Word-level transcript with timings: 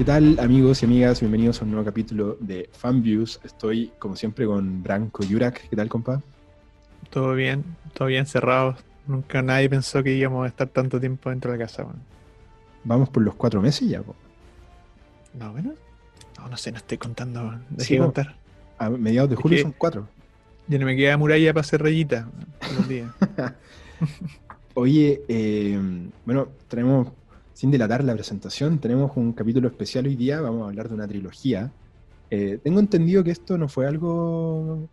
¿Qué 0.00 0.06
tal 0.06 0.40
amigos 0.40 0.80
y 0.80 0.86
amigas? 0.86 1.20
Bienvenidos 1.20 1.60
a 1.60 1.64
un 1.66 1.72
nuevo 1.72 1.84
capítulo 1.84 2.38
de 2.40 2.70
FanViews. 2.72 3.38
Estoy 3.44 3.92
como 3.98 4.16
siempre 4.16 4.46
con 4.46 4.82
Branco 4.82 5.22
Yurak. 5.22 5.68
¿Qué 5.68 5.76
tal, 5.76 5.90
compa? 5.90 6.22
Todo 7.10 7.34
bien, 7.34 7.62
todo 7.92 8.08
bien 8.08 8.24
cerrado. 8.24 8.76
Nunca 9.06 9.42
nadie 9.42 9.68
pensó 9.68 10.02
que 10.02 10.14
íbamos 10.14 10.46
a 10.46 10.48
estar 10.48 10.68
tanto 10.68 10.98
tiempo 10.98 11.28
dentro 11.28 11.52
de 11.52 11.58
la 11.58 11.66
casa. 11.66 11.84
Vamos 12.82 13.10
por 13.10 13.22
los 13.22 13.34
cuatro 13.34 13.60
meses 13.60 13.90
ya. 13.90 14.00
Po. 14.00 14.16
No, 15.38 15.52
bueno. 15.52 15.74
No, 16.38 16.48
no 16.48 16.56
sé, 16.56 16.72
no 16.72 16.78
estoy 16.78 16.96
contando. 16.96 17.60
Dejé 17.68 17.96
de 17.96 18.00
contar. 18.00 18.36
A 18.78 18.88
mediados 18.88 19.28
de 19.28 19.36
julio 19.36 19.60
son 19.60 19.74
cuatro. 19.76 20.08
Ya 20.66 20.78
no 20.78 20.86
me 20.86 20.96
queda 20.96 21.18
muralla 21.18 21.52
para 21.52 21.60
hacer 21.60 21.82
rayita 21.82 22.26
Oye, 24.72 25.20
eh, 25.28 25.78
bueno, 26.24 26.48
tenemos, 26.68 27.08
sin 27.60 27.70
delatar 27.70 28.02
la 28.02 28.14
presentación, 28.14 28.78
tenemos 28.78 29.14
un 29.16 29.34
capítulo 29.34 29.68
especial 29.68 30.06
hoy 30.06 30.16
día. 30.16 30.40
Vamos 30.40 30.62
a 30.62 30.68
hablar 30.68 30.88
de 30.88 30.94
una 30.94 31.06
trilogía. 31.06 31.70
Eh, 32.30 32.58
tengo 32.64 32.80
entendido 32.80 33.22
que 33.22 33.32
esto 33.32 33.58
no 33.58 33.68
fue 33.68 33.86
algo 33.86 34.88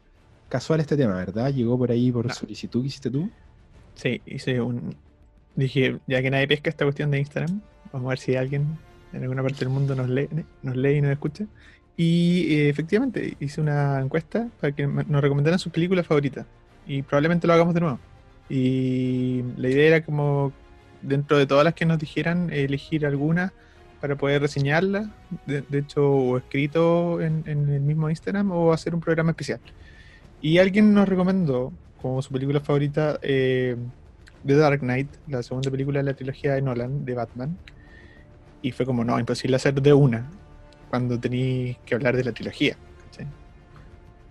casual 0.50 0.82
este 0.82 0.98
tema, 0.98 1.14
¿verdad? 1.14 1.54
Llegó 1.54 1.78
por 1.78 1.92
ahí 1.92 2.12
por 2.12 2.30
solicitud 2.34 2.82
que 2.82 2.88
hiciste 2.88 3.10
tú. 3.10 3.30
Sí, 3.96 4.22
hice 4.26 4.60
un. 4.60 4.98
Dije, 5.56 5.98
ya 6.08 6.22
que 6.22 6.30
nadie 6.30 6.46
pesca 6.46 6.70
esta 6.70 6.84
cuestión 6.84 7.10
de 7.10 7.20
Instagram, 7.20 7.62
vamos 7.94 8.08
a 8.08 8.10
ver 8.10 8.20
si 8.20 8.36
alguien 8.36 8.78
en 9.14 9.22
alguna 9.22 9.44
parte 9.44 9.60
del 9.60 9.70
mundo 9.70 9.96
nos 9.96 10.10
lee, 10.10 10.28
nos 10.62 10.76
lee 10.76 10.98
y 10.98 11.02
nos 11.02 11.12
escucha. 11.12 11.46
Y 11.96 12.54
eh, 12.54 12.68
efectivamente 12.68 13.38
hice 13.40 13.62
una 13.62 14.02
encuesta 14.02 14.50
para 14.60 14.74
que 14.74 14.86
nos 14.86 15.22
recomendaran 15.22 15.58
sus 15.58 15.72
películas 15.72 16.06
favoritas. 16.06 16.46
Y 16.86 17.02
probablemente 17.02 17.48
lo 17.48 17.54
hagamos 17.54 17.74
de 17.74 17.80
nuevo. 17.80 18.00
Y 18.50 19.42
la 19.56 19.70
idea 19.70 19.88
era 19.88 20.04
como, 20.04 20.52
dentro 21.02 21.38
de 21.38 21.46
todas 21.46 21.64
las 21.64 21.74
que 21.74 21.86
nos 21.86 22.00
dijeran, 22.00 22.52
elegir 22.52 23.06
alguna 23.06 23.54
para 24.02 24.16
poder 24.16 24.42
reseñarla. 24.42 25.10
De, 25.46 25.64
hecho, 25.72 26.10
o 26.10 26.38
escrito 26.38 27.22
en, 27.22 27.44
el 27.48 27.82
mismo 27.82 28.10
Instagram 28.10 28.52
o 28.52 28.74
hacer 28.74 28.94
un 28.94 29.02
programa 29.02 29.32
especial. 29.32 29.60
Y 30.42 30.60
alguien 30.60 30.94
nos 30.94 31.08
recomendó 31.10 31.74
como 32.02 32.22
su 32.22 32.32
película 32.32 32.60
favorita 32.60 33.20
eh, 33.22 33.76
The 34.46 34.56
Dark 34.56 34.80
Knight, 34.80 35.10
la 35.28 35.42
segunda 35.42 35.72
película 35.72 36.00
de 36.00 36.04
la 36.06 36.14
trilogía 36.14 36.54
de 36.54 36.62
Nolan, 36.62 37.06
de 37.06 37.14
Batman. 37.14 37.58
Y 38.62 38.72
fue 38.72 38.86
como, 38.86 39.04
no, 39.04 39.20
imposible 39.20 39.56
hacer 39.56 39.82
de 39.82 39.94
una 39.94 40.30
cuando 40.90 41.20
tenéis 41.20 41.78
que 41.86 41.96
hablar 41.96 42.16
de 42.16 42.24
la 42.24 42.32
trilogía. 42.32 42.78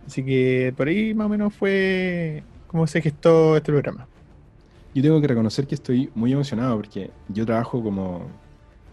Así 0.06 0.24
que 0.24 0.72
por 0.76 0.86
ahí 0.86 1.14
más 1.14 1.26
o 1.26 1.28
menos 1.28 1.52
fue 1.52 2.44
como 2.68 2.86
se 2.86 3.02
gestó 3.02 3.56
este 3.56 3.72
programa. 3.72 4.06
Yo 4.96 5.02
tengo 5.02 5.20
que 5.20 5.26
reconocer 5.26 5.66
que 5.66 5.74
estoy 5.74 6.10
muy 6.14 6.32
emocionado 6.32 6.74
porque 6.76 7.10
yo 7.28 7.44
trabajo 7.44 7.82
como 7.82 8.22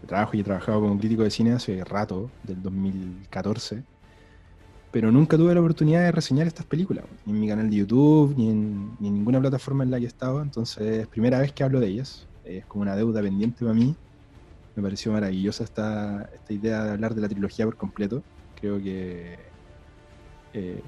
trabajo 0.06 0.36
y 0.36 0.40
he 0.40 0.44
trabajado 0.44 0.82
como 0.82 0.98
crítico 0.98 1.22
de 1.22 1.30
cine 1.30 1.52
hace 1.52 1.82
rato, 1.82 2.30
del 2.42 2.62
2014, 2.62 3.82
pero 4.92 5.10
nunca 5.10 5.38
tuve 5.38 5.54
la 5.54 5.60
oportunidad 5.60 6.02
de 6.02 6.12
reseñar 6.12 6.46
estas 6.46 6.66
películas, 6.66 7.06
ni 7.24 7.32
en 7.32 7.40
mi 7.40 7.48
canal 7.48 7.70
de 7.70 7.76
YouTube, 7.76 8.34
ni 8.36 8.50
en, 8.50 8.90
ni 9.00 9.08
en 9.08 9.14
ninguna 9.14 9.40
plataforma 9.40 9.82
en 9.82 9.92
la 9.92 9.98
que 9.98 10.04
he 10.04 10.08
estado, 10.08 10.42
entonces 10.42 11.06
primera 11.06 11.38
vez 11.38 11.52
que 11.54 11.64
hablo 11.64 11.80
de 11.80 11.86
ellas, 11.86 12.26
es 12.44 12.66
como 12.66 12.82
una 12.82 12.96
deuda 12.96 13.22
pendiente 13.22 13.64
para 13.64 13.72
mí 13.72 13.96
me 14.76 14.82
pareció 14.82 15.10
maravillosa 15.10 15.64
esta, 15.64 16.28
esta 16.34 16.52
idea 16.52 16.84
de 16.84 16.90
hablar 16.90 17.14
de 17.14 17.22
la 17.22 17.30
trilogía 17.30 17.64
por 17.64 17.78
completo. 17.78 18.22
Creo 18.60 18.78
que 18.78 19.38
eh, 20.52 20.82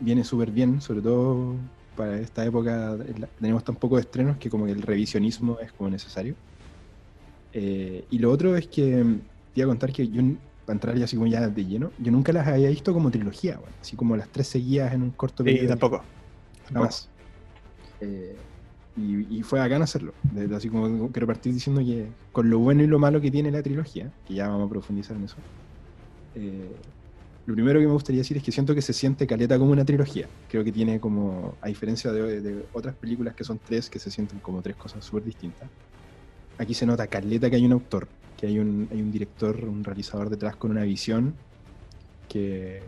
viene 0.00 0.24
súper 0.24 0.50
bien, 0.50 0.80
sobre 0.80 1.02
todo 1.02 1.56
para 1.96 2.18
esta 2.18 2.44
época. 2.44 2.96
Tenemos 3.38 3.64
tan 3.64 3.76
pocos 3.76 4.00
estrenos 4.00 4.36
que 4.38 4.50
como 4.50 4.66
que 4.66 4.72
el 4.72 4.82
revisionismo 4.82 5.58
es 5.60 5.72
como 5.72 5.90
necesario. 5.90 6.34
Eh, 7.52 8.04
y 8.10 8.18
lo 8.18 8.30
otro 8.30 8.56
es 8.56 8.66
que 8.66 9.04
te 9.54 9.60
iba 9.60 9.64
a 9.64 9.68
contar 9.68 9.92
que 9.92 10.08
yo, 10.08 10.22
para 10.64 10.76
entrar 10.76 10.96
ya 10.96 11.04
así 11.04 11.16
como 11.16 11.26
ya 11.26 11.48
de 11.48 11.64
lleno, 11.64 11.90
yo 11.98 12.12
nunca 12.12 12.32
las 12.32 12.46
había 12.46 12.68
visto 12.68 12.92
como 12.92 13.10
trilogía, 13.10 13.58
así 13.80 13.96
como 13.96 14.16
las 14.16 14.28
tres 14.28 14.46
seguidas 14.46 14.92
en 14.94 15.02
un 15.02 15.10
corto 15.10 15.42
periodo. 15.42 15.62
Sí, 15.62 15.68
tampoco. 15.68 16.02
Nada 16.70 16.86
más. 16.86 17.08
Eh, 18.00 18.36
y, 18.96 19.42
fue 19.42 19.58
bacán 19.58 19.82
hacerlo. 19.82 20.12
así 20.54 20.68
como 20.68 21.10
quiero 21.10 21.26
partir 21.26 21.54
diciendo 21.54 21.80
que 21.80 22.08
con 22.32 22.50
lo 22.50 22.58
bueno 22.58 22.82
y 22.82 22.86
lo 22.86 22.98
malo 22.98 23.20
que 23.20 23.30
tiene 23.30 23.50
la 23.50 23.62
trilogía, 23.62 24.10
que 24.26 24.34
ya 24.34 24.48
vamos 24.48 24.66
a 24.66 24.70
profundizar 24.70 25.16
en 25.16 25.24
eso, 25.24 25.36
eh, 26.34 26.70
lo 27.46 27.54
primero 27.54 27.80
que 27.80 27.86
me 27.86 27.92
gustaría 27.92 28.20
decir 28.20 28.36
es 28.36 28.42
que 28.42 28.52
siento 28.52 28.74
que 28.74 28.82
se 28.82 28.92
siente 28.92 29.26
caleta 29.26 29.58
como 29.58 29.72
una 29.72 29.84
trilogía. 29.84 30.28
Creo 30.48 30.62
que 30.62 30.72
tiene 30.72 31.00
como, 31.00 31.56
a 31.60 31.68
diferencia 31.68 32.12
de, 32.12 32.64
otras 32.72 32.94
películas 32.94 33.34
que 33.34 33.44
son 33.44 33.58
tres, 33.58 33.88
que 33.88 33.98
se 33.98 34.10
sienten 34.10 34.38
como 34.40 34.62
tres 34.62 34.76
cosas 34.76 35.04
súper 35.04 35.24
distintas, 35.24 35.68
aquí 36.58 36.74
se 36.74 36.86
nota 36.86 37.06
caleta 37.06 37.48
que 37.48 37.56
hay 37.56 37.64
un 37.64 37.72
autor, 37.72 38.06
que 38.36 38.46
hay 38.46 38.58
un, 38.58 38.88
hay 38.90 39.00
un 39.00 39.10
director, 39.10 39.64
un 39.64 39.82
realizador 39.82 40.30
detrás 40.30 40.56
con 40.56 40.70
una 40.70 40.82
visión 40.82 41.34
que, 42.28 42.82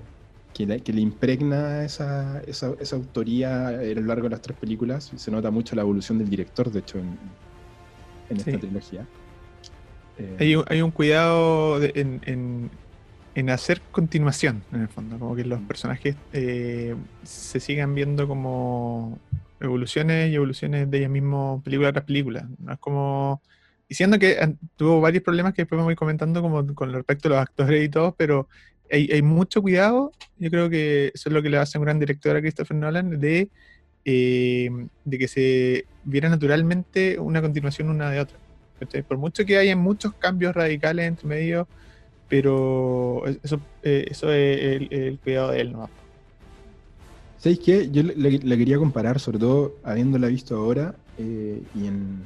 que, 0.55 0.67
le 0.67 1.01
impregna 1.01 1.85
esa, 1.85 2.41
esa, 2.47 2.75
esa, 2.79 2.97
autoría 2.97 3.69
a 3.69 3.73
lo 3.73 4.03
largo 4.03 4.25
de 4.25 4.31
las 4.31 4.43
tres 4.43 4.57
películas. 4.57 5.13
Se 5.17 5.31
nota 5.31 5.51
mucho 5.51 5.75
la 5.75 5.83
evolución 5.83 6.19
del 6.19 6.29
director, 6.29 6.71
de 6.71 6.81
hecho, 6.81 6.99
en, 6.99 7.19
esta 8.31 8.59
trilogía. 8.59 9.07
Eh, 10.19 10.63
hay, 10.69 10.83
un, 10.83 10.91
cuidado 10.91 11.83
en, 11.83 12.21
en, 12.25 12.71
hacer 13.51 13.81
continuación, 13.91 14.63
en 14.73 14.83
el 14.83 14.89
fondo, 14.89 15.19
como 15.19 15.35
que 15.35 15.45
los 15.45 15.61
mm. 15.61 15.67
personajes 15.67 16.17
eh, 16.33 16.95
se 17.23 17.61
sigan 17.61 17.95
viendo 17.95 18.29
como 18.29 19.19
evoluciones 19.61 20.31
y 20.31 20.35
evoluciones 20.35 20.91
de 20.91 20.99
ellos 20.99 21.11
mismos, 21.11 21.63
película 21.63 21.93
tras 21.93 22.05
película. 22.05 22.49
No 22.59 22.73
es 22.73 22.79
como 22.79 23.41
diciendo 23.89 24.19
que 24.19 24.57
tuvo 24.77 25.01
varios 25.01 25.23
problemas 25.23 25.53
que 25.53 25.63
después 25.63 25.79
me 25.79 25.85
voy 25.85 25.95
comentando 25.95 26.41
como 26.41 26.75
con 26.75 26.93
respecto 26.93 27.29
a 27.29 27.31
los 27.33 27.41
actores 27.41 27.85
y 27.85 27.89
todo, 27.89 28.15
pero 28.17 28.49
hay, 28.91 29.23
mucho 29.23 29.63
cuidado, 29.63 30.13
yo 30.39 30.51
creo 30.51 30.69
que 30.69 31.13
eso 31.15 31.29
es 31.29 31.33
lo 31.33 31.43
que 31.43 31.49
le 31.49 31.57
hace 31.57 31.79
un 31.79 31.85
gran 31.85 31.99
director 31.99 32.37
a 32.37 32.41
Christopher 32.41 32.77
Nolan, 32.77 33.19
de, 33.19 33.49
eh, 34.05 34.71
de 35.05 35.19
que 35.19 35.29
se 35.29 35.87
viera 36.05 36.29
naturalmente 36.29 37.19
una 37.19 37.41
continuación 37.41 37.89
una 37.89 38.11
de 38.11 38.21
otra. 38.21 38.39
Por 39.09 39.17
mucho 39.17 39.47
que 39.47 39.57
haya 39.57 39.77
muchos 39.77 40.13
cambios 40.15 40.55
radicales 40.55 41.07
entre 41.07 41.29
medio, 41.29 41.69
pero 42.33 43.27
eso, 43.27 43.61
eh, 43.83 44.07
eso 44.09 44.33
es 44.33 44.89
el, 44.91 45.19
cuidado 45.23 45.51
de 45.51 45.61
él, 45.61 45.73
¿no? 45.73 45.91
¿Sabéis 47.37 47.59
qué? 47.59 47.91
Yo 47.91 48.03
le, 48.03 48.57
quería 48.57 48.79
comparar, 48.79 49.21
sobre 49.21 49.39
todo 49.39 49.75
habiéndola 49.85 50.29
visto 50.29 50.57
ahora 50.57 50.95
eh, 51.19 51.63
y 51.75 51.87
en, 51.87 52.23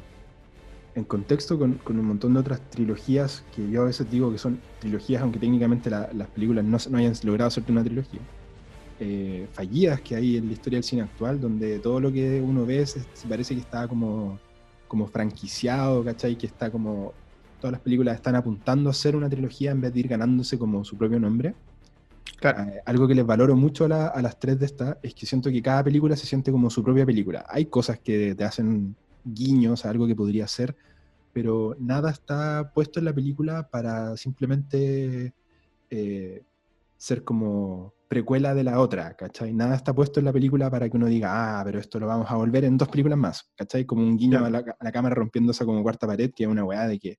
en 0.94 1.03
contexto 1.03 1.59
con, 1.59 1.81
un 1.84 2.05
montón 2.05 2.34
de 2.34 2.39
otras 2.39 2.61
trilogías 2.71 3.43
que 3.56 3.69
yo 3.69 3.83
a 3.83 3.87
veces 3.87 4.09
digo 4.09 4.31
que 4.31 4.39
son 4.39 4.61
trilogías, 4.78 5.22
aunque 5.22 5.41
técnicamente 5.41 5.91
las 5.91 6.28
películas 6.28 6.65
no, 6.65 6.78
no, 6.88 6.99
hayan 6.99 7.15
logrado 7.25 7.49
hacerte 7.49 7.73
una 7.73 7.83
trilogía, 7.83 8.21
eh, 9.00 9.49
fallidas 9.55 10.00
que 10.03 10.15
hay 10.15 10.37
en 10.37 10.47
la 10.47 10.53
historia 10.53 10.77
del 10.77 10.84
cine 10.84 11.03
actual, 11.03 11.41
donde 11.41 11.81
todo 11.81 11.99
lo 11.99 12.12
que 12.12 12.41
uno 12.41 12.65
ve 12.65 12.87
se, 12.87 13.00
parece 13.28 13.55
que 13.55 13.61
está 13.61 13.88
como, 13.88 14.38
como 14.87 15.08
franquiciado, 15.08 16.05
¿cachai? 16.05 16.38
Que 16.38 16.47
está 16.47 16.70
como. 16.70 17.12
Todas 17.61 17.73
las 17.73 17.81
películas 17.81 18.17
están 18.17 18.35
apuntando 18.37 18.91
a 18.91 18.93
ser 18.93 19.17
una 19.17 19.29
trilogía 19.29 19.70
en 19.70 19.81
vez 19.81 19.93
de 19.93 20.00
ir 20.00 20.08
ganándose 20.08 20.58
como 20.58 20.85
su 20.85 20.97
propio 20.97 21.19
nombre. 21.19 21.55
Eh, 22.43 22.81
algo 22.85 23.08
que 23.08 23.14
les 23.14 23.25
valoro 23.25 23.56
mucho 23.56 23.87
a, 23.87 24.08
a 24.08 24.23
las 24.23 24.38
tres 24.38 24.58
de 24.58 24.67
estas 24.67 24.99
es 25.03 25.14
que 25.14 25.26
siento 25.26 25.50
que 25.50 25.62
cada 25.62 25.82
película 25.82 26.17
se 26.17 26.26
siente 26.26 26.53
como 26.53 26.70
su 26.70 26.82
propia 26.82 27.06
película. 27.06 27.47
Hay 27.49 27.67
cosas 27.67 27.99
que 27.99 28.35
te 28.35 28.44
hacen 28.44 28.94
guiños 29.25 29.85
a 29.85 29.91
algo 29.91 30.06
que 30.06 30.14
podría 30.14 30.47
ser, 30.47 30.76
pero 31.32 31.76
nada 31.79 32.11
está 32.11 32.70
puesto 32.73 32.99
en 32.99 33.06
la 33.06 33.12
película 33.12 33.69
para 33.69 34.17
simplemente 34.17 35.35
eh, 35.91 36.43
ser 36.97 37.25
como 37.25 37.93
precuela 38.08 38.55
de 38.55 38.64
la 38.64 38.81
otra, 38.81 39.14
¿cachai? 39.14 39.53
Nada 39.53 39.75
está 39.75 39.93
puesto 39.93 40.20
en 40.20 40.26
la 40.26 40.32
película 40.32 40.70
para 40.70 40.88
que 40.88 40.97
uno 40.97 41.06
diga, 41.06 41.61
ah, 41.61 41.64
pero 41.64 41.81
esto 41.81 41.99
lo 41.99 42.06
vamos 42.06 42.31
a 42.31 42.37
volver 42.37 42.64
en 42.64 42.79
dos 42.79 42.88
películas 42.88 43.19
más, 43.19 43.50
¿cachai? 43.56 43.85
Como 43.85 44.03
un 44.03 44.17
guiño 44.17 44.44
a, 44.44 44.50
la, 44.50 44.93
cámara 44.93 45.14
rompiendo 45.14 45.53
esa 45.53 45.64
como 45.64 45.82
cuarta 45.82 46.06
pared, 46.06 46.31
que 46.35 46.44
es 46.44 46.49
una 46.49 46.64
weá 46.64 46.87
de 46.87 46.99
que, 46.99 47.19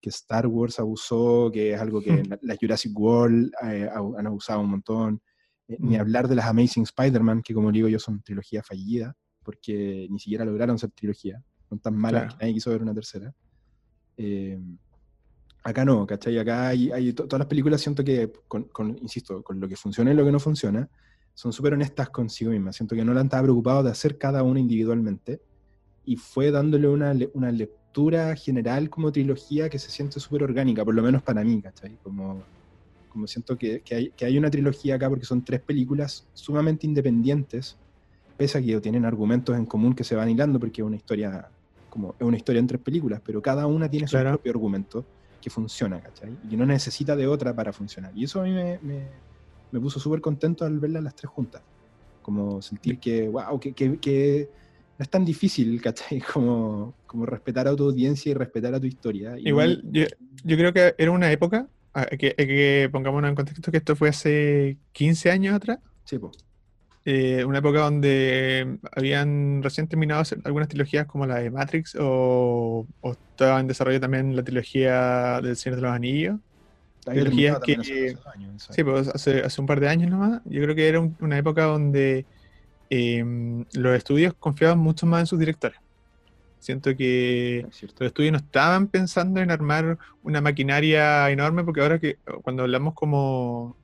que 0.00 0.10
Star 0.10 0.46
Wars 0.46 0.78
abusó, 0.78 1.50
que 1.52 1.72
es 1.72 1.80
algo 1.80 2.00
que 2.00 2.22
la, 2.40 2.56
Jurassic 2.60 2.96
World 2.98 3.50
eh, 3.64 3.88
han 3.92 4.26
abusado 4.26 4.60
un 4.60 4.70
montón. 4.70 5.22
Eh, 5.66 5.76
ni 5.80 5.96
mm. 5.96 6.00
hablar 6.00 6.28
de 6.28 6.36
las 6.36 6.46
Amazing 6.46 6.84
Spider-Man, 6.84 7.42
que 7.42 7.52
como 7.54 7.70
digo 7.70 7.88
yo 7.88 7.98
son 7.98 8.22
trilogía 8.22 8.62
fallida 8.62 9.16
porque 9.48 10.06
ni 10.10 10.18
siquiera 10.18 10.44
lograron 10.44 10.78
ser 10.78 10.90
trilogía. 10.90 11.42
Son 11.70 11.78
tan 11.78 11.96
malas 11.96 12.34
que 12.34 12.40
nadie 12.42 12.52
quiso 12.52 12.68
ver 12.70 12.82
una 12.82 12.92
tercera. 12.92 13.34
Eh, 14.14 14.60
acá 15.62 15.86
no, 15.86 16.06
¿cachai? 16.06 16.38
Acá 16.38 16.68
hay, 16.68 17.14
todas 17.14 17.38
las 17.38 17.48
películas 17.48 17.80
siento 17.80 18.04
que, 18.04 18.30
con, 18.46 18.68
insisto, 19.00 19.42
con 19.42 19.58
lo 19.58 19.66
que 19.66 19.74
funciona 19.74 20.12
y 20.12 20.14
lo 20.14 20.22
que 20.22 20.32
no 20.32 20.38
funciona, 20.38 20.90
son 21.32 21.54
súper 21.54 21.72
honestas 21.72 22.10
consigo 22.10 22.50
mismas. 22.50 22.76
Siento 22.76 22.94
que 22.94 23.02
no 23.06 23.14
la 23.14 23.22
estaba 23.22 23.44
preocupado 23.44 23.82
de 23.82 23.90
hacer 23.90 24.18
cada 24.18 24.42
una 24.42 24.60
individualmente 24.60 25.40
y 26.04 26.16
fue 26.16 26.50
dándole 26.50 26.86
una, 26.88 27.16
una 27.32 27.50
lectura 27.88 28.36
general 28.36 28.90
como 28.90 29.10
trilogía 29.10 29.68
que 29.68 29.78
se 29.78 29.90
siente 29.90 30.20
súper 30.20 30.42
orgánica, 30.42 30.84
por 30.84 30.94
lo 30.94 31.02
menos 31.02 31.22
para 31.22 31.42
mí, 31.42 31.60
¿cachai? 31.62 31.96
Como, 32.02 32.42
como 33.08 33.26
siento 33.26 33.56
que, 33.56 33.80
que, 33.80 33.94
hay, 33.94 34.10
que 34.10 34.26
hay 34.26 34.36
una 34.36 34.50
trilogía 34.50 34.96
acá 34.96 35.08
porque 35.08 35.24
son 35.24 35.42
tres 35.42 35.60
películas 35.60 36.26
sumamente 36.34 36.86
independientes 36.86 37.76
pese 38.36 38.58
a 38.58 38.62
que 38.62 38.80
tienen 38.80 39.04
argumentos 39.04 39.56
en 39.56 39.66
común 39.66 39.94
que 39.94 40.04
se 40.04 40.14
van 40.14 40.28
hilando, 40.28 40.60
porque 40.60 40.82
es 40.82 40.86
una 40.86 40.96
historia 40.96 41.48
como 41.88 42.14
es 42.18 42.24
una 42.24 42.36
historia 42.36 42.60
en 42.60 42.66
tres 42.66 42.80
películas, 42.80 43.20
pero 43.24 43.40
cada 43.40 43.66
una 43.66 43.88
tiene 43.88 44.06
su 44.06 44.18
propio 44.18 44.52
argumento, 44.52 45.04
que 45.40 45.50
funciona, 45.50 46.00
¿cachai? 46.00 46.36
Y 46.44 46.48
que 46.50 46.56
no 46.56 46.66
necesita 46.66 47.16
de 47.16 47.26
otra 47.26 47.54
para 47.54 47.72
funcionar. 47.72 48.12
Y 48.14 48.24
eso 48.24 48.40
a 48.40 48.44
mí 48.44 48.52
me, 48.52 48.78
me, 48.82 49.08
me 49.72 49.80
puso 49.80 49.98
súper 49.98 50.20
contento 50.20 50.64
al 50.64 50.78
verlas 50.78 51.02
las 51.02 51.16
tres 51.16 51.30
juntas. 51.30 51.62
Como 52.22 52.60
sentir 52.60 52.98
que, 52.98 53.28
wow, 53.28 53.58
que, 53.58 53.72
que, 53.72 53.98
que 53.98 54.48
no 54.98 55.02
es 55.02 55.08
tan 55.10 55.24
difícil, 55.24 55.80
¿cachai? 55.80 56.20
Como, 56.32 56.94
como 57.06 57.24
respetar 57.24 57.68
a 57.68 57.76
tu 57.76 57.84
audiencia 57.84 58.30
y 58.30 58.34
respetar 58.34 58.74
a 58.74 58.80
tu 58.80 58.86
historia. 58.86 59.38
Y 59.38 59.48
Igual, 59.48 59.82
yo, 59.90 60.04
yo 60.44 60.56
creo 60.56 60.72
que 60.72 60.94
era 60.98 61.10
una 61.10 61.30
época, 61.32 61.68
que, 62.18 62.34
que 62.34 62.88
pongámonos 62.92 63.28
en 63.30 63.34
contexto 63.34 63.70
que 63.70 63.78
esto 63.78 63.96
fue 63.96 64.10
hace 64.10 64.76
15 64.92 65.30
años 65.30 65.54
atrás. 65.54 65.78
Sí, 66.04 66.18
po. 66.18 66.30
Eh, 67.04 67.42
una 67.44 67.58
época 67.60 67.80
donde 67.80 68.78
habían 68.92 69.62
recién 69.62 69.88
terminado 69.88 70.22
algunas 70.44 70.68
trilogías 70.68 71.06
como 71.06 71.26
la 71.26 71.36
de 71.38 71.50
Matrix 71.50 71.96
o, 71.98 72.86
o 73.00 73.12
estaba 73.12 73.60
en 73.60 73.66
desarrollo 73.66 73.98
también 74.00 74.36
la 74.36 74.42
trilogía 74.42 75.40
del 75.40 75.56
Señor 75.56 75.76
de 75.76 75.82
los 75.82 75.92
Anillos. 75.92 76.38
Trilogías 77.04 77.60
que- 77.60 77.76
hace 77.76 78.16
años, 78.34 78.68
Sí, 78.70 78.84
pues 78.84 79.08
hace, 79.08 79.40
hace 79.40 79.60
un 79.60 79.66
par 79.66 79.80
de 79.80 79.88
años 79.88 80.10
nomás. 80.10 80.42
Yo 80.44 80.60
creo 80.62 80.74
que 80.74 80.86
era 80.88 81.00
un- 81.00 81.16
una 81.20 81.38
época 81.38 81.64
donde 81.64 82.26
eh, 82.90 83.24
los 83.72 83.96
estudios 83.96 84.34
confiaban 84.38 84.78
mucho 84.78 85.06
más 85.06 85.20
en 85.20 85.26
sus 85.26 85.38
directores. 85.38 85.78
Siento 86.58 86.96
que 86.96 87.60
es 87.60 87.82
los 87.82 88.00
estudios 88.00 88.32
no 88.32 88.38
estaban 88.38 88.88
pensando 88.88 89.40
en 89.40 89.50
armar 89.50 89.96
una 90.22 90.40
maquinaria 90.40 91.30
enorme, 91.30 91.62
porque 91.64 91.80
ahora 91.80 91.98
que 92.00 92.16
cuando 92.42 92.64
hablamos 92.64 92.94
como, 92.94 93.76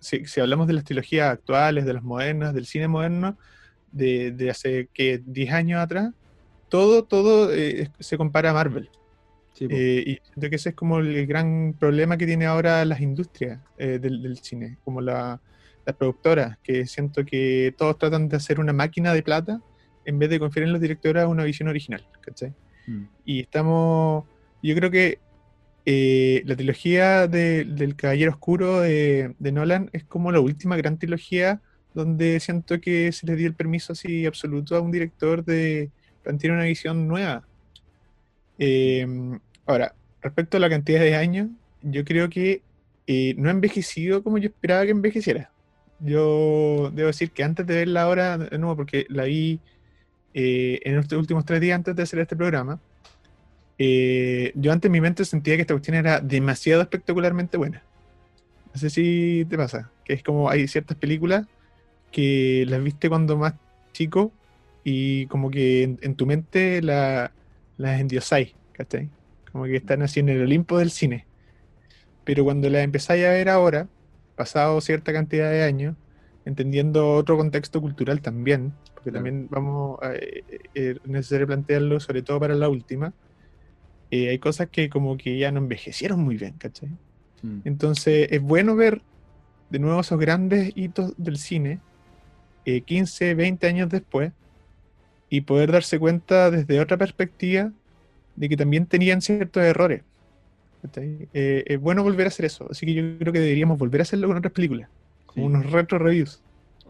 si, 0.00 0.24
si 0.26 0.40
hablamos 0.40 0.66
de 0.66 0.72
las 0.72 0.84
trilogías 0.84 1.30
actuales, 1.30 1.84
de 1.86 1.94
las 1.94 2.02
modernas, 2.02 2.54
del 2.54 2.66
cine 2.66 2.88
moderno, 2.88 3.38
de, 3.92 4.32
de 4.32 4.50
hace 4.50 4.88
que 4.92 5.22
10 5.24 5.52
años 5.52 5.80
atrás, 5.80 6.12
todo, 6.68 7.04
todo 7.04 7.54
eh, 7.54 7.88
se 8.00 8.18
compara 8.18 8.50
a 8.50 8.54
Marvel. 8.54 8.90
Sí. 9.54 9.66
Eh, 9.70 10.02
y 10.06 10.18
siento 10.32 10.50
que 10.50 10.56
ese 10.56 10.70
es 10.70 10.74
como 10.74 10.98
el 10.98 11.26
gran 11.26 11.74
problema 11.78 12.16
que 12.16 12.26
tiene 12.26 12.46
ahora 12.46 12.84
las 12.84 13.00
industrias 13.00 13.60
eh, 13.76 13.98
del, 14.00 14.22
del 14.22 14.38
cine, 14.38 14.76
como 14.84 15.00
la- 15.00 15.40
las 15.88 15.96
productoras, 15.96 16.58
que 16.62 16.84
siento 16.86 17.24
que 17.24 17.74
todos 17.78 17.96
tratan 17.98 18.28
de 18.28 18.36
hacer 18.36 18.60
una 18.60 18.74
máquina 18.74 19.14
de 19.14 19.22
plata 19.22 19.60
en 20.04 20.18
vez 20.18 20.28
de 20.28 20.38
confiar 20.38 20.66
en 20.66 20.72
los 20.72 20.82
directores 20.82 21.22
a 21.22 21.28
una 21.28 21.44
visión 21.44 21.66
original, 21.68 22.06
¿cachai? 22.20 22.52
Mm. 22.86 23.04
Y 23.24 23.40
estamos, 23.40 24.24
yo 24.62 24.74
creo 24.74 24.90
que 24.90 25.18
eh, 25.86 26.42
la 26.44 26.56
trilogía 26.56 27.26
de- 27.26 27.64
del 27.64 27.96
Caballero 27.96 28.32
Oscuro 28.32 28.80
de, 28.80 29.34
de 29.38 29.52
Nolan 29.52 29.88
es 29.94 30.04
como 30.04 30.30
la 30.30 30.40
última 30.40 30.76
gran 30.76 30.98
trilogía 30.98 31.62
donde 31.94 32.38
siento 32.40 32.80
que 32.82 33.10
se 33.12 33.26
le 33.26 33.34
dio 33.36 33.46
el 33.48 33.54
permiso 33.54 33.94
así 33.94 34.26
absoluto 34.26 34.76
a 34.76 34.80
un 34.80 34.90
director 34.92 35.42
de 35.42 35.90
plantear 36.22 36.52
una 36.52 36.64
visión 36.64 37.08
nueva. 37.08 37.46
Eh, 38.58 39.06
ahora, 39.64 39.94
respecto 40.20 40.58
a 40.58 40.60
la 40.60 40.68
cantidad 40.68 41.00
de 41.00 41.14
años, 41.16 41.48
yo 41.80 42.04
creo 42.04 42.28
que 42.28 42.60
eh, 43.06 43.34
no 43.38 43.48
ha 43.48 43.52
envejecido 43.52 44.22
como 44.22 44.36
yo 44.36 44.48
esperaba 44.48 44.84
que 44.84 44.90
envejeciera. 44.90 45.50
Yo 46.00 46.90
debo 46.92 47.08
decir 47.08 47.32
que 47.32 47.42
antes 47.42 47.66
de 47.66 47.74
verla 47.74 48.02
ahora, 48.02 48.38
de 48.38 48.58
nuevo, 48.58 48.76
porque 48.76 49.06
la 49.08 49.24
vi 49.24 49.60
eh, 50.34 50.80
en 50.84 50.98
estos 50.98 51.18
últimos 51.18 51.44
tres 51.44 51.60
días 51.60 51.76
antes 51.76 51.96
de 51.96 52.02
hacer 52.02 52.20
este 52.20 52.36
programa, 52.36 52.80
eh, 53.78 54.52
yo 54.56 54.72
antes 54.72 54.88
en 54.88 54.92
mi 54.92 55.00
mente 55.00 55.24
sentía 55.24 55.56
que 55.56 55.62
esta 55.62 55.74
cuestión 55.74 55.96
era 55.96 56.20
demasiado 56.20 56.82
espectacularmente 56.82 57.56
buena. 57.56 57.82
No 58.74 58.80
sé 58.80 58.90
si 58.90 59.46
te 59.48 59.56
pasa, 59.56 59.90
que 60.04 60.14
es 60.14 60.22
como 60.22 60.50
hay 60.50 60.68
ciertas 60.68 60.96
películas 60.98 61.46
que 62.12 62.64
las 62.68 62.82
viste 62.82 63.08
cuando 63.08 63.36
más 63.36 63.54
chico 63.92 64.32
y 64.84 65.26
como 65.26 65.50
que 65.50 65.84
en, 65.84 65.98
en 66.02 66.14
tu 66.16 66.26
mente 66.26 66.82
la- 66.82 67.32
las 67.76 68.00
endiosáis, 68.00 68.54
¿cachai? 68.72 69.10
Como 69.52 69.64
que 69.64 69.76
están 69.76 70.02
así 70.02 70.20
en 70.20 70.28
el 70.30 70.42
Olimpo 70.42 70.78
del 70.78 70.90
cine. 70.90 71.26
Pero 72.24 72.44
cuando 72.44 72.68
las 72.70 72.84
empezáis 72.84 73.24
a 73.24 73.30
ver 73.30 73.48
ahora, 73.48 73.88
pasado 74.38 74.80
cierta 74.80 75.12
cantidad 75.12 75.50
de 75.50 75.64
años, 75.64 75.96
entendiendo 76.46 77.12
otro 77.12 77.36
contexto 77.36 77.80
cultural 77.82 78.22
también, 78.22 78.72
porque 78.94 79.10
Claro. 79.10 79.24
también 79.24 79.48
vamos 79.50 79.98
a, 80.00 80.14
eh, 80.14 80.44
eh, 80.74 80.94
es 81.02 81.06
necesario 81.06 81.46
plantearlo, 81.46 82.00
sobre 82.00 82.22
todo 82.22 82.40
para 82.40 82.54
la 82.54 82.68
última, 82.70 83.12
eh, 84.10 84.30
hay 84.30 84.38
cosas 84.38 84.68
que 84.70 84.88
como 84.88 85.18
que 85.18 85.36
ya 85.38 85.52
no 85.52 85.58
envejecieron 85.58 86.20
muy 86.20 86.36
bien, 86.36 86.54
¿cachai? 86.56 86.88
Mm. 87.42 87.60
Entonces 87.64 88.28
es 88.30 88.40
bueno 88.40 88.74
ver 88.74 89.02
de 89.68 89.78
nuevo 89.78 90.00
esos 90.00 90.18
grandes 90.18 90.72
hitos 90.74 91.12
del 91.18 91.36
cine, 91.36 91.80
eh, 92.64 92.80
15, 92.80 93.34
20 93.34 93.66
años 93.66 93.90
después, 93.90 94.32
y 95.28 95.42
poder 95.42 95.72
darse 95.72 95.98
cuenta 95.98 96.50
desde 96.50 96.80
otra 96.80 96.96
perspectiva 96.96 97.70
de 98.36 98.48
que 98.48 98.56
también 98.56 98.86
tenían 98.86 99.20
ciertos 99.20 99.62
errores. 99.62 100.02
Eh, 101.32 101.64
es 101.66 101.80
bueno 101.80 102.02
volver 102.02 102.26
a 102.26 102.28
hacer 102.28 102.46
eso, 102.46 102.66
así 102.70 102.86
que 102.86 102.94
yo 102.94 103.18
creo 103.18 103.32
que 103.32 103.40
deberíamos 103.40 103.78
volver 103.78 104.00
a 104.00 104.02
hacerlo 104.02 104.28
con 104.28 104.36
otras 104.38 104.52
películas, 104.52 104.90
como 105.26 105.46
Sí. 105.48 105.54
unos 105.54 105.70
retro 105.72 105.98
reviews. 105.98 106.42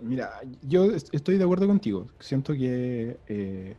Mira, 0.02 0.31
yo 0.62 0.93
est- 0.93 1.12
estoy 1.12 1.38
de 1.38 1.44
acuerdo 1.44 1.67
contigo. 1.67 2.06
Siento 2.20 2.52
que 2.55 3.19
eh, 3.26 3.76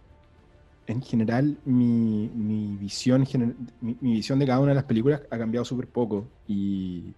en 0.87 1.01
general 1.01 1.59
mi, 1.65 2.29
mi 2.33 2.75
visión 2.77 3.25
gener- 3.25 3.55
mi, 3.81 3.97
mi 4.01 4.13
visión 4.13 4.39
de 4.39 4.45
cada 4.47 4.59
una 4.59 4.69
de 4.71 4.75
las 4.75 4.85
películas 4.85 5.21
ha 5.29 5.37
cambiado 5.37 5.65
súper 5.65 5.87
poco 5.89 6.33
y 6.47 7.15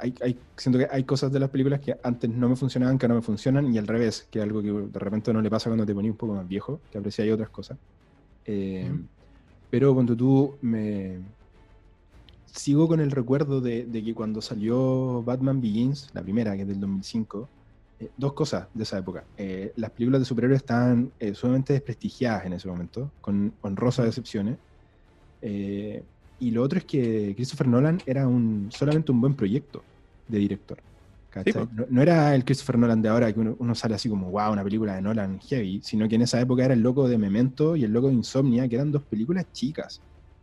hay, 0.00 0.14
hay- 0.20 0.40
siento 0.56 0.78
que 0.78 0.88
hay 0.90 1.04
cosas 1.04 1.32
de 1.32 1.38
las 1.40 1.50
películas 1.50 1.80
que 1.80 1.96
antes 2.02 2.28
no 2.30 2.48
me 2.48 2.56
funcionaban 2.56 2.98
que 2.98 3.06
ahora 3.06 3.16
me 3.16 3.22
funcionan 3.22 3.72
y 3.72 3.78
al 3.78 3.86
revés, 3.86 4.26
que 4.30 4.38
es 4.40 4.42
algo 4.44 4.62
que 4.62 4.70
de 4.72 4.98
repente 4.98 5.32
no 5.32 5.40
le 5.40 5.50
pasa 5.50 5.70
cuando 5.70 5.86
te 5.86 5.94
pones 5.94 6.10
un 6.10 6.16
poco 6.16 6.34
más 6.34 6.46
viejo, 6.48 6.82
que 6.90 6.98
aprecias 6.98 7.28
otras 7.32 7.50
cosas. 7.50 7.78
Eh, 8.44 8.90
Ujú. 8.92 9.08
Pero 9.70 9.94
cuando 9.94 10.16
tú 10.16 10.56
me 10.62 11.18
sigo 12.46 12.88
con 12.88 13.00
el 13.00 13.10
recuerdo 13.10 13.60
de, 13.60 13.86
que 13.92 14.14
cuando 14.14 14.40
salió 14.40 15.22
Batman 15.22 15.60
Begins, 15.60 16.10
la 16.14 16.22
primera, 16.22 16.56
que 16.56 16.62
es 16.62 16.68
del 16.68 16.80
2005, 16.80 17.48
eh, 18.00 18.10
dos 18.16 18.32
cosas 18.32 18.68
de 18.74 18.82
esa 18.82 18.98
época. 18.98 19.24
Eh, 19.36 19.72
las 19.76 19.90
películas 19.90 20.20
de 20.20 20.24
superhéroes 20.24 20.62
estaban 20.62 21.12
eh, 21.18 21.34
sumamente 21.34 21.72
desprestigiadas 21.72 22.46
en 22.46 22.54
ese 22.54 22.68
momento, 22.68 23.10
con 23.20 23.52
honrosas 23.62 24.06
excepciones. 24.06 24.56
Eh, 25.42 26.02
y 26.38 26.50
lo 26.50 26.62
otro 26.62 26.78
es 26.78 26.84
que 26.84 27.34
Christopher 27.34 27.68
Nolan 27.68 28.00
era 28.06 28.26
un, 28.28 28.68
solamente 28.70 29.12
un 29.12 29.20
buen 29.20 29.34
proyecto 29.34 29.82
de 30.28 30.38
director. 30.38 30.78
No, 31.72 31.86
no 31.90 32.02
era 32.02 32.34
el 32.34 32.44
Christopher 32.44 32.78
Nolan 32.78 33.02
de 33.02 33.08
ahora 33.08 33.32
que 33.32 33.40
uno, 33.40 33.56
uno 33.58 33.74
sale 33.74 33.94
así 33.94 34.08
como, 34.08 34.30
wow, 34.30 34.52
una 34.52 34.64
película 34.64 34.94
de 34.96 35.02
Nolan 35.02 35.38
heavy, 35.40 35.80
sino 35.82 36.08
que 36.08 36.16
en 36.16 36.22
esa 36.22 36.40
época 36.40 36.64
era 36.64 36.74
el 36.74 36.80
loco 36.80 37.08
de 37.08 37.18
Memento 37.18 37.76
y 37.76 37.84
el 37.84 37.92
loco 37.92 38.08
de 38.08 38.14
Insomnia, 38.14 38.68
que 38.68 38.76
eran 38.76 38.90
dos 38.92 39.04
películas 39.06 39.46
chicas. 39.52 40.02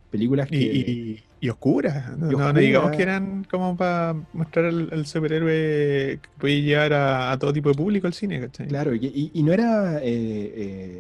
Películas 0.10 0.52
que... 0.52 0.66
Y, 0.66 0.92
y- 1.20 1.26
y 1.44 1.50
oscuras, 1.50 2.18
no, 2.18 2.54
digamos 2.54 2.92
que 2.92 3.04
eran 3.04 3.44
como 3.44 3.76
para 3.76 4.14
mostrar 4.32 4.66
al, 4.68 4.88
al 4.94 5.06
superhéroe 5.06 6.22
que 6.22 6.30
puede 6.40 6.62
llevar 6.62 6.94
a, 6.94 7.32
a 7.34 7.38
todo 7.40 7.52
tipo 7.52 7.68
de 7.68 7.76
público 7.76 8.08
al 8.08 8.14
cine, 8.14 8.40
¿cachai? 8.40 8.68
Claro, 8.68 8.96
y, 8.96 9.00
y- 9.06 9.32
y 9.34 9.44
no 9.44 9.52
era, 9.52 10.00
eh, 10.02 10.04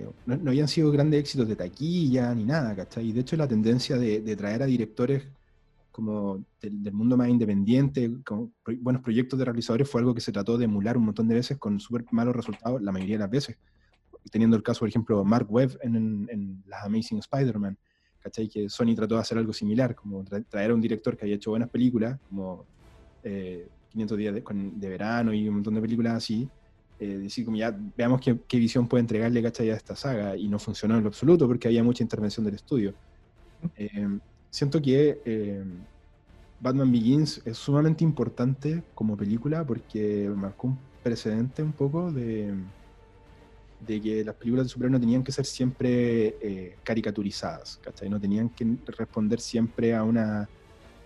eh, 0.03 0.07
no, 0.25 0.35
no 0.37 0.51
habían 0.51 0.67
sido 0.67 0.91
grandes 0.91 1.21
éxitos 1.21 1.47
de 1.47 1.55
taquilla 1.55 2.33
ni 2.35 2.43
nada, 2.45 2.75
¿cachai? 2.75 3.07
Y 3.07 3.13
de 3.13 3.21
hecho 3.21 3.37
la 3.37 3.47
tendencia 3.47 3.97
de, 3.97 4.19
de 4.21 4.35
traer 4.35 4.63
a 4.63 4.65
directores 4.65 5.23
como 5.93 6.45
del, 6.61 6.83
del 6.83 6.93
mundo 6.93 7.17
más 7.17 7.29
independiente, 7.29 8.11
con 8.25 8.53
pro- 8.63 8.75
buenos 8.81 9.01
proyectos 9.03 9.39
de 9.39 9.45
realizadores, 9.45 9.89
fue 9.89 10.01
algo 10.01 10.15
que 10.15 10.21
se 10.21 10.33
trató 10.33 10.57
de 10.57 10.65
emular 10.65 10.97
un 10.97 11.05
montón 11.05 11.29
de 11.29 11.35
veces 11.35 11.57
con 11.59 11.79
súper 11.79 12.05
malos 12.11 12.35
resultados, 12.35 12.81
la 12.81 12.91
mayoría 12.91 13.15
de 13.15 13.19
las 13.21 13.29
veces. 13.31 13.57
Teniendo 14.31 14.55
el 14.57 14.63
caso, 14.63 14.79
por 14.81 14.89
ejemplo, 14.89 15.23
Mark 15.25 15.47
Webb 15.51 15.77
en, 15.83 15.95
en- 15.95 16.27
en 16.31 16.63
las 16.67 16.83
Amazing 16.85 17.19
Spider-Man, 17.19 17.77
¿cachai? 18.19 18.49
Que 18.49 18.69
Sony 18.69 18.95
trató 18.95 19.15
de 19.15 19.21
hacer 19.21 19.37
algo 19.37 19.53
similar, 19.53 19.95
como 19.95 20.23
tra- 20.25 20.45
traer 20.49 20.71
a 20.71 20.75
un 20.75 20.81
director 20.81 21.17
que 21.17 21.25
había 21.25 21.35
hecho 21.35 21.51
buenas 21.51 21.69
películas, 21.69 22.19
como 22.23 22.67
eh, 23.23 23.69
500 23.89 24.17
días 24.17 24.33
de, 24.33 24.43
con- 24.43 24.79
de 24.79 24.89
verano 24.89 25.33
y 25.33 25.47
un 25.47 25.55
montón 25.55 25.75
de 25.75 25.81
películas 25.81 26.15
así, 26.15 26.49
eh, 26.99 27.17
decir 27.19 27.45
como 27.45 27.57
ya 27.57 27.77
veamos 27.97 28.21
qué, 28.21 28.39
qué 28.47 28.57
visión 28.59 28.87
puede 28.87 29.01
entregarle 29.01 29.41
¿cachai? 29.43 29.69
a 29.71 29.75
esta 29.75 29.95
saga 29.95 30.37
y 30.37 30.47
no 30.49 30.59
funcionó 30.59 30.95
en 30.97 31.03
lo 31.03 31.09
absoluto 31.09 31.47
porque 31.47 31.67
había 31.67 31.83
mucha 31.83 32.03
intervención 32.03 32.45
del 32.45 32.55
estudio. 32.55 32.95
Eh, 33.75 34.07
siento 34.53 34.79
que 34.79 35.19
eh, 35.25 35.63
Batman 36.61 36.91
Begins 36.91 37.41
es 37.43 37.57
sumamente 37.57 38.03
importante 38.03 38.83
como 38.93 39.17
película 39.17 39.65
porque 39.65 40.31
marcó 40.35 40.67
un 40.67 40.77
precedente 41.01 41.63
un 41.63 41.71
poco 41.71 42.11
de, 42.11 42.53
de 43.79 43.99
que 43.99 44.23
las 44.23 44.35
películas 44.35 44.67
de 44.67 44.69
superhéroes 44.69 44.91
no 44.91 44.99
tenían 44.99 45.23
que 45.23 45.31
ser 45.31 45.45
siempre 45.45 46.35
eh, 46.39 46.77
caricaturizadas, 46.83 47.79
¿cachai? 47.83 48.09
No 48.11 48.19
tenían 48.19 48.49
que 48.49 48.77
responder 48.95 49.39
siempre 49.39 49.95
a 49.95 50.03
una 50.03 50.47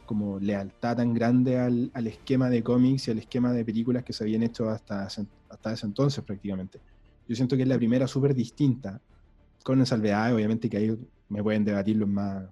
como 0.06 0.40
lealtad 0.40 0.98
tan 0.98 1.14
grande 1.14 1.58
al, 1.58 1.90
al 1.94 2.08
esquema 2.08 2.50
de 2.50 2.62
cómics 2.62 3.08
y 3.08 3.12
al 3.12 3.20
esquema 3.20 3.54
de 3.54 3.64
películas 3.64 4.04
que 4.04 4.12
se 4.12 4.26
habían 4.26 4.44
hecho 4.44 4.70
hasta, 4.70 5.06
hasta 5.06 5.74
ese 5.74 5.86
entonces 5.86 6.22
prácticamente. 6.22 6.82
Yo 7.30 7.36
siento 7.36 7.56
que 7.56 7.64
es 7.64 7.70
la 7.70 7.78
primera 7.78 8.08
súper 8.08 8.36
distinta, 8.36 9.00
con 9.64 9.86
salvedades, 9.86 10.36
obviamente 10.36 10.70
que 10.70 10.78
ahí 10.78 10.98
me 11.30 11.42
pueden 11.42 11.64
debatir 11.64 11.96
los 11.96 12.10
más 12.10 12.44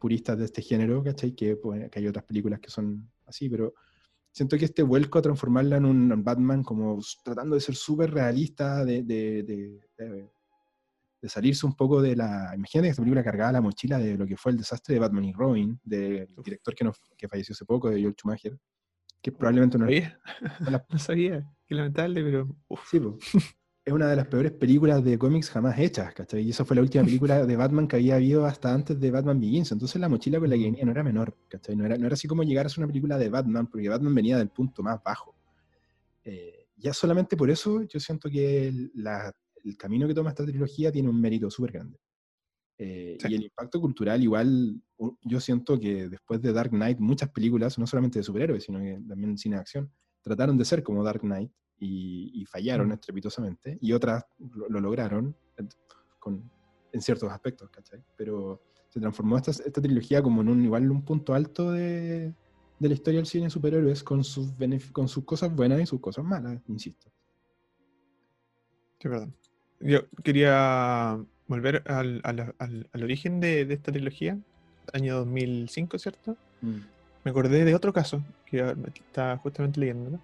puristas 0.00 0.36
de 0.38 0.46
este 0.46 0.62
género, 0.62 1.04
¿cachai? 1.04 1.32
Que, 1.36 1.54
pues, 1.56 1.88
que 1.90 1.98
hay 2.00 2.08
otras 2.08 2.24
películas 2.24 2.58
que 2.58 2.70
son 2.70 3.08
así, 3.26 3.48
pero 3.48 3.74
siento 4.32 4.56
que 4.58 4.64
este 4.64 4.82
vuelco 4.82 5.18
a 5.18 5.22
transformarla 5.22 5.76
en 5.76 5.84
un 5.84 6.24
Batman 6.24 6.64
como 6.64 6.98
tratando 7.22 7.54
de 7.54 7.60
ser 7.60 7.76
súper 7.76 8.10
realista, 8.12 8.84
de, 8.84 9.02
de- 9.04 9.42
de- 9.44 9.80
de 11.22 11.28
salirse 11.28 11.66
un 11.66 11.74
poco 11.76 12.00
de 12.00 12.16
la... 12.16 12.50
Imagínate 12.56 12.86
que 12.86 12.90
esta 12.92 13.02
película 13.02 13.22
cargaba 13.22 13.52
la 13.52 13.60
mochila 13.60 13.98
de 13.98 14.16
lo 14.16 14.26
que 14.26 14.38
fue 14.38 14.52
el 14.52 14.58
desastre 14.58 14.94
de 14.94 15.00
Batman 15.00 15.26
y 15.26 15.32
Robin, 15.34 15.78
del 15.84 16.34
director 16.42 16.74
que, 16.74 16.82
nos, 16.84 16.98
que 17.18 17.28
falleció 17.28 17.52
hace 17.52 17.66
poco, 17.66 17.90
de 17.90 18.00
Joel 18.00 18.14
Schumacher, 18.14 18.58
que 19.20 19.30
probablemente 19.30 19.76
no... 19.76 19.84
sabía, 19.84 20.18
no 20.88 20.98
sabía, 20.98 21.46
qué 21.66 21.74
lamentable, 21.74 22.22
pero... 22.24 22.56
uf. 22.68 22.80
Sí, 22.90 22.98
po. 23.00 23.18
Es 23.84 23.92
una 23.92 24.08
de 24.08 24.16
las 24.16 24.26
peores 24.26 24.52
películas 24.52 25.02
de 25.02 25.18
cómics 25.18 25.48
jamás 25.50 25.78
hechas, 25.78 26.12
¿cachai? 26.14 26.42
Y 26.42 26.50
esa 26.50 26.64
fue 26.64 26.76
la 26.76 26.82
última 26.82 27.02
película 27.04 27.44
de 27.46 27.56
Batman 27.56 27.88
que 27.88 27.96
había 27.96 28.16
habido 28.16 28.44
hasta 28.44 28.72
antes 28.74 29.00
de 29.00 29.10
Batman 29.10 29.40
Begins. 29.40 29.72
Entonces 29.72 30.00
la 30.00 30.08
mochila 30.08 30.38
con 30.38 30.50
la 30.50 30.56
que 30.56 30.64
venía 30.64 30.84
no 30.84 30.90
era 30.92 31.02
menor, 31.02 31.36
¿cachai? 31.48 31.76
No 31.76 31.86
era, 31.86 31.96
no 31.96 32.06
era 32.06 32.14
así 32.14 32.28
como 32.28 32.42
llegar 32.42 32.66
a 32.66 32.68
ser 32.68 32.78
una 32.84 32.88
película 32.88 33.16
de 33.18 33.28
Batman, 33.30 33.66
porque 33.68 33.88
Batman 33.88 34.14
venía 34.14 34.36
del 34.38 34.50
punto 34.50 34.82
más 34.82 35.02
bajo. 35.02 35.34
Eh, 36.24 36.66
ya 36.76 36.92
solamente 36.92 37.36
por 37.36 37.50
eso 37.50 37.82
yo 37.84 37.98
siento 38.00 38.28
que 38.28 38.68
el, 38.68 38.90
la- 38.94 39.32
el 39.64 39.76
camino 39.76 40.06
que 40.08 40.14
toma 40.14 40.30
esta 40.30 40.44
trilogía 40.44 40.90
tiene 40.92 41.08
un 41.08 41.20
mérito 41.20 41.50
súper 41.50 41.72
grande. 41.72 41.98
Eh, 42.78 43.16
Sí. 43.20 43.28
Y 43.30 43.34
el 43.34 43.42
impacto 43.44 43.80
cultural 43.80 44.22
igual, 44.22 44.80
yo 45.22 45.40
siento 45.40 45.78
que 45.78 46.08
después 46.08 46.40
de 46.40 46.52
Dark 46.52 46.70
Knight 46.70 46.98
muchas 46.98 47.30
películas, 47.30 47.78
no 47.78 47.86
solamente 47.86 48.18
de 48.18 48.22
superhéroes, 48.22 48.64
sino 48.64 48.78
que 48.78 48.98
también 49.06 49.36
cine 49.36 49.56
de 49.56 49.60
acción, 49.60 49.90
trataron 50.22 50.56
de 50.56 50.64
ser 50.64 50.82
como 50.82 51.02
Dark 51.04 51.20
Knight 51.20 51.50
y, 51.80 52.30
y 52.34 52.44
fallaron 52.44 52.88
Mm. 52.88 52.92
estrepitosamente, 52.92 53.78
y 53.80 53.92
otras 53.92 54.24
lo, 54.54 54.68
lo 54.68 54.80
lograron 54.80 55.34
con, 56.20 56.48
en 56.92 57.00
ciertos 57.00 57.32
aspectos, 57.32 57.68
¿cachai? 57.70 58.04
Pero 58.16 58.60
se 58.88 59.00
transformó 59.00 59.36
esta, 59.38 59.50
esta 59.50 59.80
trilogía 59.80 60.22
como 60.22 60.42
en 60.42 60.48
un 60.50 60.62
igual 60.64 60.90
un 60.90 61.02
punto 61.04 61.32
alto 61.34 61.72
de, 61.72 62.34
de 62.78 62.88
la 62.88 62.94
historia 62.94 63.18
del 63.18 63.26
cine 63.26 63.44
de 63.44 63.50
superhéroes 63.50 64.02
con 64.04 64.22
sus, 64.22 64.52
con 64.92 65.08
sus 65.08 65.24
cosas 65.24 65.54
buenas 65.54 65.80
y 65.80 65.86
sus 65.86 66.00
cosas 66.00 66.24
malas, 66.24 66.60
insisto. 66.68 67.10
Sí, 69.00 69.08
perdón. 69.08 69.34
Yo 69.80 70.00
quería 70.22 71.18
volver 71.46 71.82
al, 71.90 72.20
al- 72.24 72.54
al- 72.58 72.88
al 72.92 73.02
origen 73.02 73.40
de, 73.40 73.64
de 73.64 73.74
esta 73.74 73.90
trilogía, 73.92 74.38
año 74.92 75.16
2005, 75.16 75.98
¿cierto? 75.98 76.36
Me 77.24 77.30
acordé 77.30 77.64
de 77.64 77.74
otro 77.74 77.92
caso, 77.92 78.22
que 78.44 78.74
estaba 78.94 79.36
justamente 79.38 79.80
leyéndolo, 79.80 80.20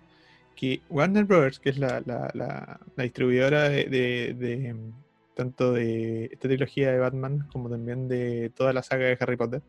que 0.57 0.81
Warner 0.89 1.25
Brothers, 1.25 1.61
que 1.61 1.71
es 1.71 1.79
la, 1.79 2.03
la- 2.07 2.31
la- 2.35 2.81
la 2.97 3.03
distribuidora 3.05 3.69
de, 3.69 3.85
de- 3.85 4.35
de, 4.39 4.75
mm, 4.75 4.93
tanto 5.35 5.73
de 5.73 6.25
esta 6.33 6.49
trilogía 6.49 6.91
de 6.91 6.99
Batman 6.99 7.47
como 7.53 7.69
también 7.71 8.09
de 8.09 8.51
toda 8.57 8.73
la 8.73 8.83
saga 8.83 9.05
de 9.05 9.19
Harry 9.21 9.37
Potter, 9.37 9.63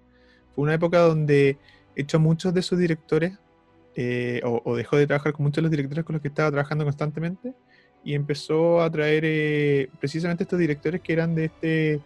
fue 0.55 0.63
una 0.63 0.73
época 0.73 0.99
donde 0.99 1.57
echó 1.95 2.19
muchos 2.19 2.53
de 2.53 2.61
sus 2.61 2.79
directores, 2.79 3.33
eh, 3.95 4.41
o, 4.45 4.61
o 4.63 4.75
dejó 4.75 4.95
de 4.97 5.07
trabajar 5.07 5.33
con 5.33 5.43
muchos 5.43 5.57
de 5.57 5.63
los 5.63 5.71
directores 5.71 6.05
con 6.05 6.13
los 6.13 6.21
que 6.21 6.29
estaba 6.29 6.49
trabajando 6.51 6.85
constantemente, 6.85 7.53
y 8.03 8.13
empezó 8.13 8.81
a 8.81 8.89
traer 8.89 9.23
eh, 9.25 9.89
precisamente 9.99 10.43
estos 10.43 10.59
directores 10.59 11.01
que 11.01 11.11
eran 11.13 11.35
de 11.35 11.45
este 11.45 11.99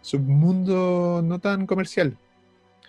submundo 0.00 1.20
no 1.24 1.38
tan 1.38 1.66
comercial. 1.66 2.16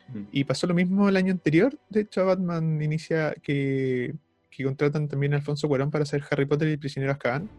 Mm. 0.07 0.21
Y 0.31 0.43
pasó 0.45 0.67
lo 0.67 0.73
mismo 0.73 1.09
el 1.09 1.17
año 1.17 1.31
anterior. 1.31 1.77
De 1.89 2.01
hecho, 2.01 2.21
a 2.21 2.25
Batman 2.25 2.81
inicia 2.81 3.33
que, 3.41 4.13
que 4.55 4.63
contratan 4.63 5.07
también 5.07 5.33
a 5.33 5.37
Alfonso 5.37 5.67
Cuarón 5.67 5.91
para 5.91 6.03
hacer 6.03 6.23
Harry 6.29 6.45
Potter 6.45 6.69
y 6.69 6.77
prisionero 6.77 7.11
Azkaban. 7.13 7.49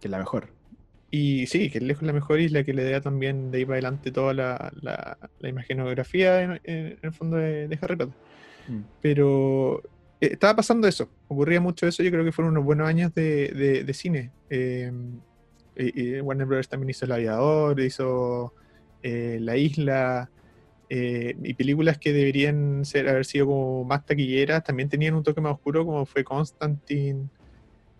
Que 0.00 0.08
es 0.08 0.10
la 0.10 0.18
mejor. 0.18 0.48
Y 1.10 1.46
sí, 1.46 1.70
que 1.70 1.78
es 1.78 1.84
lejos 1.84 2.02
la 2.04 2.12
mejor 2.14 2.40
y 2.40 2.48
la 2.48 2.64
que 2.64 2.72
le 2.72 2.90
da 2.90 3.00
también 3.02 3.50
de 3.50 3.58
ahí 3.58 3.64
para 3.66 3.74
adelante 3.74 4.10
toda 4.10 4.32
la, 4.32 4.72
la, 4.80 5.18
la 5.40 5.48
imagenografía 5.48 6.42
en, 6.42 6.60
en 6.64 6.98
el 7.02 7.12
fondo 7.12 7.36
de, 7.36 7.68
de 7.68 7.78
Harry 7.82 7.96
Potter. 7.96 8.14
Mm. 8.68 8.80
Pero 9.02 9.82
eh, 10.20 10.30
estaba 10.32 10.56
pasando 10.56 10.88
eso, 10.88 11.10
ocurría 11.28 11.60
mucho 11.60 11.86
eso. 11.86 12.02
Yo 12.02 12.10
creo 12.10 12.24
que 12.24 12.32
fueron 12.32 12.52
unos 12.52 12.64
buenos 12.64 12.88
años 12.88 13.12
de, 13.14 13.48
de- 13.48 13.84
de 13.84 13.94
cine. 13.94 14.30
Eh, 14.48 14.90
Warner 16.22 16.46
Brothers 16.46 16.68
también 16.68 16.90
hizo 16.90 17.04
El 17.06 17.12
Aviador, 17.12 17.78
hizo 17.80 18.54
eh, 19.02 19.38
La 19.40 19.56
Isla. 19.56 20.30
Eh, 20.94 21.34
y 21.42 21.54
películas 21.54 21.96
que 21.96 22.12
deberían 22.12 22.84
ser, 22.84 23.08
haber 23.08 23.24
sido 23.24 23.46
como 23.46 23.82
más 23.84 24.04
taquilleras 24.04 24.62
también 24.62 24.90
tenían 24.90 25.14
un 25.14 25.22
toque 25.22 25.40
más 25.40 25.54
oscuro, 25.54 25.86
como 25.86 26.04
fue 26.04 26.22
Constantine, 26.22 27.28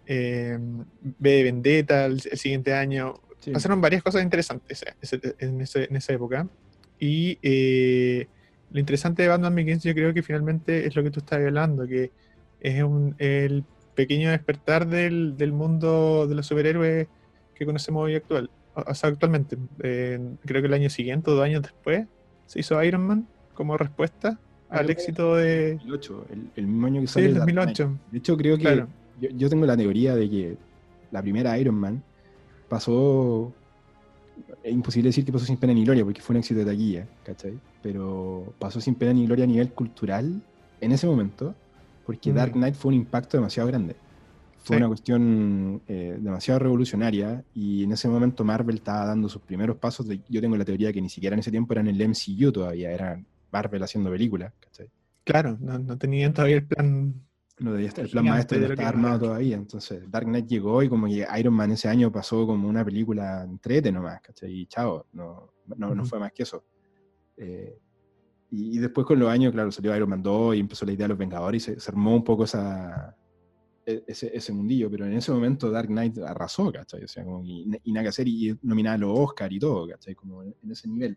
eh, 0.06 0.58
B 1.00 1.30
de 1.30 1.42
Vendetta 1.44 2.04
el, 2.04 2.20
el 2.30 2.38
siguiente 2.38 2.74
año. 2.74 3.14
Sí. 3.40 3.50
Pasaron 3.50 3.80
varias 3.80 4.02
cosas 4.02 4.22
interesantes 4.22 4.82
eh, 4.82 5.34
en, 5.38 5.60
ese- 5.62 5.84
en 5.88 5.96
esa 5.96 6.12
época. 6.12 6.46
Y 6.98 7.38
eh, 7.42 8.26
lo 8.70 8.78
interesante 8.78 9.22
de 9.22 9.28
Batman 9.28 9.54
Begins 9.54 9.82
yo 9.84 9.94
creo 9.94 10.12
que 10.12 10.22
finalmente 10.22 10.86
es 10.86 10.94
lo 10.94 11.02
que 11.02 11.10
tú 11.10 11.20
estás 11.20 11.38
hablando, 11.40 11.86
que 11.88 12.10
es 12.60 12.82
un- 12.82 13.14
el 13.18 13.64
pequeño 13.94 14.30
despertar 14.30 14.86
del, 14.86 15.36
del 15.38 15.52
mundo 15.52 16.26
de 16.26 16.34
los 16.34 16.46
superhéroes 16.46 17.06
que 17.54 17.64
conocemos 17.64 18.04
hoy 18.04 18.16
actual. 18.16 18.50
O 18.74 18.82
o 18.90 18.94
sea, 18.94 19.08
actualmente. 19.10 19.56
Eh, 19.82 20.18
creo 20.44 20.60
que 20.62 20.68
el 20.68 20.74
año 20.74 20.90
siguiente 20.90 21.30
o 21.30 21.34
dos 21.34 21.44
años 21.44 21.62
después 21.62 22.06
se 22.52 22.60
hizo 22.60 22.82
Iron 22.84 23.06
Man 23.06 23.26
como 23.54 23.76
respuesta 23.78 24.38
al 24.68 24.76
Iron 24.76 24.86
Man. 24.86 24.90
éxito 24.90 25.36
de... 25.36 25.74
2008, 25.76 26.26
el, 26.32 26.50
el 26.56 26.66
mismo 26.66 26.86
año 26.86 27.00
que 27.00 27.06
Sí, 27.06 27.20
Dark 27.22 27.32
Knight. 27.50 27.68
2008. 27.78 27.98
De 28.10 28.18
hecho, 28.18 28.36
creo 28.36 28.56
que 28.56 28.62
Claro. 28.62 28.88
yo, 29.20 29.28
yo 29.30 29.48
tengo 29.48 29.64
la 29.66 29.76
teoría 29.76 30.14
de 30.14 30.28
que 30.28 30.56
la 31.10 31.22
primera 31.22 31.58
Iron 31.58 31.74
Man 31.76 32.02
pasó. 32.68 33.52
Es 34.62 34.72
imposible 34.72 35.08
decir 35.08 35.24
que 35.24 35.32
pasó 35.32 35.44
sin 35.44 35.56
pena 35.56 35.72
ni 35.74 35.84
gloria 35.84 36.04
porque 36.04 36.20
fue 36.20 36.34
un 36.34 36.38
éxito 36.40 36.60
de 36.60 36.66
taquilla, 36.66 37.06
¿cachai? 37.24 37.58
Pero 37.82 38.52
pasó 38.58 38.80
sin 38.80 38.94
pena 38.94 39.12
ni 39.12 39.26
gloria 39.26 39.44
a 39.44 39.48
nivel 39.48 39.70
cultural 39.72 40.40
en 40.80 40.92
ese 40.92 41.06
momento 41.06 41.54
porque 42.06 42.32
Mm. 42.32 42.34
Dark 42.34 42.52
Knight 42.52 42.74
fue 42.74 42.88
un 42.90 42.94
impacto 42.94 43.36
demasiado 43.36 43.68
grande. 43.68 43.94
Fue 44.64 44.76
Sí. 44.76 44.80
una 44.80 44.88
cuestión 44.88 45.82
eh, 45.88 46.16
demasiado 46.20 46.60
revolucionaria 46.60 47.44
y 47.54 47.82
en 47.84 47.92
ese 47.92 48.08
momento 48.08 48.44
Marvel 48.44 48.76
estaba 48.76 49.06
dando 49.06 49.28
sus 49.28 49.42
primeros 49.42 49.76
pasos. 49.76 50.06
de- 50.06 50.20
yo 50.28 50.40
tengo 50.40 50.56
la 50.56 50.64
teoría 50.64 50.92
que 50.92 51.02
ni 51.02 51.08
siquiera 51.08 51.34
en 51.34 51.40
ese 51.40 51.50
tiempo 51.50 51.72
eran 51.74 51.88
el 51.88 52.00
MCU 52.00 52.52
todavía, 52.52 52.90
era 52.92 53.20
Marvel 53.50 53.82
haciendo 53.82 54.10
películas, 54.10 54.52
¿cachai? 54.60 54.88
Claro, 55.24 55.56
no, 55.60 55.78
no 55.78 55.98
tenían 55.98 56.32
todavía 56.32 56.56
el 56.56 56.66
plan 56.66 57.14
No 57.58 57.76
el 57.76 57.90
plan 58.10 58.24
maestro 58.24 58.58
no 58.58 58.66
estaba 58.66 58.88
armado 58.88 59.18
todavía. 59.20 59.56
Entonces, 59.56 60.10
Dark 60.10 60.26
Knight 60.26 60.46
llegó 60.48 60.82
y 60.82 60.88
como 60.88 61.06
que 61.06 61.26
Iron 61.38 61.54
Man 61.54 61.70
ese 61.72 61.88
año 61.88 62.10
pasó 62.10 62.46
como 62.46 62.68
una 62.68 62.84
película 62.84 63.42
entrete 63.44 63.92
nomás, 63.92 64.20
¿cachai? 64.20 64.52
Y 64.52 64.66
chao, 64.66 65.06
no, 65.12 65.52
no, 65.76 65.94
no 65.94 66.04
fue 66.04 66.18
más 66.18 66.32
que 66.32 66.42
eso. 66.44 66.64
Eh, 67.36 67.78
y, 68.50 68.76
y 68.76 68.78
después 68.78 69.06
con 69.06 69.18
los 69.18 69.28
años, 69.28 69.52
claro, 69.52 69.70
salió 69.70 69.94
Iron 69.96 70.08
Man 70.10 70.22
2 70.22 70.56
y 70.56 70.60
empezó 70.60 70.84
la 70.86 70.92
idea 70.92 71.04
de 71.04 71.10
los 71.10 71.18
Vengadores 71.18 71.62
y 71.68 71.74
se, 71.74 71.80
se 71.80 71.90
armó 71.90 72.14
un 72.16 72.24
poco 72.24 72.44
esa, 72.44 73.16
ese, 73.86 74.30
ese 74.36 74.52
mundillo. 74.52 74.90
Pero 74.90 75.06
en 75.06 75.14
ese 75.14 75.32
momento 75.32 75.70
Dark 75.70 75.88
Knight 75.88 76.18
arrasó, 76.18 76.70
¿cachai? 76.72 77.04
O 77.04 77.08
sea, 77.08 77.24
como 77.24 77.44
y, 77.44 77.68
y 77.84 77.92
nada 77.92 78.04
que 78.04 78.08
hacer 78.10 78.28
y 78.28 78.56
nominaba 78.62 78.94
a 78.94 78.98
los 78.98 79.18
Oscar 79.18 79.52
y 79.52 79.58
todo, 79.58 79.88
¿cachai? 79.88 80.14
Como 80.14 80.42
en, 80.42 80.54
en 80.62 80.70
ese 80.70 80.88
nivel. 80.88 81.16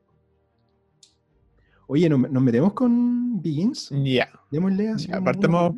Oye, 1.88 2.10
¿nos, 2.10 2.19
nos 2.31 2.41
metemos 2.43 2.74
con 2.74 3.41
Begins? 3.41 3.89
Ya, 4.03 4.29
Démosle 4.51 4.89
así. 4.89 5.07
Partamos- 5.24 5.75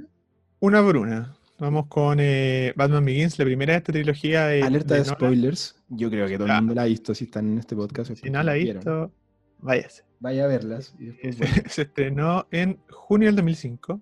una- 0.60 0.82
por 0.82 0.98
una. 0.98 1.34
Vamos 1.60 1.88
con 1.88 2.20
eh, 2.22 2.72
Batman 2.75 3.03
Begins, 3.03 3.38
la 3.39 3.46
primera 3.46 3.74
de 3.74 3.77
esta 3.79 3.91
trilogía 3.91 4.46
de. 4.48 4.62
Alerta 4.63 4.94
de, 4.94 5.01
Nolan. 5.01 5.15
spoilers. 5.15 5.84
Yo 5.89 6.10
creo 6.10 6.27
que 6.27 6.38
todo 6.38 6.48
el 6.48 6.53
mundo 6.56 6.75
la 6.75 6.84
ha 6.84 6.86
visto 6.86 7.13
si 7.15 7.25
están 7.25 7.48
en 7.51 7.58
este 7.60 7.75
podcast. 7.75 8.13
Si 8.15 8.29
no 8.29 8.41
la 8.44 8.51
ha 8.51 8.56
visto, 8.56 9.12
váyase. 9.60 10.03
Vaya 10.20 10.46
a 10.46 10.48
verlas. 10.48 10.96
y 11.00 11.12
se 11.70 11.82
estrenó 11.84 12.48
en 12.51 12.79
junio 12.89 13.27
del 13.27 13.36
2005. 13.38 14.01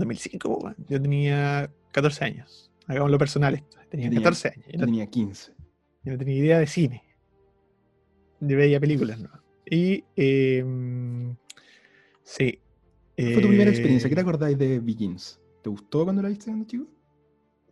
2005, 0.00 0.48
po, 0.48 0.58
weón. 0.64 0.76
yo 0.88 1.00
tenía 1.00 1.70
14 1.92 2.24
años. 2.24 2.70
Hagamos 2.86 3.10
lo 3.10 3.18
personal 3.18 3.54
esto. 3.54 3.78
Tenía 3.88 4.06
tenía- 4.08 4.20
14 4.22 4.48
años. 4.48 4.66
Yo 4.72 4.80
tenía 4.80 5.06
15. 5.06 5.52
yo 6.04 6.12
no 6.12 6.18
tenía 6.18 6.36
idea 6.36 6.58
de 6.58 6.66
cine. 6.66 7.04
Yo 8.40 8.56
veía 8.56 8.80
películas, 8.80 9.20
¿no? 9.20 9.30
Y. 9.66 10.02
eh, 10.16 10.64
sí. 12.22 12.58
¿Cuál 13.16 13.32
fue 13.34 13.42
tu 13.42 13.48
primera 13.48 13.70
experiencia? 13.70 14.06
eh, 14.06 14.10
¿Qué 14.10 14.14
te 14.14 14.20
acordáis 14.22 14.56
de 14.58 14.80
Begins? 14.80 15.38
¿Te 15.62 15.68
gustó 15.70 16.04
cuando 16.04 16.22
la 16.22 16.30
viste 16.30 16.46
cuando 16.46 16.66
chico? 16.66 16.86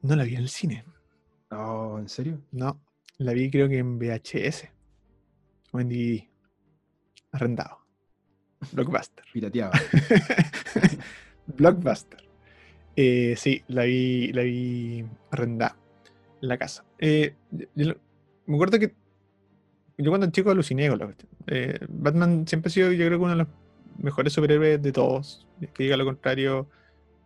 No 0.02 0.14
la 0.14 0.25
vi 0.25 0.35
en 0.35 0.42
el 0.42 0.49
cine. 0.50 0.85
Oh, 1.50 1.97
¿en 1.99 2.08
serio? 2.08 2.40
No, 2.52 2.78
la 3.16 3.32
vi 3.32 3.50
creo 3.50 3.66
que 3.68 3.78
en 3.78 3.99
VHS 3.99 4.68
o 5.73 5.80
en 5.80 5.88
DVD. 5.88 6.28
Arrendado. 7.32 7.78
Blockbuster. 8.73 9.25
Pirateaba. 9.32 9.73
Blockbuster. 11.57 12.21
Eh, 12.97 13.35
sí, 13.37 13.62
la 13.69 13.85
vi, 13.85 14.33
la 14.33 14.43
vi 14.43 15.05
arrendada 15.31 15.76
en 16.43 16.49
la 16.49 16.59
casa. 16.59 16.85
Eh, 16.99 17.35
yo- 17.75 17.95
me 18.47 18.55
acuerdo 18.57 18.78
que 18.78 18.95
yo 19.99 20.11
cuando 20.11 20.31
chico 20.31 20.50
aluciné 20.50 20.88
con 20.88 20.99
la 20.99 21.05
cuestión. 21.07 21.31
Eh, 21.47 21.78
Batman 21.88 22.47
siempre 22.47 22.69
ha 22.69 22.73
sido, 22.73 22.93
yo 22.93 23.07
creo 23.07 23.19
que 23.19 23.25
uno 23.25 23.31
de 23.31 23.37
los 23.38 23.49
mejores 23.99 24.33
superhéroes 24.33 24.81
de 24.83 24.93
todos. 24.93 25.47
Que 25.75 25.85
diga 25.85 25.97
lo 25.97 26.05
contrario. 26.05 26.69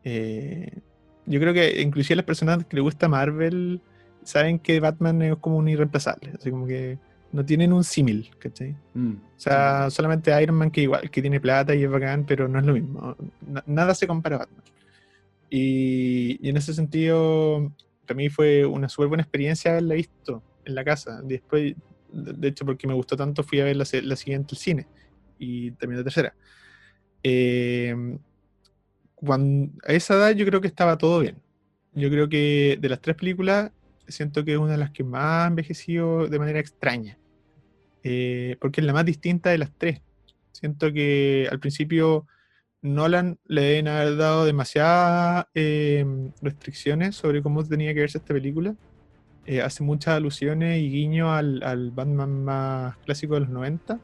eh, 0.05 0.81
yo 1.27 1.39
creo 1.39 1.55
que 1.55 1.81
inclusive 1.81 2.17
las 2.17 2.25
personas 2.25 2.65
que 2.67 2.77
les 2.77 2.83
gusta 2.83 3.09
Marvel 3.09 3.81
saben 4.25 4.59
que 4.59 4.81
Batman 4.81 5.23
es 5.23 5.37
como 5.37 5.57
un 5.59 5.69
irreemplazable. 5.69 6.33
Así 6.37 6.51
como 6.51 6.67
que 6.67 6.99
no 7.33 7.45
tienen 7.45 7.73
un 7.73 7.83
símil, 7.85 8.31
¿cachai? 8.39 8.77
Mm, 8.95 9.13
O 9.15 9.41
sea, 9.41 9.91
solamente 9.91 10.41
Iron 10.43 10.57
Man 10.57 10.71
que 10.71 10.83
igual, 10.83 11.11
que 11.11 11.21
tiene 11.21 11.41
plata 11.41 11.75
y 11.75 11.83
es 11.83 11.91
bacán, 11.91 12.25
pero 12.27 12.47
no 12.49 12.59
es 12.59 12.65
lo 12.67 12.75
mismo. 12.75 13.17
Na- 13.47 13.65
nada 13.67 13.95
se 13.95 14.07
compara 14.07 14.37
a 14.37 14.39
Batman. 14.41 14.63
Y, 15.51 16.39
y 16.47 16.49
en 16.49 16.57
ese 16.57 16.73
sentido, 16.75 17.73
para 18.07 18.17
mí 18.17 18.29
fue 18.29 18.65
una 18.65 18.89
súper 18.89 19.09
buena 19.09 19.23
experiencia 19.23 19.73
haberla 19.73 19.95
visto 19.95 20.43
en 20.65 20.75
la 20.75 20.85
casa. 20.85 21.21
Después, 21.23 21.75
de 22.13 22.49
hecho 22.49 22.65
porque 22.65 22.87
me 22.87 22.95
gustó 22.95 23.17
tanto 23.17 23.43
fui 23.43 23.61
a 23.61 23.65
ver 23.65 23.77
la, 23.77 23.85
la 24.03 24.17
siguiente 24.17 24.55
el 24.55 24.59
cine 24.59 24.87
y 25.39 25.73
también 25.73 25.99
la 25.99 26.05
tercera. 26.05 26.35
Eh, 27.23 27.95
cuando, 29.15 29.73
a 29.87 29.93
esa 29.93 30.15
edad 30.15 30.31
yo 30.33 30.45
creo 30.47 30.61
que 30.61 30.69
estaba 30.69 30.99
todo 30.99 31.21
bien. 31.21 31.37
Yo 31.95 32.09
creo 32.11 32.29
que 32.29 32.79
de 32.81 32.89
las 32.89 33.01
tres 33.01 33.17
películas 33.17 33.71
siento 34.09 34.45
que 34.45 34.53
es 34.53 34.59
una 34.59 34.73
de 34.73 34.79
las 34.79 34.91
que 34.91 35.05
más 35.05 35.45
ha 35.45 35.47
envejecido 35.49 36.27
de 36.29 36.39
manera 36.39 36.59
extraña. 36.59 37.19
Eh, 38.05 38.57
porque 38.61 38.81
es 38.81 38.87
la 38.87 38.93
más 38.93 39.05
distinta 39.05 39.51
de 39.51 39.59
las 39.59 39.71
tres. 39.77 40.01
Siento 40.53 40.93
que 40.93 41.49
al 41.51 41.61
principio 41.61 42.27
Nolan 42.83 43.39
le 43.47 43.63
deben 43.63 43.89
haber 43.89 44.17
dado 44.17 44.45
demasiadas 44.45 45.47
eh, 45.55 46.05
restricciones 46.41 47.17
sobre 47.17 47.43
cómo 47.43 47.65
tenía 47.65 47.95
que 47.95 48.01
verse 48.01 48.19
esta 48.19 48.35
película. 48.35 48.75
Eh, 49.47 49.61
hace 49.61 49.83
muchas 49.83 50.15
alusiones 50.15 50.81
y 50.81 50.91
guiño 50.91 51.33
al, 51.33 51.63
al, 51.63 51.91
Batman 51.91 52.45
más 52.45 52.97
clásico 52.99 53.35
de 53.35 53.41
los 53.41 53.49
90. 53.49 54.01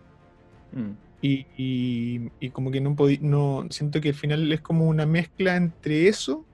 Mm. 0.73 0.91
Y, 1.21 1.47
y, 1.57 2.51
como 2.51 2.71
que 2.71 2.81
no, 2.81 2.95
no 3.21 3.67
siento 3.71 4.01
que 4.01 4.11
al 4.11 4.15
final 4.15 4.53
es 4.53 4.61
como 4.61 4.87
una 4.87 5.05
mezcla 5.05 5.57
entre 5.57 6.07
eso 6.07 6.45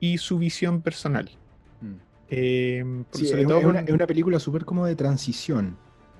y 0.00 0.18
su 0.18 0.38
visión 0.38 0.82
personal. 0.82 1.30
Mm. 1.80 1.94
Eh, 2.28 2.84
es, 3.14 3.32
una, 3.32 4.06
película 4.06 4.38
súper 4.38 4.64
como 4.64 4.86
de 4.86 4.96
transición. 4.96 5.76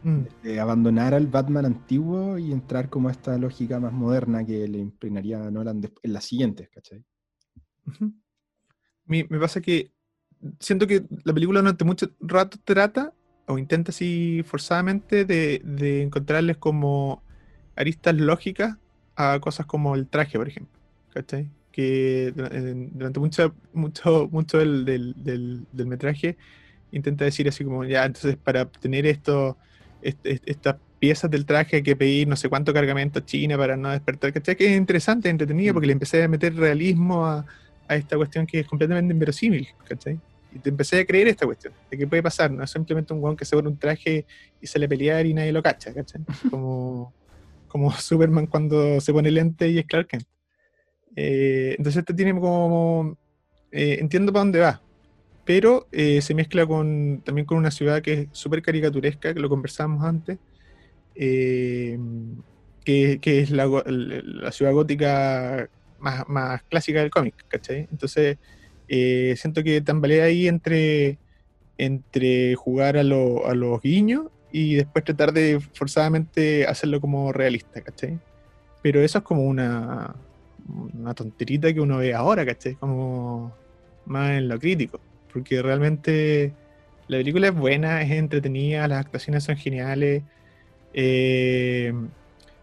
Mm. 0.06 0.22
De 0.44 0.60
abandonar 0.60 1.14
al 1.14 1.26
Batman 1.26 1.66
antiguo 1.66 2.38
y 2.38 2.52
entrar 2.52 2.88
como 2.88 3.08
a 3.08 3.10
esta 3.10 3.36
lógica 3.38 3.80
más 3.80 3.92
moderna 3.92 4.46
que 4.46 4.68
le 4.68 4.78
impregnaría 4.78 5.44
a 5.44 5.50
Nolan 5.50 5.82
en 6.00 6.12
las 6.12 6.24
siguientes, 6.24 6.68
¿cachai? 6.68 7.04
me, 9.04 9.24
pasa 9.24 9.60
que 9.60 9.90
siento 10.60 10.86
que 10.86 11.04
la 11.24 11.34
película 11.34 11.58
durante 11.58 11.84
mucho 11.84 12.06
rato 12.20 12.56
trata 12.62 13.12
o 13.46 13.58
intenta 13.58 13.90
así 13.90 14.44
forzadamente 14.46 15.24
de, 15.24 15.60
de 15.64 16.02
encontrarles 16.02 16.56
como 16.56 17.24
aristas 17.74 18.14
lógicas 18.14 18.76
a 19.16 19.40
cosas 19.40 19.66
como 19.66 19.96
el 19.96 20.06
traje, 20.06 20.38
por 20.38 20.46
ejemplo. 20.46 20.80
¿Cachai? 21.12 21.50
Que 21.72 22.32
durante 22.92 23.18
mucho, 23.18 23.56
mucho, 23.72 24.28
mucho 24.30 24.58
del, 24.58 24.84
del, 24.84 25.66
del, 25.72 25.86
metraje 25.88 26.36
intenta 26.92 27.24
decir 27.24 27.48
así 27.48 27.64
como, 27.64 27.84
ya, 27.84 28.04
entonces 28.04 28.36
para 28.36 28.62
obtener 28.62 29.04
esto, 29.04 29.58
estas 30.24 30.76
piezas 30.98 31.30
del 31.30 31.44
traje 31.44 31.82
que 31.82 31.96
pedir 31.96 32.26
no 32.28 32.36
sé 32.36 32.48
cuánto 32.48 32.72
cargamento 32.72 33.18
a 33.18 33.24
China 33.24 33.56
para 33.58 33.76
no 33.76 33.90
despertar, 33.90 34.32
¿cachai? 34.32 34.56
Que 34.56 34.66
es 34.66 34.76
interesante, 34.76 35.28
entretenido, 35.28 35.74
porque 35.74 35.86
le 35.86 35.92
empecé 35.92 36.22
a 36.22 36.28
meter 36.28 36.54
realismo 36.54 37.26
a, 37.26 37.44
a 37.88 37.96
esta 37.96 38.16
cuestión 38.16 38.46
que 38.46 38.60
es 38.60 38.66
completamente 38.66 39.12
inverosímil, 39.12 39.68
¿cachai? 39.86 40.18
Y 40.52 40.58
te 40.58 40.70
empecé 40.70 41.00
a 41.00 41.04
creer 41.04 41.28
esta 41.28 41.44
cuestión, 41.44 41.74
de 41.90 41.98
que 41.98 42.06
puede 42.06 42.22
pasar, 42.22 42.50
no 42.50 42.64
es 42.64 42.70
simplemente 42.70 43.12
un 43.12 43.20
guan 43.20 43.36
que 43.36 43.44
se 43.44 43.54
pone 43.54 43.68
un 43.68 43.78
traje 43.78 44.24
y 44.60 44.66
sale 44.66 44.86
a 44.86 44.88
pelear 44.88 45.26
y 45.26 45.34
nadie 45.34 45.52
lo 45.52 45.62
cacha, 45.62 45.92
¿cachai? 45.92 46.22
Como 46.50 47.12
como 47.76 47.92
Superman 47.92 48.46
cuando 48.46 49.00
se 49.02 49.12
pone 49.12 49.30
lente 49.30 49.68
y 49.68 49.78
es 49.78 49.84
Clark 49.86 50.08
Kent. 50.08 50.26
Eh, 51.14 51.74
entonces 51.76 52.00
este 52.00 52.14
tiene 52.14 52.32
como... 52.32 53.18
Eh, 53.70 53.98
entiendo 54.00 54.32
para 54.32 54.40
dónde 54.40 54.60
va, 54.60 54.80
pero 55.46 55.86
eh, 55.92 56.20
se 56.20 56.34
mezcla 56.34 56.66
con, 56.66 57.22
también 57.24 57.46
con 57.46 57.56
una 57.56 57.70
ciudad 57.70 58.02
que 58.02 58.12
es 58.12 58.28
súper 58.32 58.60
caricaturesca, 58.62 59.32
que 59.32 59.40
lo 59.40 59.48
conversábamos 59.48 60.04
antes, 60.04 60.38
que, 61.14 61.98
es 63.24 63.50
la, 63.50 63.66
ciudad 64.52 64.72
gótica 64.72 65.70
más, 65.98 66.28
más 66.28 66.62
clásica 66.64 67.00
del 67.00 67.10
cómic, 67.10 67.34
¿cachai? 67.48 67.88
Entonces 67.90 68.36
siento 68.86 69.62
que 69.62 69.80
tambalea 69.80 70.24
ahí 70.24 70.46
entre, 70.48 71.18
entre 71.78 72.54
jugar 72.56 72.98
a, 72.98 73.00
a 73.00 73.04
los 73.04 73.80
guiños 73.80 74.26
y 74.52 74.74
después 74.74 75.04
tratar 75.04 75.32
de 75.32 75.60
forzadamente 75.74 76.66
hacerlo 76.66 77.00
como 77.00 77.32
realista, 77.32 77.80
¿cachai? 77.82 78.18
Pero 78.82 79.00
eso 79.00 79.18
es 79.18 79.24
como 79.24 79.44
una, 79.44 80.14
una 80.94 81.14
tonterita 81.14 81.72
que 81.72 81.80
uno 81.80 81.98
ve 81.98 82.14
ahora, 82.14 82.46
¿cachai? 82.46 82.74
Como 82.74 83.52
más 84.06 84.32
en 84.32 84.48
lo 84.48 84.58
crítico, 84.58 85.00
porque 85.36 85.60
realmente 85.60 86.54
la 87.08 87.18
película 87.18 87.48
es 87.48 87.54
buena, 87.54 88.00
es 88.00 88.10
entretenida, 88.10 88.88
las 88.88 89.04
actuaciones 89.04 89.44
son 89.44 89.58
geniales. 89.58 90.22
Eh, 90.94 91.92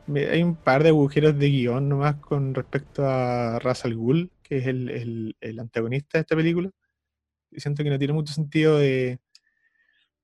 hay 0.07 0.41
un 0.41 0.55
par 0.55 0.81
de 0.81 0.89
agujeros 0.89 1.37
de 1.37 1.51
guion 1.51 1.87
nomás 1.87 2.15
con 2.15 2.55
respecto 2.55 3.07
a 3.07 3.59
Ra's 3.59 3.85
al 3.85 4.31
que 4.41 4.57
es 4.57 4.65
el, 4.65 5.35
el, 5.39 5.59
antagonista 5.59 6.17
de 6.17 6.21
esta 6.21 6.35
película. 6.35 6.71
Y 7.51 7.59
siento 7.59 7.83
que 7.83 7.91
no 7.91 7.99
tiene 7.99 8.13
mucho 8.13 8.33
sentido 8.33 8.79
de... 8.79 9.19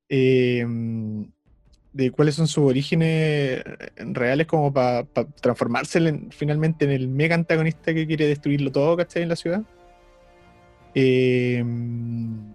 Eh, 0.10 0.66
de 1.94 2.10
cuáles 2.10 2.34
son 2.34 2.48
sus 2.48 2.64
orígenes 2.64 3.64
reales 3.96 4.48
como 4.48 4.74
para 4.74 5.04
transformarse 5.40 6.00
finalmente 6.32 6.86
en 6.86 6.92
el 6.92 7.10
mega 7.10 7.36
antagonista 7.36 7.94
que 7.94 8.08
quiere 8.08 8.26
destruirlo 8.26 8.72
todo, 8.72 8.98
¿cachai? 8.98 9.22
En 9.22 9.30
la 9.30 9.36
ciudad. 9.36 9.64
Em, 10.94 12.54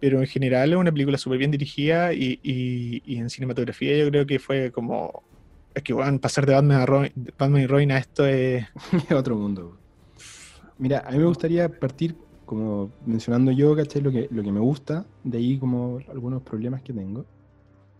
pero 0.00 0.20
en 0.20 0.26
general 0.26 0.72
es 0.72 0.78
una 0.78 0.92
película 0.92 1.18
súper 1.18 1.38
bien 1.38 1.50
dirigida 1.50 2.12
y, 2.12 3.02
en 3.06 3.30
cinematografía 3.30 3.96
yo 3.98 4.10
creo 4.10 4.26
que 4.26 4.38
fue 4.38 4.72
como... 4.72 5.22
Es 5.74 5.82
que, 5.82 5.92
bueno, 5.92 6.20
pasar 6.20 6.44
de 6.44 6.52
Batman, 6.52 6.80
a 6.82 6.86
Batman 7.38 7.62
y 7.62 7.66
Robin 7.66 7.92
a 7.92 7.98
esto 7.98 8.26
es... 8.26 8.66
otro 9.14 9.36
mundo. 9.36 9.78
Mira, 10.78 11.04
a 11.06 11.12
mí 11.12 11.18
me 11.18 11.26
gustaría 11.26 11.68
partir 11.68 12.16
como 12.52 12.92
mencionando 13.06 13.50
yo, 13.50 13.74
¿cachai? 13.74 14.02
Lo 14.02 14.10
que, 14.10 14.28
lo 14.30 14.42
que 14.42 14.52
me 14.52 14.60
gusta, 14.60 15.06
de 15.24 15.38
ahí 15.38 15.58
como 15.58 16.00
algunos 16.10 16.42
problemas 16.42 16.82
que 16.82 16.92
tengo. 16.92 17.24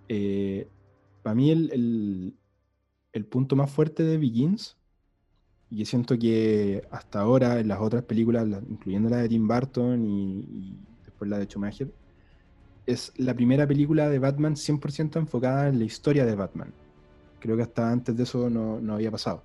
Eh, 0.09 0.69
para 1.23 1.35
mí 1.35 1.51
el, 1.51 2.37
punto 3.31 3.57
más 3.57 3.71
fuerte 3.71 4.03
de 4.03 4.19
Begins, 4.19 4.77
y 5.75 5.87
siento 5.87 6.19
que 6.19 6.87
hasta 6.91 7.21
ahora 7.21 7.59
en 7.59 7.69
las 7.69 7.81
otras 7.81 8.03
películas, 8.03 8.47
incluyendo 8.69 9.09
la 9.09 9.17
de 9.17 9.29
Tim 9.29 9.49
Burton 9.49 10.05
y, 10.05 10.77
después 11.03 11.31
la 11.31 11.39
de 11.39 11.47
Schumacher, 11.47 11.91
es 12.85 13.11
la 13.17 13.33
primera 13.33 13.67
película 13.67 14.11
de 14.11 14.19
Batman 14.19 14.55
100% 14.55 15.17
enfocada 15.17 15.69
en 15.69 15.79
la 15.79 15.85
historia 15.87 16.27
de 16.27 16.35
Batman. 16.35 16.75
Creo 17.41 17.57
que 17.57 17.63
hasta 17.63 17.91
antes 17.91 18.15
de 18.15 18.23
eso 18.25 18.51
no, 18.51 18.95
había 18.95 19.11
pasado. 19.11 19.45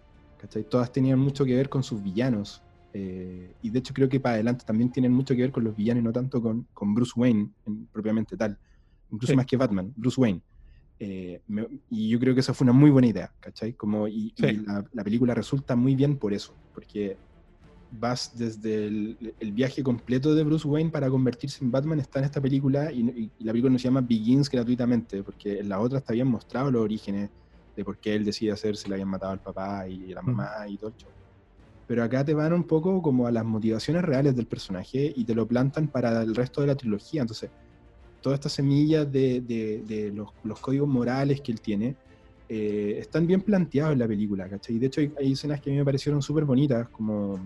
Todas 0.70 0.92
tenían 0.92 1.18
mucho 1.18 1.46
que 1.46 1.56
ver 1.56 1.70
con 1.70 1.82
sus 1.82 2.04
villanos. 2.04 2.62
Eh, 2.94 3.54
y 3.62 3.70
de 3.70 3.80
hecho 3.80 3.94
creo 3.94 4.10
que 4.10 4.20
para 4.20 4.36
adelante 4.36 4.66
también 4.66 4.92
tienen 4.92 5.14
mucho 5.14 5.34
que 5.34 5.42
ver 5.44 5.52
con 5.54 5.64
los 5.64 5.78
villanos, 5.78 6.04
no 6.04 6.12
tanto 6.12 6.42
con, 6.42 6.68
Bruce 6.94 7.14
Wayne 7.16 7.52
propiamente 7.94 8.36
tal. 8.36 8.58
Incluso 9.12 9.34
más 9.34 9.46
que 9.46 9.56
Batman, 9.56 9.94
Bruce 9.96 10.20
Wayne. 10.20 10.42
Eh, 11.00 11.42
y 11.90 12.10
yo 12.10 12.20
creo 12.20 12.34
que 12.34 12.40
esa 12.40 12.54
fue 12.54 12.66
una 12.66 12.74
muy 12.74 12.90
buena 12.90 13.08
idea, 13.08 13.32
¿cachai? 13.40 13.74
Como, 13.74 14.08
y, 14.08 14.34
la, 14.38 15.04
película 15.04 15.34
resulta 15.34 15.76
muy 15.76 15.96
bien 15.96 16.18
por 16.18 16.34
eso, 16.34 16.54
porque 16.74 17.18
vas 17.92 18.38
desde 18.38 18.88
el, 18.88 19.52
viaje 19.54 19.84
completo 19.84 20.34
de 20.34 20.44
Bruce 20.44 20.68
Wayne 20.68 20.90
para 20.90 21.10
convertirse 21.10 21.64
en 21.64 21.72
Batman, 21.72 22.00
está 22.00 22.20
en 22.20 22.26
esta 22.26 22.42
película 22.42 22.92
y, 22.92 23.32
la 23.40 23.52
película 23.52 23.72
no 23.72 23.80
se 23.80 23.86
llama 23.86 24.02
Begins 24.02 24.50
gratuitamente, 24.50 25.22
porque 25.24 25.60
en 25.60 25.70
la 25.70 25.80
otra 25.80 26.00
está 26.00 26.14
bien 26.14 26.28
mostrado 26.28 26.72
los 26.72 26.82
orígenes 26.82 27.30
de 27.76 27.86
por 27.86 28.00
qué 28.00 28.16
él 28.16 28.26
decide 28.26 28.52
hacerse, 28.52 28.88
le 28.88 28.96
habían 28.96 29.10
matado 29.10 29.34
al 29.34 29.42
papá 29.42 29.88
y 29.88 30.08
la 30.08 30.24
mamá 30.24 30.68
y 30.68 30.78
todo 30.78 30.90
el 30.90 30.96
show. 30.96 31.12
Pero 31.86 32.04
acá 32.04 32.26
te 32.26 32.34
van 32.34 32.52
un 32.54 32.64
poco 32.64 33.02
como 33.04 33.28
a 33.28 33.32
las 33.32 33.46
motivaciones 33.46 34.04
reales 34.04 34.36
del 34.36 34.48
personaje 34.48 35.14
y 35.16 35.24
te 35.24 35.36
lo 35.36 35.48
plantan 35.48 35.88
para 35.88 36.24
el 36.24 36.36
resto 36.36 36.62
de 36.62 36.68
la 36.68 36.76
trilogía, 36.76 37.22
entonces 37.22 37.52
todas 38.22 38.38
estas 38.38 38.54
semillas 38.54 39.12
de, 39.12 40.12
los, 40.14 40.60
códigos 40.60 40.88
morales 40.88 41.42
que 41.42 41.52
él 41.52 41.62
tiene, 41.62 41.96
eh, 42.50 42.98
están 43.00 43.28
bien 43.28 43.42
planteados 43.42 43.94
en 43.94 44.00
la 44.00 44.08
película, 44.08 44.48
¿cachai? 44.48 44.76
Y 44.76 44.80
de 44.80 44.88
hecho 44.88 45.02
hay, 45.02 45.32
escenas 45.32 45.62
que 45.62 45.70
a 45.70 45.74
mí 45.74 45.80
me 45.80 45.86
parecieron 45.86 46.22
súper 46.22 46.46
bonitas, 46.46 46.88
como 46.90 47.40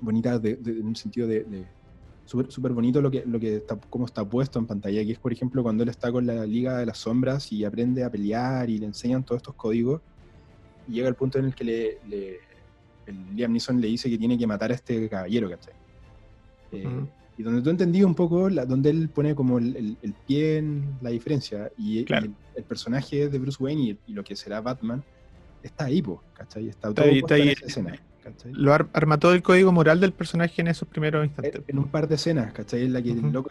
bonitas 0.00 0.40
en 0.44 0.86
un 0.86 0.96
sentido 0.96 1.26
de, 1.26 1.64
súper 2.26 2.72
bonito 2.72 3.00
lo 3.00 3.10
que, 3.10 3.24
lo 3.26 3.40
que 3.40 3.56
está, 3.56 3.78
cómo 3.88 4.04
está 4.04 4.24
puesto 4.24 4.58
en 4.58 4.66
pantalla, 4.66 5.02
que 5.02 5.12
es 5.12 5.18
por 5.18 5.32
ejemplo 5.32 5.62
cuando 5.62 5.82
él 5.82 5.88
está 5.88 6.12
con 6.12 6.26
la 6.26 6.44
Liga 6.44 6.76
de 6.76 6.84
las 6.84 6.98
Sombras 6.98 7.50
y 7.52 7.64
aprende 7.64 8.04
a 8.04 8.10
pelear 8.10 8.68
y 8.68 8.78
le 8.78 8.86
enseñan 8.86 9.24
todos 9.24 9.38
estos 9.38 9.54
códigos, 9.54 10.02
y 10.86 10.92
llega 10.92 11.08
el 11.08 11.14
punto 11.14 11.38
en 11.38 11.46
el 11.46 11.54
que 11.54 11.64
le, 11.64 12.40
el 13.06 13.34
Liam 13.34 13.52
Neeson 13.52 13.80
le 13.80 13.88
dice 13.88 14.10
que 14.10 14.18
tiene 14.18 14.36
que 14.36 14.46
matar 14.46 14.70
a 14.70 14.74
este 14.74 15.08
caballero, 15.08 15.48
¿cachai? 15.48 15.74
Eh, 16.72 16.86
y 17.38 17.44
donde 17.44 17.62
tú 17.62 17.70
entendí 17.70 18.02
un 18.02 18.16
poco, 18.16 18.50
la, 18.50 18.66
donde 18.66 18.90
él 18.90 19.08
pone 19.08 19.34
como 19.36 19.58
el, 19.58 19.96
pie 20.26 20.58
en 20.58 20.98
la 21.00 21.10
diferencia, 21.10 21.70
y, 21.78 22.00
el, 22.00 22.34
personaje 22.66 23.28
de 23.28 23.38
Bruce 23.38 23.62
Wayne 23.62 23.96
y, 24.06 24.12
lo 24.12 24.24
que 24.24 24.34
será 24.34 24.60
Batman 24.60 25.04
está 25.62 25.84
ahí, 25.84 26.02
¿cachai? 26.34 26.68
Está, 26.68 26.92
todo 26.92 27.06
ahí, 27.06 27.20
en 27.20 27.48
esa 27.48 27.66
escena, 27.66 28.02
Lo 28.50 28.72
arma 28.74 29.18
todo 29.18 29.34
el 29.34 29.42
código 29.44 29.70
moral 29.70 30.00
del 30.00 30.12
personaje 30.12 30.60
en 30.62 30.66
esos 30.66 30.88
primeros 30.88 31.24
instantes. 31.24 31.62
En, 31.68 31.78
un 31.78 31.86
par 31.86 32.08
de 32.08 32.16
escenas, 32.16 32.52
¿cachai? 32.52 32.86
En 32.86 32.92
la 32.92 33.00
que 33.00 33.12
el 33.12 33.30
loco, 33.30 33.50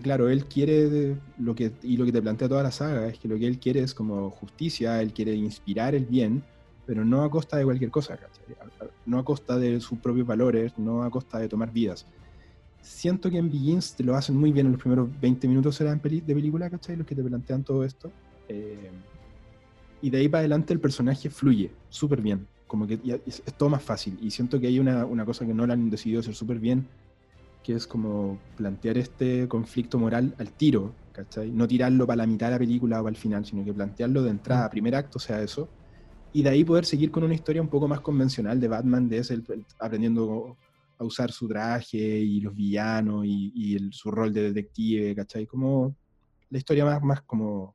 claro, 0.00 0.28
él 0.28 0.44
quiere 0.44 1.16
lo 1.40 1.56
que, 1.56 1.72
y 1.82 1.96
lo 1.96 2.04
que 2.04 2.12
te 2.12 2.22
plantea 2.22 2.48
toda 2.48 2.62
la 2.62 2.70
saga, 2.70 3.08
es 3.08 3.18
que 3.18 3.26
lo 3.26 3.36
que 3.36 3.48
él 3.48 3.58
quiere 3.58 3.80
es 3.80 3.92
como 3.92 4.30
justicia, 4.30 5.02
él 5.02 5.12
quiere 5.12 5.34
inspirar 5.34 5.96
el 5.96 6.06
bien, 6.06 6.44
pero 6.86 7.04
no 7.04 7.24
a 7.24 7.30
costa 7.30 7.56
de 7.56 7.64
cualquier 7.64 7.90
cosa, 7.90 8.16
¿cachai? 8.16 8.54
No 9.04 9.18
a 9.18 9.24
costa 9.24 9.58
de 9.58 9.80
sus 9.80 9.98
propios 9.98 10.28
valores, 10.28 10.78
no 10.78 11.02
a 11.02 11.10
costa 11.10 11.40
de 11.40 11.48
tomar 11.48 11.72
vidas 11.72 12.06
siento 12.86 13.30
que 13.30 13.38
en 13.38 13.50
Begins 13.50 13.96
lo 14.00 14.16
hacen 14.16 14.36
muy 14.36 14.52
bien 14.52 14.66
en 14.66 14.72
los 14.72 14.80
primeros 14.80 15.08
20 15.20 15.48
minutos 15.48 15.78
de, 15.78 15.84
de 15.84 16.34
película, 16.34 16.70
¿cachai? 16.70 16.96
Los 16.96 17.06
que 17.06 17.14
te 17.14 17.22
plantean 17.22 17.64
todo 17.64 17.84
esto. 17.84 18.10
Eh, 18.48 18.90
y 20.00 20.10
de 20.10 20.18
ahí 20.18 20.28
para 20.28 20.40
adelante 20.40 20.72
el 20.72 20.80
personaje 20.80 21.28
fluye 21.28 21.70
súper 21.88 22.20
bien. 22.20 22.46
Como 22.66 22.86
que 22.86 22.98
es, 23.26 23.42
todo 23.56 23.68
más 23.68 23.82
fácil. 23.82 24.18
Y 24.22 24.30
siento 24.30 24.60
que 24.60 24.68
hay 24.68 24.78
una, 24.78 25.04
una 25.04 25.24
cosa 25.24 25.44
que 25.44 25.52
no 25.52 25.64
han 25.64 25.90
decidido 25.90 26.20
hacer 26.20 26.34
súper 26.34 26.58
bien, 26.58 26.86
que 27.62 27.74
es 27.74 27.86
como 27.86 28.38
plantear 28.56 28.98
este 28.98 29.48
conflicto 29.48 29.98
moral 29.98 30.34
al 30.38 30.52
tiro, 30.52 30.94
¿cachai? 31.12 31.50
No 31.50 31.66
tirarlo 31.66 32.06
para 32.06 32.18
la 32.18 32.26
mitad 32.26 32.46
de 32.46 32.52
la 32.52 32.58
película 32.58 33.00
o 33.00 33.04
para 33.04 33.14
el 33.14 33.20
final, 33.20 33.44
sino 33.44 33.64
que 33.64 33.72
plantearlo 33.72 34.22
de 34.22 34.30
entrada, 34.30 34.68
mm. 34.68 34.70
primer 34.70 34.94
acto, 34.94 35.18
sea 35.18 35.42
eso. 35.42 35.68
Y 36.32 36.42
de 36.42 36.50
ahí 36.50 36.64
poder 36.64 36.84
seguir 36.84 37.10
con 37.10 37.24
una 37.24 37.34
historia 37.34 37.62
un 37.62 37.68
poco 37.68 37.88
más 37.88 38.00
convencional 38.00 38.60
de 38.60 38.68
Batman, 38.68 39.08
de 39.08 39.18
ese, 39.18 39.40
aprendiendo 39.78 40.56
a 40.98 41.04
usar 41.04 41.30
su 41.30 41.46
traje 41.48 41.98
y 41.98 42.40
los 42.40 42.54
villanos 42.54 43.24
y, 43.26 43.78
su 43.90 44.10
rol 44.10 44.32
de 44.32 44.52
detective, 44.52 45.14
¿cachai? 45.14 45.46
Como 45.46 45.94
la 46.50 46.58
historia 46.58 46.84
más, 46.84 47.02
más 47.02 47.22
como 47.22 47.74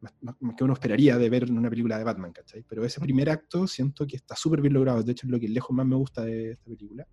más, 0.00 0.14
que 0.56 0.64
uno 0.64 0.72
esperaría 0.72 1.18
de 1.18 1.28
ver 1.28 1.44
en 1.44 1.58
una 1.58 1.68
película 1.68 1.98
de 1.98 2.04
Batman, 2.04 2.32
¿cachai? 2.32 2.64
Pero 2.68 2.84
ese 2.84 3.00
primer 3.00 3.28
acto 3.30 3.66
siento 3.66 4.06
que 4.06 4.16
está 4.16 4.34
súper 4.34 4.60
bien 4.60 4.74
logrado, 4.74 5.02
de 5.02 5.12
hecho 5.12 5.26
es 5.26 5.30
lo 5.30 5.38
que 5.38 5.48
lejos 5.48 5.76
más 5.76 5.86
me 5.86 5.96
gusta 5.96 6.22
de 6.24 6.52
esta 6.52 6.64
película. 6.64 7.06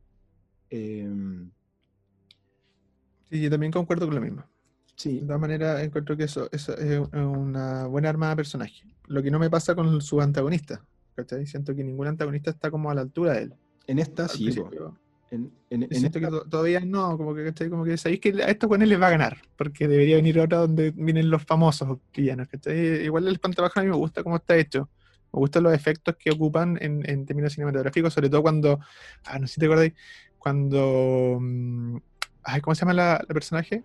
Em, 0.69 1.51
sí, 3.29 3.41
yo 3.41 3.49
también 3.49 3.71
concuerdo 3.71 4.05
con 4.05 4.15
lo 4.15 4.21
mismo. 4.21 4.43
Sí. 4.95 5.19
De 5.19 5.27
todas 5.27 5.39
maneras, 5.39 5.83
encuentro 5.83 6.17
que 6.17 6.23
eso, 6.23 6.49
es 6.51 6.69
una 7.13 7.85
buena 7.85 8.09
arma 8.09 8.29
de 8.29 8.37
personaje. 8.37 8.83
Lo 9.05 9.21
que 9.21 9.29
no 9.29 9.37
me 9.37 9.49
pasa 9.49 9.75
con 9.75 10.01
su 10.01 10.19
antagonista, 10.21 10.83
¿cachai? 11.15 11.45
Siento 11.45 11.75
que 11.75 11.83
ningún 11.83 12.07
antagonista 12.07 12.49
está 12.49 12.71
como 12.71 12.89
a 12.89 12.95
la 12.95 13.01
altura 13.01 13.33
de 13.33 13.43
él. 13.43 13.53
En 13.85 13.99
esta 13.99 14.27
sí, 14.27 14.49
en, 15.29 15.51
siento 15.91 16.19
que 16.19 16.27
todavía 16.49 16.79
no, 16.79 17.17
como 17.17 17.35
que, 17.35 17.53
Como 17.69 17.83
que 17.83 17.97
sabéis 17.97 18.21
que 18.21 18.29
a 18.41 18.47
esto 18.49 18.69
con 18.69 18.81
él 18.81 18.89
les 18.89 19.01
va 19.01 19.07
a 19.07 19.11
ganar, 19.11 19.37
porque 19.57 19.87
debería 19.87 20.15
venir 20.15 20.39
otra 20.39 20.59
donde 20.59 20.91
vienen 20.91 21.29
los 21.29 21.43
famosos 21.43 21.99
villanos, 22.15 22.47
Igual 22.65 23.27
el 23.27 23.33
espantapájaros 23.33 23.77
a 23.77 23.83
mí 23.83 23.89
me 23.89 23.97
gusta 23.97 24.23
cómo 24.23 24.37
está 24.37 24.55
hecho. 24.55 24.89
Me 25.33 25.39
gustan 25.39 25.63
los 25.63 25.73
efectos 25.73 26.15
que 26.15 26.31
ocupan 26.31 26.77
en, 26.81 27.25
términos 27.25 27.53
cinematográficos, 27.53 28.13
sobre 28.13 28.29
todo 28.29 28.41
cuando, 28.41 28.79
ah, 29.25 29.39
no 29.39 29.47
sé 29.47 29.55
si 29.55 29.59
te 29.59 29.65
acordáis, 29.65 29.93
cuando, 30.37 31.37
mm, 31.41 31.97
ay, 32.43 32.61
¿cómo 32.61 32.73
se 32.75 32.81
llama 32.81 32.93
la, 32.93 33.25
personaje? 33.27 33.83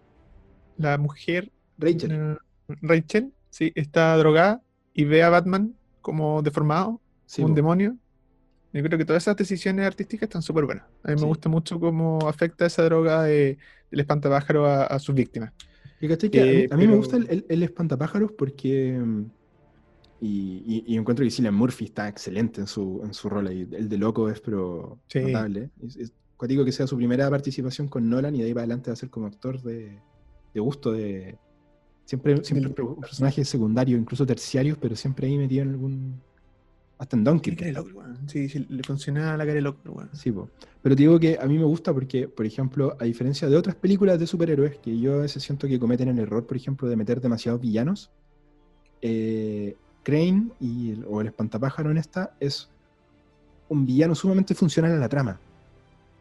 La 0.78 0.98
mujer. 0.98 1.50
Rachel. 1.78 2.12
Eh, 2.12 2.36
Rachel, 2.80 3.32
sí, 3.50 3.72
está 3.74 4.16
drogada 4.16 4.62
y 4.94 5.04
ve 5.04 5.24
a 5.24 5.30
Batman 5.30 5.74
como 6.00 6.42
deformado, 6.42 7.00
un 7.38 7.54
demonio, 7.54 7.96
yo 8.72 8.82
creo 8.82 8.98
que 8.98 9.04
todas 9.04 9.22
esas 9.22 9.36
decisiones 9.36 9.86
artísticas 9.86 10.28
están 10.28 10.42
súper 10.42 10.64
buenas. 10.64 10.84
A 11.02 11.10
mí 11.10 11.20
me 11.20 11.26
gusta 11.26 11.48
mucho 11.48 11.78
cómo 11.78 12.26
afecta 12.26 12.64
esa 12.66 12.82
droga 12.84 13.24
de, 13.24 13.58
del 13.90 14.00
espantapájaro 14.00 14.66
a, 14.66 14.98
sus 14.98 15.14
víctimas. 15.14 15.52
que 16.00 16.68
a 16.70 16.76
mí, 16.76 16.86
me 16.86 16.96
gusta 16.96 17.16
el, 17.16 17.44
el, 17.48 17.62
espantapájaros 17.62 18.32
porque. 18.32 18.98
Mm, 18.98 19.24
y, 20.24 20.84
y, 20.86 20.96
encuentro 20.96 21.24
que 21.24 21.30
Cillian 21.32 21.54
Murphy 21.54 21.86
está 21.86 22.08
excelente 22.08 22.60
en 22.60 22.68
su, 22.68 23.02
en 23.04 23.12
su 23.12 23.28
rol 23.28 23.48
ahí. 23.48 23.68
El 23.72 23.88
de 23.88 23.98
loco 23.98 24.30
es, 24.30 24.40
pero 24.40 25.00
notable. 25.14 25.70
Es, 25.82 26.12
digo 26.46 26.64
que 26.64 26.72
sea 26.72 26.86
su 26.86 26.96
primera 26.96 27.28
participación 27.28 27.88
con 27.88 28.08
Nolan 28.08 28.34
y 28.34 28.38
de 28.38 28.46
ahí 28.46 28.54
para 28.54 28.62
adelante 28.62 28.90
va 28.90 28.94
a 28.94 28.96
ser 28.96 29.10
como 29.10 29.26
actor 29.26 29.60
de, 29.62 29.98
de 30.54 30.60
gusto 30.60 30.92
de. 30.92 31.38
Siempre, 32.04 32.42
siempre 32.44 32.72
personajes 33.00 33.48
secundarios, 33.48 34.00
incluso 34.00 34.26
terciarios, 34.26 34.76
pero 34.80 34.96
siempre 34.96 35.26
ahí 35.26 35.38
metido 35.38 35.62
en 35.62 35.68
algún 35.70 36.22
hasta 37.02 37.16
en 37.16 37.24
Dunkirk. 37.24 37.60
Sí, 38.28 38.48
sí, 38.48 38.64
le 38.68 38.84
funciona 38.84 39.36
la 39.36 39.44
cara 39.44 39.54
de 39.54 39.60
loco, 39.60 40.04
Sí, 40.12 40.32
pero 40.82 40.94
te 40.94 41.02
digo 41.02 41.18
que 41.18 41.36
a 41.40 41.46
mí 41.46 41.58
me 41.58 41.64
gusta 41.64 41.92
porque, 41.92 42.28
por 42.28 42.46
ejemplo, 42.46 42.96
a 43.00 43.04
diferencia 43.04 43.48
de 43.48 43.56
otras 43.56 43.74
películas 43.74 44.20
de 44.20 44.26
superhéroes, 44.28 44.78
que 44.78 44.96
yo 44.96 45.14
a 45.14 45.22
veces 45.22 45.42
siento 45.42 45.66
que 45.66 45.80
cometen 45.80 46.08
el 46.08 46.20
error, 46.20 46.46
por 46.46 46.56
ejemplo, 46.56 46.88
de 46.88 46.94
meter 46.94 47.20
demasiados 47.20 47.60
villanos, 47.60 48.12
eh, 49.00 49.74
Crane 50.04 50.50
y 50.60 50.94
o 51.08 51.20
el 51.20 51.26
espantapájaro 51.26 51.90
en 51.90 51.96
esta 51.96 52.36
es 52.38 52.68
un 53.68 53.84
villano 53.84 54.14
sumamente 54.14 54.54
funcional 54.54 54.92
a 54.92 54.98
la 54.98 55.08
trama. 55.08 55.40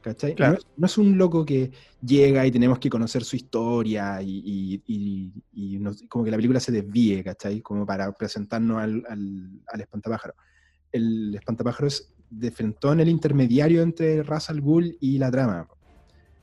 ¿Cachai? 0.02 0.36
No, 0.78 0.88
es, 0.88 0.98
un 0.98 1.16
loco 1.16 1.46
que 1.46 1.70
llega 2.04 2.44
y 2.48 2.50
tenemos 2.50 2.80
que 2.80 2.90
conocer 2.90 3.24
su 3.24 3.36
historia 3.36 4.20
y, 4.20 4.82
como 6.10 6.26
que 6.26 6.32
la 6.32 6.38
película 6.38 6.60
se 6.60 6.72
desvíe, 6.72 7.24
¿cachai? 7.24 7.62
Como 7.62 7.86
para 7.86 8.12
presentarnos 8.14 8.80
al, 8.80 9.04
al, 9.08 9.62
al 9.68 9.82
espantapájaro 9.82 10.34
el 10.92 11.36
espantapájaro 11.36 11.88
es 11.88 12.12
de 12.30 12.52
frentón 12.52 13.00
el 13.00 13.10
intermediario 13.10 13.82
entre 13.82 14.24
Ra's 14.24 14.50
al 14.50 14.62
Ghul 14.62 14.98
y 15.00 15.18
la 15.18 15.30
trama. 15.30 15.68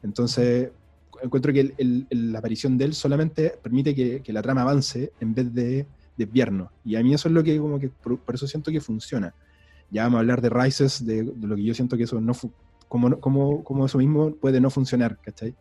Entonces, 0.02 0.70
encuentro 1.22 1.52
que 1.52 1.74
la 2.10 2.38
aparición 2.38 2.78
de 2.78 2.84
él 2.84 2.94
solamente 2.94 3.54
permite 3.62 3.94
que, 3.94 4.32
la 4.32 4.42
trama 4.42 4.62
avance 4.62 5.12
en 5.20 5.34
vez 5.34 5.52
de 5.52 5.86
desviarnos. 6.16 6.70
Y 6.84 6.96
a 6.96 7.02
mí 7.02 7.14
eso 7.14 7.28
es 7.28 7.34
lo 7.34 7.42
que, 7.42 7.58
como 7.58 7.78
que, 7.78 7.88
por, 7.88 8.20
eso 8.34 8.46
siento 8.46 8.70
que 8.70 8.80
funciona. 8.80 9.34
Ya 9.90 10.04
vamos 10.04 10.18
a 10.18 10.20
hablar 10.20 10.40
de 10.40 10.50
Rises, 10.50 11.04
de, 11.04 11.22
lo 11.22 11.56
que 11.56 11.64
yo 11.64 11.74
siento 11.74 11.96
que 11.96 12.04
eso 12.04 12.20
no, 12.20 12.32
como, 12.88 13.18
como, 13.18 13.64
como 13.64 13.86
eso 13.86 13.98
mismo 13.98 14.34
puede 14.34 14.60
no 14.60 14.70
funcionar, 14.70 15.18
¿cachai? 15.20 15.54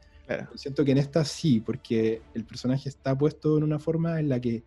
Siento 0.56 0.84
que 0.84 0.92
en 0.92 0.98
esta 0.98 1.24
sí, 1.24 1.62
porque 1.66 2.22
el 2.34 2.44
personaje 2.44 2.90
está 2.90 3.18
puesto 3.18 3.58
en 3.58 3.64
una 3.64 3.80
forma 3.80 4.20
en 4.20 4.28
la 4.28 4.42
que 4.42 4.64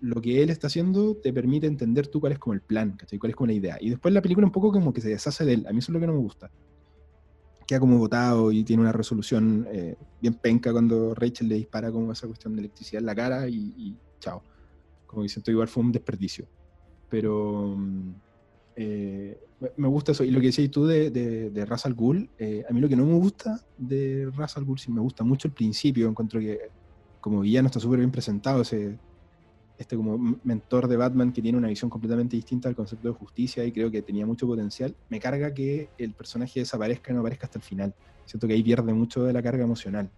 lo 0.00 0.20
que 0.20 0.42
él 0.42 0.50
está 0.50 0.68
haciendo 0.68 1.16
te 1.16 1.32
permite 1.32 1.66
entender 1.66 2.06
tú 2.08 2.20
cuál 2.20 2.32
es 2.32 2.38
como 2.38 2.54
el 2.54 2.60
plan, 2.60 2.92
¿cachai? 2.96 3.18
cuál 3.18 3.30
es 3.30 3.36
como 3.36 3.48
la 3.48 3.52
idea. 3.52 3.76
Y 3.80 3.90
después 3.90 4.12
la 4.14 4.22
película 4.22 4.46
un 4.46 4.52
poco 4.52 4.72
como 4.72 4.92
que 4.92 5.00
se 5.00 5.10
deshace 5.10 5.44
de 5.44 5.54
él. 5.54 5.66
A 5.68 5.72
mí 5.72 5.78
eso 5.78 5.90
es 5.90 5.94
lo 5.94 6.00
que 6.00 6.06
no 6.06 6.14
me 6.14 6.18
gusta. 6.18 6.50
Queda 7.66 7.80
como 7.80 7.98
botado 7.98 8.50
y 8.50 8.64
tiene 8.64 8.82
una 8.82 8.92
resolución 8.92 9.66
eh, 9.70 9.96
bien 10.20 10.34
penca 10.34 10.72
cuando 10.72 11.14
Rachel 11.14 11.48
le 11.48 11.56
dispara 11.56 11.92
como 11.92 12.12
esa 12.12 12.26
cuestión 12.26 12.54
de 12.54 12.60
electricidad 12.60 13.00
en 13.00 13.06
la 13.06 13.14
cara 13.14 13.48
y, 13.48 13.96
chao. 14.18 14.42
Como 15.06 15.22
que 15.22 15.28
siento 15.28 15.50
igual 15.50 15.68
fue 15.68 15.82
un 15.82 15.92
desperdicio. 15.92 16.46
Pero 17.08 17.74
mm, 17.76 18.14
eh, 18.76 19.38
me 19.76 19.88
gusta 19.88 20.12
eso. 20.12 20.24
Y 20.24 20.30
lo 20.30 20.40
que 20.40 20.46
decías 20.46 20.70
tú 20.70 20.86
de, 20.86 21.10
de, 21.10 21.50
de 21.50 21.64
Ras 21.66 21.84
al 21.84 21.94
Ghul, 21.94 22.30
eh, 22.38 22.64
a 22.68 22.72
mí 22.72 22.80
lo 22.80 22.88
que 22.88 22.96
no 22.96 23.04
me 23.04 23.14
gusta 23.14 23.60
de 23.76 24.30
Ras 24.34 24.56
al 24.56 24.64
Ghul, 24.64 24.78
sí 24.78 24.90
me 24.90 25.00
gusta 25.00 25.24
mucho 25.24 25.48
el 25.48 25.54
principio. 25.54 26.08
Encuentro 26.08 26.40
que 26.40 26.58
como 27.20 27.40
villano 27.40 27.66
está 27.66 27.78
súper 27.78 27.98
bien 27.98 28.10
presentado. 28.10 28.62
ese 28.62 28.98
este 29.80 29.96
como 29.96 30.36
mentor 30.44 30.88
de 30.88 30.98
Batman 30.98 31.32
que 31.32 31.40
tiene 31.40 31.56
una 31.56 31.68
visión 31.68 31.88
completamente 31.88 32.36
distinta 32.36 32.68
al 32.68 32.76
concepto 32.76 33.08
de 33.08 33.14
justicia 33.14 33.64
y 33.64 33.72
creo 33.72 33.90
que 33.90 34.02
tenía 34.02 34.26
mucho 34.26 34.46
potencial, 34.46 34.94
me 35.08 35.18
carga 35.18 35.54
que 35.54 35.88
el 35.96 36.12
personaje 36.12 36.60
desaparezca 36.60 37.10
y 37.10 37.14
no 37.14 37.20
aparezca 37.20 37.46
hasta 37.46 37.58
el 37.58 37.64
final. 37.64 37.94
Siento 38.26 38.46
que 38.46 38.52
ahí 38.52 38.62
pierde 38.62 38.92
mucho 38.92 39.24
de 39.24 39.32
la 39.32 39.42
carga 39.42 39.64
emocional. 39.64 40.10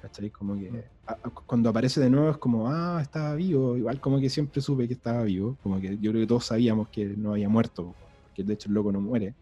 ¿Cachai? 0.00 0.30
Como 0.30 0.54
que 0.54 0.70
mm. 0.70 1.30
cuando 1.46 1.68
aparece 1.68 2.00
de 2.00 2.08
nuevo 2.08 2.30
es 2.30 2.36
como, 2.36 2.68
ah, 2.68 3.00
estaba 3.02 3.34
vivo. 3.34 3.76
Igual 3.76 4.00
como 4.00 4.20
que 4.20 4.30
siempre 4.30 4.62
supe 4.62 4.86
que 4.86 4.94
estaba 4.94 5.24
vivo. 5.24 5.56
Como 5.64 5.80
que 5.80 5.98
yo 5.98 6.12
creo 6.12 6.22
que 6.22 6.28
todos 6.28 6.46
sabíamos 6.46 6.88
que 6.88 7.06
no 7.06 7.32
había 7.32 7.48
muerto, 7.48 7.92
porque 8.22 8.44
de 8.44 8.54
hecho 8.54 8.68
el 8.68 8.74
loco 8.74 8.92
no 8.92 9.00
muere. 9.00 9.34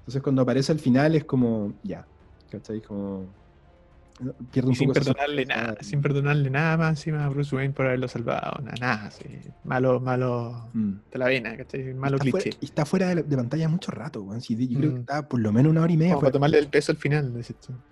Entonces 0.00 0.20
cuando 0.20 0.42
aparece 0.42 0.70
al 0.70 0.80
final 0.80 1.14
es 1.14 1.24
como, 1.24 1.72
ya, 1.82 2.06
¿cachai? 2.50 2.82
Como 2.82 3.24
sin 4.74 4.92
perdonarle 4.92 5.46
nada, 5.46 5.76
sin 5.80 6.00
perdonarle 6.00 6.50
nada 6.50 6.76
más 6.76 6.90
encima 6.90 7.24
a 7.24 7.28
Bruce 7.28 7.54
Wayne 7.54 7.72
por 7.72 7.86
haberlo 7.86 8.08
salvado, 8.08 8.62
nada, 8.62 8.76
nada 8.80 9.10
malo, 9.64 10.00
malo 10.00 10.68
mm. 10.72 10.92
de 11.12 11.18
la 11.18 11.26
vena, 11.26 11.56
¿cachai? 11.56 11.94
Malo 11.94 12.16
está 12.16 12.30
cliché. 12.30 12.50
y 12.60 12.66
está 12.66 12.84
fuera 12.84 13.14
de, 13.14 13.22
pantalla 13.22 13.68
mucho 13.68 13.90
rato, 13.90 14.26
yo 14.38 14.56
creo 14.56 14.80
que 14.80 14.88
mm. 14.88 15.00
está 15.00 15.28
por 15.28 15.40
lo 15.40 15.52
menos 15.52 15.70
una 15.70 15.82
hora 15.82 15.92
y 15.92 15.96
media. 15.96 16.16
para 16.16 16.32
tomarle 16.32 16.58
el 16.58 16.68
peso 16.68 16.92
al 16.92 16.98
final, 16.98 17.32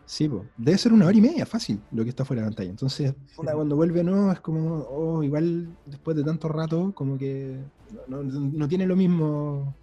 Sí, 0.05 0.31
debe 0.57 0.79
ser 0.79 0.93
una 0.93 1.07
hora 1.07 1.17
y 1.17 1.21
media, 1.21 1.45
fácil, 1.45 1.81
lo 1.93 2.03
que 2.03 2.11
está 2.11 2.25
fuera 2.25 2.43
de 2.43 2.49
pantalla. 2.49 2.71
Entonces, 2.71 3.15
cuando 3.37 3.77
vuelve 3.77 4.03
no, 4.03 4.33
es 4.33 4.41
como, 4.41 4.87
oh, 4.91 5.23
igual 5.23 5.69
después 5.87 6.17
de 6.17 6.25
tanto 6.25 6.49
rato, 6.49 6.93
como 6.95 7.19
que 7.19 7.59
no 8.07 8.69
tiene 8.69 8.87
lo 8.87 8.97
mismo 8.97 9.75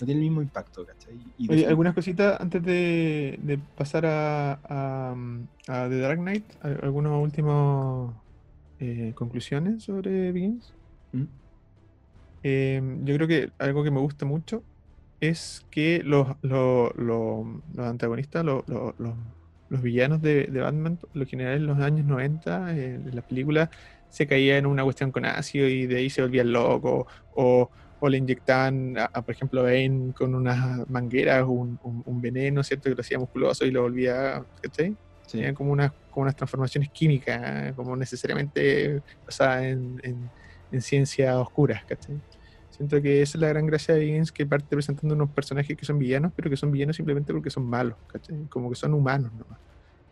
no 0.00 0.06
tiene 0.06 0.20
el 0.20 0.26
mismo 0.26 0.42
impacto, 0.42 0.84
¿cachai? 0.84 1.18
Y 1.38 1.64
algunas 1.64 1.94
cositas 1.94 2.40
antes 2.40 2.62
de, 2.62 3.58
pasar 3.76 4.06
a, 4.06 4.58
a, 5.68 5.88
The 5.88 5.98
Dark 5.98 6.18
Knight, 6.18 6.44
algunas 6.82 7.12
últimas 7.12 8.12
eh, 8.80 9.12
conclusiones 9.14 9.84
sobre 9.84 10.32
Begins. 10.32 10.72
¿Mm? 11.12 11.24
Em, 12.42 13.04
yo 13.04 13.14
creo 13.14 13.28
que 13.28 13.50
algo 13.58 13.84
que 13.84 13.90
me 13.90 14.00
gusta 14.00 14.26
mucho 14.26 14.62
es 15.20 15.64
que 15.70 16.02
los, 16.04 16.28
los, 16.42 17.46
antagonistas, 17.78 18.44
los, 18.44 18.64
villanos 19.82 20.20
de, 20.20 20.46
Batman, 20.46 20.98
lo 21.14 21.24
general 21.24 21.56
en 21.56 21.66
los 21.66 21.78
años 21.78 22.04
90, 22.04 22.76
en 22.76 23.14
las 23.14 23.24
películas, 23.24 23.70
se 24.10 24.26
caía 24.26 24.58
en 24.58 24.66
una 24.66 24.84
cuestión 24.84 25.10
con 25.12 25.24
ácido 25.24 25.68
y 25.68 25.86
de 25.86 25.96
ahí 25.96 26.10
se 26.10 26.22
volvían 26.22 26.52
locos, 26.52 27.06
o 27.34 27.70
o 28.04 28.08
le 28.10 28.18
inyectaban, 28.18 28.96
por 29.24 29.34
ejemplo, 29.34 29.60
a 29.60 29.64
Bane 29.64 30.12
con 30.14 30.34
unas 30.34 30.86
mangueras, 30.90 31.46
un, 31.48 31.78
un, 32.04 32.20
veneno, 32.20 32.62
¿cierto? 32.62 32.90
Que 32.90 32.96
lo 32.96 33.00
hacía 33.00 33.18
musculoso 33.18 33.64
y 33.64 33.70
lo 33.70 33.80
volvía, 33.80 34.44
¿cachai? 34.60 34.94
Sí. 35.22 35.38
Tenían 35.38 35.54
como 35.54 35.72
unas, 35.72 35.90
como 36.10 36.24
unas 36.24 36.36
transformaciones 36.36 36.90
químicas, 36.90 37.72
como 37.74 37.96
necesariamente 37.96 39.00
basadas 39.24 39.64
en, 39.64 40.02
en, 40.70 40.82
ciencias 40.82 41.34
oscuras, 41.34 41.82
¿cachai? 41.86 42.20
Siento 42.68 43.00
que 43.00 43.22
esa 43.22 43.38
es 43.38 43.40
la 43.40 43.48
gran 43.48 43.64
gracia 43.64 43.94
de 43.94 44.00
Begins, 44.00 44.30
que 44.30 44.44
parte 44.44 44.66
presentando 44.76 45.14
unos 45.14 45.30
personajes 45.30 45.74
que 45.74 45.86
son 45.86 45.98
villanos, 45.98 46.30
pero 46.36 46.50
que 46.50 46.58
son 46.58 46.72
villanos 46.72 46.96
simplemente 46.96 47.32
porque 47.32 47.48
son 47.48 47.64
malos, 47.64 47.96
¿cachai? 48.08 48.36
Como 48.50 48.68
que 48.68 48.76
son 48.76 48.92
humanos 48.92 49.32
nomás. 49.32 49.58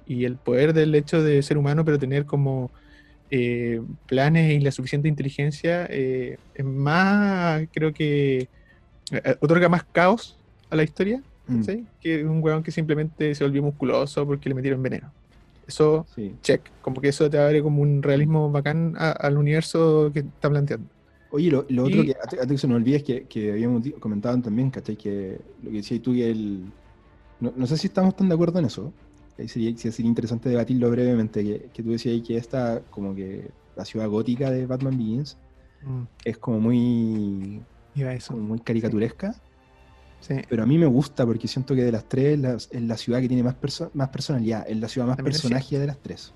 Y 0.07 0.25
el 0.25 0.37
poder 0.37 0.73
del 0.73 0.95
hecho 0.95 1.23
de 1.23 1.43
ser 1.43 1.59
humano, 1.59 1.85
pero 1.85 1.99
tener 1.99 2.25
como 2.25 2.71
eh, 3.33 3.81
planes 4.07 4.53
y 4.53 4.61
la 4.61 4.71
suficiente 4.71 5.09
inteligencia, 5.09 5.87
eh, 5.91 6.37
es 6.55 6.65
más, 6.67 7.65
creo 7.73 7.93
que 7.95 8.49
eh, 9.11 9.37
otorga 9.41 9.69
más 9.71 9.85
caos 9.93 10.39
a 10.71 10.77
la 10.77 10.83
historia 10.85 11.23
Mm, 11.49 11.63
¿sí? 11.65 11.85
que 12.01 12.25
un 12.25 12.41
weón 12.41 12.63
que 12.63 12.71
simplemente 12.71 13.35
se 13.35 13.43
volvió 13.45 13.63
musculoso 13.65 14.25
porque 14.25 14.49
le 14.49 14.55
metieron 14.55 14.81
veneno. 14.81 15.13
Eso, 15.67 16.07
sí. 16.15 16.33
check, 16.43 16.61
como 16.83 17.01
que 17.01 17.09
eso 17.09 17.29
te 17.29 17.37
abre 17.39 17.63
como 17.63 17.83
un 17.83 18.01
realismo 18.03 18.49
bacán 18.51 18.95
a- 18.97 19.11
al 19.11 19.37
universo 19.37 20.11
que 20.15 20.21
está 20.21 20.49
planteando. 20.51 20.87
Oye, 21.33 21.51
lo, 21.51 21.67
lo 21.69 21.85
otro 21.85 22.03
Y- 22.03 22.07
que 22.07 22.15
antes, 22.23 22.47
que 22.47 22.59
se 22.59 22.69
nos 22.69 22.77
olvide 22.77 22.97
es 22.99 23.03
que, 23.03 23.25
que 23.27 23.53
habíamos 23.53 23.83
comentado 24.01 24.41
también, 24.41 24.71
¿cachai? 24.71 24.97
Que 24.97 25.39
lo 25.65 25.71
que 25.71 25.77
decías 25.79 26.01
tú 26.03 26.15
y 26.15 26.23
el... 26.23 26.65
No, 27.41 27.53
no 27.57 27.67
sé 27.67 27.77
si 27.77 27.89
estamos 27.89 28.15
tan 28.15 28.29
de 28.29 28.35
acuerdo 28.35 28.59
en 28.61 28.67
eso. 28.67 28.93
Ahí 29.43 29.49
sería, 29.49 29.77
sería 29.77 30.09
interesante 30.09 30.49
debatirlo 30.49 30.89
brevemente, 30.91 31.43
que, 31.43 31.71
que 31.75 31.83
tú 31.83 31.91
decías 31.91 32.25
que 32.27 32.37
esta, 32.37 32.81
como 32.91 33.13
que 33.15 33.51
la 33.77 33.85
ciudad 33.85 34.09
gótica 34.09 34.51
de 34.53 34.67
Batman 34.67 34.97
Begins 34.97 35.37
es 36.25 36.39
como 36.39 36.61
muy, 36.61 37.61
Iba 37.97 38.11
a 38.11 38.15
eso. 38.15 38.35
como 38.35 38.45
muy 38.47 38.61
caricaturesca, 38.61 39.35
Sí. 40.21 40.37
pero 40.49 40.63
a 40.63 40.67
mí 40.67 40.79
me 40.79 40.87
gusta 40.87 41.27
porque 41.27 41.49
siento 41.49 41.75
que 41.75 41.83
de 41.83 41.91
las 41.91 42.09
tres 42.09 42.39
la- 42.39 42.55
es 42.55 42.83
la 42.83 42.97
ciudad 42.97 43.21
que 43.21 43.27
tiene 43.27 43.43
más, 43.43 43.57
perso- 43.57 43.91
más 43.95 44.11
personalidad, 44.11 44.65
es 44.69 44.77
la 44.77 44.87
ciudad 44.89 45.09
más 45.09 45.17
También 45.17 45.33
personaje 45.33 45.77
de 45.81 45.87
las 45.89 45.99
tres. 46.01 46.33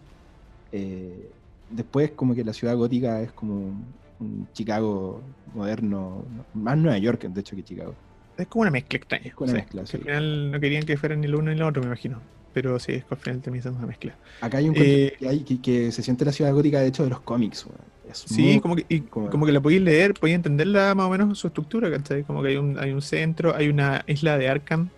Eh, 0.72 1.30
después 1.70 2.10
como 2.12 2.34
que 2.34 2.42
la 2.42 2.52
ciudad 2.52 2.74
gótica 2.76 3.22
es 3.22 3.30
como 3.32 3.54
un, 3.54 3.94
un 4.18 4.48
Chicago 4.52 5.22
moderno, 5.54 6.26
no- 6.28 6.46
más 6.54 6.76
Nueva 6.76 6.98
York 6.98 7.22
de 7.28 7.40
hecho 7.40 7.54
que 7.54 7.62
Chicago. 7.62 7.94
Es 8.36 8.48
como 8.48 8.62
una 8.62 8.70
mezcla 8.72 8.96
extraña. 8.98 9.26
Es 9.26 9.34
como 9.34 9.50
una 9.52 9.60
mezcla, 9.60 9.82
que 9.82 9.86
sí. 9.86 9.96
Al 9.98 10.02
final 10.02 10.50
no 10.50 10.60
querían 10.60 10.82
que 10.82 10.96
fueran 10.96 11.20
ni 11.20 11.28
lo 11.28 11.38
uno 11.38 11.52
ni 11.52 11.56
lo 11.58 11.68
otro, 11.68 11.80
me 11.82 11.86
imagino. 11.86 12.20
Pero 12.56 12.78
sí, 12.78 12.92
es 12.92 13.04
que 13.04 13.14
al 13.14 13.20
final 13.20 13.42
termina 13.42 13.62
siendo 13.62 13.78
una 13.78 13.86
mezcla. 13.86 14.18
Acá 14.40 14.56
hay 14.56 14.68
un 14.70 14.76
Eh, 14.78 15.12
que, 15.18 15.28
hay, 15.28 15.44
que, 15.44 15.60
que 15.60 15.92
se 15.92 16.02
siente 16.02 16.24
la 16.24 16.32
ciudad 16.32 16.54
gótica 16.54 16.80
de 16.80 16.86
hecho 16.88 17.04
de 17.04 17.10
los 17.10 17.20
cómics. 17.20 17.66
Es 18.08 18.18
Sí, 18.26 18.42
muy- 18.42 18.60
como 18.60 18.76
que, 18.76 18.86
y 18.88 19.00
como- 19.02 19.28
como 19.28 19.44
que 19.44 19.52
la 19.52 19.60
podéis 19.60 19.82
leer, 19.82 20.14
podéis 20.14 20.36
entenderla 20.36 20.94
más 20.94 21.06
o 21.06 21.10
menos 21.10 21.38
su 21.38 21.48
estructura, 21.48 21.90
¿cachai? 21.90 22.24
Como 22.24 22.42
que 22.42 22.48
hay 22.48 22.56
un, 22.56 22.78
hay 22.78 22.92
un 22.92 23.02
centro, 23.02 23.54
hay 23.54 23.68
una 23.68 24.04
isla 24.06 24.38
de 24.38 24.48
Arkham, 24.48 24.88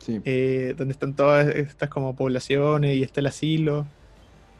sí. 0.00 0.20
eh, 0.24 0.74
donde 0.76 0.92
están 0.92 1.14
todas 1.14 1.46
estas 1.54 1.88
como 1.88 2.16
poblaciones 2.16 2.96
y 2.96 3.04
está 3.04 3.20
el 3.20 3.26
asilo, 3.26 3.86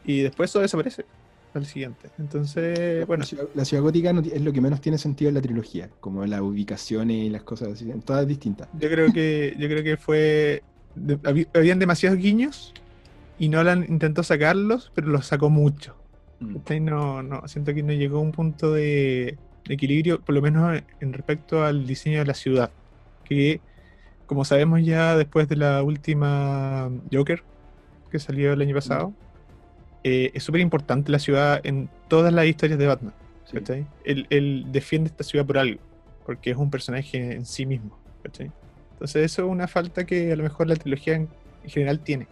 y 0.03 0.21
después 0.21 0.49
eso 0.51 0.59
desaparece 0.61 1.05
al 1.53 1.65
siguiente. 1.65 2.11
Entonces, 2.17 3.05
bueno, 3.07 3.21
la, 3.21 3.25
ciudad, 3.25 3.47
la 3.55 3.65
ciudad 3.65 3.83
gótica 3.83 4.13
no 4.13 4.21
es 4.21 4.41
lo 4.41 4.53
que 4.53 4.61
menos 4.61 4.79
tiene 4.79 4.97
sentido 4.97 5.29
en 5.29 5.35
la 5.35 5.41
trilogía, 5.41 5.89
como 5.99 6.25
las 6.25 6.41
ubicaciones 6.41 7.17
y 7.25 7.29
las 7.29 7.43
cosas 7.43 7.69
así, 7.73 7.91
todas 8.05 8.25
distintas. 8.27 8.69
yo 8.79 8.89
creo 8.89 9.11
que, 9.11 9.55
yo 9.57 9.67
creo 9.67 9.83
que 9.83 9.97
fue. 9.97 10.63
De- 11.05 11.47
habían 11.53 11.79
demasiados 11.79 12.17
guiños 12.17 12.73
y 13.39 13.49
Nolan 13.49 13.85
intentó 13.87 14.23
sacarlos, 14.23 14.91
pero 14.95 15.07
los 15.07 15.25
sacó 15.25 15.49
mucho. 15.49 15.95
Mm. 16.39 16.85
No, 16.85 17.23
no, 17.23 17.47
siento 17.47 17.73
que 17.73 17.83
no 17.83 17.93
llegó 17.93 18.17
a 18.17 18.21
un 18.21 18.31
punto 18.31 18.71
de, 18.73 19.37
de 19.65 19.73
equilibrio, 19.73 20.21
por 20.21 20.35
lo 20.35 20.41
menos 20.41 20.81
en 20.99 21.13
respecto 21.13 21.63
al 21.63 21.85
diseño 21.87 22.19
de 22.19 22.25
la 22.25 22.33
ciudad. 22.33 22.71
Que, 23.23 23.59
como 24.25 24.45
sabemos 24.45 24.83
ya 24.83 25.15
después 25.17 25.47
de 25.47 25.55
la 25.55 25.83
última 25.83 26.89
Joker, 27.11 27.43
que 28.11 28.19
salió 28.19 28.53
el 28.53 28.61
año 28.61 28.75
pasado, 28.75 29.13
eh, 30.03 30.31
es 30.33 30.43
súper 30.43 30.61
importante 30.61 31.11
la 31.11 31.19
ciudad 31.19 31.59
en 31.63 31.89
todas 32.07 32.31
las 32.33 32.45
historias 32.45 32.79
de 32.79 32.87
Batman. 32.87 33.13
Sí. 33.45 33.85
Él, 34.03 34.27
él 34.29 34.65
defiende 34.71 35.09
esta 35.09 35.23
ciudad 35.23 35.45
por 35.45 35.57
algo, 35.57 35.79
porque 36.25 36.51
es 36.51 36.57
un 36.57 36.69
personaje 36.69 37.33
en 37.35 37.45
sí 37.45 37.65
mismo. 37.65 37.97
¿cachai? 38.23 38.51
Entonces 38.97 39.25
eso 39.31 39.45
es 39.45 39.49
una 39.51 39.67
falta 39.67 40.05
que 40.05 40.31
a 40.31 40.35
lo 40.35 40.43
mejor 40.43 40.67
la 40.67 40.75
trilogía 40.75 41.15
en, 41.15 41.29
en 41.63 41.69
general 41.69 41.99
tiene, 41.99 42.27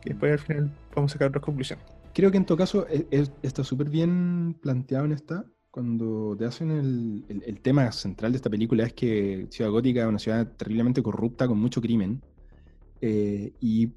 que 0.00 0.10
después 0.10 0.32
al 0.32 0.38
final 0.38 0.70
podemos 0.90 1.12
sacar 1.12 1.28
otras 1.28 1.44
conclusiones. 1.44 1.84
Creo 2.14 2.30
que 2.30 2.38
en 2.38 2.46
todo 2.46 2.56
caso 2.56 2.86
e- 2.88 3.06
es- 3.10 3.30
está 3.42 3.62
súper 3.62 3.90
bien 3.90 4.56
planteado 4.62 5.04
en 5.04 5.12
esta. 5.12 5.44
Cuando 5.70 6.34
te 6.38 6.46
hacen 6.46 6.70
el, 6.70 7.24
el- 7.28 7.42
el 7.46 7.60
tema 7.60 7.92
central 7.92 8.32
de 8.32 8.36
esta 8.36 8.48
película 8.48 8.84
es 8.84 8.94
que 8.94 9.46
Ciudad 9.50 9.70
Gótica 9.70 10.00
es 10.02 10.06
una 10.08 10.18
ciudad 10.18 10.46
terriblemente 10.56 11.02
corrupta 11.02 11.46
con 11.46 11.58
mucho 11.58 11.80
crimen. 11.82 12.22
eh, 13.02 13.52
y 13.60 13.92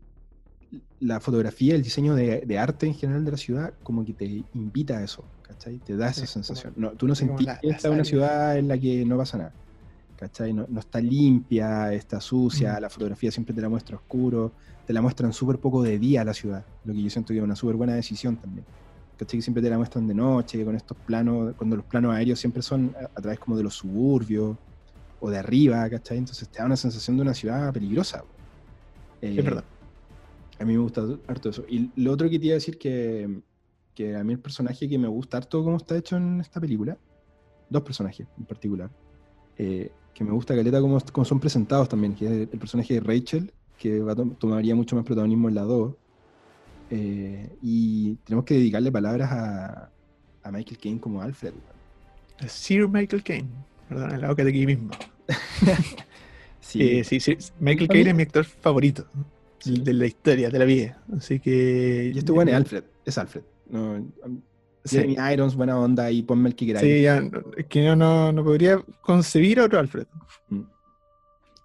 la 0.99 1.19
fotografía, 1.21 1.73
el 1.73 1.81
diseño 1.81 2.13
de, 2.15 2.41
de 2.45 2.59
arte 2.59 2.85
en 2.85 2.93
general 2.93 3.23
de 3.23 3.31
la 3.31 3.37
ciudad, 3.37 3.73
como 3.81 4.03
que 4.05 4.13
te 4.13 4.43
invita 4.53 4.97
a 4.97 5.03
eso, 5.03 5.23
¿cachai? 5.41 5.79
Te 5.79 5.95
da 5.95 6.09
esa 6.09 6.25
Sí, 6.25 6.33
como- 6.33 6.43
sensación. 6.43 6.73
No, 6.75 6.91
tú 6.91 7.07
no 7.07 7.15
sentís 7.15 7.47
que 7.61 7.69
esta 7.69 7.87
es 7.87 7.93
una 7.93 8.03
ciudad 8.03 8.57
en 8.57 8.67
la 8.67 8.77
que 8.77 9.05
no 9.05 9.17
pasa 9.17 9.37
nada, 9.37 9.53
¿cachai? 10.19 10.53
No, 10.53 10.65
no 10.67 10.79
está 10.81 10.99
limpia, 10.99 11.93
está 11.93 12.19
sucia, 12.19 12.77
Mm. 12.77 12.81
la 12.81 12.89
fotografía 12.89 13.31
siempre 13.31 13.53
te 13.55 13.61
la 13.61 13.69
muestra 13.69 13.95
oscuro, 13.95 14.51
te 14.85 14.91
la 14.93 15.01
muestran 15.01 15.31
súper 15.31 15.59
poco 15.59 15.81
de 15.81 15.97
día 15.97 16.23
la 16.25 16.33
ciudad, 16.33 16.65
lo 16.83 16.93
que 16.93 17.01
yo 17.01 17.09
siento 17.09 17.31
que 17.33 17.37
es 17.39 17.43
una 17.43 17.55
súper 17.55 17.75
buena 17.77 17.93
decisión 17.95 18.35
también. 18.37 18.65
¿Cachai? 19.17 19.37
Que 19.39 19.41
siempre 19.41 19.61
te 19.63 19.69
la 19.69 19.77
muestran 19.77 20.07
de 20.07 20.13
noche, 20.13 20.63
con 20.65 20.75
estos 20.75 20.97
planos, 20.97 21.53
cuando 21.55 21.75
los 21.77 21.85
planos 21.85 22.13
aéreos 22.13 22.39
siempre 22.39 22.61
son 22.61 22.93
a, 22.99 23.05
a 23.17 23.21
través 23.21 23.39
como 23.39 23.55
de 23.57 23.63
los 23.63 23.75
suburbios 23.75 24.57
o 25.21 25.29
de 25.29 25.37
arriba, 25.37 25.89
¿cachai? 25.89 26.17
Entonces 26.17 26.49
te 26.49 26.59
da 26.59 26.65
una 26.65 26.77
sensación 26.77 27.15
de 27.17 27.21
una 27.23 27.33
ciudad 27.33 27.71
peligrosa. 27.73 28.23
Es 29.21 29.37
Eh, 29.37 29.41
verdad. 29.41 29.63
A 30.59 30.65
mí 30.65 30.73
me 30.73 30.79
gusta 30.79 31.01
harto 31.27 31.49
eso. 31.49 31.63
Y 31.69 31.91
lo 32.01 32.11
otro 32.11 32.29
que 32.29 32.39
te 32.39 32.45
iba 32.47 32.53
a 32.53 32.55
decir 32.55 32.77
que, 32.77 33.41
que 33.95 34.15
a 34.15 34.23
mí 34.23 34.33
el 34.33 34.39
personaje 34.39 34.87
que 34.89 34.97
me 34.97 35.07
gusta 35.07 35.37
harto 35.37 35.63
cómo 35.63 35.77
está 35.77 35.95
hecho 35.97 36.15
en 36.17 36.39
esta 36.41 36.59
película, 36.59 36.97
dos 37.69 37.81
personajes 37.83 38.27
en 38.37 38.45
particular, 38.45 38.89
eh, 39.57 39.91
que 40.19 40.25
me 40.25 40.31
gusta 40.33 40.55
caleta 40.55 40.81
cómo, 40.81 40.99
cómo 41.13 41.25
son 41.25 41.41
presentados 41.41 41.89
también, 41.89 42.15
que 42.15 42.25
es 42.27 42.31
el, 42.31 42.49
el 42.53 42.59
personaje 42.59 42.95
de 42.95 43.01
Rachel, 43.01 43.53
que 43.77 44.01
va 44.01 44.15
tomaría 44.15 44.75
mucho 44.75 44.95
más 44.97 45.05
protagonismo 45.05 45.49
en 45.49 45.55
la 45.55 45.63
2. 45.63 45.95
eh, 46.89 47.57
y 47.61 48.17
tenemos 48.17 48.45
que 48.45 48.55
dedicarle 48.55 48.91
palabras 48.91 49.31
a, 49.31 49.93
a 50.43 50.51
Michael 50.51 50.79
Caine 50.79 51.01
como 51.01 51.21
Alfred. 51.21 51.55
Sir 52.47 52.87
Michael 52.87 53.23
Caine, 53.23 53.49
perdón, 53.87 54.13
en 54.13 54.21
la 54.21 54.29
boca 54.29 54.43
de 54.43 54.49
aquí 54.49 54.65
mismo. 54.65 54.91
Sí, 56.61 56.99
Eh, 56.99 57.03
sí, 57.03 57.19
sí, 57.19 57.37
Michael 57.59 57.89
Caine 57.89 58.09
es 58.11 58.15
mi 58.15 58.23
actor 58.23 58.45
favorito 58.45 59.07
de 59.63 59.93
la 59.93 60.07
historia, 60.07 60.49
de 60.49 60.59
la 60.59 60.65
vida. 60.65 61.03
Así 61.17 61.39
que. 61.39 62.11
y 62.13 62.17
este 62.19 62.31
bueno 62.31 62.51
es 62.51 62.57
Alfred, 62.57 62.83
es 63.05 63.17
Alfred. 63.17 63.43
No, 63.67 64.11
am- 64.79 64.89
Sí, 64.89 64.95
Jeremy 64.97 65.33
Irons, 65.33 65.55
buena 65.55 65.79
onda, 65.79 66.09
y 66.11 66.23
ponme 66.23 66.49
el 66.49 66.55
que 66.55 66.65
queráis. 66.67 66.85
sí, 66.85 67.01
ya, 67.03 67.21
es 67.57 67.65
que 67.67 67.83
no, 67.85 67.95
no, 67.95 68.31
no 68.31 68.43
podría 68.43 68.83
concebir 69.01 69.59
a 69.59 69.65
otro 69.65 69.79
Alfred. 69.79 70.07
Mm. 70.49 70.61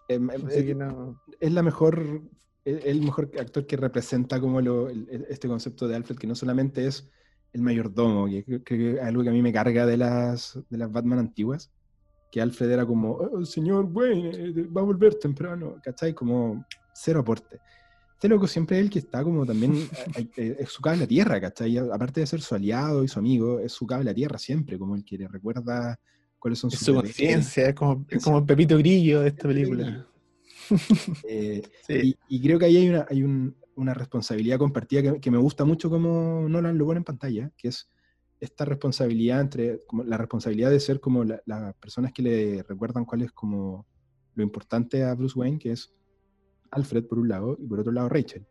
Em, 0.09 0.31
em, 0.31 0.48
eh, 0.50 0.64
que 0.66 0.74
no. 0.74 1.20
es 1.40 1.53
la 1.53 1.62
mejor, 1.62 2.22
el 2.64 3.00
mejor 3.00 3.31
actor 3.40 3.66
que 3.66 3.77
representa 3.77 4.40
como 4.40 4.61
lo, 4.61 4.88
el- 4.90 5.27
este 5.29 5.48
concepto 5.48 5.88
de 5.88 5.96
Alfred, 5.96 6.16
que 6.16 6.27
no 6.27 6.35
solamente 6.35 6.87
es 6.87 7.11
el 7.53 7.62
mayordomo, 7.62 8.27
que 8.27 8.44
creo 8.44 8.62
creo 8.64 8.79
que 8.94 9.00
es 9.00 9.07
algo 9.07 9.22
que 9.22 9.29
a 9.29 9.33
mí 9.33 9.40
me 9.42 9.53
carga 9.53 9.87
de 9.87 9.96
las, 9.96 10.59
de 10.68 10.79
las 10.79 10.90
Batman 10.90 11.20
antiguas, 11.20 11.70
que 12.31 12.40
Alfred 12.42 12.70
era 12.70 12.85
como, 12.85 13.12
"Oh, 13.12 13.44
señor 13.44 13.88
Wayne, 13.92 14.31
eh, 14.35 14.66
va 14.66 14.81
a 14.81 14.85
volver 14.85 15.14
temprano, 15.14 15.77
¿cachai? 15.83 16.12
Como 16.12 16.66
cero 16.92 17.20
aporte. 17.20 17.61
Este 18.24 18.34
loco 18.34 18.46
siempre 18.46 18.78
es 18.78 18.84
el 18.84 18.90
que 18.90 19.00
está 19.00 19.22
como 19.22 19.44
también, 19.44 19.87
eh, 20.16 20.26
eh, 20.38 20.56
es 20.60 20.70
su 20.70 20.80
cable 20.80 21.04
a 21.04 21.06
tierra, 21.06 21.38
¿cachai? 21.42 21.76
Aparte 21.76 22.20
de 22.20 22.26
ser 22.26 22.40
su 22.40 22.54
aliado 22.54 23.04
y 23.04 23.08
su 23.08 23.18
amigo, 23.18 23.60
es 23.60 23.72
su 23.72 23.87
cable 23.87 24.10
a 24.10 24.14
tierra 24.14 24.38
siempre, 24.38 24.78
como 24.78 24.96
el 24.96 25.04
que 25.04 25.18
le 25.18 25.28
recuerda 25.28 26.00
cuáles 26.38 26.58
son 26.58 26.70
Es 26.70 26.78
sus 26.78 26.87
su 26.87 26.92
deberes. 26.92 27.10
conciencia, 27.18 27.68
es 27.68 27.74
como, 27.74 28.06
es 28.08 28.24
como 28.24 28.38
el 28.38 28.46
Pepito 28.46 28.78
Grillo 28.78 29.20
de 29.20 29.28
esta 29.28 29.46
película. 29.46 30.08
Eh, 31.28 31.60
Sí. 31.87 32.16
y, 32.28 32.37
y 32.37 32.40
creo 32.42 32.58
que 32.58 32.64
ahí 32.64 32.78
hay 32.78 32.88
una, 32.88 33.06
hay 33.10 33.22
un- 33.22 33.54
una 33.76 33.92
responsabilidad 33.92 34.56
compartida 34.58 35.02
que, 35.02 35.20
que 35.20 35.30
me 35.30 35.37
gusta 35.37 35.66
mucho 35.66 35.90
como 35.90 36.48
Nolan 36.48 36.78
lo 36.78 36.87
pone 36.87 36.98
en 36.98 37.04
pantalla, 37.04 37.50
que 37.58 37.68
es 37.68 37.90
esta 38.40 38.64
responsabilidad 38.64 39.42
entre, 39.42 39.80
como 39.87 40.02
la 40.04 40.16
responsabilidad 40.16 40.70
de 40.70 40.80
ser 40.80 40.98
como 41.00 41.24
la- 41.24 41.42
las 41.44 41.74
personas 41.74 42.10
que 42.14 42.22
le 42.22 42.62
recuerdan 42.62 43.04
cuál 43.04 43.20
es 43.22 43.32
como 43.32 43.87
lo 44.34 44.42
importante 44.42 45.02
a 45.04 45.14
Bruce 45.14 45.38
Wayne, 45.38 45.58
que 45.58 45.72
es 45.72 45.92
Alfred 46.74 47.04
por 47.06 47.18
un 47.18 47.28
lado, 47.28 47.56
y 47.60 47.66
por 47.66 47.80
otro 47.80 47.92
lado 47.92 48.08
Rachel, 48.08 48.44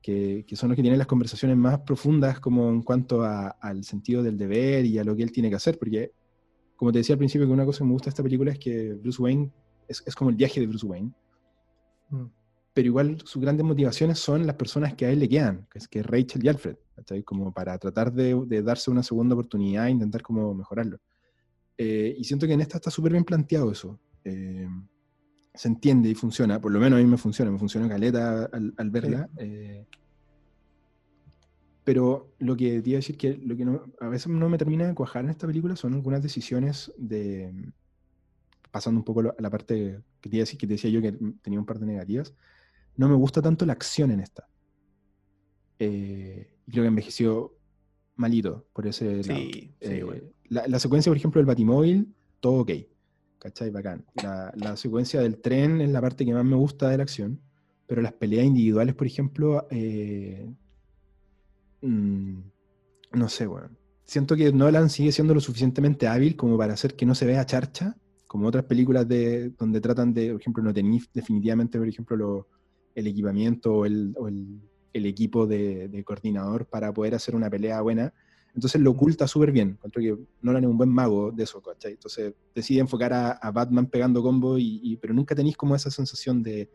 que, 0.00 0.44
que 0.46 0.56
son 0.56 0.68
los 0.70 0.76
que 0.76 0.82
tienen 0.82 0.98
las 0.98 1.06
conversaciones 1.06 1.56
más 1.56 1.80
profundas 1.80 2.40
como 2.40 2.68
en 2.70 2.82
cuanto 2.82 3.22
a- 3.22 3.48
al 3.60 3.84
sentido 3.84 4.22
del 4.22 4.36
deber 4.36 4.84
y 4.84 4.98
a 4.98 5.04
lo 5.04 5.14
que 5.14 5.22
él 5.22 5.30
tiene 5.32 5.48
que 5.50 5.56
hacer, 5.56 5.78
porque 5.78 6.12
como 6.76 6.90
te 6.90 6.98
decía 6.98 7.14
al 7.14 7.18
principio, 7.18 7.46
que 7.46 7.52
una 7.52 7.64
cosa 7.64 7.78
que 7.78 7.84
me 7.84 7.92
gusta 7.92 8.06
de 8.06 8.10
esta 8.10 8.22
película 8.22 8.50
es 8.52 8.58
que 8.58 8.94
Bruce 8.94 9.22
Wayne 9.22 9.50
es, 9.86 10.02
es 10.04 10.14
como 10.16 10.30
el 10.30 10.36
viaje 10.36 10.58
de 10.60 10.66
Bruce 10.66 10.86
Wayne, 10.86 11.12
Mm. 12.10 12.26
pero 12.74 12.86
igual 12.88 13.18
sus 13.24 13.40
grandes 13.40 13.64
motivaciones 13.64 14.18
son 14.18 14.46
las 14.46 14.56
personas 14.56 14.94
que 14.94 15.06
a 15.06 15.10
él 15.10 15.18
le 15.20 15.28
quedan, 15.28 15.66
que 15.70 15.78
es, 15.78 15.88
que 15.88 16.00
es 16.00 16.06
Rachel 16.06 16.44
y 16.44 16.48
Alfred, 16.48 16.76
¿cachai? 16.96 17.22
Como 17.22 17.52
para 17.52 17.78
tratar 17.78 18.12
de, 18.12 18.34
de 18.46 18.62
darse 18.62 18.90
una 18.90 19.02
segunda 19.02 19.34
oportunidad 19.34 19.86
e 19.86 19.90
intentar 19.92 20.20
como 20.20 20.52
mejorarlo. 20.54 20.98
Eh, 21.78 22.14
y 22.18 22.24
siento 22.24 22.46
que 22.46 22.52
en 22.52 22.60
esta 22.60 22.76
está 22.76 22.90
súper 22.90 23.12
bien 23.12 23.24
planteado 23.24 23.70
eso. 23.72 23.98
Eh, 24.24 24.68
se 25.54 25.68
entiende 25.68 26.08
y 26.08 26.14
funciona, 26.14 26.60
por 26.60 26.72
lo 26.72 26.80
menos 26.80 26.98
a 26.98 27.02
mí 27.02 27.08
me 27.08 27.18
funciona, 27.18 27.50
me 27.50 27.58
funciona 27.58 27.88
caleta 27.88 28.44
al, 28.52 28.72
al 28.76 28.90
verla. 28.90 29.28
eh, 29.38 29.86
pero 31.84 32.32
lo 32.38 32.56
que 32.56 32.80
te 32.80 32.90
iba 32.90 32.96
a 32.96 33.00
decir 33.00 33.16
que 33.16 33.36
lo 33.38 33.56
que 33.56 33.64
no- 33.64 33.84
a 34.00 34.08
veces 34.08 34.28
no 34.28 34.48
me 34.48 34.56
termina 34.58 34.86
de 34.86 34.94
cuajar 34.94 35.24
en 35.24 35.30
esta 35.30 35.46
película 35.46 35.74
son 35.76 35.94
algunas 35.94 36.22
decisiones 36.22 36.92
de, 36.96 37.52
pasando 38.70 39.00
un 39.00 39.04
poco 39.04 39.20
a 39.20 39.34
la 39.38 39.50
parte 39.50 40.00
que 40.20 40.30
te, 40.30 40.36
iba 40.36 40.42
a 40.42 40.46
decir- 40.46 40.58
que 40.58 40.66
te 40.66 40.74
decía 40.74 40.90
yo 40.90 41.02
que 41.02 41.12
tenía 41.42 41.58
un 41.58 41.66
par 41.66 41.78
de 41.80 41.86
negativas, 41.86 42.34
no 42.96 43.08
me 43.08 43.16
gusta 43.16 43.42
tanto 43.42 43.66
la 43.66 43.72
acción 43.72 44.10
en 44.12 44.20
esta. 44.20 44.48
Eh, 45.78 46.54
creo 46.70 46.84
que 46.84 46.88
envejeció 46.88 47.52
malito 48.14 48.68
por 48.72 48.86
ese 48.86 49.24
lado. 49.24 49.40
Sí, 49.40 49.74
Eh, 49.80 50.32
la, 50.50 50.68
la 50.68 50.78
secuencia, 50.78 51.10
por 51.10 51.16
ejemplo, 51.16 51.40
del 51.40 51.46
Batimóvil, 51.46 52.14
todo 52.40 52.60
ok. 52.60 52.70
¿Cachai? 53.42 53.70
Bacán. 53.70 54.04
La, 54.14 54.76
secuencia 54.76 55.20
del 55.20 55.38
tren 55.38 55.80
es 55.80 55.90
la 55.90 56.00
parte 56.00 56.24
que 56.24 56.32
más 56.32 56.44
me 56.44 56.54
gusta 56.54 56.88
de 56.88 56.96
la 56.96 57.02
acción, 57.02 57.40
pero 57.88 58.00
las 58.00 58.12
peleas 58.12 58.46
individuales, 58.46 58.94
por 58.94 59.04
ejemplo, 59.04 59.66
eh, 59.68 60.48
mm, 61.80 62.38
no 63.14 63.28
sé, 63.28 63.48
weón. 63.48 63.76
Siento 64.04 64.36
que 64.36 64.52
Nolan 64.52 64.88
sigue 64.88 65.10
siendo 65.10 65.34
lo 65.34 65.40
suficientemente 65.40 66.06
hábil 66.06 66.36
como 66.36 66.56
para 66.56 66.74
hacer 66.74 66.94
que 66.94 67.04
no 67.04 67.16
se 67.16 67.26
vea 67.26 67.44
charcha, 67.44 67.96
como 68.28 68.46
otras 68.46 68.64
películas 68.64 69.08
de, 69.08 69.50
donde 69.58 69.80
tratan 69.80 70.14
de, 70.14 70.30
por 70.30 70.40
ejemplo, 70.40 70.62
no 70.62 70.72
tenéis 70.72 71.10
definitivamente, 71.12 71.78
por 71.78 71.88
ejemplo, 71.88 72.16
lo- 72.16 72.48
el 72.94 73.08
equipamiento 73.08 73.74
o 73.74 73.86
el, 73.86 74.14
equipo 74.92 75.48
de 75.48 76.02
coordinador 76.04 76.66
para 76.66 76.92
poder 76.92 77.16
hacer 77.16 77.34
una 77.34 77.50
pelea 77.50 77.80
buena. 77.80 78.14
Entonces 78.54 78.80
lo 78.80 78.90
oculta 78.90 79.26
súper 79.26 79.50
bien. 79.52 79.70
Encuentro 79.70 80.02
que 80.02 80.16
Nolan 80.42 80.64
es 80.64 80.70
un 80.70 80.76
buen 80.76 80.90
mago 80.90 81.30
de 81.32 81.44
eso, 81.44 81.60
¿cachai? 81.62 81.92
Entonces 81.92 82.34
decide 82.54 82.80
enfocar 82.80 83.12
a, 83.12 83.30
a 83.32 83.50
Batman 83.50 83.86
pegando 83.86 84.22
combo, 84.22 84.58
y, 84.58 84.80
y- 84.82 84.96
pero 84.98 85.14
nunca 85.14 85.34
tenéis 85.34 85.56
como 85.56 85.74
esa 85.74 85.90
sensación 85.90 86.42
de, 86.42 86.68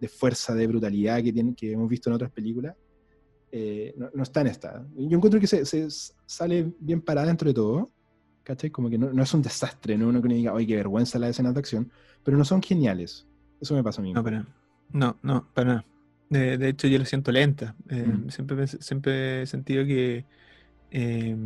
de 0.00 0.08
fuerza, 0.08 0.54
de 0.54 0.66
brutalidad 0.66 1.22
que, 1.22 1.32
tiene, 1.32 1.54
que 1.54 1.72
hemos 1.72 1.88
visto 1.88 2.10
en 2.10 2.14
otras 2.14 2.32
películas. 2.32 2.74
Eh, 3.52 3.94
no, 3.96 4.10
no 4.14 4.22
está 4.22 4.40
en 4.42 4.46
esta. 4.48 4.84
Yo 4.96 5.16
encuentro 5.16 5.40
que 5.40 5.46
se, 5.46 5.64
se 5.64 5.86
sale 6.26 6.72
bien 6.78 7.00
parada 7.00 7.26
dentro 7.28 7.48
de 7.48 7.54
todo, 7.54 7.90
¿cachai? 8.44 8.70
Como 8.70 8.88
que 8.90 8.98
no, 8.98 9.12
no 9.12 9.22
es 9.22 9.34
un 9.34 9.42
desastre, 9.42 9.96
no 9.98 10.08
uno 10.08 10.22
que 10.22 10.28
diga, 10.34 10.52
oye, 10.52 10.66
qué 10.66 10.76
vergüenza 10.76 11.18
la 11.18 11.28
escena 11.28 11.52
de 11.52 11.58
acción, 11.60 11.90
pero 12.24 12.36
no 12.36 12.44
son 12.44 12.62
geniales. 12.62 13.26
Eso 13.60 13.74
me 13.74 13.82
pasa 13.82 14.00
a 14.00 14.04
mí. 14.04 14.12
No, 14.12 14.22
para. 14.24 14.46
No, 14.92 15.16
no, 15.22 15.48
para 15.54 15.68
nada. 15.68 15.86
De, 16.28 16.58
de 16.58 16.68
hecho, 16.68 16.86
yo 16.88 16.98
la 16.98 17.04
siento 17.04 17.30
lenta. 17.32 17.74
Eh, 17.88 18.04
Mm. 18.06 18.30
siempre, 18.30 18.66
siempre 18.66 19.42
he 19.42 19.46
sentido 19.46 19.84
que, 19.84 20.24
eh, 20.90 21.36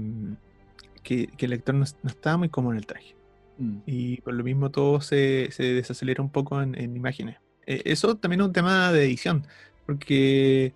que, 1.03 1.27
que 1.27 1.47
el 1.47 1.51
lector 1.51 1.75
no, 1.75 1.85
no 2.03 2.11
estaba 2.11 2.37
muy 2.37 2.49
cómodo 2.49 2.73
en 2.73 2.79
el 2.79 2.87
traje. 2.87 3.15
Mm. 3.59 3.79
Y 3.87 4.21
por 4.23 4.35
lo 4.35 4.43
mismo 4.45 4.71
todo 4.71 5.01
se, 5.01 5.49
se 5.53 5.63
desacelera 5.63 6.23
un 6.23 6.31
poco 6.31 6.61
en, 6.61 6.75
en 6.79 6.97
imágenes. 6.97 7.37
Eh, 7.67 7.83
eso 7.85 8.17
también 8.17 8.41
es 8.41 8.47
un 8.49 8.53
tema 8.53 8.93
de 8.93 9.05
edición, 9.05 9.47
porque 9.87 10.73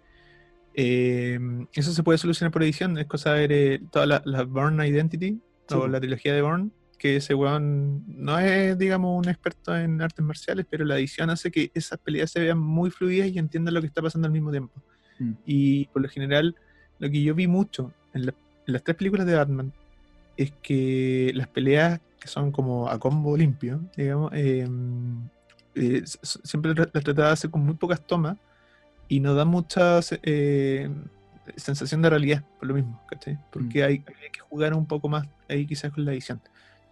eh, 0.75 1.39
eso 1.73 1.93
se 1.93 2.03
puede 2.03 2.19
solucionar 2.19 2.53
por 2.53 2.63
edición. 2.63 2.99
Es 2.99 3.07
cosa 3.07 3.35
de 3.35 3.41
ver 3.41 3.53
eh, 3.53 3.81
toda 3.91 4.07
la, 4.07 4.23
la 4.25 4.45
Bourne 4.45 4.87
Identity 4.87 5.41
Sí, 5.69 5.75
o 5.75 5.87
la 5.87 6.01
trilogía 6.01 6.33
de 6.33 6.41
Bourne, 6.41 6.71
que 6.99 7.17
ese 7.17 7.35
weón 7.35 8.03
no 8.07 8.39
es, 8.39 8.79
digamos, 8.79 9.19
un 9.19 9.29
experto 9.29 9.77
en 9.77 10.01
artes 10.01 10.25
marciales, 10.25 10.65
pero 10.71 10.87
la 10.87 10.97
edición 10.97 11.29
hace 11.29 11.51
que 11.51 11.71
esas 11.75 11.99
peleas 11.99 12.31
se 12.31 12.41
vean 12.41 12.59
muy 12.59 12.91
fluidas 12.91 13.29
y 13.29 13.39
entiendan 13.39 13.75
lo 13.75 13.83
que 13.83 13.87
está 13.87 14.01
pasando 14.01 14.27
al 14.27 14.33
mismo 14.33 14.51
tiempo. 14.51 14.73
Mm. 15.19 15.33
Y 15.45 15.85
por 15.89 16.01
lo 16.01 16.09
general, 16.09 16.57
lo 16.99 17.11
que 17.11 17.23
yo 17.23 17.35
vi 17.35 17.47
mucho 17.47 17.93
en, 18.15 18.27
la- 18.27 18.35
en 18.69 18.75
las 18.75 18.85
tres 18.85 18.97
películas 18.97 19.27
de 19.27 19.35
Batman 19.35 19.73
es 20.37 20.53
que 20.63 21.33
las 21.35 21.49
peleas 21.49 22.01
que 22.21 22.29
son 22.29 22.53
como 22.53 22.89
a 22.89 22.99
combo 22.99 23.37
limpio, 23.37 23.81
digamos, 23.97 24.31
eh, 24.35 24.69
eh, 25.75 26.03
siempre 26.05 26.75
las 26.75 26.91
trataba 26.93 27.29
de 27.29 27.33
hacer 27.33 27.51
con 27.51 27.65
muy 27.65 27.75
pocas 27.75 28.01
tomas 28.01 28.37
y 29.09 29.21
no 29.21 29.35
da 29.35 29.47
mucha 29.47 30.01
eh, 30.23 30.91
sensación 31.57 32.03
de 32.03 32.11
realidad, 32.11 32.45
por 32.59 32.69
lo 32.69 32.75
mismo, 32.75 33.01
¿cachai? 33.09 33.39
Porque 33.51 33.83
hay, 33.83 33.93
hay 34.07 34.31
que 34.31 34.41
jugar 34.41 34.75
un 34.75 34.85
poco 34.85 35.09
más 35.09 35.27
ahí 35.49 35.67
quizás 35.67 35.91
con 35.91 36.05
la 36.05 36.13
edición. 36.13 36.41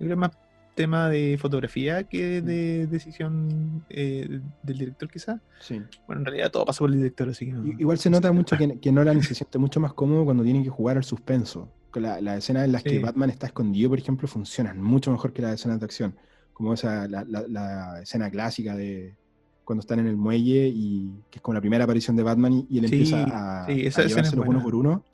Yo 0.01 0.07
creo 0.07 0.17
más 0.17 0.31
tema 0.77 1.09
de 1.09 1.37
fotografía 1.41 2.05
que 2.05 2.41
de 2.43 2.87
decisión 2.87 3.85
eh, 3.89 4.41
del 4.63 4.79
director 4.79 5.11
quizás. 5.11 5.41
Sí. 5.61 5.83
Bueno, 6.07 6.21
en 6.21 6.27
realidad 6.27 6.53
todo 6.53 6.65
pasa 6.65 6.79
por 6.79 6.91
el 6.91 6.97
director, 6.99 7.29
así 7.29 7.47
que 7.47 7.53
no- 7.53 7.67
Igual 7.67 7.99
se 7.99 8.09
no 8.11 8.19
nota 8.19 8.31
mucho 8.31 8.57
que, 8.57 8.79
que 8.81 8.93
Nolan 8.93 9.21
se 9.23 9.35
siente 9.35 9.59
mucho 9.59 9.81
más 9.81 9.93
cómodo 9.95 10.25
cuando 10.25 10.45
tienen 10.45 10.63
que 10.63 10.71
jugar 10.71 10.97
al 10.99 11.05
suspenso. 11.05 11.73
La, 11.95 12.21
la 12.21 12.37
escena 12.37 12.63
en 12.65 12.73
las 12.73 12.83
que. 12.83 12.99
Batman 12.99 13.31
está 13.31 13.47
escondido, 13.47 13.89
por 13.89 13.99
ejemplo, 13.99 14.29
funcionan 14.29 14.83
mucho 14.83 15.11
mejor 15.11 15.33
que 15.33 15.41
las 15.43 15.55
escenas 15.55 15.81
de 15.81 15.87
acción. 15.87 16.15
Como 16.53 16.75
esa, 16.75 17.09
la, 17.09 17.25
la- 17.25 17.47
la 17.49 18.03
escena 18.03 18.31
clásica 18.31 18.77
de 18.77 19.17
cuando 19.65 19.81
están 19.81 19.99
en 20.01 20.07
el 20.07 20.17
muelle 20.17 20.69
y 20.69 21.11
que 21.31 21.39
es 21.39 21.43
como 21.43 21.55
la 21.55 21.61
primera 21.61 21.85
aparición 21.85 22.15
de 22.17 22.23
Batman 22.23 22.53
y, 22.53 22.67
y 22.71 22.79
él 22.79 22.89
Sí, 22.89 22.95
empieza 22.97 23.25
a, 23.25 23.67
sí, 23.67 23.73
a 23.73 23.75
es 23.87 23.97
llevárselos 24.09 24.47
uno 24.47 24.63
por 24.63 24.75
uno. 24.75 25.05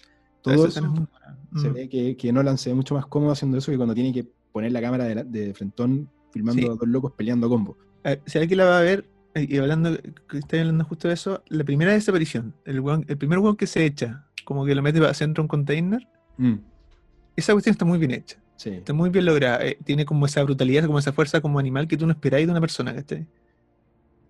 Todo 0.43 0.67
es 0.67 0.77
eso 0.77 0.81
buena. 0.91 1.09
se 1.57 1.69
Mm. 1.71 1.73
ve 1.73 1.89
que, 1.89 2.17
que 2.17 2.33
Nolan 2.33 2.59
se 2.59 2.71
ve 2.71 2.75
mucho 2.75 2.95
más 2.97 3.07
cómodo 3.07 3.31
haciendo 3.31 3.57
eso 3.59 3.71
que 3.71 3.77
cuando 3.77 3.95
tiene 3.95 4.13
que 4.13 4.27
poner 4.53 4.73
la 4.73 4.81
cámara 4.81 5.05
de, 5.05 5.15
la- 5.17 5.25
de 5.25 5.55
frentón 5.55 6.09
filmando 6.33 6.63
Sí. 6.63 6.69
a 6.69 6.71
dos 6.73 6.89
locos 6.89 7.13
peleando 7.17 7.47
a 7.47 7.51
combo. 7.51 7.77
A 8.05 8.17
si 8.27 8.39
alguien 8.39 8.59
la 8.59 8.65
va 8.67 8.79
a 8.79 8.83
ver, 8.83 9.05
eh, 9.35 9.47
y 9.49 9.57
hablando, 9.59 9.97
que 10.29 10.39
estoy 10.39 10.61
hablando 10.61 10.85
justo 10.85 11.09
de 11.09 11.15
eso, 11.15 11.43
la 11.49 11.65
primera 11.65 11.93
desaparición, 11.93 12.55
el, 12.65 12.81
weón- 12.83 13.05
el 13.09 13.17
primer 13.19 13.39
weón 13.39 13.57
que 13.57 13.67
se 13.67 13.85
echa, 13.85 14.27
como 14.45 14.65
que 14.65 14.75
lo 14.75 14.83
mete 14.83 14.99
hacia 15.07 15.27
dentro 15.27 15.43
de 15.43 15.45
un 15.45 15.49
container, 15.49 16.07
Mm, 16.39 16.55
esa 17.37 17.53
cuestión 17.53 17.73
está 17.73 17.85
muy 17.85 17.99
bien 17.99 18.11
hecha, 18.13 18.39
sí. 18.57 18.71
está 18.71 18.93
muy 18.93 19.11
bien 19.11 19.25
lograda, 19.27 19.65
eh, 19.65 19.79
tiene 19.85 20.05
como 20.05 20.27
esa 20.27 20.43
brutalidad, 20.43 20.87
como 20.87 20.99
esa 20.99 21.13
fuerza 21.13 21.41
como 21.41 21.59
animal 21.59 21.87
que 21.87 21.97
tú 21.97 22.07
no 22.07 22.13
esperáis 22.13 22.47
de 22.47 22.51
una 22.53 22.61
persona, 22.61 22.95
¿cachai? 22.95 23.27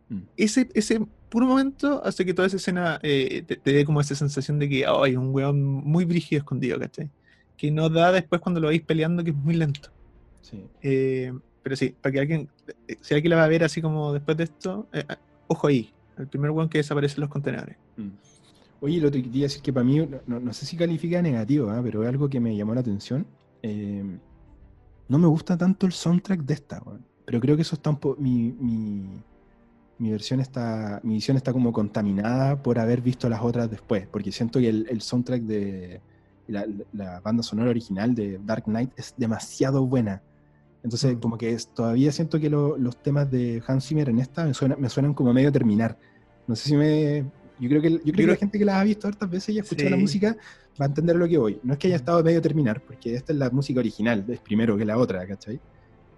Mm. 0.09 0.19
Ese, 0.37 0.69
ese 0.75 1.01
puro 1.31 1.47
momento 1.47 2.03
hace 2.05 2.25
que 2.25 2.35
toda 2.35 2.47
esa 2.49 2.57
escena 2.57 2.99
eh, 3.03 3.43
te, 3.47 3.57
te 3.57 3.73
dé 3.73 3.85
como 3.85 4.01
esa 4.01 4.15
sensación 4.15 4.59
de 4.59 4.69
que 4.69 4.87
oh, 4.87 5.05
hay 5.05 5.17
un 5.17 5.29
weón 5.33 5.63
muy 5.63 6.05
brígido 6.05 6.41
escondido, 6.41 6.79
¿cachai? 6.79 7.09
Que 7.57 7.71
no 7.71 7.89
da 7.89 8.13
después 8.13 8.41
cuando 8.41 8.61
lo 8.61 8.67
vais 8.67 8.83
peleando, 8.83 9.23
que 9.25 9.31
es 9.31 9.37
muy 9.37 9.55
lento. 9.55 9.91
Sí. 10.43 10.65
Eh, 10.83 11.33
pero 11.63 11.77
sí, 11.77 11.95
para 12.01 12.13
que 12.13 12.21
alguien, 12.21 12.49
eh, 12.89 12.97
si 13.01 13.15
alguien 13.15 13.31
la 13.31 13.37
va 13.37 13.45
a 13.45 13.49
ver 13.49 13.65
así 13.65 13.81
como 13.81 14.13
después 14.13 14.37
de 14.37 14.45
esto, 14.45 14.87
eh, 14.93 15.05
eh, 15.09 15.15
ojo 15.49 15.67
ahí, 15.69 15.91
el 16.19 16.27
primer 16.27 16.51
one 16.51 16.69
que 16.69 16.79
desaparece 16.79 17.15
en 17.17 17.21
los 17.23 17.31
contenedores. 17.31 17.77
Mm. 17.97 18.09
Oye, 18.81 19.01
lo 19.01 19.09
otro 19.09 19.21
que 19.21 19.27
quería 19.29 19.45
decir 19.45 19.63
que 19.63 19.73
para 19.73 19.85
mí, 19.85 20.07
no, 20.27 20.41
no- 20.41 20.53
sé 20.53 20.67
si 20.67 20.77
califica 20.77 21.17
de 21.17 21.23
negativo, 21.23 21.71
¿ah? 21.71 21.81
pero 21.83 22.03
es 22.03 22.09
algo 22.09 22.29
que 22.29 22.41
me 22.41 22.57
llamó 22.57 22.75
la 22.75 22.81
atención. 22.81 23.25
Eh, 23.63 24.05
no 25.09 25.19
me 25.19 25.27
gusta 25.29 25.57
tanto 25.57 25.87
el 25.87 25.93
soundtrack 25.93 26.41
de 26.43 26.55
esta, 26.55 26.83
weón. 26.85 27.05
pero 27.25 27.39
creo 27.41 27.55
que 27.57 27.63
eso 27.63 27.77
está 27.77 27.91
un 27.91 27.97
po- 27.99 28.17
mi, 28.19 28.51
mi, 28.59 29.23
mi 29.99 30.11
versión 30.11 30.41
está, 30.41 31.01
mi 31.05 31.15
visión 31.15 31.37
está 31.37 31.53
como 31.53 31.73
contaminada 31.73 32.61
por 32.61 32.79
haber 32.81 33.01
visto 33.03 33.29
las 33.29 33.41
otras 33.41 33.71
después, 33.71 34.09
porque 34.09 34.33
siento 34.33 34.59
que 34.59 34.69
el, 34.69 34.87
el 34.91 35.01
soundtrack 35.01 35.43
de 35.43 36.01
la, 36.49 36.67
la 36.93 37.21
banda 37.21 37.45
sonora 37.45 37.71
original 37.71 38.15
de 38.17 38.41
Dark 38.45 38.65
Knight 38.65 38.91
es 38.97 39.15
demasiado 39.17 39.87
buena. 39.87 40.23
Entonces, 40.85 41.17
Mm. 41.17 41.21
como 41.21 41.39
que 41.39 41.53
es- 41.53 41.69
todavía 41.69 42.11
siento 42.13 42.41
que 42.41 42.51
lo- 42.51 42.77
los 42.77 42.97
temas 43.03 43.31
de 43.31 43.63
Hans 43.67 43.87
Zimmer 43.87 44.09
en 44.09 44.19
esta 44.19 44.45
me, 44.45 44.55
suena- 44.55 44.77
me 44.77 44.89
suenan 44.89 45.15
como 45.15 45.33
medio 45.33 45.53
terminar. 45.53 45.97
No 46.47 46.57
sé 46.57 46.69
si 46.71 46.77
me. 46.77 47.25
Yo 47.61 47.69
creo 47.69 47.81
que, 47.83 47.91
yo 47.91 47.99
creo 47.99 48.05
que 48.05 48.13
creo- 48.13 48.27
la 48.29 48.37
gente 48.37 48.59
que 48.59 48.65
las 48.65 48.77
ha 48.77 48.85
visto 48.85 49.07
hartas 49.07 49.31
veces 49.31 49.55
y 49.55 49.59
ha 49.59 49.63
escuchado 49.63 49.91
la 49.91 49.97
Sí. 49.97 50.03
música 50.03 50.37
va 50.81 50.87
a 50.87 50.89
entender 50.89 51.15
lo 51.17 51.29
que 51.29 51.39
voy. 51.39 51.61
No 51.63 51.75
es 51.75 51.79
que 51.79 51.87
haya 51.87 51.97
estado 51.97 52.19
a 52.19 52.23
medio 52.25 52.43
terminar, 52.43 52.81
porque 52.83 53.15
esta 53.15 53.33
es 53.33 53.39
la 53.39 53.51
música 53.51 53.79
original, 53.79 54.25
es 54.27 54.41
primero 54.41 54.77
que 54.77 54.85
la 54.85 54.99
otra, 54.99 55.25
¿cachai? 55.27 55.61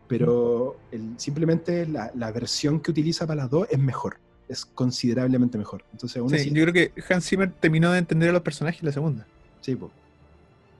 Pero 0.06 0.76
el- 0.92 1.14
simplemente 1.18 1.86
la, 1.86 2.10
la 2.14 2.30
versión 2.32 2.80
que 2.80 2.90
utiliza 2.90 3.26
para 3.26 3.42
las 3.42 3.50
dos 3.50 3.66
es 3.70 3.78
mejor, 3.78 4.16
es 4.48 4.64
considerablemente 4.64 5.56
mejor. 5.58 5.84
Entonces, 5.92 6.18
aún 6.18 6.30
Sí, 6.30 6.36
así, 6.36 6.50
yo 6.50 6.62
creo 6.66 6.72
que 6.72 6.92
Hans 7.12 7.26
Zimmer 7.28 7.50
terminó 7.52 7.90
de 7.92 7.98
entender 7.98 8.28
a 8.30 8.32
los 8.32 8.42
personajes 8.42 8.80
en 8.82 8.86
la 8.86 8.92
segunda. 8.92 9.26
Sí, 9.60 9.74
po. 9.76 9.90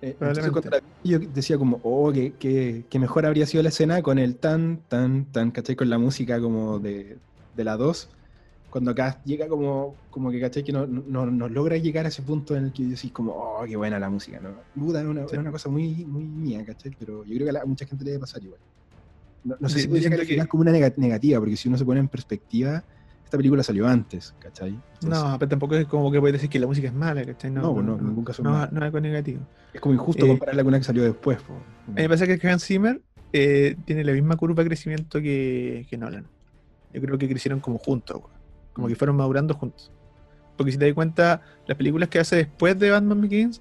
Eh, 0.04 0.08
entonces 0.20 0.44
Probablemente. 0.44 0.52
cuando 0.52 0.70
la 0.70 0.80
vi, 1.02 1.10
yo 1.10 1.18
decía 1.32 1.56
como, 1.58 1.80
oh, 1.82 2.12
que, 2.12 2.34
que- 2.36 2.86
que 2.90 2.98
mejor 2.98 3.24
habría 3.26 3.46
sido 3.46 3.62
la 3.62 3.70
escena 3.70 4.02
con 4.02 4.18
el 4.18 4.36
tan, 4.38 4.82
tan, 4.88 5.32
tan, 5.32 5.50
¿cachai? 5.50 5.76
Con 5.76 5.88
la 5.88 5.98
música 5.98 6.40
como 6.40 6.78
de, 6.78 7.18
de 7.52 7.64
la 7.64 7.76
2. 7.76 8.10
Cuando 8.68 8.90
acá 8.90 9.22
llega 9.24 9.48
como, 9.48 9.96
como 10.10 10.30
que, 10.30 10.40
¿cachai? 10.40 10.62
Que 10.64 10.72
no, 10.72 10.86
no, 10.86 11.26
no 11.26 11.48
logra 11.48 11.76
llegar 11.78 12.04
a 12.04 12.08
ese 12.08 12.22
punto 12.22 12.54
en 12.56 12.64
el 12.64 12.72
que 12.72 12.82
decís 12.84 13.12
como, 13.12 13.32
oh, 13.32 13.64
qué 13.66 13.76
buena 13.76 13.98
la 13.98 14.10
música, 14.10 14.40
¿no? 14.40 14.64
Buda 14.74 15.00
es 15.00 15.06
una, 15.06 15.26
Sí. 15.28 15.36
una 15.36 15.50
cosa 15.52 15.68
muy, 15.70 16.04
muy 16.04 16.24
mía, 16.28 16.64
¿cachai? 16.66 16.90
Pero 16.98 17.24
yo 17.24 17.34
creo 17.36 17.50
que 17.52 17.58
a, 17.58 17.64
mucha 17.64 17.86
gente 17.86 18.04
le 18.04 18.10
debe 18.12 18.20
pasar 18.20 18.42
igual. 18.42 18.60
No, 19.44 19.56
no 19.60 19.68
sé 19.68 19.76
Sí, 19.76 19.80
si 19.82 19.86
yo 19.86 19.90
podría 19.92 20.10
calificar 20.10 20.46
que- 20.46 20.48
como 20.50 20.60
una 20.62 20.72
nega- 20.72 20.94
negativa, 20.96 21.38
porque 21.38 21.56
si 21.56 21.68
uno 21.68 21.78
se 21.78 21.84
pone 21.84 22.00
en 22.00 22.08
perspectiva, 22.08 22.84
esta 23.34 23.38
película 23.38 23.64
salió 23.64 23.88
antes, 23.88 24.32
¿cachai? 24.38 24.78
Entonces, 24.94 25.08
No, 25.24 25.36
pero 25.40 25.48
tampoco 25.48 25.74
es 25.74 25.86
como 25.86 26.12
que 26.12 26.20
puedes 26.20 26.34
decir 26.34 26.48
que 26.48 26.60
la 26.60 26.68
música 26.68 26.86
es 26.86 26.94
mala, 26.94 27.24
¿cachai? 27.26 27.50
No, 27.50 27.74
pues 27.74 27.84
no, 27.84 27.98
en 27.98 28.06
ningún 28.06 28.24
caso 28.24 28.42
es 28.42 28.44
no, 28.44 28.52
mala. 28.52 28.68
no 28.70 28.78
es 28.78 28.84
algo 28.84 29.00
negativo. 29.00 29.40
Es 29.72 29.80
como 29.80 29.92
injusto 29.94 30.24
eh, 30.24 30.28
compararla 30.28 30.62
con 30.62 30.68
una 30.68 30.78
que 30.78 30.84
salió 30.84 31.02
después. 31.02 31.42
po. 31.42 31.54
A 31.54 31.90
mí 31.90 32.02
me 32.02 32.08
pasa 32.08 32.26
que 32.28 32.48
Hans 32.48 32.64
Zimmer 32.64 33.02
eh, 33.32 33.76
tiene 33.84 34.04
la 34.04 34.12
misma 34.12 34.36
curva 34.36 34.62
de 34.62 34.68
crecimiento 34.68 35.20
que, 35.20 35.84
que 35.90 35.98
Nolan. 35.98 36.26
Yo 36.92 37.00
creo 37.00 37.18
que 37.18 37.28
crecieron 37.28 37.58
como 37.58 37.78
juntos, 37.78 38.22
como 38.72 38.86
que 38.86 38.94
fueron 38.94 39.16
madurando 39.16 39.54
juntos. 39.54 39.90
Porque 40.56 40.70
si 40.70 40.78
te 40.78 40.84
das 40.84 40.94
cuenta, 40.94 41.42
las 41.66 41.76
películas 41.76 42.08
que 42.08 42.20
hace 42.20 42.36
después 42.36 42.78
de 42.78 42.90
Batman 42.90 43.20
Begins, 43.20 43.60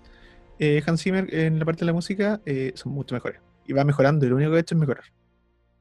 eh, 0.59 0.83
Hans 0.85 1.01
Zimmer 1.01 1.33
en 1.33 1.57
la 1.57 1.65
parte 1.65 1.79
de 1.79 1.87
la 1.87 1.93
música 1.93 2.41
eh, 2.45 2.73
son 2.75 2.91
mucho 2.91 3.15
mejores. 3.15 3.41
Y 3.65 3.73
va 3.73 3.83
mejorando, 3.83 4.23
y 4.27 4.29
lo 4.29 4.35
único 4.35 4.51
que 4.51 4.57
ha 4.57 4.59
hecho 4.59 4.75
es 4.75 4.79
mejorar. 4.81 5.05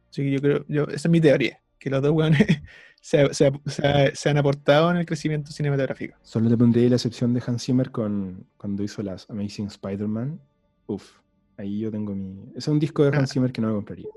Así 0.09 0.23
que 0.23 0.31
yo 0.31 0.41
creo, 0.41 0.65
yo, 0.69 0.85
esa 0.85 1.09
es 1.09 1.11
mi 1.11 1.21
teoría, 1.21 1.61
que 1.83 1.91
los 1.91 2.01
dos 2.01 2.13
weones 2.13 2.47
se, 3.01 3.35
se- 3.35 3.53
se- 3.67 4.13
se 4.15 4.31
han 4.31 4.39
aportado 4.39 4.91
en 4.91 4.99
el 4.99 5.07
crecimiento 5.07 5.51
cinematográfico. 5.51 6.17
Solo 6.23 6.49
te 6.49 6.57
pondría 6.57 6.89
la 6.89 6.97
excepción 6.97 7.35
de 7.35 7.43
Hans 7.47 7.65
Zimmer 7.65 7.91
con, 7.91 8.47
cuando 8.57 8.83
hizo 8.85 9.03
las 9.03 9.29
Amazing 9.29 9.67
Spider-Man. 9.67 10.41
Uf, 10.87 11.13
ahí 11.57 11.81
yo 11.81 11.91
tengo 11.91 12.15
mi... 12.15 12.53
Es 12.55 12.69
un 12.69 12.79
disco 12.79 13.03
de 13.03 13.09
Hans 13.17 13.31
Ah. 13.31 13.33
Zimmer 13.33 13.53
que 13.53 13.61
no 13.61 13.69
me 13.69 13.75
compraría. 13.75 14.09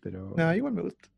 Pero 0.00 0.34
Nada, 0.36 0.54
igual 0.56 0.74
me 0.74 0.82
gusta. 0.82 1.08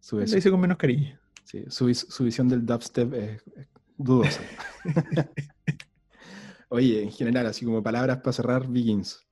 su, 0.00 0.16
Lo 0.18 0.24
hice 0.24 0.50
con 0.50 0.60
menos 0.60 0.76
cariño. 0.76 1.18
sí, 1.44 1.64
su 1.68 1.86
vis- 1.86 2.06
su 2.10 2.24
visión 2.24 2.48
del 2.48 2.66
dubstep 2.66 3.14
es, 3.14 3.42
es 3.56 3.68
dudosa. 3.96 4.42
Oye, 6.68 7.02
en 7.02 7.10
general, 7.10 7.46
así 7.46 7.64
como 7.64 7.82
palabras 7.82 8.18
para 8.18 8.32
cerrar 8.32 8.68
Vikings. 8.68 9.26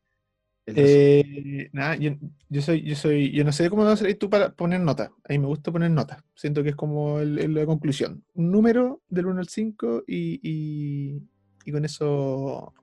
Eh, 0.66 1.68
nada, 1.72 1.94
yo, 1.94 2.12
yo, 2.48 2.60
soy, 2.60 2.82
yo 2.82 2.96
soy, 2.96 3.30
yo 3.30 3.44
no 3.44 3.52
sé 3.52 3.70
cómo 3.70 3.84
vas 3.84 4.02
a 4.02 4.14
tú 4.14 4.28
para 4.28 4.52
poner 4.52 4.80
notas. 4.80 5.10
A 5.24 5.32
mí 5.32 5.38
me 5.38 5.46
gusta 5.46 5.70
poner 5.70 5.90
notas. 5.92 6.22
Siento 6.34 6.62
que 6.62 6.70
es 6.70 6.76
como 6.76 7.20
la 7.20 7.66
conclusión. 7.66 8.24
Un 8.34 8.50
número 8.50 9.00
del 9.08 9.26
1 9.26 9.40
al 9.40 9.48
5 9.48 10.04
y, 10.08 10.40
y, 10.42 11.22
y, 11.64 11.72
con 11.72 11.84
eso 11.84 12.74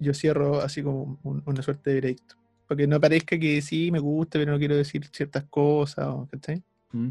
yo 0.00 0.12
cierro 0.12 0.60
así 0.60 0.82
como 0.82 1.20
una 1.22 1.62
suerte 1.62 1.90
de 1.90 1.94
veredicto. 1.94 2.34
Para 2.66 2.78
que 2.78 2.86
no 2.86 3.00
parezca 3.00 3.38
que 3.38 3.62
sí, 3.62 3.90
me 3.92 4.00
gusta, 4.00 4.38
pero 4.38 4.50
no 4.50 4.58
quiero 4.58 4.76
decir 4.76 5.06
ciertas 5.12 5.44
cosas. 5.44 6.08
¿cachai? 6.30 6.62
Mm. 6.92 7.10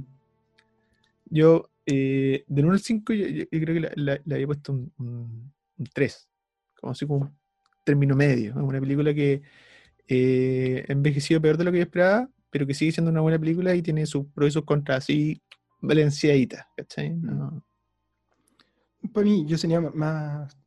Yo, 1.30 1.70
eh, 1.86 2.44
del 2.48 2.66
1 2.66 2.74
al 2.74 2.80
5, 2.82 3.14
yo, 3.14 3.48
creo 3.50 3.82
que 3.82 3.92
le 3.96 4.36
había 4.36 4.48
puesto 4.48 4.74
un, 4.74 4.92
un, 4.98 5.54
3. 5.94 6.28
Como 6.82 6.92
así 6.92 7.06
como 7.08 7.20
un 7.22 7.38
término 7.86 8.18
medio. 8.18 8.54
Una 8.56 8.82
película 8.82 9.14
que 9.14 9.42
eh, 10.12 10.86
envejecido 10.88 11.40
peor 11.40 11.56
de 11.56 11.64
lo 11.64 11.72
que 11.72 11.78
yo 11.78 11.84
esperaba, 11.84 12.28
pero 12.50 12.66
que 12.66 12.74
sigue 12.74 12.92
siendo 12.92 13.12
una 13.12 13.22
buena 13.22 13.38
película 13.38 13.76
y 13.76 13.84
tiene 13.84 14.08
sus 14.08 14.26
pros 14.26 14.50
y 14.50 14.52
sus 14.52 14.66
contras 14.66 15.04
así 15.04 15.40
balanceaditas, 15.82 16.66
¿cachai? 16.76 17.12
Mm. 17.12 17.62
Para 19.14 19.24
mí, 19.24 19.46
yo 19.46 19.56
sería 19.56 19.80
más 19.80 20.58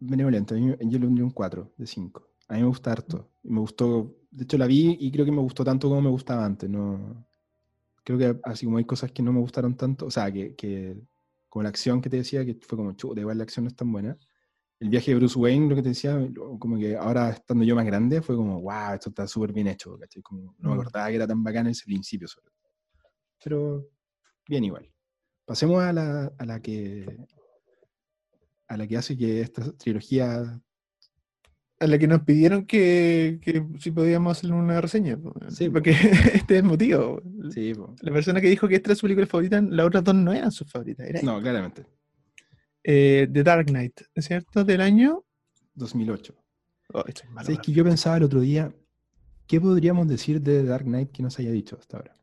benevolente. 0.00 0.60
Yo 0.80 0.98
le 0.98 1.06
hundí 1.06 1.22
un 1.22 1.30
4 1.30 1.72
de 1.76 1.86
5. 1.86 2.28
A 2.48 2.54
mí 2.54 2.60
me 2.60 2.66
gusta 2.66 2.90
harto. 2.90 3.30
Me 3.44 3.60
gustó, 3.60 4.16
de 4.32 4.42
hecho 4.42 4.58
la 4.58 4.66
vi 4.66 4.96
y 4.98 5.12
creo 5.12 5.24
que 5.24 5.30
me 5.30 5.40
gustó 5.40 5.64
tanto 5.64 5.88
como 5.88 6.02
me 6.02 6.10
gustaba 6.10 6.44
antes. 6.44 6.68
No, 6.68 7.24
creo 8.02 8.18
que 8.18 8.40
así 8.42 8.66
como 8.66 8.78
hay 8.78 8.84
cosas 8.84 9.12
que 9.12 9.22
no 9.22 9.32
me 9.32 9.38
gustaron 9.38 9.76
tanto, 9.76 10.06
o 10.06 10.10
sea, 10.10 10.32
que, 10.32 10.56
que 10.56 11.00
como 11.48 11.62
la 11.62 11.68
acción 11.68 12.02
que 12.02 12.10
te 12.10 12.16
decía, 12.16 12.44
que 12.44 12.58
fue 12.60 12.76
como, 12.76 12.92
chuta, 12.94 13.20
igual 13.20 13.38
la 13.38 13.44
acción 13.44 13.64
no 13.64 13.68
es 13.68 13.76
tan 13.76 13.92
buena 13.92 14.18
el 14.78 14.90
viaje 14.90 15.10
de 15.10 15.16
Bruce 15.16 15.38
Wayne, 15.38 15.68
lo 15.68 15.76
que 15.76 15.82
te 15.82 15.88
decía, 15.90 16.18
como 16.58 16.78
que 16.78 16.96
ahora 16.96 17.30
estando 17.30 17.64
yo 17.64 17.74
más 17.74 17.86
grande, 17.86 18.20
fue 18.20 18.36
como, 18.36 18.60
wow, 18.60 18.94
esto 18.94 19.08
está 19.08 19.26
súper 19.26 19.52
bien 19.52 19.68
hecho, 19.68 19.98
Como, 20.22 20.54
no 20.58 20.70
me 20.70 20.76
mm. 20.76 20.80
acordaba 20.80 21.08
que 21.08 21.16
era 21.16 21.26
tan 21.26 21.42
bacán 21.42 21.66
ese 21.68 21.84
principio. 21.84 22.28
Sobre. 22.28 22.52
Pero 23.42 23.88
bien 24.48 24.64
igual. 24.64 24.90
Pasemos 25.44 25.82
a 25.82 25.92
la, 25.92 26.32
a 26.38 26.44
la 26.44 26.60
que 26.60 27.06
a 28.68 28.76
la 28.76 28.86
que 28.86 28.96
hace 28.96 29.16
que 29.16 29.40
esta 29.40 29.72
trilogía 29.76 30.60
a 31.78 31.86
la 31.86 31.98
que 31.98 32.08
nos 32.08 32.22
pidieron 32.22 32.64
que, 32.66 33.38
que 33.42 33.64
si 33.78 33.90
podíamos 33.90 34.36
hacer 34.36 34.50
una 34.52 34.80
reseña. 34.80 35.18
Sí, 35.48 35.68
porque 35.68 35.90
este 36.34 36.54
es 36.54 36.62
el 36.62 36.64
motivo. 36.64 37.22
Sí, 37.50 37.74
la 38.00 38.12
persona 38.12 38.40
que 38.40 38.48
dijo 38.48 38.66
que 38.66 38.76
esta 38.76 38.90
era 38.90 38.96
su 38.96 39.02
película 39.02 39.26
favorita, 39.26 39.60
las 39.60 39.86
otras 39.86 40.04
dos 40.04 40.14
no 40.14 40.32
eran 40.32 40.50
sus 40.50 40.70
favoritas. 40.70 41.22
no, 41.22 41.40
claramente. 41.40 41.86
Eh, 42.88 43.28
The 43.32 43.42
Dark 43.42 43.66
Knight, 43.66 44.00
¿cierto? 44.16 44.64
Del 44.64 44.80
año 44.80 45.24
2008. 45.74 46.32
Oh, 46.92 47.02
es 47.04 47.58
que 47.58 47.72
yo 47.72 47.82
pensaba 47.82 48.16
el 48.16 48.22
otro 48.22 48.40
día, 48.40 48.72
¿qué 49.48 49.60
podríamos 49.60 50.06
decir 50.06 50.40
de 50.40 50.60
The 50.62 50.68
Dark 50.68 50.84
Knight 50.84 51.10
que 51.10 51.20
nos 51.20 51.36
haya 51.40 51.50
dicho 51.50 51.76
hasta 51.76 51.96
ahora? 51.96 52.14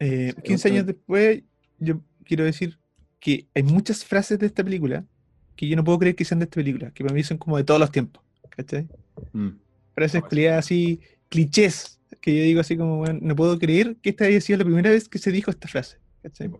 15 0.00 0.68
eh, 0.68 0.72
años 0.72 0.86
después, 0.86 1.44
yo 1.78 2.00
quiero 2.24 2.42
decir 2.42 2.76
que 3.20 3.46
hay 3.54 3.62
muchas 3.62 4.04
frases 4.04 4.36
de 4.40 4.46
esta 4.46 4.64
película 4.64 5.06
que 5.54 5.68
yo 5.68 5.76
no 5.76 5.84
puedo 5.84 6.00
creer 6.00 6.16
que 6.16 6.24
sean 6.24 6.40
de 6.40 6.46
esta 6.46 6.56
película, 6.56 6.90
que 6.90 7.04
para 7.04 7.14
mí 7.14 7.22
son 7.22 7.38
como 7.38 7.56
de 7.56 7.62
todos 7.62 7.78
los 7.78 7.92
tiempos. 7.92 8.24
¿Cachai? 8.48 8.88
Mm. 9.32 9.50
Frases 9.94 10.24
así, 10.56 11.00
clichés, 11.28 12.00
que 12.20 12.36
yo 12.36 12.42
digo 12.42 12.60
así 12.62 12.76
como, 12.76 13.04
no 13.06 13.36
puedo 13.36 13.60
creer 13.60 13.96
que 14.02 14.10
esta 14.10 14.24
haya 14.24 14.40
sido 14.40 14.58
la 14.58 14.64
primera 14.64 14.90
vez 14.90 15.08
que 15.08 15.20
se 15.20 15.30
dijo 15.30 15.52
esta 15.52 15.68
frase. 15.68 15.98
¿cachai? 16.20 16.50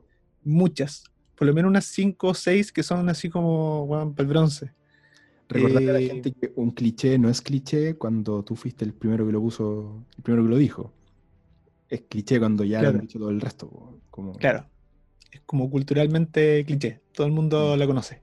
Muchas 0.44 1.10
por 1.40 1.46
lo 1.46 1.54
menos 1.54 1.70
unas 1.70 1.86
5 1.86 2.28
o 2.28 2.34
6 2.34 2.70
que 2.70 2.82
son 2.82 3.08
así 3.08 3.30
como, 3.30 3.86
bueno, 3.86 4.12
para 4.12 4.24
el 4.24 4.28
bronce. 4.28 4.72
Recordarle 5.48 5.88
a 5.88 5.92
la 5.94 6.00
eh, 6.00 6.06
gente 6.08 6.32
que 6.32 6.52
un 6.54 6.70
cliché 6.70 7.18
no 7.18 7.30
es 7.30 7.40
cliché 7.40 7.94
cuando 7.94 8.44
tú 8.44 8.56
fuiste 8.56 8.84
el 8.84 8.92
primero 8.92 9.24
que 9.24 9.32
lo 9.32 9.40
puso, 9.40 10.04
el 10.18 10.22
primero 10.22 10.44
que 10.44 10.50
lo 10.50 10.58
dijo. 10.58 10.92
Es 11.88 12.02
cliché 12.02 12.38
cuando 12.38 12.62
ya 12.62 12.82
lo 12.82 12.90
han 12.90 13.00
dicho 13.00 13.18
todo 13.18 13.30
el 13.30 13.40
resto. 13.40 14.02
Como... 14.10 14.34
Claro. 14.34 14.66
Es 15.32 15.40
como 15.46 15.70
culturalmente 15.70 16.62
cliché. 16.66 17.00
Todo 17.10 17.26
el 17.26 17.32
mundo 17.32 17.74
mm. 17.74 17.78
la 17.78 17.86
conoce. 17.86 18.20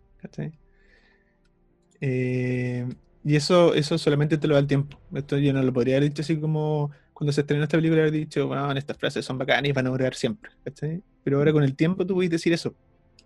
Eh, 1.99 2.87
y 3.25 3.35
eso, 3.35 3.73
eso 3.73 3.97
solamente 3.97 4.37
te 4.37 4.47
lo 4.47 4.53
da 4.53 4.59
el 4.59 4.67
tiempo. 4.67 4.99
Esto 5.15 5.39
yo 5.39 5.53
no 5.53 5.63
lo 5.63 5.73
podría 5.73 5.97
haber 5.97 6.09
dicho 6.09 6.21
así 6.21 6.37
como 6.37 6.91
cuando 7.13 7.33
se 7.33 7.41
estrenó 7.41 7.63
esta 7.63 7.79
película, 7.79 8.01
haber 8.01 8.13
dicho, 8.13 8.45
bueno, 8.45 8.71
estas 8.73 8.95
frases 8.95 9.25
son 9.25 9.39
bacanas 9.39 9.67
y 9.67 9.73
van 9.73 9.87
a 9.87 9.89
durar 9.89 10.13
siempre. 10.13 10.51
Pero 11.23 11.39
ahora 11.39 11.49
mm. 11.49 11.53
con 11.55 11.63
el 11.63 11.75
tiempo 11.75 12.05
tú 12.05 12.13
puedes 12.13 12.29
decir 12.29 12.53
eso. 12.53 12.75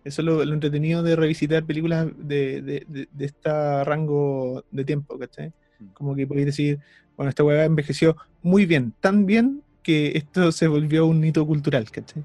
Eso 0.04 0.22
es 0.22 0.26
lo, 0.26 0.42
entretenido 0.42 1.04
de 1.04 1.16
revisitar 1.16 1.64
películas 1.64 2.08
de, 2.18 2.62
de, 2.62 3.08
de, 3.12 3.26
este 3.26 3.84
rango 3.84 4.64
de 4.72 4.84
tiempo, 4.84 5.18
¿cachai? 5.18 5.54
Mm. 5.80 5.86
Como 5.94 6.16
que 6.16 6.26
podéis 6.26 6.48
decir, 6.48 6.80
bueno, 7.16 7.30
esta 7.30 7.44
hueá 7.44 7.66
envejeció 7.66 8.18
muy 8.42 8.66
bien, 8.66 8.94
tan 9.00 9.26
bien 9.26 9.62
que 9.84 10.14
esto 10.16 10.52
se 10.52 10.68
volvió 10.68 11.06
un 11.06 11.24
hito 11.24 11.46
cultural, 11.46 11.90
¿cachai? 11.92 12.24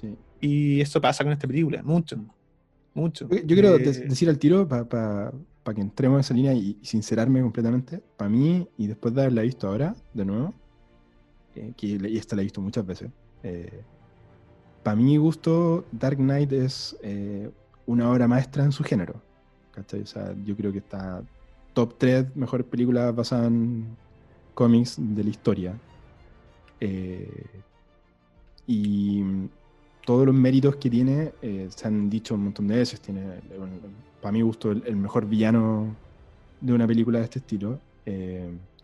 Sí. 0.00 0.16
Y 0.40 0.80
eso 0.80 1.00
pasa 1.00 1.22
con 1.22 1.32
esta 1.32 1.46
película, 1.46 1.82
mucho, 1.82 2.16
mm. 2.16 2.30
mucho. 2.94 3.28
Yo, 3.28 3.54
quiero 3.54 3.76
eh, 3.76 3.78
decir 3.78 4.28
al 4.28 4.38
tiro, 4.38 4.66
para 4.66 5.32
que 5.74 5.80
entremos 5.80 6.16
en 6.16 6.20
esa 6.20 6.34
línea 6.34 6.54
y, 6.54 6.78
sincerarme 6.82 7.42
completamente, 7.42 8.02
para 8.16 8.30
mí, 8.30 8.66
y 8.78 8.86
después 8.86 9.14
de 9.14 9.22
haberla 9.22 9.42
visto 9.42 9.68
ahora, 9.68 9.94
de 10.14 10.24
nuevo, 10.24 10.54
eh, 11.54 11.72
que 11.76 11.86
y 11.86 12.16
esta 12.16 12.36
la 12.36 12.42
he 12.42 12.44
visto 12.44 12.62
muchas 12.62 12.86
veces, 12.86 13.10
eh, 13.42 13.82
para 14.82 14.96
mi 14.96 15.16
gusto, 15.16 15.84
Dark 15.92 16.16
Knight 16.16 16.52
es 16.52 16.96
eh, 17.02 17.50
una 17.86 18.10
obra 18.10 18.28
maestra 18.28 18.64
en 18.64 18.72
su 18.72 18.82
género. 18.82 19.14
¿cachai? 19.72 20.02
O 20.02 20.06
sea, 20.06 20.34
yo 20.44 20.56
creo 20.56 20.72
que 20.72 20.78
está 20.78 21.22
top 21.72 21.94
3 21.98 22.36
mejores 22.36 22.66
películas 22.66 23.14
basadas 23.14 23.46
en 23.46 23.86
cómics 24.54 24.96
de 24.98 25.24
la 25.24 25.30
historia. 25.30 25.74
Eh, 26.80 27.46
y 28.66 29.22
todos 30.04 30.26
los 30.26 30.34
méritos 30.34 30.76
que 30.76 30.90
tiene 30.90 31.32
eh, 31.42 31.68
se 31.70 31.88
han 31.88 32.10
dicho 32.10 32.34
un 32.34 32.44
montón 32.44 32.66
de 32.68 32.76
veces. 32.76 33.00
Tiene, 33.00 33.22
para 34.20 34.32
mi 34.32 34.42
gusto, 34.42 34.72
el 34.72 34.96
mejor 34.96 35.26
villano 35.26 35.94
de 36.60 36.72
una 36.72 36.86
película 36.86 37.18
de 37.18 37.24
este 37.24 37.38
estilo. 37.38 37.78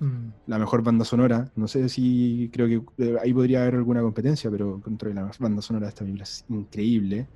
Mm. 0.00 0.30
La 0.46 0.58
mejor 0.58 0.82
banda 0.82 1.04
sonora, 1.04 1.50
no 1.56 1.66
sé 1.66 1.88
si 1.88 2.50
creo 2.52 2.66
que 2.68 3.04
eh, 3.04 3.16
ahí 3.20 3.32
podría 3.32 3.62
haber 3.62 3.76
alguna 3.76 4.00
competencia, 4.00 4.50
pero 4.50 4.80
contra 4.80 5.12
la 5.12 5.30
banda 5.38 5.60
sonora 5.62 5.86
de 5.86 5.90
esta 5.90 6.00
película 6.00 6.24
es 6.24 6.44
increíble. 6.48 7.26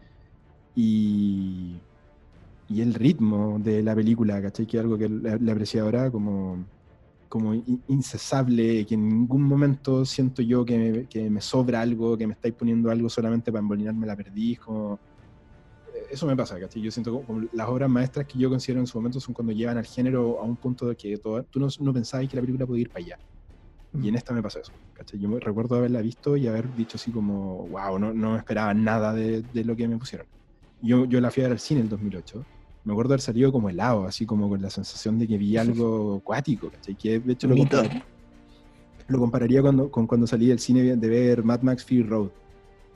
Y, 0.75 1.77
y 2.69 2.81
el 2.81 2.95
ritmo 2.95 3.59
de 3.59 3.83
la 3.83 3.95
película, 3.95 4.41
¿cachai? 4.41 4.67
Que 4.67 4.79
es 4.79 4.83
algo 4.83 4.97
que 4.97 5.09
le, 5.09 5.53
aprecio 5.53 5.83
ahora 5.83 6.11
como, 6.11 6.65
como 7.29 7.55
incesable, 7.89 8.87
que 8.87 8.95
en 8.95 9.09
ningún 9.09 9.43
momento 9.43 10.05
siento 10.05 10.43
yo 10.43 10.65
que 10.65 10.79
me, 10.79 11.07
que 11.07 11.29
me 11.29 11.41
sobra 11.41 11.81
algo, 11.81 12.17
que 12.17 12.27
me 12.27 12.35
estáis 12.35 12.55
poniendo 12.55 12.91
algo 12.91 13.09
solamente 13.09 13.51
para 13.53 13.61
embolinarme 13.61 14.07
la 14.07 14.17
perdiz, 14.17 14.61
eso 16.13 16.27
me 16.27 16.37
pasa, 16.37 16.61
¿cachai? 16.61 16.83
Yo 16.83 16.91
siento 16.91 17.23
como, 17.23 17.49
las 17.53 17.69
obras 17.69 17.89
maestras 17.89 18.27
que 18.27 18.39
yo 18.39 18.51
considero 18.51 18.81
en 18.81 18.87
su 18.87 18.99
momento 18.99 19.19
son 19.19 19.33
cuando 19.33 19.53
llevan 19.53 19.79
al 19.79 19.87
género 19.87 20.39
a 20.41 20.45
un 20.45 20.57
punto 20.57 20.87
de 20.87 20.95
que 20.95 21.17
tú 21.17 21.59
no, 21.59 21.69
no 21.81 21.93
pensabas 21.93 22.29
que 22.29 22.37
la 22.37 22.43
película 22.43 22.67
podía 22.67 22.83
ir 22.83 22.91
para 22.91 23.05
allá. 23.05 23.19
Y 23.95 24.09
en 24.09 24.15
mm. 24.15 24.17
esta 24.17 24.35
me 24.35 24.43
pasa 24.43 24.61
eso, 24.61 24.73
¿cachai? 24.93 25.19
Yo 25.19 25.29
me 25.29 25.41
recuerdo 25.41 25.77
haberla 25.77 26.03
visto 26.03 26.37
y 26.37 26.47
haber 26.47 26.75
dicho 26.77 26.97
así 26.97 27.11
como, 27.11 27.67
wow, 27.69 27.99
no, 27.99 28.13
no 28.13 28.33
me 28.33 28.39
esperaba 28.39 28.75
nada 28.75 29.15
de, 29.15 29.43
de, 29.43 29.65
lo 29.65 29.75
que 29.75 29.89
me 29.89 29.97
pusieron. 29.97 30.27
Yo, 30.83 31.07
yo 31.07 31.21
la 31.21 31.31
fui 31.31 31.43
a 31.43 31.47
ver 31.47 31.53
al 31.53 31.61
cine 31.61 31.81
en 31.81 31.87
el 31.87 31.91
2008. 31.91 32.45
Me 32.85 32.93
acuerdo 32.93 33.13
haber 33.13 33.21
salido 33.21 33.51
como 33.51 33.71
helado, 33.71 34.07
así 34.07 34.27
como 34.27 34.49
con 34.49 34.61
la 34.61 34.71
sensación 34.71 35.19
de 35.19 35.27
que 35.27 35.39
vi 35.39 35.57
algo 35.57 36.17
acuático, 36.23 36.71
¿cachai? 36.71 36.95
Que 36.95 37.21
de 37.21 37.33
hecho 37.33 37.49
lo, 37.49 37.57
compararía, 37.57 38.05
lo 39.09 39.19
compararía 39.19 39.63
cuando, 39.63 39.91
con 39.91 40.07
cuando 40.07 40.27
salí 40.27 40.49
del 40.49 40.59
cine 40.59 40.97
de 40.97 41.09
ver 41.09 41.43
Mad 41.43 41.63
Max 41.63 41.85
Fury 41.85 42.03
Road 42.03 42.31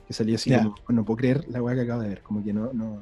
que 0.07 0.13
salía 0.13 0.35
así 0.35 0.51
como, 0.53 0.75
no 0.89 1.03
puedo 1.03 1.17
creer 1.17 1.47
la 1.49 1.61
weá 1.61 1.75
que 1.75 1.81
acabo 1.81 2.01
de 2.01 2.09
ver, 2.09 2.21
como 2.21 2.41
que 2.41 2.53
no, 2.53 2.71
no, 2.71 3.01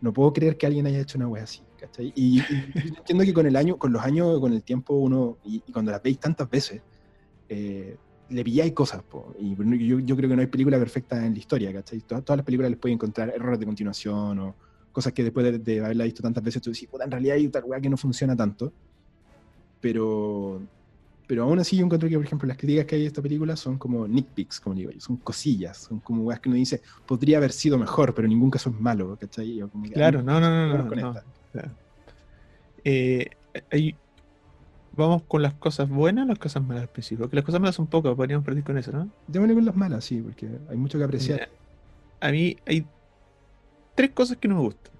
no 0.00 0.12
puedo 0.12 0.32
creer 0.32 0.58
que 0.58 0.66
alguien 0.66 0.86
haya 0.86 1.00
hecho 1.00 1.16
una 1.16 1.26
weá 1.26 1.44
así, 1.44 1.62
¿cachai? 1.80 2.12
Y, 2.14 2.42
entiendo 2.98 3.24
que 3.24 3.32
con 3.32 3.46
el 3.46 3.56
año, 3.56 3.78
con 3.78 3.92
los 3.92 4.02
años, 4.02 4.38
con 4.38 4.52
el 4.52 4.62
tiempo 4.62 4.94
uno, 4.94 5.38
y, 5.44 5.60
cuando 5.72 5.90
las 5.90 6.02
veis 6.02 6.20
tantas 6.20 6.50
veces, 6.50 6.82
eh, 7.48 7.96
le 8.28 8.44
pilláis 8.44 8.72
cosas, 8.72 9.02
po, 9.02 9.34
y 9.38 9.56
yo, 9.86 9.98
yo, 10.00 10.16
creo 10.16 10.28
que 10.28 10.36
no 10.36 10.42
hay 10.42 10.48
película 10.48 10.78
perfecta 10.78 11.24
en 11.24 11.32
la 11.32 11.38
historia, 11.38 11.72
¿cachai? 11.72 12.00
Todas, 12.00 12.24
todas 12.24 12.38
las 12.38 12.44
películas 12.44 12.70
les 12.70 12.78
pueden 12.78 12.96
encontrar 12.96 13.30
errores 13.30 13.58
de 13.58 13.64
continuación 13.64 14.38
o 14.40 14.54
cosas 14.92 15.12
que 15.12 15.22
después 15.22 15.64
de, 15.64 15.80
haberla 15.84 16.04
visto 16.04 16.22
tantas 16.22 16.42
veces 16.42 16.60
tú 16.60 16.70
dices, 16.70 16.88
en 16.92 17.10
realidad 17.10 17.36
hay 17.36 17.46
otra 17.46 17.64
weá 17.64 17.80
que 17.80 17.88
no 17.88 17.96
funciona 17.96 18.36
tanto, 18.36 18.72
pero 19.80 20.60
pero 21.26 21.42
aún 21.42 21.58
así 21.58 21.76
yo 21.76 21.84
encuentro 21.84 22.08
que, 22.08 22.16
por 22.16 22.24
ejemplo, 22.24 22.46
las 22.46 22.56
críticas 22.56 22.86
que 22.86 22.94
hay 22.94 23.00
de 23.02 23.08
esta 23.08 23.22
película 23.22 23.56
son 23.56 23.78
como 23.78 24.06
nitpicks, 24.06 24.60
como 24.60 24.76
digo 24.76 24.90
yo, 24.92 25.00
son 25.00 25.16
cosillas, 25.16 25.76
son 25.78 25.98
como 26.00 26.22
weas 26.22 26.40
que 26.40 26.48
uno 26.48 26.56
dice, 26.56 26.80
podría 27.04 27.38
haber 27.38 27.52
sido 27.52 27.78
mejor, 27.78 28.14
pero 28.14 28.26
en 28.26 28.30
ningún 28.30 28.50
caso 28.50 28.70
es 28.70 28.80
malo, 28.80 29.16
¿cachai? 29.20 29.60
claro, 29.92 30.22
no, 30.22 30.40
no, 30.40 30.78
no, 30.78 30.84
no. 30.84 31.14
Eh, 32.84 33.28
vamos 34.96 35.22
con 35.24 35.42
las 35.42 35.54
cosas 35.54 35.88
buenas 35.88 36.24
o 36.24 36.28
las 36.28 36.38
cosas 36.38 36.62
malas 36.62 36.82
al 36.82 36.88
principio, 36.88 37.24
porque 37.24 37.36
las 37.36 37.44
cosas 37.44 37.60
malas 37.60 37.74
son 37.74 37.88
pocas, 37.88 38.14
podríamos 38.14 38.44
partir 38.44 38.62
con 38.62 38.78
eso, 38.78 38.92
¿no? 38.92 39.10
Démosle 39.26 39.54
con 39.54 39.64
las 39.64 39.76
malas, 39.76 40.04
sí, 40.04 40.20
porque 40.20 40.48
hay 40.70 40.76
mucho 40.76 40.96
que 40.98 41.04
apreciar. 41.04 41.48
a 42.20 42.30
mí 42.30 42.56
hay 42.66 42.86
tres 43.96 44.10
cosas 44.10 44.36
que 44.36 44.46
no 44.46 44.54
me 44.54 44.60
gustan. 44.60 44.92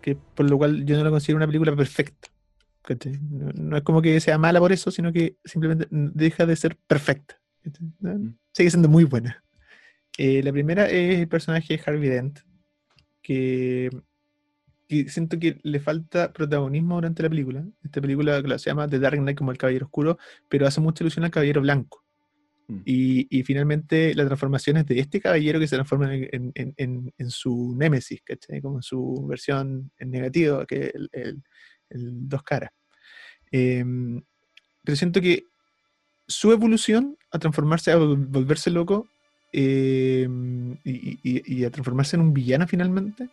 que 0.00 0.16
por 0.16 0.48
lo 0.48 0.58
cual 0.58 0.84
yo 0.84 0.96
no 0.96 1.04
la 1.04 1.10
considero 1.10 1.38
una 1.38 1.46
película 1.46 1.74
perfecta. 1.74 2.28
No, 3.54 3.76
es 3.76 3.82
como 3.82 4.02
que 4.02 4.20
sea 4.20 4.38
mala 4.38 4.58
por 4.58 4.72
eso, 4.72 4.90
sino 4.90 5.12
que 5.12 5.36
simplemente 5.44 5.86
deja 5.90 6.46
de 6.46 6.56
ser 6.56 6.76
perfecta. 6.86 7.40
Mm. 8.00 8.34
Sigue 8.52 8.70
siendo 8.70 8.88
muy 8.88 9.04
buena. 9.04 9.44
Eh, 10.18 10.42
la 10.42 10.52
primera 10.52 10.88
es 10.88 11.20
el 11.20 11.28
personaje 11.28 11.76
de 11.76 11.82
Harvey 11.84 12.08
Dent, 12.08 12.40
que, 13.22 13.90
siento 15.08 15.38
que 15.38 15.58
le 15.62 15.80
falta 15.80 16.32
protagonismo 16.32 16.96
durante 16.96 17.22
la 17.22 17.30
película. 17.30 17.64
Esta 17.82 18.00
película 18.00 18.42
se 18.58 18.70
llama 18.70 18.88
The 18.88 18.98
Dark 18.98 19.18
Knight 19.18 19.38
como 19.38 19.52
el 19.52 19.58
Caballero 19.58 19.86
Oscuro, 19.86 20.18
pero 20.48 20.66
hace 20.66 20.80
mucha 20.80 21.04
ilusión 21.04 21.24
al 21.24 21.30
Caballero 21.30 21.62
Blanco. 21.62 22.04
Mm. 22.68 22.82
Y, 22.84 23.42
finalmente 23.44 24.14
la 24.14 24.26
transformación 24.26 24.76
es 24.76 24.86
de 24.86 24.98
este 25.00 25.20
caballero 25.20 25.58
que 25.58 25.66
se 25.66 25.76
transforma 25.76 26.10
en, 26.12 27.30
su 27.30 27.74
némesis, 27.76 28.22
Como 28.60 28.78
en 28.78 28.82
su 28.82 29.26
versión 29.26 29.90
en 29.98 30.10
negativo, 30.10 30.66
que 30.66 30.92
el, 31.12 31.42
dos 31.94 32.42
caras. 32.42 32.70
Em, 33.50 34.22
pero 34.84 34.96
siento 34.96 35.20
que 35.20 35.46
su 36.26 36.52
evolución 36.52 37.16
a 37.30 37.38
transformarse, 37.38 37.92
a 37.92 37.96
volverse 37.96 38.70
loco 38.70 39.08
em, 39.52 40.76
y, 40.84 41.64
a 41.64 41.70
transformarse 41.70 42.16
en 42.16 42.22
un 42.22 42.34
villano 42.34 42.66
finalmente, 42.66 43.28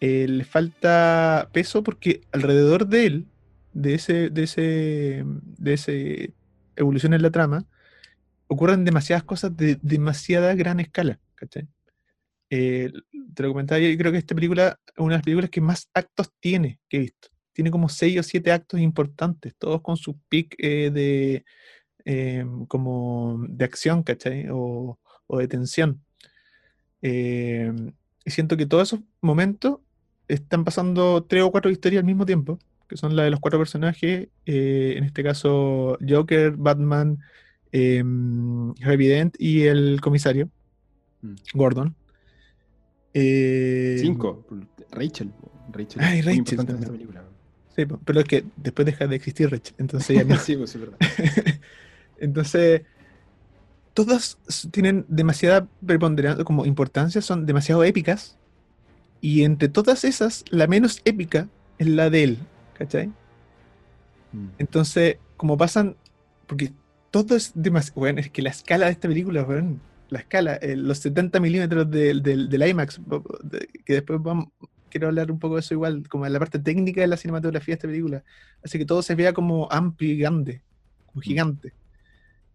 eh, 0.00 0.26
le 0.28 0.44
falta 0.44 1.48
peso 1.52 1.82
porque 1.82 2.22
alrededor 2.32 2.86
de 2.86 3.06
él, 3.06 3.26
de 3.72 3.94
ese, 3.94 4.30
de 4.30 4.42
ese, 4.44 5.24
de 5.58 5.72
ese 5.74 6.34
evolución 6.76 7.14
en 7.14 7.22
la 7.22 7.30
trama, 7.30 7.66
ocurren 8.46 8.84
demasiadas 8.84 9.24
cosas 9.24 9.56
de 9.56 9.78
demasiada 9.82 10.54
gran 10.54 10.80
escala, 10.80 11.20
eh, 12.50 12.90
te 13.34 13.42
lo 13.42 13.50
comentaba, 13.50 13.78
yo 13.78 13.96
creo 13.96 14.10
que 14.10 14.18
esta 14.18 14.34
película 14.34 14.78
es 14.86 14.98
una 14.98 15.14
de 15.14 15.18
las 15.18 15.24
películas 15.24 15.50
que 15.50 15.60
más 15.60 15.88
actos 15.94 16.32
tiene 16.40 16.80
que 16.88 16.96
he 16.96 17.00
visto. 17.00 17.28
Tiene 17.60 17.70
como 17.70 17.90
seis 17.90 18.18
o 18.18 18.22
siete 18.22 18.52
actos 18.52 18.80
importantes, 18.80 19.54
todos 19.58 19.82
con 19.82 19.98
su 19.98 20.18
pic 20.30 20.54
eh, 20.56 20.90
de, 20.90 21.44
em, 22.06 22.64
como 22.64 23.44
de 23.50 23.66
acción, 23.66 24.02
¿cachai? 24.02 24.46
O, 24.50 24.98
de 25.28 25.46
tensión. 25.46 26.02
Em, 27.02 27.92
y 28.24 28.30
siento 28.30 28.56
que 28.56 28.64
todos 28.64 28.88
esos 28.88 29.00
momentos 29.20 29.80
están 30.26 30.64
pasando 30.64 31.22
tres 31.22 31.42
o 31.42 31.50
cuatro 31.50 31.70
historias 31.70 32.00
al 32.00 32.06
mismo 32.06 32.24
tiempo, 32.24 32.58
que 32.88 32.96
son 32.96 33.14
las 33.14 33.24
de 33.26 33.30
los 33.30 33.40
cuatro 33.40 33.58
personajes, 33.58 34.28
eh, 34.46 34.94
en 34.96 35.04
este 35.04 35.22
caso 35.22 35.98
Joker, 36.00 36.52
Batman, 36.56 37.18
eh, 37.72 38.02
y 39.38 39.62
el 39.64 40.00
comisario, 40.00 40.48
mm. 41.20 41.34
Gordon. 41.52 41.94
Eh, 43.12 43.98
Cinco, 44.00 44.46
Rachel. 44.92 45.30
Rachel. 45.70 46.02
Ay, 46.02 46.22
Rachel. 46.22 46.66
Sí, 47.86 47.94
pero 48.04 48.20
es 48.20 48.26
que 48.26 48.44
después 48.56 48.86
deja 48.86 49.06
de 49.06 49.16
existir 49.16 49.50
Rachel, 49.50 49.74
entonces 49.78 50.16
ya 50.16 50.24
no. 50.24 50.36
sí, 50.38 50.56
pues, 50.56 50.78
verdad. 50.78 50.98
entonces, 52.18 52.82
todas 53.94 54.38
tienen 54.70 55.04
demasiada 55.08 55.66
preponderancia, 55.84 56.44
como 56.44 56.66
importancia, 56.66 57.22
son 57.22 57.46
demasiado 57.46 57.84
épicas. 57.84 58.36
Y 59.22 59.42
entre 59.42 59.68
todas 59.68 60.04
esas, 60.04 60.44
la 60.50 60.66
menos 60.66 61.02
épica 61.04 61.48
es 61.78 61.86
la 61.86 62.08
de 62.08 62.22
él, 62.24 62.38
¿cachai? 62.78 63.08
Mm. 64.32 64.48
Entonces, 64.58 65.18
como 65.36 65.58
pasan, 65.58 65.96
porque 66.46 66.72
todo 67.10 67.36
es 67.36 67.52
demasiado. 67.54 68.00
Bueno, 68.00 68.20
es 68.20 68.30
que 68.30 68.42
la 68.42 68.50
escala 68.50 68.86
de 68.86 68.92
esta 68.92 69.08
película, 69.08 69.42
bueno, 69.44 69.78
la 70.08 70.20
escala, 70.20 70.54
eh, 70.56 70.76
los 70.76 70.98
70 70.98 71.38
milímetros 71.40 71.90
del, 71.90 72.22
del, 72.22 72.68
IMAX, 72.68 73.00
que 73.84 73.94
después 73.94 74.20
vamos, 74.22 74.48
quiero 74.90 75.08
hablar 75.08 75.30
un 75.30 75.38
poco 75.38 75.54
de 75.54 75.60
eso 75.60 75.74
igual, 75.74 76.08
como 76.08 76.24
de 76.24 76.30
la 76.30 76.38
parte 76.38 76.58
técnica 76.58 77.00
de 77.00 77.06
la 77.06 77.16
cinematografía 77.16 77.72
de 77.72 77.76
esta 77.76 77.88
película. 77.88 78.22
Así 78.64 78.78
que 78.78 78.84
todo 78.84 79.02
se 79.02 79.14
vea 79.14 79.32
como 79.32 79.68
amplio 79.70 80.12
y 80.12 80.18
grande, 80.18 80.60
como 81.06 81.22
gigante. 81.22 81.72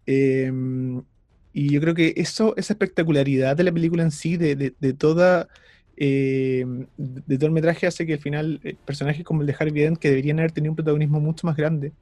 Em, 0.06 1.02
y 1.54 1.70
yo 1.74 1.82
creo 1.82 1.96
que 1.96 2.14
eso, 2.18 2.56
esa 2.58 2.74
espectacularidad 2.74 3.56
de 3.56 3.64
la 3.64 3.72
película 3.72 4.04
en 4.04 4.12
sí, 4.12 4.38
de, 4.38 4.56
de, 4.56 4.94
toda. 4.94 5.48
Em, 5.98 6.86
de 6.98 7.38
todo 7.38 7.48
el 7.48 7.54
metraje 7.54 7.88
hace 7.88 8.06
que 8.06 8.14
al 8.14 8.20
final 8.20 8.60
eh, 8.64 8.76
personajes 8.86 9.24
como 9.24 9.42
el 9.42 9.48
de 9.48 9.56
Harvey 9.58 9.84
Dent, 9.84 9.98
que 9.98 10.10
deberían 10.10 10.40
haber 10.40 10.52
tenido 10.52 10.72
un 10.74 10.76
protagonismo 10.76 11.20
mucho 11.22 11.48
más 11.48 11.56
grande, 11.56 11.94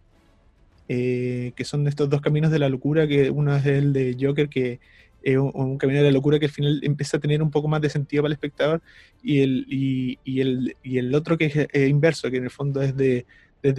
eh, 0.89 1.53
que 1.55 1.63
son 1.63 1.88
estos 1.88 2.09
dos 2.09 2.21
caminos 2.21 2.51
de 2.51 2.59
la 2.59 2.69
locura, 2.69 3.07
que 3.07 3.29
uno 3.29 3.55
es 3.55 3.65
el 3.65 3.93
de 3.93 4.17
Joker, 4.19 4.49
que 4.49 4.79
es 5.24 5.38
un, 5.38 5.78
camino 5.78 5.99
de 5.99 6.05
la 6.05 6.11
locura 6.11 6.38
que 6.38 6.45
al 6.45 6.51
final 6.51 6.80
empieza 6.84 7.17
a 7.17 7.19
tener 7.19 7.41
un 7.41 7.49
poco 7.49 7.67
más 7.67 7.82
de 7.82 7.89
sentido 7.89 8.24
para 8.24 8.28
el 8.28 8.34
espectador, 8.34 8.82
y 9.21 9.41
el, 9.41 9.65
y, 9.69 10.41
el, 10.41 10.76
y 10.84 10.97
el 10.97 11.15
otro 11.15 11.38
que 11.38 11.67
es, 11.71 11.89
inverso, 11.89 12.30
que 12.30 12.38
en 12.38 12.43
el 12.43 12.51
fondo 12.51 12.82
es 12.82 12.95
de, 12.95 13.26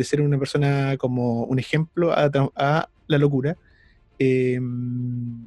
ser 0.02 0.22
una 0.22 0.38
persona 0.38 0.96
como 0.96 1.44
un 1.44 1.58
ejemplo 1.58 2.12
a, 2.12 2.30
a 2.56 2.88
la 3.06 3.18
locura, 3.18 3.56
em, 4.18 5.46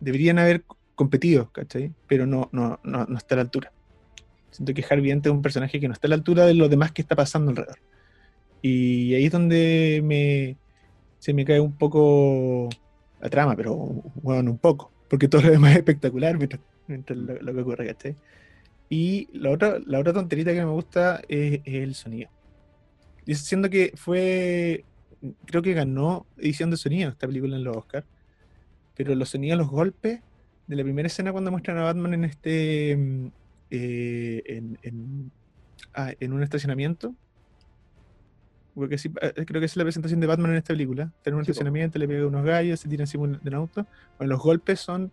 deberían 0.00 0.38
haber 0.38 0.64
competido, 0.94 1.50
¿cachai? 1.50 1.92
Pero 2.06 2.26
no, 2.26 2.48
no, 2.52 2.78
no, 2.84 3.06
no, 3.06 3.18
está 3.18 3.34
a 3.34 3.36
la 3.36 3.42
altura. 3.42 3.72
Siento 4.50 4.74
que 4.74 4.84
Harvey 4.88 5.10
es 5.10 5.26
un 5.26 5.42
personaje 5.42 5.80
que 5.80 5.88
no 5.88 5.94
está 5.94 6.06
a 6.06 6.10
la 6.10 6.16
altura 6.16 6.44
de 6.46 6.54
lo 6.54 6.68
demás 6.68 6.92
que 6.92 7.02
está 7.02 7.16
pasando 7.16 7.50
alrededor. 7.50 7.78
Y 8.60 9.14
ahí 9.14 9.26
es 9.26 9.32
donde 9.32 10.00
me, 10.04 10.56
se 11.18 11.32
me 11.32 11.44
cae 11.44 11.58
un 11.58 11.72
poco 11.72 12.68
la 13.20 13.30
trama, 13.30 13.56
pero 13.56 13.76
bueno, 14.22 14.50
un 14.50 14.58
poco, 14.58 14.90
porque 15.12 15.28
todo 15.28 15.42
lo 15.42 15.50
demás 15.50 15.72
es 15.72 15.76
espectacular 15.76 16.38
mientras, 16.86 17.18
lo, 17.18 17.52
que 17.52 17.60
ocurre, 17.60 17.86
¿cachai? 17.86 18.16
Y 18.88 19.28
la 19.34 19.50
otra, 19.50 19.78
la 19.84 19.98
otra 19.98 20.14
tonterita 20.14 20.54
que 20.54 20.64
me 20.64 20.70
gusta 20.70 21.20
es, 21.28 21.60
el 21.66 21.94
sonido. 21.94 22.30
Siendo 23.26 23.68
que 23.68 23.92
fue, 23.94 24.86
creo 25.44 25.60
que 25.60 25.74
ganó 25.74 26.24
edición 26.38 26.70
de 26.70 26.78
sonido 26.78 27.10
esta 27.10 27.26
película 27.26 27.56
en 27.56 27.64
los 27.64 27.76
Oscars, 27.76 28.06
pero 28.96 29.14
los 29.14 29.28
sonidos, 29.28 29.58
los 29.58 29.68
golpes 29.68 30.22
de 30.66 30.76
la 30.76 30.82
primera 30.82 31.08
escena 31.08 31.30
cuando 31.30 31.50
muestran 31.50 31.76
a 31.76 31.82
Batman 31.82 32.14
en 32.14 32.24
este, 32.24 32.96
mm, 32.96 33.26
eh, 33.70 34.42
en, 34.46 35.30
ah, 35.92 36.14
en 36.20 36.32
un 36.32 36.42
estacionamiento, 36.42 37.14
porque 38.74 38.96
sí, 38.98 39.10
eh, 39.20 39.44
creo 39.46 39.60
que 39.60 39.66
es 39.66 39.76
la 39.76 39.84
presentación 39.84 40.20
de 40.20 40.26
Batman 40.26 40.52
en 40.52 40.56
esta 40.56 40.68
película. 40.68 41.10
Tiene 41.22 41.36
un 41.36 41.42
estacionamiento, 41.42 41.98
le 41.98 42.08
pega 42.08 42.26
unos 42.26 42.44
gallos, 42.44 42.80
se 42.80 42.88
tira 42.88 43.02
encima 43.02 43.26
de 43.26 43.48
un 43.48 43.54
auto. 43.54 43.86
Bueno, 44.18 44.32
los 44.32 44.42
golpes 44.42 44.80
son. 44.80 45.12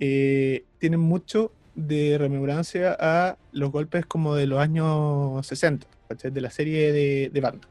Eh, 0.00 0.64
tienen 0.78 1.00
mucho 1.00 1.52
de 1.74 2.16
rememorancia 2.18 2.96
a 2.98 3.36
los 3.52 3.70
golpes 3.70 4.06
como 4.06 4.34
de 4.34 4.46
los 4.46 4.58
años 4.58 5.46
60, 5.46 5.86
de 6.22 6.40
la 6.40 6.50
serie 6.50 6.92
de, 6.92 7.30
de 7.32 7.40
Batman. 7.40 7.68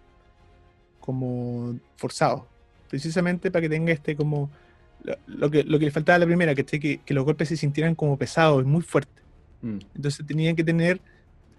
Como 1.00 1.80
forzados. 1.98 2.44
Precisamente 2.90 3.50
para 3.50 3.62
que 3.62 3.70
tenga 3.70 3.92
este 3.92 4.16
como. 4.16 4.50
Lo, 5.28 5.52
que, 5.52 5.64
lo 5.64 5.78
que 5.78 5.86
le 5.86 5.92
faltaba 5.92 6.16
a 6.16 6.20
la 6.20 6.26
primera, 6.26 6.56
que, 6.56 6.66
que 6.66 7.14
los 7.14 7.26
golpes 7.26 7.50
se 7.50 7.58
sintieran 7.58 7.94
como 7.94 8.18
pesados 8.18 8.64
y 8.64 8.66
muy 8.66 8.82
fuertes. 8.82 9.24
Mm. 9.62 9.78
Entonces 9.96 10.26
tenían 10.26 10.56
que 10.56 10.64
tener 10.64 11.00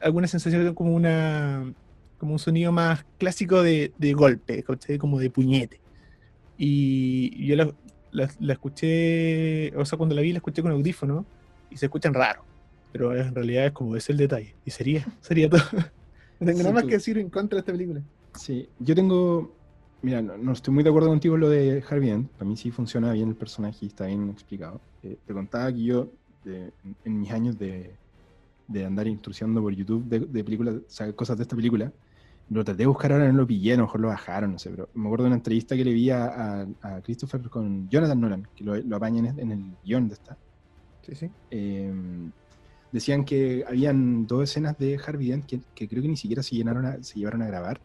alguna 0.00 0.26
sensación 0.26 0.74
como 0.74 0.94
una 0.94 1.72
como 2.18 2.32
un 2.32 2.38
sonido 2.38 2.72
más 2.72 3.04
clásico 3.18 3.62
de, 3.62 3.92
de 3.98 4.12
golpe, 4.12 4.64
como 4.98 5.18
de 5.18 5.30
puñete. 5.30 5.80
Y 6.58 7.46
yo 7.46 7.56
la, 8.12 8.52
escuché, 8.52 9.76
o 9.76 9.84
sea, 9.84 9.98
cuando 9.98 10.14
la 10.14 10.22
vi 10.22 10.32
la 10.32 10.38
escuché 10.38 10.62
con 10.62 10.72
audífono 10.72 11.26
y 11.70 11.76
se 11.76 11.86
escuchan 11.86 12.14
raro, 12.14 12.42
pero 12.92 13.14
en 13.14 13.34
realidad 13.34 13.66
es 13.66 13.72
como 13.72 13.96
es 13.96 14.08
el 14.08 14.16
detalle. 14.16 14.54
Y 14.64 14.70
sería, 14.70 15.06
sería 15.20 15.50
todo. 15.50 15.60
no 16.40 16.46
tengo 16.46 16.60
nada 16.60 16.72
más 16.72 16.84
que 16.84 16.92
decir 16.92 17.18
en 17.18 17.28
contra 17.28 17.56
de 17.56 17.60
esta 17.60 17.72
película. 17.72 18.02
Sí, 18.34 18.68
yo 18.78 18.94
tengo, 18.94 19.54
mira, 20.02 20.22
no, 20.22 20.52
estoy 20.52 20.72
muy 20.72 20.82
de 20.82 20.90
acuerdo 20.90 21.08
contigo 21.08 21.34
en 21.34 21.40
lo 21.40 21.50
de 21.50 21.82
Harvey 21.88 22.10
Dent, 22.10 22.30
para 22.32 22.48
mí 22.48 22.56
sí 22.56 22.70
funciona 22.70 23.12
bien 23.12 23.30
el 23.30 23.36
personaje 23.36 23.78
y 23.82 23.86
está 23.86 24.06
bien 24.06 24.30
explicado. 24.30 24.80
Eh, 25.02 25.16
te 25.26 25.32
contaba 25.32 25.72
que 25.72 25.82
yo, 25.82 26.10
en, 26.44 27.20
mis 27.20 27.30
años 27.32 27.58
de, 27.58 27.90
de 28.68 28.84
andar 28.84 29.06
instruccionando 29.08 29.60
por 29.60 29.74
YouTube 29.74 30.04
de, 30.04 30.20
de 30.20 30.44
películas, 30.44 30.76
o 30.76 30.82
sea, 30.86 31.12
cosas 31.12 31.36
de 31.36 31.42
esta 31.42 31.56
película, 31.56 31.92
lo 32.48 32.64
traté 32.64 32.78
de 32.78 32.86
buscar 32.86 33.12
ahora, 33.12 33.30
no 33.30 33.38
lo 33.38 33.46
pillé, 33.46 33.74
a 33.74 33.76
lo 33.76 33.84
mejor 33.84 34.00
lo 34.00 34.08
bajaron, 34.08 34.52
no 34.52 34.58
sé, 34.58 34.70
pero 34.70 34.88
me 34.94 35.06
acuerdo 35.06 35.24
de 35.24 35.28
una 35.28 35.36
entrevista 35.36 35.74
que 35.76 35.84
le 35.84 35.92
vi 35.92 36.10
a, 36.10 36.66
a, 36.80 37.00
Christopher 37.02 37.40
con 37.48 37.88
Jonathan 37.88 38.20
Nolan, 38.20 38.48
que 38.54 38.62
lo, 38.62 38.76
lo 38.76 38.96
apaña 38.96 39.34
en, 39.36 39.50
el 39.50 39.64
guion 39.84 40.08
de 40.08 40.14
esta. 40.14 40.36
Sí, 41.02 41.14
sí. 41.14 41.30
Em, 41.50 42.30
decían 42.92 43.24
que 43.24 43.64
habían 43.66 44.26
dos 44.26 44.44
escenas 44.44 44.78
de 44.78 44.98
Harvey 45.04 45.28
Dent 45.28 45.46
que, 45.46 45.60
que 45.74 45.88
creo 45.88 46.02
que 46.02 46.08
ni 46.08 46.16
siquiera 46.16 46.42
se, 46.42 46.54
llenaron 46.54 47.02
se 47.02 47.18
llevaron 47.18 47.42
a 47.42 47.46
grabar, 47.46 47.80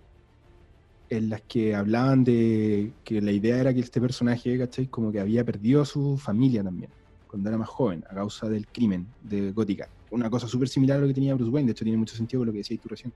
en 1.09 1.30
las 1.30 1.41
que 1.41 1.76
hablaban 1.76 2.24
de 2.24 2.93
que 3.03 3.20
la 3.20 3.32
idea 3.32 3.57
era 3.57 3.74
que 3.74 3.80
este 3.80 3.99
personaje, 3.99 4.57
¿cachai? 4.57 4.88
Como 4.88 5.12
que 5.12 5.20
había 5.20 5.43
perdido 5.43 5.82
a 5.82 5.86
su 5.86 6.18
familia 6.18 6.64
también, 6.64 6.91
cuando 7.28 7.49
era 7.49 7.57
más 7.57 7.68
joven, 7.68 8.03
a 8.09 8.14
causa 8.14 8.47
del 8.47 8.68
crimen 8.68 9.07
de 9.24 9.51
Gótica. 9.51 9.89
Una 10.12 10.30
cosa 10.30 10.47
súper 10.47 10.70
similar 10.70 10.99
a 10.99 11.01
lo 11.01 11.07
que 11.07 11.14
tenía 11.16 11.34
Bruce 11.34 11.51
Wayne, 11.51 11.68
de 11.68 11.72
hecho 11.72 11.84
tiene 11.84 11.97
mucho 11.97 12.16
sentido 12.16 12.41
con 12.41 12.47
lo 12.47 12.53
que 12.53 12.59
decías 12.59 12.80
tú 12.80 12.89
recién 12.89 13.12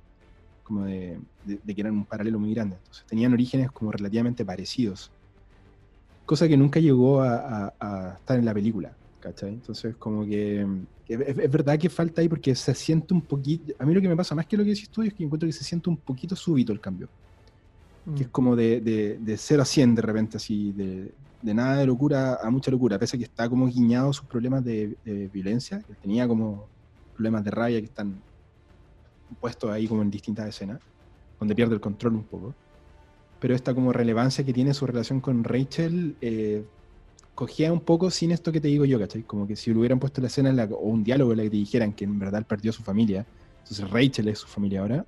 como 0.66 0.86
de, 0.86 1.20
que 1.46 1.82
eran 1.82 1.94
un 1.94 2.06
paralelo 2.06 2.40
muy 2.40 2.54
grande. 2.54 2.76
Entonces 2.76 3.06
tenían 3.08 3.32
orígenes 3.32 3.72
como 3.72 3.92
relativamente 3.92 4.44
parecidos. 4.44 5.12
Cosa 6.26 6.48
que 6.48 6.58
nunca 6.58 6.80
llegó 6.80 7.22
a, 7.22 7.72
estar 8.18 8.38
en 8.40 8.46
la 8.46 8.54
película. 8.54 8.98
¿cachai? 9.20 9.50
Entonces, 9.54 9.96
como 9.96 10.26
que 10.26 10.68
es, 11.08 11.20
es 11.20 11.52
verdad 11.52 11.80
que 11.80 11.90
falta 11.90 12.22
ahí 12.22 12.28
porque 12.28 12.56
se 12.56 12.74
siente 12.74 13.14
un 13.14 13.22
poquito. 13.22 13.74
A 13.80 13.86
mí 13.86 13.94
lo 13.94 14.02
que 14.02 14.10
me 14.10 14.16
pasa 14.16 14.34
más 14.36 14.48
que 14.48 14.58
lo 14.58 14.64
que 14.64 14.72
decís 14.72 14.90
tú 14.90 15.04
es 15.04 15.14
que 15.14 15.24
encuentro 15.24 15.48
que 15.48 15.54
se 15.54 15.64
siente 15.64 15.90
un 15.90 15.98
poquito 15.98 16.36
súbito 16.36 16.74
el 16.74 16.82
cambio. 16.82 17.10
Que 18.16 18.24
es 18.24 18.28
Mm. 18.28 18.32
como 18.32 18.56
de, 18.56 18.82
de, 18.82 19.18
de 19.20 19.38
0 19.38 19.62
a 19.62 19.66
100 19.66 19.96
de 19.96 20.02
repente, 20.02 20.38
así, 20.38 20.72
de, 20.74 21.14
de 21.42 21.54
nada 21.54 21.78
de 21.78 21.86
locura 21.86 22.40
a 22.42 22.50
mucha 22.50 22.72
locura, 22.72 23.00
pese 23.00 23.18
a 23.18 23.20
que 23.20 23.26
está 23.26 23.50
como 23.50 23.68
guiñado 23.68 24.12
sus 24.14 24.26
problemas 24.28 24.64
de, 24.64 24.98
de 25.04 25.28
violencia, 25.28 25.80
que 25.80 25.94
tenía 25.96 26.28
como 26.28 26.68
problemas 27.14 27.44
de 27.44 27.52
rabia 27.52 27.80
que 27.80 27.86
están 27.86 28.22
puestos 29.40 29.70
ahí 29.72 29.88
como 29.88 30.02
en 30.02 30.12
distintas 30.12 30.48
escenas, 30.50 30.80
donde 31.40 31.56
pierde 31.56 31.74
el 31.76 31.82
control 31.82 32.16
un 32.16 32.28
poco. 32.28 32.56
Pero 33.40 33.54
esta 33.56 33.74
como 33.74 33.92
relevancia 33.94 34.46
que 34.46 34.54
tiene 34.54 34.74
su 34.74 34.86
relación 34.88 35.20
con 35.22 35.44
Rachel, 35.44 36.16
eh, 36.22 36.66
cogía 37.34 37.72
un 37.74 37.82
poco 37.82 38.10
sin 38.10 38.32
esto 38.32 38.52
que 38.52 38.62
te 38.62 38.70
digo 38.70 38.86
yo, 38.86 38.98
¿cachai? 38.98 39.24
Como 39.24 39.46
que 39.46 39.56
si 39.56 39.72
le 39.72 39.78
hubieran 39.80 40.00
puesto 40.00 40.22
la 40.22 40.28
escena 40.28 40.50
en 40.50 40.56
la- 40.56 40.66
o 40.66 40.88
un 40.88 41.04
diálogo 41.04 41.32
en 41.32 41.38
la 41.38 41.44
que 41.44 41.50
te 41.50 41.58
dijeran 41.58 41.94
que 41.94 42.06
en 42.06 42.18
verdad 42.18 42.46
perdió 42.48 42.70
a 42.70 42.74
su 42.74 42.82
familia, 42.84 43.28
entonces 43.60 43.90
Rachel 43.90 44.30
es 44.30 44.40
su 44.40 44.48
familia 44.48 44.80
ahora, 44.82 45.06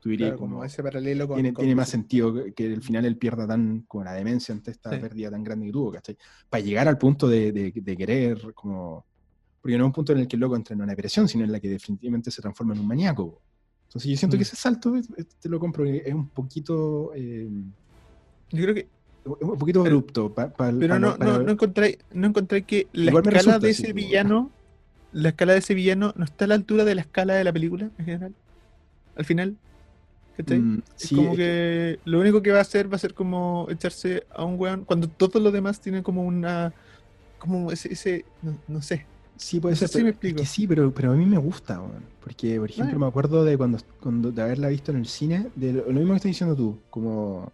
tú 0.00 0.08
dirías 0.08 0.28
Claro, 0.30 0.38
como 0.38 0.52
como, 0.54 0.64
ese 0.64 0.82
paralelo 0.82 1.28
con. 1.28 1.36
tiene, 1.36 1.52
con 1.52 1.62
tiene 1.62 1.74
más 1.74 1.88
sentido 1.90 2.32
que- 2.32 2.54
que 2.54 2.72
al 2.72 2.82
final 2.82 3.04
él 3.04 3.18
pierda 3.18 3.46
tan 3.46 3.82
como 3.86 4.04
la 4.04 4.14
demencia 4.14 4.54
ante 4.54 4.70
esta 4.70 4.90
Sí. 4.94 4.98
pérdida 4.98 5.30
tan 5.30 5.44
grande 5.44 5.66
que 5.66 5.72
tuvo, 5.72 5.92
¿cachai? 5.92 6.16
Para 6.48 6.62
llegar 6.64 6.88
al 6.88 6.96
punto 6.96 7.28
de, 7.28 7.52
de- 7.52 7.72
de 7.74 7.96
querer 7.96 8.54
como... 8.54 9.06
Porque 9.60 9.76
no 9.76 9.84
es 9.84 9.86
un 9.88 9.92
punto 9.92 10.12
en 10.12 10.18
el 10.20 10.28
que 10.28 10.36
el 10.36 10.40
loco 10.40 10.54
entra 10.56 10.74
en 10.74 10.80
una 10.82 10.92
depresión, 10.92 11.28
sino 11.28 11.44
en 11.44 11.50
la 11.52 11.58
que 11.60 11.68
definitivamente 11.68 12.30
se 12.30 12.40
transforma 12.40 12.72
en 12.74 12.80
un 12.80 12.86
maníaco. 12.86 13.42
Entonces 13.96 14.10
yo 14.12 14.16
siento 14.18 14.36
Mm. 14.36 14.38
que 14.38 14.42
ese 14.42 14.56
salto, 14.56 14.94
es- 14.96 15.08
es- 15.16 15.26
te 15.40 15.48
lo 15.48 15.58
compro, 15.58 15.84
es 15.86 16.12
un 16.14 16.28
poquito... 16.28 17.12
eh, 17.14 17.48
Yo 18.50 18.62
creo 18.62 18.74
que. 18.74 18.80
es 18.80 18.88
un 19.40 19.58
poquito 19.58 19.82
Pero- 19.82 19.96
abrupto. 19.96 20.32
pa- 20.32 20.48
pa- 20.50 20.70
Pero 20.78 20.88
pa- 20.94 20.98
no, 21.00 21.16
no, 21.16 21.38
no 21.40 21.50
encontré, 21.50 21.98
no 22.12 22.26
encontré 22.28 22.62
que 22.62 22.86
la 22.92 23.10
escala 23.10 23.30
resulta 23.30 23.58
de 23.58 23.70
ese 23.70 23.92
villano. 23.92 24.50
La 25.12 25.30
escala 25.30 25.54
de 25.54 25.58
ese 25.60 25.74
villano 25.74 26.12
no 26.16 26.24
está 26.24 26.44
a 26.44 26.48
la 26.48 26.54
altura 26.54 26.84
de 26.84 26.94
la 26.94 27.00
escala 27.00 27.34
de 27.34 27.42
la 27.44 27.52
película 27.52 27.90
en 27.98 28.04
general. 28.04 28.34
Al 29.16 29.24
final. 29.24 29.56
¿Cachai? 30.36 30.58
Mm, 30.58 30.82
Es 30.98 31.02
sí, 31.08 31.14
como 31.16 31.30
es 31.30 31.36
que, 31.38 31.98
lo 32.04 32.20
único 32.20 32.42
que 32.42 32.52
va 32.52 32.58
a 32.58 32.62
hacer 32.62 32.92
va 32.92 32.96
a 32.96 32.98
ser 32.98 33.14
como 33.14 33.66
echarse 33.70 34.24
a 34.34 34.44
un 34.44 34.60
weón 34.60 34.84
cuando 34.84 35.08
todos 35.08 35.42
los 35.42 35.52
demás 35.52 35.80
tienen 35.80 36.02
como 36.02 36.22
una. 36.22 36.72
Como 37.38 37.72
ese. 37.72 37.92
ese 37.92 38.24
no, 38.42 38.56
no 38.68 38.82
sé. 38.82 39.06
Sí, 39.38 39.60
puede 39.60 39.76
ser. 39.76 40.02
me 40.02 40.10
es 40.10 40.18
que 40.34 40.46
sí, 40.46 40.66
pero, 40.66 40.92
pero 40.92 41.12
a 41.12 41.14
mí 41.14 41.26
me 41.26 41.38
gusta. 41.38 41.80
Porque, 42.20 42.58
por 42.58 42.70
ejemplo, 42.70 42.92
Bueno. 42.94 43.06
me 43.06 43.08
acuerdo 43.08 43.44
de 43.44 43.56
cuando, 43.56 43.78
cuando 44.00 44.32
de 44.32 44.42
haberla 44.42 44.68
visto 44.68 44.90
en 44.92 44.98
el 44.98 45.06
cine, 45.06 45.50
de 45.54 45.72
lo, 45.74 45.86
lo 45.86 45.92
mismo 45.92 46.12
que 46.12 46.16
estás 46.16 46.30
diciendo 46.30 46.56
tú, 46.56 46.82
como 46.90 47.52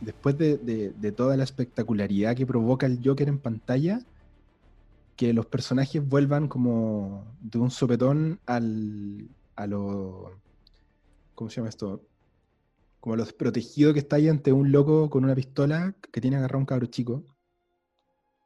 después 0.00 0.36
de, 0.36 0.58
de- 0.58 0.90
de 0.92 1.12
toda 1.12 1.36
la 1.36 1.44
espectacularidad 1.44 2.36
que 2.36 2.46
provoca 2.46 2.86
el 2.86 3.00
Joker 3.02 3.28
en 3.28 3.38
pantalla, 3.38 4.00
que 5.16 5.32
los 5.32 5.46
personajes 5.46 6.06
vuelvan 6.06 6.48
como 6.48 7.36
de 7.40 7.58
un 7.58 7.70
sopetón 7.70 8.40
al, 8.46 9.28
a 9.54 9.66
lo... 9.66 10.42
¿Cómo 11.34 11.48
se 11.50 11.56
llama 11.56 11.68
esto? 11.70 12.02
Como 13.00 13.14
a 13.14 13.16
lo 13.18 13.24
desprotegido 13.24 13.92
que 13.94 14.00
está 14.00 14.16
ahí 14.16 14.28
ante 14.28 14.52
un 14.52 14.72
loco 14.72 15.08
con 15.08 15.24
una 15.24 15.34
pistola 15.34 15.94
que 16.12 16.20
tiene 16.20 16.36
agarrado 16.36 16.58
a 16.58 16.60
un 16.60 16.66
cabro 16.66 16.86
chico. 16.86 17.24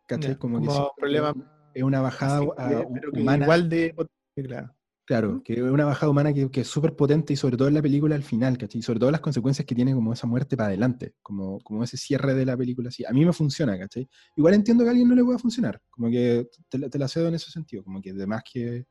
¿Cachai? 0.07 0.33
Ya, 0.33 0.39
como 0.39 0.59
como 0.59 0.71
que 0.95 1.01
problema 1.01 1.35
es 1.75 1.83
una 1.83 2.01
bajada 2.01 2.39
simple, 2.41 2.55
a- 2.59 2.87
pero 2.93 3.13
que 3.13 3.21
humana. 3.21 3.45
igual 3.45 3.69
de 3.69 3.95
claro. 4.35 4.75
Claro, 5.07 5.43
que 5.43 5.55
es 5.55 5.61
una 5.61 5.85
bajada 5.85 6.09
humana 6.09 6.33
que, 6.33 6.49
que 6.53 6.61
es 6.61 6.69
súper 6.69 6.95
potente 6.95 7.33
y 7.33 7.37
sobre 7.37 7.57
todo 7.57 7.67
en 7.67 7.75
la 7.75 7.83
película 7.83 8.15
al 8.15 8.23
final, 8.23 8.57
¿cachai? 8.57 8.79
Y 8.79 8.83
sobre 8.83 9.01
todo 9.01 9.11
las 9.11 9.21
consecuencias 9.21 9.67
que 9.67 9.75
tiene 9.75 9.93
como 9.93 10.13
esa 10.13 10.29
muerte 10.29 10.57
para 10.57 10.69
adelante, 10.69 11.15
como, 11.21 11.59
como 11.65 11.83
ese 11.83 11.97
cierre 11.97 12.33
de 12.35 12.47
la 12.47 12.57
película 12.57 12.91
así. 12.91 13.05
A 13.05 13.11
mí 13.11 13.25
me 13.27 13.33
funciona, 13.33 13.77
¿cachai? 13.77 14.09
Igual 14.37 14.55
entiendo 14.55 14.85
que 14.85 14.89
a 14.89 14.93
alguien 14.93 15.09
no 15.09 15.17
le 15.17 15.25
pueda 15.25 15.39
funcionar, 15.41 15.81
como 15.91 16.09
que 16.11 16.49
te, 16.69 16.79
la- 16.79 16.89
te 16.89 16.97
la 16.97 17.09
cedo 17.09 17.27
en 17.27 17.35
ese 17.35 17.51
sentido, 17.51 17.83
como 17.83 18.01
que 18.01 18.11
además 18.11 18.45
que 18.53 18.87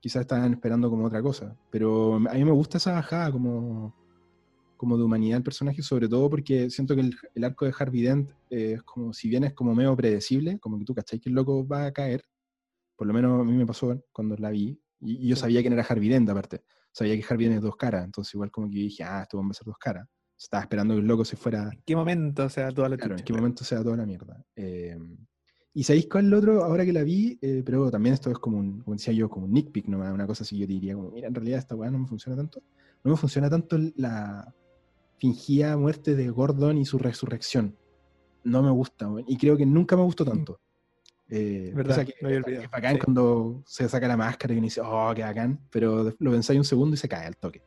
quizás 0.00 0.22
estaban 0.22 0.52
esperando 0.52 0.90
como 0.90 1.04
otra 1.04 1.22
cosa, 1.22 1.56
pero 1.70 2.16
a 2.16 2.34
mí 2.34 2.44
me 2.44 2.50
gusta 2.50 2.78
esa 2.78 2.90
bajada 2.92 3.30
como, 3.30 3.94
como 4.80 4.96
de 4.96 5.04
humanidad 5.04 5.36
del 5.36 5.42
personaje, 5.42 5.82
sobre 5.82 6.08
todo 6.08 6.30
porque 6.30 6.70
siento 6.70 6.94
que 6.94 7.02
el, 7.02 7.14
el 7.34 7.44
arco 7.44 7.66
de 7.66 7.74
Harvey 7.78 8.00
Dent 8.00 8.30
eh, 8.48 8.72
es 8.76 8.82
como, 8.82 9.12
si 9.12 9.28
bien 9.28 9.44
es 9.44 9.52
como 9.52 9.74
medio 9.74 9.94
predecible, 9.94 10.58
como 10.58 10.78
que 10.78 10.86
tú, 10.86 10.94
¿cachai? 10.94 11.20
Que 11.20 11.28
el 11.28 11.34
loco 11.34 11.68
va 11.68 11.84
a 11.84 11.92
caer, 11.92 12.24
por 12.96 13.06
lo 13.06 13.12
menos 13.12 13.38
a 13.38 13.44
mí 13.44 13.52
me 13.52 13.66
pasó 13.66 14.02
cuando 14.10 14.36
la 14.38 14.48
vi, 14.48 14.80
y, 15.00 15.26
y 15.26 15.28
yo 15.28 15.36
sabía 15.36 15.60
quién 15.60 15.74
era 15.74 15.82
Harvey 15.82 16.08
Dent 16.08 16.30
aparte, 16.30 16.62
sabía 16.92 17.14
que 17.14 17.26
Harvey 17.28 17.48
Dent 17.48 17.58
es 17.58 17.62
dos 17.62 17.76
caras, 17.76 18.06
entonces 18.06 18.32
igual 18.32 18.50
como 18.50 18.70
que 18.70 18.76
yo 18.76 18.80
dije, 18.84 19.04
ah, 19.04 19.20
esto 19.20 19.36
va 19.36 19.46
a 19.50 19.52
ser 19.52 19.66
dos 19.66 19.76
caras. 19.76 20.08
Estaba 20.38 20.62
esperando 20.62 20.94
que 20.94 21.00
el 21.00 21.06
loco 21.06 21.26
se 21.26 21.36
fuera, 21.36 21.64
¿En 21.64 21.82
qué 21.84 21.94
momento? 21.94 22.48
Sea, 22.48 22.72
toda 22.72 22.88
la 22.88 22.96
claro, 22.96 23.18
en 23.18 23.22
qué 23.22 23.34
momento 23.34 23.64
sea 23.64 23.82
toda 23.82 23.98
la 23.98 24.06
mierda. 24.06 24.42
Eh, 24.56 24.96
y 25.74 25.82
sabéis 25.82 26.08
cuál 26.10 26.24
el 26.24 26.32
otro, 26.32 26.64
ahora 26.64 26.86
que 26.86 26.94
la 26.94 27.02
vi, 27.02 27.38
Eh, 27.42 27.62
pero 27.66 27.90
también 27.90 28.14
esto 28.14 28.30
es 28.30 28.38
como 28.38 28.56
un, 28.56 28.80
como 28.80 28.96
decía 28.96 29.12
yo, 29.12 29.28
como 29.28 29.44
un 29.44 29.52
nitpick 29.52 29.88
nomás, 29.88 30.10
una 30.14 30.26
cosa 30.26 30.44
así 30.44 30.56
yo 30.56 30.66
diría, 30.66 30.94
como, 30.94 31.10
mira, 31.10 31.28
en 31.28 31.34
realidad 31.34 31.58
esta 31.58 31.74
weá 31.74 31.90
no 31.90 31.98
me 31.98 32.06
funciona 32.06 32.34
tanto. 32.38 32.62
No 33.04 33.10
me 33.10 33.18
funciona 33.18 33.50
tanto 33.50 33.76
la 33.96 34.54
fingida 35.20 35.76
muerte 35.76 36.16
de 36.16 36.30
Gordon 36.30 36.78
y 36.78 36.84
su 36.84 36.98
resurrección. 36.98 37.76
No 38.42 38.62
me 38.62 38.70
gusta, 38.70 39.08
y 39.26 39.36
creo 39.36 39.56
que 39.56 39.66
nunca 39.66 39.96
me 39.96 40.02
gustó 40.02 40.24
tanto. 40.24 40.58
Eh, 41.28 41.70
Verdad, 41.74 41.94
cosa 41.96 42.04
que 42.06 42.14
lo 42.22 42.28
había 42.28 42.62
es- 42.64 42.70
bacán 42.70 42.94
sí. 42.94 43.00
cuando 43.04 43.62
se 43.66 43.88
saca 43.88 44.08
la 44.08 44.16
máscara 44.16 44.52
y 44.54 44.56
uno 44.56 44.64
dice, 44.64 44.80
oh, 44.82 45.12
qué 45.14 45.22
bacán, 45.22 45.60
pero 45.70 46.12
lo 46.18 46.30
pensáis 46.32 46.58
un 46.58 46.64
segundo 46.64 46.94
y 46.94 46.96
se 46.96 47.08
cae 47.08 47.26
al 47.26 47.36
toque. 47.36 47.62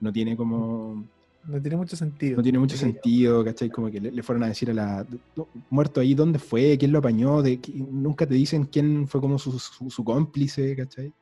No 0.00 0.12
tiene 0.12 0.36
como 0.36 1.04
No 1.46 1.60
tiene 1.60 1.76
mucho 1.76 1.94
sentido. 1.94 2.38
no 2.38 2.42
tiene 2.42 2.58
mucho 2.58 2.76
sentido, 2.76 3.44
¿cachai? 3.44 3.68
Como 3.70 3.90
que 3.90 4.00
le, 4.00 4.10
le 4.10 4.22
fueron 4.22 4.42
a 4.42 4.48
decir 4.48 4.70
a 4.70 4.74
la. 4.74 5.06
no, 5.36 5.46
muerto 5.70 6.00
ahí, 6.00 6.14
¿dónde 6.14 6.38
fue? 6.38 6.76
¿Quién 6.78 6.90
lo 6.90 6.98
apañó? 6.98 7.42
De, 7.42 7.60
qui- 7.60 7.86
nunca 7.86 8.26
te 8.26 8.34
dicen 8.34 8.64
quién 8.64 9.06
fue 9.06 9.20
como 9.20 9.38
su, 9.38 9.58
su- 9.60 9.90
su 9.90 10.02
cómplice, 10.04 10.74
¿cachai? 10.74 11.12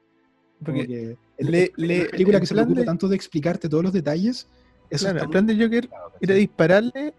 Porque 0.64 0.86
que. 0.86 1.16
le- 1.38 1.72
le- 1.76 2.04
película 2.06 2.36
el 2.38 2.40
que 2.40 2.46
se 2.46 2.54
preocupa 2.54 2.80
de- 2.80 2.86
tanto 2.86 3.08
de 3.08 3.16
explicarte 3.16 3.68
todos 3.68 3.82
los 3.82 3.92
detalles. 3.92 4.48
Eso 4.92 5.06
Claro, 5.06 5.22
el 5.24 5.30
plan 5.30 5.46
de 5.46 5.56
Joker 5.56 5.88
era 6.20 6.34
dispararle 6.34 7.14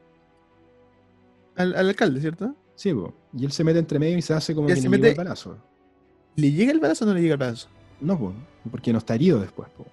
al, 1.56 1.76
al 1.76 1.90
alcalde, 1.90 2.22
¿cierto? 2.22 2.56
Sí, 2.76 2.94
po. 2.94 3.14
y 3.38 3.46
él 3.46 3.52
se 3.52 3.64
mete 3.64 3.80
entre 3.80 4.00
medio 4.00 4.18
y 4.18 4.22
se 4.22 4.34
hace 4.34 4.56
como 4.56 4.68
que 4.68 4.76
se 4.76 4.82
le 4.90 4.96
el 4.96 5.02
mete- 5.02 5.16
balazo. 5.16 5.58
¿Le 6.36 6.52
llega 6.52 6.72
el 6.72 6.80
balazo 6.80 7.06
o 7.06 7.08
no 7.08 7.14
le 7.14 7.22
llega 7.22 7.34
el 7.34 7.40
balazo? 7.40 7.70
No, 8.02 8.18
po, 8.18 8.34
porque 8.72 8.92
no 8.92 8.98
está 8.98 9.16
herido 9.16 9.40
después. 9.40 9.70
Po. 9.78 9.86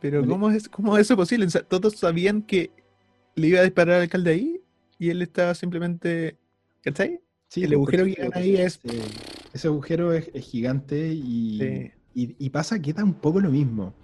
Pero 0.00 0.26
¿cómo 0.26 0.50
es, 0.50 0.68
cómo 0.68 0.96
es 0.96 1.02
eso 1.02 1.16
posible? 1.16 1.46
O 1.46 1.50
sea, 1.50 1.62
todos 1.62 1.94
sabían 1.96 2.42
que 2.42 2.70
le 3.36 3.48
iba 3.48 3.60
a 3.60 3.64
disparar 3.64 3.96
al 3.96 4.02
alcalde 4.02 4.30
ahí 4.32 4.60
y 4.98 5.10
él 5.10 5.22
estaba 5.22 5.54
simplemente... 5.54 6.36
¿Cachai? 6.82 7.20
Sí, 7.48 7.64
El 7.64 7.74
agujero 7.74 8.04
que 8.06 8.30
ahí 8.32 8.56
es- 8.56 8.80
Ese, 8.82 9.00
ese 9.52 9.68
agujero 9.68 10.12
es, 10.12 10.30
es 10.32 10.44
gigante 10.44 11.12
y, 11.12 11.58
Sí. 11.60 11.90
y, 12.14 12.46
y 12.46 12.50
pasa 12.50 12.80
que 12.80 12.92
da 12.94 13.04
un 13.04 13.14
poco 13.14 13.38
lo 13.40 13.50
mismo. 13.50 13.94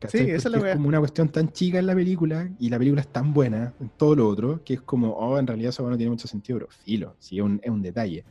¿Cachai? 0.00 0.24
Sí, 0.24 0.30
esa 0.30 0.48
es 0.48 0.52
la 0.52 0.58
wea. 0.60 0.74
como 0.74 0.88
una 0.88 0.98
cuestión 0.98 1.28
tan 1.28 1.52
chica 1.52 1.78
en 1.78 1.86
la 1.86 1.94
película 1.94 2.50
y 2.58 2.68
la 2.68 2.78
película 2.78 3.02
es 3.02 3.08
tan 3.12 3.32
buena 3.32 3.74
en 3.78 3.90
todo 3.90 4.16
lo 4.16 4.28
otro 4.28 4.62
que 4.64 4.74
es 4.74 4.82
como, 4.82 5.10
oh, 5.12 5.38
en 5.38 5.46
realidad 5.46 5.68
eso 5.70 5.88
no 5.88 5.96
tiene 5.96 6.10
mucho 6.10 6.26
sentido, 6.26 6.58
pero 6.58 6.70
filo, 6.70 7.16
sí, 7.20 7.38
es 7.38 7.44
un, 7.44 7.60
es 7.62 7.70
un 7.70 7.82
detalle. 7.82 8.26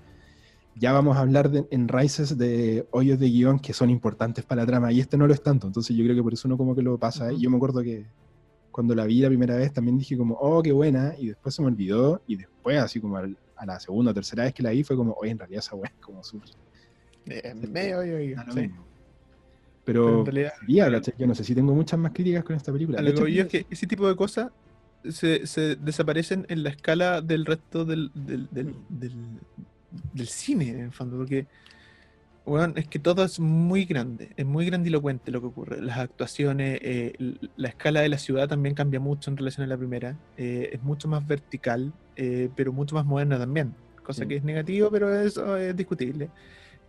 Ya 0.76 0.92
vamos 0.94 1.18
a 1.18 1.22
hablar 1.22 1.50
de- 1.50 1.66
en 1.72 1.88
Rises 1.88 2.38
de 2.38 2.88
hoyos 2.92 3.20
de 3.20 3.30
guion 3.30 3.60
que 3.60 3.74
son 3.74 3.90
importantes 3.90 4.46
para 4.46 4.62
la 4.62 4.68
trama 4.68 4.92
y 4.92 5.00
este 5.00 5.18
no 5.18 5.28
lo 5.28 5.34
es 5.34 5.42
tanto, 5.44 5.68
entonces 5.68 5.96
yo 5.96 6.04
creo 6.04 6.16
que 6.16 6.24
por 6.24 6.34
eso 6.34 6.48
uno 6.48 6.58
como 6.58 6.76
que 6.76 6.82
lo 6.82 6.98
pasa. 6.98 7.28
Ujú. 7.28 7.38
Y 7.38 7.42
yo 7.42 7.50
me 7.50 7.58
acuerdo 7.58 7.82
que 7.82 8.12
cuando 8.72 8.94
la 8.96 9.06
vi 9.06 9.20
la 9.22 9.28
primera 9.30 9.56
vez 9.56 9.74
también 9.74 9.98
dije 9.98 10.16
como, 10.18 10.36
oh, 10.36 10.62
qué 10.62 10.72
buena, 10.72 11.14
y 11.18 11.28
después 11.28 11.56
se 11.56 11.62
me 11.62 11.68
olvidó 11.70 12.22
y 12.28 12.38
después 12.38 12.78
así 12.80 13.00
como 13.02 13.18
al- 13.18 13.38
a 13.56 13.66
la 13.66 13.80
segunda 13.80 14.12
o 14.12 14.14
tercera 14.14 14.44
vez 14.44 14.54
que 14.54 14.64
la 14.64 14.70
vi 14.70 14.84
fue 14.84 14.96
como, 14.96 15.14
oye, 15.14 15.32
en 15.32 15.40
realidad 15.40 15.60
esa 15.60 15.76
weá 15.76 15.90
es 15.94 16.00
como 16.00 16.24
súper... 16.24 16.50
Eh, 17.26 17.54
medio, 17.54 17.98
lo 18.02 18.54
sí. 18.54 18.70
Mismo". 19.94 20.24
Pero 20.24 20.24
realidad, 20.26 20.54
sería, 20.60 20.92
¿cachai? 20.92 21.14
yo 21.18 21.28
no 21.28 21.36
sé 21.36 21.44
si 21.44 21.56
tengo 21.56 21.74
muchas 21.76 22.00
más 22.00 22.12
críticas 22.14 22.44
con 22.44 22.56
esta 22.56 22.72
película. 22.72 23.02
lo 23.02 23.14
que 23.26 23.34
yo 23.34 23.44
es 23.44 23.48
que 23.50 23.66
ese 23.70 23.88
tipo 23.88 24.08
de 24.08 24.16
cosas 24.16 24.52
se, 25.10 25.46
se 25.48 25.76
desaparecen 25.76 26.46
en 26.50 26.64
la 26.64 26.70
escala 26.70 27.22
del 27.22 27.46
resto 27.46 27.86
del, 27.86 28.12
del, 28.14 28.48
del, 28.52 28.76
del, 28.90 29.40
del 30.14 30.28
cine, 30.28 30.70
en 30.80 30.92
fondo, 30.92 31.18
porque 31.18 31.48
bueno, 32.46 32.74
es 32.78 32.88
que 32.88 32.98
todo 32.98 33.24
es 33.24 33.40
muy 33.40 33.86
grande, 33.86 34.32
es 34.36 34.46
muy 34.46 34.66
grandilocuente 34.66 35.30
lo 35.32 35.40
que 35.40 35.48
ocurre. 35.48 35.82
Las 35.82 36.00
actuaciones, 36.00 36.80
eh, 36.82 37.14
la 37.56 37.68
escala 37.68 38.02
de 38.02 38.10
la 38.10 38.18
ciudad 38.18 38.48
también 38.48 38.74
cambia 38.74 39.00
mucho 39.00 39.30
en 39.30 39.38
relación 39.38 39.66
a 39.66 39.68
la 39.68 39.78
primera. 39.78 40.18
eh, 40.36 40.72
es 40.74 40.82
mucho 40.82 41.08
más 41.08 41.28
vertical, 41.28 41.94
eh, 42.16 42.50
pero 42.56 42.74
mucho 42.74 42.96
más 42.96 43.06
moderna 43.06 43.38
también. 43.38 43.76
Cosa 44.04 44.24
Sí. 44.24 44.30
que 44.30 44.36
es 44.38 44.44
negativo, 44.44 44.90
pero 44.90 45.14
eso 45.22 45.56
es 45.58 45.76
discutible. 45.76 46.30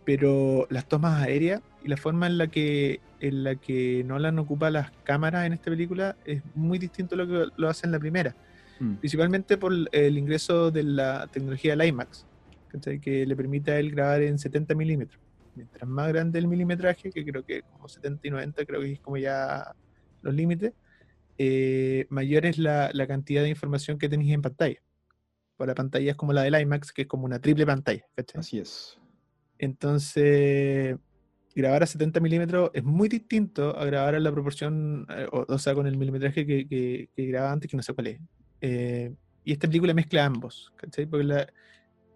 Pero 0.05 0.67
las 0.69 0.87
tomas 0.87 1.21
aéreas 1.21 1.61
y 1.83 1.87
la 1.87 1.97
forma 1.97 2.27
en 2.27 2.37
la 2.37 2.47
que 2.47 2.99
en 3.21 3.43
la 3.43 3.55
que 3.55 4.03
Nolan 4.03 4.39
ocupa 4.39 4.71
las 4.71 4.91
cámaras 5.03 5.45
en 5.45 5.53
esta 5.53 5.69
película 5.69 6.15
es 6.25 6.41
muy 6.55 6.79
distinto 6.79 7.15
a 7.15 7.19
lo 7.19 7.27
que 7.27 7.51
lo 7.55 7.69
hace 7.69 7.85
en 7.85 7.91
la 7.91 7.99
primera. 7.99 8.35
mm, 8.79 8.95
Principalmente 8.95 9.57
por 9.57 9.73
el 9.91 10.17
ingreso 10.17 10.71
de 10.71 10.83
la 10.83 11.27
tecnología 11.31 11.75
del 11.75 11.87
IMAX, 11.87 12.25
¿cachai? 12.69 12.99
que 12.99 13.25
le 13.25 13.35
permite 13.35 13.71
a 13.71 13.79
él 13.79 13.91
grabar 13.91 14.23
en 14.23 14.39
70 14.39 14.73
milímetros. 14.73 15.21
Mientras 15.55 15.87
más 15.87 16.07
grande 16.07 16.39
el 16.39 16.47
milimetraje, 16.47 17.11
que 17.11 17.23
creo 17.23 17.45
que 17.45 17.61
como 17.61 17.87
70 17.87 18.27
y 18.27 18.31
90 18.31 18.65
creo 18.65 18.81
que 18.81 18.93
es 18.93 18.99
como 18.99 19.17
ya 19.17 19.75
los 20.23 20.33
límites, 20.33 20.73
eh, 21.37 22.07
mayor 22.09 22.45
es 22.45 22.57
la, 22.57 22.89
la 22.93 23.05
cantidad 23.05 23.43
de 23.43 23.49
información 23.49 23.97
que 23.99 24.09
tenéis 24.09 24.33
en 24.33 24.41
pantalla. 24.41 24.81
Por 25.57 25.67
la 25.67 25.75
pantalla 25.75 26.11
es 26.11 26.17
como 26.17 26.33
la 26.33 26.41
del 26.41 26.59
IMAX, 26.59 26.91
que 26.91 27.03
es 27.03 27.07
como 27.07 27.25
una 27.25 27.39
triple 27.39 27.67
pantalla. 27.67 28.03
¿cachai? 28.15 28.39
así 28.39 28.59
es. 28.59 28.97
Entonces, 29.61 30.97
grabar 31.55 31.83
a 31.83 31.85
70 31.85 32.19
milímetros 32.19 32.71
es 32.73 32.83
muy 32.83 33.07
distinto 33.07 33.77
a 33.77 33.85
grabar 33.85 34.15
a 34.15 34.19
la 34.19 34.31
proporción, 34.31 35.05
eh, 35.15 35.27
o, 35.31 35.59
sea, 35.59 35.75
con 35.75 35.85
el 35.85 35.97
milimetraje 35.97 36.47
que, 36.47 36.67
que, 36.67 37.27
grababa 37.27 37.51
antes, 37.53 37.69
que 37.69 37.77
no 37.77 37.83
sé 37.83 37.93
cuál 37.93 38.07
es. 38.07 38.19
Eh, 38.59 39.13
y 39.43 39.51
esta 39.51 39.67
película 39.67 39.93
mezcla 39.93 40.25
ambos, 40.25 40.73
¿cachai? 40.77 41.05
Porque 41.05 41.45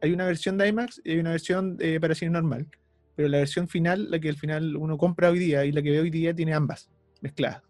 hay 0.01 0.11
una 0.11 0.25
versión 0.25 0.57
de 0.57 0.67
IMAX 0.67 0.99
y 1.03 1.11
hay 1.11 1.19
una 1.19 1.29
versión 1.31 1.77
eh, 1.79 1.99
para 1.99 2.15
cine 2.15 2.31
normal, 2.31 2.67
pero 3.15 3.29
la 3.29 3.37
versión 3.37 3.67
final, 3.67 4.09
la 4.09 4.19
que 4.19 4.29
al 4.29 4.37
final 4.37 4.75
uno 4.75 4.97
compra 4.97 5.29
hoy 5.29 5.37
día 5.37 5.65
y 5.65 5.71
la 5.71 5.83
que 5.83 5.91
ve 5.91 5.99
hoy 5.99 6.09
día, 6.09 6.33
tiene 6.33 6.55
ambas 6.55 6.89
mezcladas, 7.21 7.61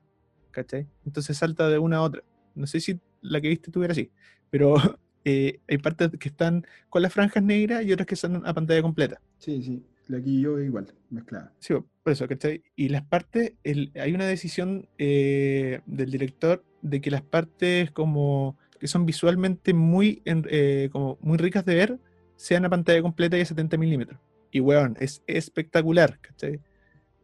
¿cachai? 0.51 0.87
Entonces 1.05 1.37
salta 1.37 1.67
de 1.67 1.79
una 1.79 1.97
a 1.97 2.01
otra. 2.03 2.23
No 2.55 2.65
sé 2.65 2.79
si 2.79 2.97
la 3.21 3.41
que 3.41 3.49
viste 3.49 3.71
tú 3.71 3.83
era 3.83 3.91
así, 3.91 4.09
pero 4.49 4.75
hay 5.25 5.77
partes 5.79 6.11
que 6.19 6.29
están 6.29 6.65
con 6.89 7.01
las 7.01 7.13
franjas 7.13 7.43
negras 7.43 7.83
y 7.83 7.91
otras 7.91 8.05
que 8.05 8.15
están 8.15 8.45
a 8.45 8.53
pantalla 8.53 8.81
completa. 8.81 9.19
Sí, 9.39 9.61
sí. 9.63 9.83
La 10.07 10.21
que 10.21 10.39
yo 10.39 10.59
igual, 10.59 10.93
mezclada. 11.09 11.51
Sí, 11.59 11.73
por 12.03 12.13
eso, 12.13 12.27
¿cachai? 12.27 12.63
Y 12.75 12.89
las 12.89 13.03
partes, 13.03 13.53
hay 13.63 14.13
una 14.13 14.25
decisión 14.25 14.87
eh, 14.99 15.81
del 15.87 16.11
director 16.11 16.63
de 16.83 17.01
que 17.01 17.09
las 17.09 17.23
partes 17.23 17.89
como 17.89 18.55
que 18.79 18.87
son 18.87 19.05
visualmente 19.05 19.73
muy, 19.73 20.21
eh, 20.25 20.89
como 20.91 21.17
muy 21.21 21.37
ricas 21.37 21.65
de 21.65 21.75
ver, 21.75 21.99
sean 22.35 22.65
a 22.65 22.69
pantalla 22.69 23.01
completa 23.01 23.37
y 23.37 23.41
a 23.41 23.45
70 23.45 23.77
milímetros. 23.77 24.19
Y 24.51 24.59
weón, 24.59 24.95
es 24.99 25.23
espectacular, 25.25 26.19
¿cachai? 26.19 26.59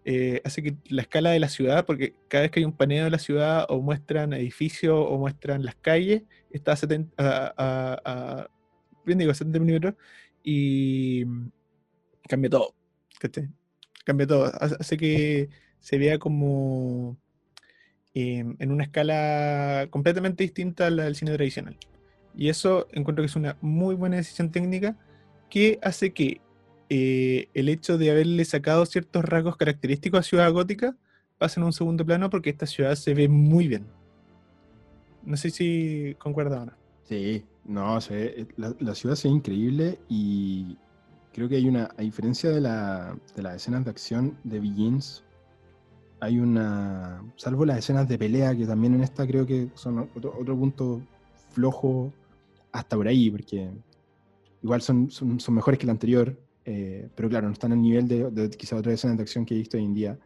Eh, 0.04 0.42
hace 0.44 0.64
que 0.64 0.76
la 0.90 1.04
escala 1.04 1.30
de 1.32 1.40
la 1.40 1.50
ciudad, 1.50 1.86
porque 1.86 2.16
cada 2.28 2.44
vez 2.44 2.52
que 2.52 2.60
hay 2.60 2.66
un 2.66 2.76
paneo 2.76 3.04
de 3.04 3.12
la 3.12 3.20
ciudad 3.20 3.66
o 3.70 3.82
muestran 3.82 4.34
edificios 4.34 4.96
o 4.96 5.18
muestran 5.18 5.64
las 5.64 5.76
calles, 5.76 6.24
está 6.50 6.72
a 6.72 6.76
70, 6.76 7.14
a, 7.18 8.50
bien 9.06 9.20
digo, 9.20 9.34
70 9.34 9.60
milímetros 9.60 9.96
y 10.44 11.26
cambia 12.28 12.50
todo. 12.50 12.76
Cambia 14.06 14.26
todo. 14.28 14.52
Hace 14.60 14.98
que 14.98 15.50
se 15.80 15.98
vea 16.00 16.18
como 16.18 17.18
em, 18.16 18.56
en 18.60 18.72
una 18.72 18.86
escala 18.86 19.88
completamente 19.92 20.44
distinta 20.44 20.88
a 20.88 20.90
la 20.90 21.04
del 21.04 21.16
cine 21.16 21.34
tradicional. 21.34 21.78
Y 22.36 22.50
eso 22.50 22.88
encuentro 22.92 23.22
que 23.24 23.28
es 23.28 23.36
una 23.36 23.58
muy 23.62 23.94
buena 23.96 24.18
decisión 24.18 24.52
técnica 24.52 24.98
que 25.50 25.80
hace 25.84 26.14
que 26.14 26.42
eh, 26.94 27.48
el 27.54 27.70
hecho 27.70 27.98
de 27.98 28.12
haberle 28.12 28.44
sacado 28.44 28.86
ciertos 28.86 29.24
rasgos 29.24 29.56
característicos 29.56 30.20
a 30.20 30.24
Ciudad 30.24 30.52
Gótica 30.52 30.98
pase 31.38 31.60
en 31.60 31.66
un 31.66 31.72
segundo 31.72 32.06
plano 32.06 32.30
porque 32.30 32.50
esta 32.50 32.66
ciudad 32.66 32.96
se 32.96 33.14
ve 33.14 33.30
muy 33.30 33.70
bien. 33.70 33.88
No 35.24 35.38
sé 35.38 35.52
si 35.52 36.16
concuerda 36.20 36.64
o 36.64 36.66
no. 36.66 36.74
Sí, 37.06 37.46
no, 37.64 38.02
se 38.02 38.48
la, 38.58 38.76
la, 38.80 38.94
ciudad 38.94 39.16
se 39.16 39.30
ve 39.30 39.36
increíble 39.36 40.00
y 40.10 40.78
creo 41.34 41.48
que 41.48 41.56
hay 41.56 41.68
una, 41.68 41.90
a 41.98 42.02
diferencia 42.02 42.50
de, 42.50 42.60
la, 42.60 43.18
de 43.36 43.42
las 43.42 43.56
escenas 43.56 43.86
de 43.86 43.92
acción 43.92 44.38
de 44.44 44.60
Begins, 44.60 45.24
hay 46.20 46.40
una, 46.40 47.24
salvo 47.36 47.66
las 47.66 47.80
escenas 47.80 48.08
de 48.08 48.18
pelea, 48.18 48.56
que 48.56 48.66
también 48.66 48.96
en 48.96 49.02
esta 49.02 49.26
creo 49.26 49.46
que 49.46 49.70
son 49.76 50.10
otro, 50.16 50.58
punto 50.58 51.02
flojo 51.52 52.12
hasta 52.72 52.96
por 52.96 53.08
ahí, 53.08 53.32
porque 53.32 53.70
igual 54.62 54.82
son, 54.82 55.10
son, 55.10 55.40
mejores 55.50 55.80
que 55.80 55.88
la 55.88 55.94
anterior, 55.94 56.38
eh, 56.66 57.10
pero 57.16 57.30
claro, 57.30 57.48
no 57.48 57.54
están 57.54 57.72
al 57.72 57.82
nivel 57.82 58.08
de, 58.08 58.30
de 58.30 58.50
quizá 58.50 58.76
otras 58.76 58.96
escenas 58.96 59.18
de 59.18 59.24
acción 59.24 59.46
que 59.46 59.56
he 59.56 59.58
visto 59.58 59.78
hoy 59.78 59.86
en 59.86 59.94
día. 59.94 60.20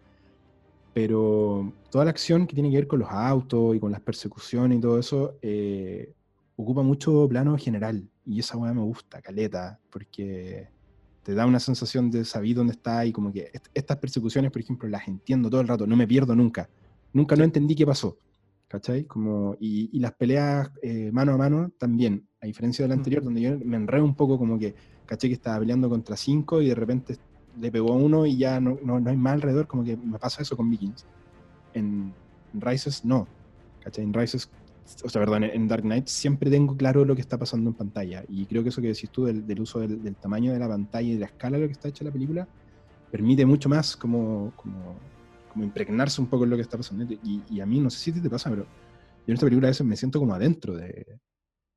Pero 0.93 1.73
toda 1.91 2.05
la 2.05 2.11
acción 2.11 2.47
que 2.47 2.53
tiene 2.53 2.69
que 2.69 2.77
ver 2.77 2.87
con 2.87 2.99
los 2.99 3.09
autos 3.09 3.75
y 3.75 3.79
con 3.79 3.91
las 3.91 4.01
persecuciones 4.01 4.77
y 4.77 4.81
todo 4.81 4.97
eso, 4.97 5.37
eh, 5.41 6.13
ocupa 6.55 6.83
mucho 6.83 7.27
plano 7.27 7.57
general. 7.57 8.07
Y 8.25 8.39
esa 8.39 8.57
weá 8.57 8.73
me 8.73 8.81
gusta, 8.81 9.21
caleta, 9.21 9.79
porque 9.89 10.69
te 11.23 11.33
da 11.33 11.45
una 11.45 11.59
sensación 11.59 12.09
de 12.09 12.23
saber 12.23 12.55
dónde 12.55 12.73
está 12.73 13.05
y 13.05 13.11
como 13.11 13.31
que 13.31 13.51
estas 13.73 13.97
persecuciones, 13.97 14.51
por 14.51 14.61
ejemplo, 14.61 14.87
las 14.87 15.07
entiendo 15.07 15.49
todo 15.49 15.61
el 15.61 15.67
rato, 15.67 15.85
no 15.85 15.95
me 15.95 16.07
pierdo 16.07 16.35
nunca. 16.35 16.69
Nunca 17.13 17.35
no 17.35 17.43
entendí 17.43 17.75
qué 17.75 17.85
pasó. 17.85 18.17
¿Cachai? 18.67 19.03
Como, 19.03 19.55
y, 19.59 19.99
las 19.99 20.13
peleas 20.13 20.71
eh, 20.81 21.11
mano 21.11 21.33
a 21.33 21.37
mano 21.37 21.71
también, 21.77 22.27
a 22.41 22.47
diferencia 22.47 22.83
de 22.83 22.89
la 22.89 22.95
anterior, 22.95 23.23
donde 23.23 23.41
yo 23.41 23.59
me 23.59 23.77
enredé 23.77 24.01
un 24.01 24.15
poco 24.15 24.37
como 24.37 24.57
que, 24.57 24.75
caché 25.05 25.27
que 25.27 25.35
estaba 25.35 25.59
peleando 25.59 25.89
contra 25.89 26.15
cinco 26.15 26.61
y 26.61 26.69
de 26.69 26.75
repente 26.75 27.17
le 27.59 27.71
pegó 27.71 27.93
a 27.93 27.95
uno 27.95 28.25
y 28.25 28.37
ya 28.37 28.59
no, 28.59 28.77
no, 28.83 28.97
hay 29.09 29.17
más 29.17 29.33
alrededor, 29.33 29.67
como 29.67 29.83
que 29.83 29.95
me 29.97 30.19
pasa 30.19 30.41
eso 30.41 30.57
con 30.57 30.69
Vikings. 30.69 31.05
En, 31.73 32.13
en 32.53 32.61
Rises 32.61 33.05
no, 33.05 33.27
¿cachai? 33.81 34.03
En 34.03 34.13
Rises 34.13 34.49
o 35.03 35.09
sea, 35.09 35.21
perdón, 35.21 35.43
en 35.43 35.67
Dark 35.67 35.81
Knight 35.81 36.07
siempre 36.07 36.51
tengo 36.51 36.77
claro 36.77 37.05
lo 37.05 37.15
que 37.15 37.21
está 37.21 37.37
pasando 37.37 37.71
en 37.71 37.75
pantalla. 37.75 38.23
Y 38.29 38.45
creo 38.45 38.61
que 38.61 38.69
eso 38.69 38.81
que 38.81 38.89
decís 38.89 39.09
tú 39.09 39.25
del, 39.25 39.59
uso 39.59 39.79
del, 39.79 40.15
tamaño 40.15 40.53
de 40.53 40.59
la 40.59 40.67
pantalla 40.67 41.07
y 41.07 41.13
de 41.13 41.19
la 41.21 41.25
escala 41.25 41.57
de 41.57 41.63
lo 41.63 41.67
que 41.67 41.73
está 41.73 41.87
hecha 41.87 42.05
la 42.05 42.11
película, 42.11 42.47
permite 43.11 43.45
mucho 43.45 43.67
más 43.67 43.97
como, 43.97 44.53
como, 44.55 44.95
impregnarse 45.63 46.21
un 46.21 46.27
poco 46.27 46.43
en 46.43 46.51
lo 46.51 46.55
que 46.55 46.61
está 46.61 46.77
pasando. 46.77 47.05
Y, 47.23 47.59
a 47.59 47.65
mí, 47.65 47.79
no 47.79 47.89
sé 47.89 48.11
si 48.11 48.21
te 48.21 48.29
pasa, 48.29 48.49
pero 48.49 48.63
yo 48.63 48.69
en 49.27 49.33
esta 49.33 49.45
película 49.47 49.67
a 49.67 49.71
veces 49.71 49.85
me 49.85 49.95
siento 49.95 50.19
como 50.19 50.33
adentro 50.35 50.75
de, 50.75 51.19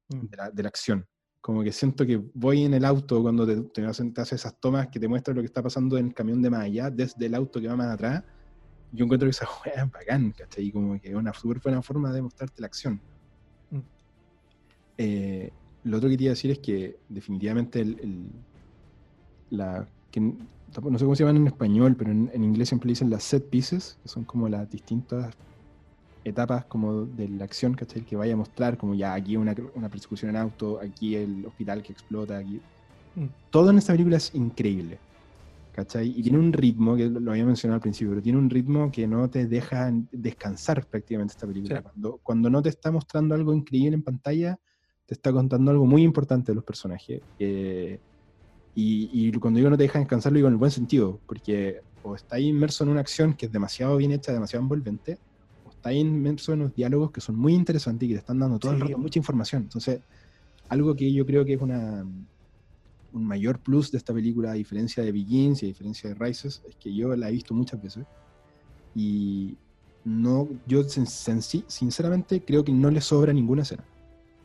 mm. 0.09 0.27
de, 0.53 0.63
la, 0.63 0.69
acción. 0.69 1.07
Como 1.41 1.63
que 1.63 1.73
siento 1.73 2.05
que 2.05 2.21
voy 2.35 2.65
en 2.65 2.75
el 2.75 2.85
auto 2.85 3.23
cuando 3.23 3.47
te, 3.47 3.57
te, 3.57 3.87
haces 3.87 4.33
esas 4.33 4.61
tomas 4.61 4.89
que 4.89 5.01
te 5.01 5.09
muestran 5.09 5.37
lo 5.37 5.43
que 5.43 5.47
está 5.47 5.63
pasando 5.63 5.97
en 5.97 6.09
el 6.09 6.15
camión 6.15 6.43
de 6.43 6.51
más 6.51 6.63
allá, 6.63 6.91
desde 6.91 7.27
el 7.27 7.35
auto 7.35 7.61
que 7.61 7.69
va 7.69 7.77
más 7.77 7.95
atrás 7.95 8.25
yo 8.93 9.05
encuentro 9.05 9.27
que 9.27 9.31
esa 9.31 9.47
juega 9.47 9.83
es 9.85 9.91
bacán, 9.91 10.33
¿cachai? 10.33 10.67
Y 10.67 10.73
como 10.73 11.01
que 11.01 11.09
es 11.09 11.15
una 11.15 11.33
súper 11.33 11.61
buena 11.61 11.83
forma 11.83 12.13
de 12.13 12.23
mostrarte 12.23 12.61
la 12.61 12.67
acción. 12.67 13.01
Mm. 13.71 13.79
Eh, 14.99 15.53
lo 15.85 15.97
otro 15.97 16.09
que 16.09 16.15
quería 16.15 16.31
decir 16.31 16.51
es 16.51 16.59
que 16.59 16.99
definitivamente 17.09 17.81
el, 17.81 18.31
la, 19.51 19.89
que, 20.11 20.21
no 20.21 20.99
sé 20.99 21.05
cómo 21.05 21.15
se 21.15 21.25
llaman 21.25 21.37
en 21.37 21.47
español, 21.47 21.97
pero 21.97 22.11
en, 22.11 22.45
inglés 22.45 22.69
siempre 22.69 22.89
dicen 22.89 23.11
las 23.11 23.23
set 23.23 23.49
pieces, 23.49 23.99
que 24.03 24.09
son 24.09 24.25
como 24.25 24.49
las 24.49 24.69
distintas 24.71 25.35
etapas 26.29 26.65
como 26.65 27.05
de 27.05 27.29
la 27.29 27.45
acción, 27.45 27.75
¿cachai? 27.75 28.03
Que 28.03 28.17
vaya 28.17 28.35
a 28.35 28.37
mostrar 28.37 28.77
como 28.77 28.95
ya 28.95 29.15
aquí 29.15 29.37
una, 29.37 29.55
una 29.75 29.89
persecución 29.89 30.31
en 30.31 30.37
auto, 30.37 30.81
aquí 30.81 31.17
el 31.17 31.47
hospital 31.47 31.83
que 31.83 31.93
explota, 31.93 32.39
aquí... 32.39 32.61
Mm. 33.15 33.27
Todo 33.51 33.71
en 33.71 33.79
esta 33.79 33.93
película 33.93 34.17
es 34.17 34.35
increíble. 34.35 34.99
¿cachai? 35.79 36.13
Y 36.17 36.23
tiene 36.25 36.39
un 36.39 36.53
ritmo, 36.53 36.97
que 36.97 37.09
lo 37.09 37.31
había 37.31 37.45
mencionado 37.45 37.77
al 37.77 37.81
principio, 37.81 38.11
pero 38.11 38.21
tiene 38.21 38.37
un 38.37 38.51
ritmo 38.51 38.91
que 38.91 39.07
no 39.07 39.31
te 39.31 39.47
deja 39.47 39.93
descansar 40.11 40.85
prácticamente 40.85 41.35
esta 41.35 41.47
película. 41.47 41.83
Cuando, 41.83 42.19
cuando 42.21 42.51
no 42.51 42.61
te 42.61 42.69
está 42.69 42.91
mostrando 42.91 43.37
algo 43.37 43.55
increíble 43.55 43.95
en 43.95 44.03
pantalla, 44.03 44.59
te 45.07 45.15
está 45.15 45.33
contando 45.33 45.71
algo 45.71 45.87
muy 45.87 46.03
importante 46.03 46.51
de 46.51 46.57
los 46.57 46.65
personajes. 46.65 47.23
Eh, 47.39 48.01
y, 48.75 49.09
y, 49.13 49.33
cuando 49.39 49.59
digo 49.59 49.71
no 49.71 49.77
te 49.77 49.85
deja 49.85 50.01
descansar, 50.01 50.33
lo 50.33 50.39
digo 50.39 50.49
en 50.49 50.55
el 50.55 50.59
buen 50.59 50.73
sentido, 50.73 51.21
porque 51.27 51.81
o 52.03 52.17
está 52.17 52.41
inmerso 52.41 52.83
en 52.83 52.91
una 52.91 53.01
acción 53.01 53.35
que 53.35 53.47
es 53.47 53.53
demasiado 53.53 53.97
bien 53.99 54.11
hecha, 54.11 54.33
demasiado 54.33 54.65
envolvente, 54.65 55.19
está 55.79 55.93
inmerso 55.93 56.53
en 56.53 56.61
unos 56.63 56.75
diálogos 56.75 57.11
que 57.11 57.21
son 57.21 57.37
muy 57.37 57.55
interesantes 57.55 58.07
y 58.07 58.09
que 58.11 58.15
te 58.15 58.21
están 58.21 58.39
dando 58.39 58.59
todo 58.59 58.73
el 58.73 58.81
rato 58.81 58.99
mucha 58.99 59.19
información. 59.19 59.63
Entonces, 59.63 60.01
algo 60.69 60.95
que 60.95 61.13
yo 61.13 61.25
creo 61.25 61.45
que 61.45 61.55
es 61.55 61.61
una 61.61 62.05
un 63.13 63.25
mayor 63.25 63.59
plus 63.59 63.91
de 63.91 63.99
esta 63.99 64.13
película, 64.13 64.51
a 64.53 64.55
diferencia 64.55 65.03
de 65.03 65.13
Begins 65.13 65.63
y 65.63 65.67
a 65.67 65.69
diferencia 65.69 66.11
de 66.11 66.15
Rises, 66.15 66.63
es 66.69 66.77
que 66.77 66.95
yo 66.95 67.15
la 67.17 67.29
he 67.29 67.33
visto 67.33 67.55
muchas 67.55 67.83
veces. 67.83 68.05
Y 68.95 69.57
no, 70.05 70.49
yo 70.67 70.83
sinceramente 70.85 72.43
creo 72.45 72.65
que 72.65 72.73
no 72.73 72.91
le 72.91 73.01
sobra 73.01 73.33
ninguna 73.33 73.63
escena. 73.63 73.85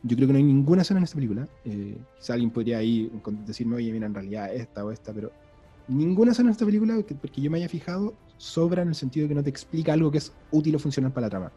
Yo 0.02 0.16
creo 0.16 0.28
que 0.28 0.32
no 0.32 0.38
hay 0.38 0.44
ninguna 0.44 0.82
escena 0.82 0.98
en 0.98 1.04
esta 1.04 1.16
película. 1.16 1.48
Eh, 1.64 1.96
quizá 2.18 2.34
alguien 2.34 2.50
podría 2.50 2.78
ahí 2.78 3.10
decirme, 3.46 3.76
oye, 3.76 3.92
mira, 3.92 4.06
en 4.06 4.14
realidad 4.14 4.54
esta 4.54 4.84
o 4.84 4.90
esta, 4.90 5.12
pero 5.12 5.30
ninguna 5.88 6.32
escena 6.32 6.48
en 6.48 6.52
esta 6.52 6.66
película, 6.66 6.96
porque 7.20 7.40
yo 7.40 7.50
me 7.50 7.58
haya 7.58 7.68
fijado, 7.68 8.14
sobra 8.36 8.82
en 8.82 8.88
el 8.88 8.94
sentido 8.94 9.24
de 9.24 9.28
que 9.28 9.34
no 9.34 9.42
te 9.42 9.50
explica 9.50 9.92
algo 9.92 10.10
que 10.10 10.18
es 10.18 10.32
útil 10.50 10.76
o 10.76 10.78
funcional 10.78 11.12
para 11.12 11.26
la 11.26 11.30
trama. 11.30 11.52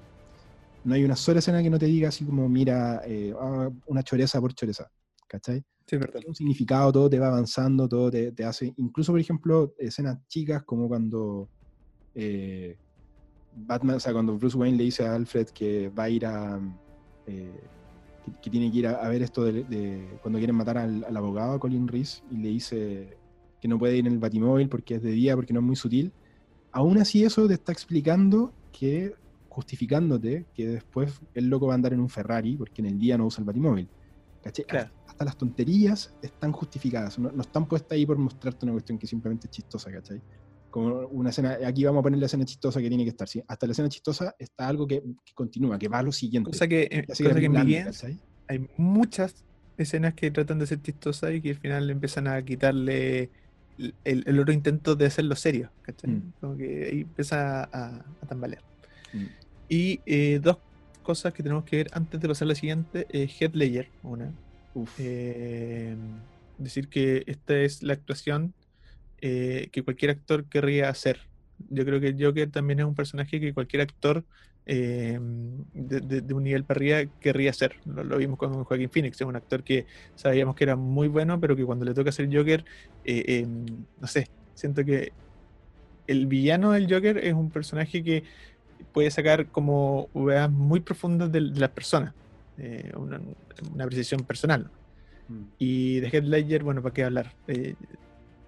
No 0.83 0.95
hay 0.95 1.03
una 1.03 1.15
sola 1.15 1.39
escena 1.39 1.61
que 1.61 1.69
no 1.69 1.79
te 1.79 1.85
diga 1.85 2.09
así 2.09 2.23
como, 2.23 2.47
mira, 2.47 3.01
eh, 3.05 3.33
ah, 3.39 3.69
una 3.87 4.03
choreza 4.03 4.39
por 4.39 4.53
choreza. 4.53 4.89
¿Cachai? 5.27 5.63
Sí, 5.85 5.97
verdad. 5.97 6.21
Un 6.25 6.35
significado, 6.35 6.91
todo 6.91 7.09
te 7.09 7.19
va 7.19 7.27
avanzando, 7.27 7.87
todo 7.87 8.11
te, 8.11 8.31
te, 8.31 8.43
hace. 8.43 8.73
Incluso, 8.77 9.11
por 9.11 9.19
ejemplo, 9.19 9.73
escenas 9.77 10.17
chicas 10.27 10.63
como 10.63 10.87
cuando. 10.87 11.49
Eh, 12.15 12.77
Batman, 13.55 13.95
o 13.95 13.99
sea, 13.99 14.13
cuando 14.13 14.37
Bruce 14.37 14.57
Wayne 14.57 14.77
le 14.77 14.83
dice 14.83 15.05
a 15.05 15.15
Alfred 15.15 15.47
que 15.47 15.89
va 15.89 16.03
a 16.03 16.09
ir 16.09 16.25
a. 16.25 16.59
Eh, 17.25 17.59
que, 18.41 18.49
tiene 18.49 18.71
que 18.71 18.77
ir 18.79 18.87
a, 18.87 19.07
ver 19.07 19.21
esto 19.21 19.45
de, 19.45 20.19
cuando 20.21 20.37
quieren 20.37 20.55
matar 20.55 20.77
al, 20.77 21.15
abogado, 21.15 21.59
Colin 21.59 21.87
Reese, 21.87 22.21
y 22.29 22.37
le 22.37 22.49
dice 22.49 23.17
que 23.61 23.67
no 23.67 23.79
puede 23.79 23.97
ir 23.97 24.05
en 24.05 24.13
el 24.13 24.19
batimóvil 24.19 24.67
porque 24.67 24.95
es 24.95 25.01
de 25.01 25.11
día, 25.11 25.35
porque 25.35 25.53
no 25.53 25.61
es 25.61 25.65
muy 25.65 25.75
sutil. 25.77 26.11
Aún 26.77 26.97
así, 26.99 27.23
eso 27.23 27.47
te 27.47 27.55
está 27.55 27.71
explicando 27.71 28.53
que, 28.71 29.15
justificándote, 29.49 30.45
que 30.53 30.67
después 30.67 31.21
el 31.33 31.47
loco 31.49 31.67
va 31.67 31.73
a 31.73 31.75
andar 31.75 31.93
en 31.93 31.99
un 31.99 32.09
Ferrari 32.09 32.55
porque 32.55 32.81
en 32.81 32.87
el 32.87 32.99
día 32.99 33.17
no 33.17 33.25
usa 33.25 33.41
el 33.41 33.45
batimóvil. 33.45 33.87
Claro 34.67 34.91
las 35.25 35.37
tonterías 35.37 36.13
están 36.21 36.51
justificadas, 36.51 37.17
no, 37.19 37.29
están 37.41 37.67
puestas 37.67 37.93
ahí 37.93 38.05
por 38.05 38.17
mostrarte 38.17 38.65
una 38.65 38.73
cuestión 38.73 38.97
que 38.97 39.07
simplemente 39.07 39.47
es 39.47 39.51
chistosa, 39.51 39.91
¿cachai? 39.91 40.21
Como 40.69 41.07
una 41.07 41.29
escena, 41.29 41.57
aquí 41.65 41.83
vamos 41.85 42.01
a 42.01 42.03
poner 42.03 42.19
la 42.19 42.25
escena 42.25 42.45
chistosa 42.45 42.81
que 42.81 42.89
tiene 42.89 43.03
que 43.03 43.09
estar, 43.09 43.27
¿sí? 43.27 43.41
Hasta 43.47 43.65
la 43.65 43.71
escena 43.71 43.89
chistosa 43.89 44.35
está 44.37 44.67
algo 44.67 44.87
que, 44.87 45.03
continúa, 45.33 45.79
que 45.79 45.87
va 45.87 45.99
a 45.99 46.03
lo 46.03 46.11
siguiente. 46.11 46.51
Cosa 46.51 46.67
que, 46.67 46.87
eh, 46.91 47.05
cosa 47.07 47.33
que, 47.33 47.45
en 47.45 47.87
hay 48.49 48.69
muchas 48.77 49.43
escenas 49.77 50.13
que 50.13 50.31
tratan 50.31 50.59
de 50.59 50.67
ser 50.67 50.81
chistosas 50.81 51.33
y 51.33 51.41
que 51.41 51.51
al 51.51 51.57
final 51.57 51.89
empiezan 51.89 52.27
a 52.27 52.41
quitarle 52.43 53.29
el, 53.77 54.23
el 54.25 54.39
otro 54.39 54.53
intento 54.53 54.95
de 54.95 55.05
hacerlo 55.05 55.35
serio, 55.35 55.69
¿cachai? 55.81 56.11
Mm. 56.11 56.33
Como 56.39 56.57
que 56.57 56.89
ahí 56.91 57.01
empieza 57.01 57.63
a, 57.63 58.05
a 58.21 58.27
tambalear. 58.27 58.61
Mm. 59.13 59.25
Y 59.69 59.99
eh, 60.05 60.39
dos 60.41 60.57
cosas 61.03 61.33
que 61.33 61.43
tenemos 61.43 61.63
que 61.63 61.77
ver 61.77 61.87
antes 61.93 62.19
de 62.19 62.27
pasar 62.27 62.47
a 62.47 62.49
la 62.49 62.55
siguiente. 62.55 63.07
Eh, 63.09 63.27
Heath 63.27 63.55
Ledger, 63.55 63.89
una. 64.03 64.31
Uf. 64.73 64.93
Eh, 64.99 65.95
decir 66.57 66.87
que 66.87 67.23
esta 67.27 67.55
es 67.57 67.83
la 67.83 67.93
actuación 67.93 68.53
eh, 69.21 69.69
que 69.71 69.83
cualquier 69.83 70.11
actor 70.11 70.45
querría 70.45 70.89
hacer. 70.89 71.19
Yo 71.69 71.85
creo 71.85 71.99
que 71.99 72.09
el 72.09 72.23
Joker 72.23 72.49
también 72.51 72.79
es 72.79 72.85
un 72.85 72.95
personaje 72.95 73.39
que 73.39 73.53
cualquier 73.53 73.81
actor 73.81 74.23
eh, 74.67 75.17
de, 75.73 75.99
de- 76.01 76.21
de 76.21 76.33
un 76.33 76.43
nivel 76.43 76.63
para 76.65 76.77
arriba 76.77 77.11
querría 77.19 77.49
hacer. 77.49 77.75
Lo, 77.85 78.03
lo 78.03 78.17
vimos 78.17 78.37
con 78.37 78.63
Joaquín 78.63 78.89
Phoenix, 78.89 79.19
es 79.19 79.25
un 79.27 79.35
actor 79.35 79.63
que 79.63 79.85
sabíamos 80.15 80.55
que 80.55 80.65
era 80.65 80.75
muy 80.75 81.07
bueno, 81.07 81.39
pero 81.39 81.55
que 81.55 81.65
cuando 81.65 81.85
le 81.85 81.93
toca 81.93 82.11
ser 82.11 82.27
Joker, 82.31 82.63
eh, 83.03 83.23
eh, 83.27 83.47
no 83.47 84.07
sé, 84.07 84.27
siento 84.53 84.83
que 84.83 85.11
el 86.05 86.27
villano 86.27 86.71
del 86.71 86.91
Joker 86.93 87.17
es 87.17 87.33
un 87.33 87.49
personaje 87.49 88.03
que 88.03 88.23
puede 88.93 89.09
sacar 89.09 89.47
como 89.47 90.09
weas 90.13 90.51
muy 90.51 90.81
profundas 90.81 91.31
de, 91.31 91.41
de 91.41 91.59
las 91.59 91.71
personas, 91.71 92.13
una, 92.95 93.19
una 93.73 93.83
apreciación 93.83 94.21
personal. 94.21 94.69
Mm. 95.27 95.41
Y 95.57 95.99
de 95.99 96.09
Heath 96.09 96.23
Ledger, 96.23 96.63
bueno, 96.63 96.81
¿para 96.81 96.93
qué 96.93 97.03
hablar? 97.03 97.33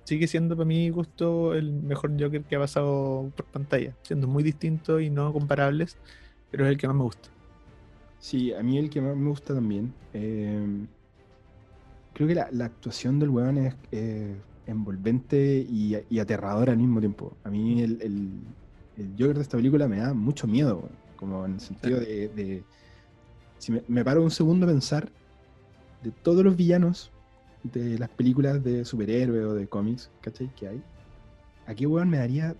Sigue 0.10 0.28
siendo 0.28 0.56
para 0.58 0.66
mi 0.68 0.90
gusto 0.90 1.54
el 1.56 1.72
mejor 1.74 2.12
Joker 2.22 2.46
que 2.46 2.56
ha 2.56 2.60
pasado 2.60 3.32
por 3.36 3.48
pantalla, 3.48 3.96
siendo 4.04 4.28
muy 4.28 4.44
distinto 4.44 5.00
y 5.00 5.10
no 5.12 5.34
comparables, 5.34 6.00
pero 6.50 6.66
es 6.66 6.72
el 6.72 6.78
que 6.78 6.88
más 6.88 6.96
me 6.98 7.04
gusta. 7.04 7.30
Sí, 8.20 8.54
a 8.54 8.62
mí 8.64 8.78
el 8.78 8.90
que 8.90 9.02
más 9.02 9.16
me 9.16 9.30
gusta 9.30 9.54
también. 9.56 9.94
eh, 10.14 10.88
creo 12.14 12.28
que 12.28 12.36
la, 12.36 12.50
la 12.52 12.66
actuación 12.66 13.20
del 13.20 13.30
weón 13.30 13.58
es 13.58 13.76
eh, 13.92 14.42
envolvente 14.66 15.66
y, 15.68 15.96
y 16.10 16.20
aterradora 16.20 16.72
al 16.74 16.78
mismo 16.78 17.00
tiempo. 17.00 17.40
A 17.44 17.50
mí 17.50 17.82
el, 17.82 18.02
el, 18.02 18.58
el 18.96 19.16
Joker 19.18 19.36
de 19.38 19.42
esta 19.44 19.58
película 19.58 19.88
me 19.88 19.98
da 20.00 20.14
mucho 20.14 20.48
miedo, 20.48 20.80
weón, 20.80 21.00
como 21.16 21.46
en 21.46 21.54
el 21.56 21.60
sentido 21.60 22.00
de, 22.00 22.30
de- 22.30 22.68
Si 23.58 23.72
me, 23.72 23.84
me 23.88 24.06
paro 24.06 24.24
un 24.24 24.32
segundo 24.32 24.66
a 24.66 24.70
pensar 24.70 25.14
de 26.02 26.12
todos 26.12 26.44
los 26.46 26.56
villanos 26.56 27.14
de 27.64 27.98
las 28.00 28.10
películas 28.10 28.64
de 28.64 28.86
superhéroes 28.86 29.46
o 29.46 29.54
de 29.54 29.68
cómics, 29.68 30.12
¿cachai? 30.22 30.54
Que 30.56 30.68
hay. 30.68 30.82
¿A 31.66 31.76
qué 31.76 31.86
weón 31.86 32.10
me 32.10 32.18
daría 32.18 32.56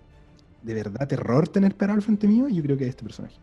de 0.62 0.74
verdad 0.74 1.08
terror 1.08 1.48
tener 1.48 1.76
parado 1.76 1.96
al 1.96 2.02
frente 2.02 2.28
mío? 2.28 2.48
Yo 2.48 2.62
creo 2.62 2.76
que 2.76 2.84
es 2.84 2.90
este 2.90 3.04
personaje. 3.04 3.40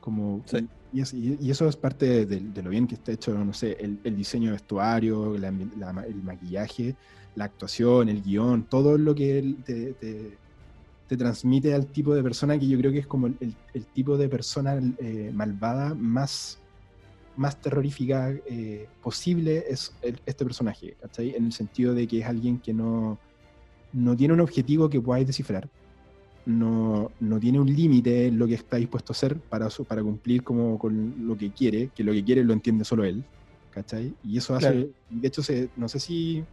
Como, 0.00 0.42
Sí. 0.46 0.68
y, 0.92 1.00
es- 1.00 1.14
y- 1.14 1.50
eso 1.50 1.68
es 1.68 1.76
parte 1.76 2.26
de, 2.26 2.40
de- 2.40 2.62
lo 2.62 2.70
bien 2.70 2.86
que 2.86 2.96
está 2.96 3.12
hecho, 3.12 3.32
no 3.44 3.52
sé, 3.52 3.76
el, 3.80 4.00
el 4.04 4.16
diseño 4.16 4.46
de 4.46 4.52
vestuario, 4.52 5.36
la 5.38 5.50
la 5.76 6.04
el 6.06 6.22
maquillaje, 6.22 6.96
la 7.34 7.44
actuación, 7.46 8.08
el 8.08 8.22
guion, 8.22 8.68
todo 8.68 8.98
lo 8.98 9.14
que 9.14 9.38
él 9.38 9.62
te, 9.64 9.94
te- 9.94 10.40
te 11.06 11.16
transmite 11.16 11.74
al 11.74 11.90
tipo 11.90 12.14
de 12.14 12.22
persona 12.22 12.58
que 12.58 12.66
yo 12.68 12.78
creo 12.78 12.90
que 12.92 12.98
es 12.98 13.06
como 13.06 13.26
el, 13.28 13.36
el- 13.40 13.56
el 13.72 13.86
tipo 13.92 14.16
de 14.18 14.28
persona 14.28 14.78
eh, 14.98 15.30
malvada 15.32 15.94
más, 15.94 16.61
más 17.34 17.60
terrorífica 17.60 18.30
eh, 18.46 18.90
posible 19.00 19.64
es 19.68 19.98
el- 20.02 20.20
este 20.26 20.44
personaje, 20.44 20.96
¿cachai? 21.00 21.30
En 21.34 21.46
el 21.46 21.52
sentido 21.52 21.94
de 21.94 22.06
que 22.06 22.18
es 22.20 22.26
alguien 22.26 22.60
que 22.60 22.74
no, 22.74 23.20
no 23.92 24.16
tiene 24.16 24.34
un 24.34 24.40
objetivo 24.40 24.88
que 24.88 25.00
podáis 25.00 25.26
descifrar 25.26 25.70
no, 26.44 27.14
no 27.20 27.38
tiene 27.38 27.60
un 27.60 27.72
límite 27.72 28.26
en 28.26 28.38
lo 28.38 28.46
que 28.48 28.54
está 28.54 28.76
dispuesto 28.76 29.12
a 29.12 29.14
hacer 29.14 29.40
para, 29.48 29.70
su- 29.70 29.84
para 29.86 30.02
cumplir 30.02 30.42
como 30.42 30.78
con 30.78 31.14
lo 31.26 31.36
que 31.36 31.52
quiere, 31.52 31.90
que 31.94 32.02
lo 32.04 32.12
que 32.12 32.24
quiere 32.24 32.42
lo 32.44 32.52
entiende 32.52 32.84
solo 32.84 33.04
él, 33.04 33.24
¿cachai? 33.70 34.16
Y 34.22 34.38
eso 34.38 34.54
hace, 34.56 34.66
Claro. 34.72 34.88
de 35.08 35.28
hecho, 35.28 35.42
se, 35.42 35.70
no 35.76 35.88
sé 35.88 36.00
si 36.00 36.44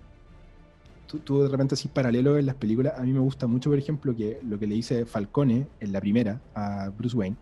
tú, 1.08 1.20
tú 1.20 1.42
de 1.42 1.50
repente 1.50 1.74
así 1.76 1.88
paralelo 1.88 2.38
en 2.38 2.46
las 2.46 2.56
películas, 2.56 2.94
a 2.98 3.04
mí 3.04 3.12
me 3.14 3.20
gusta 3.20 3.48
mucho, 3.48 3.70
por 3.72 3.80
ejemplo, 3.80 4.16
que 4.16 4.40
lo 4.44 4.60
que 4.60 4.68
le 4.68 4.76
dice 4.76 5.06
Falcone 5.06 5.68
en 5.80 5.92
la 5.92 6.00
primera 6.02 6.44
a 6.54 6.90
Bruce 6.90 7.18
Wayne, 7.18 7.38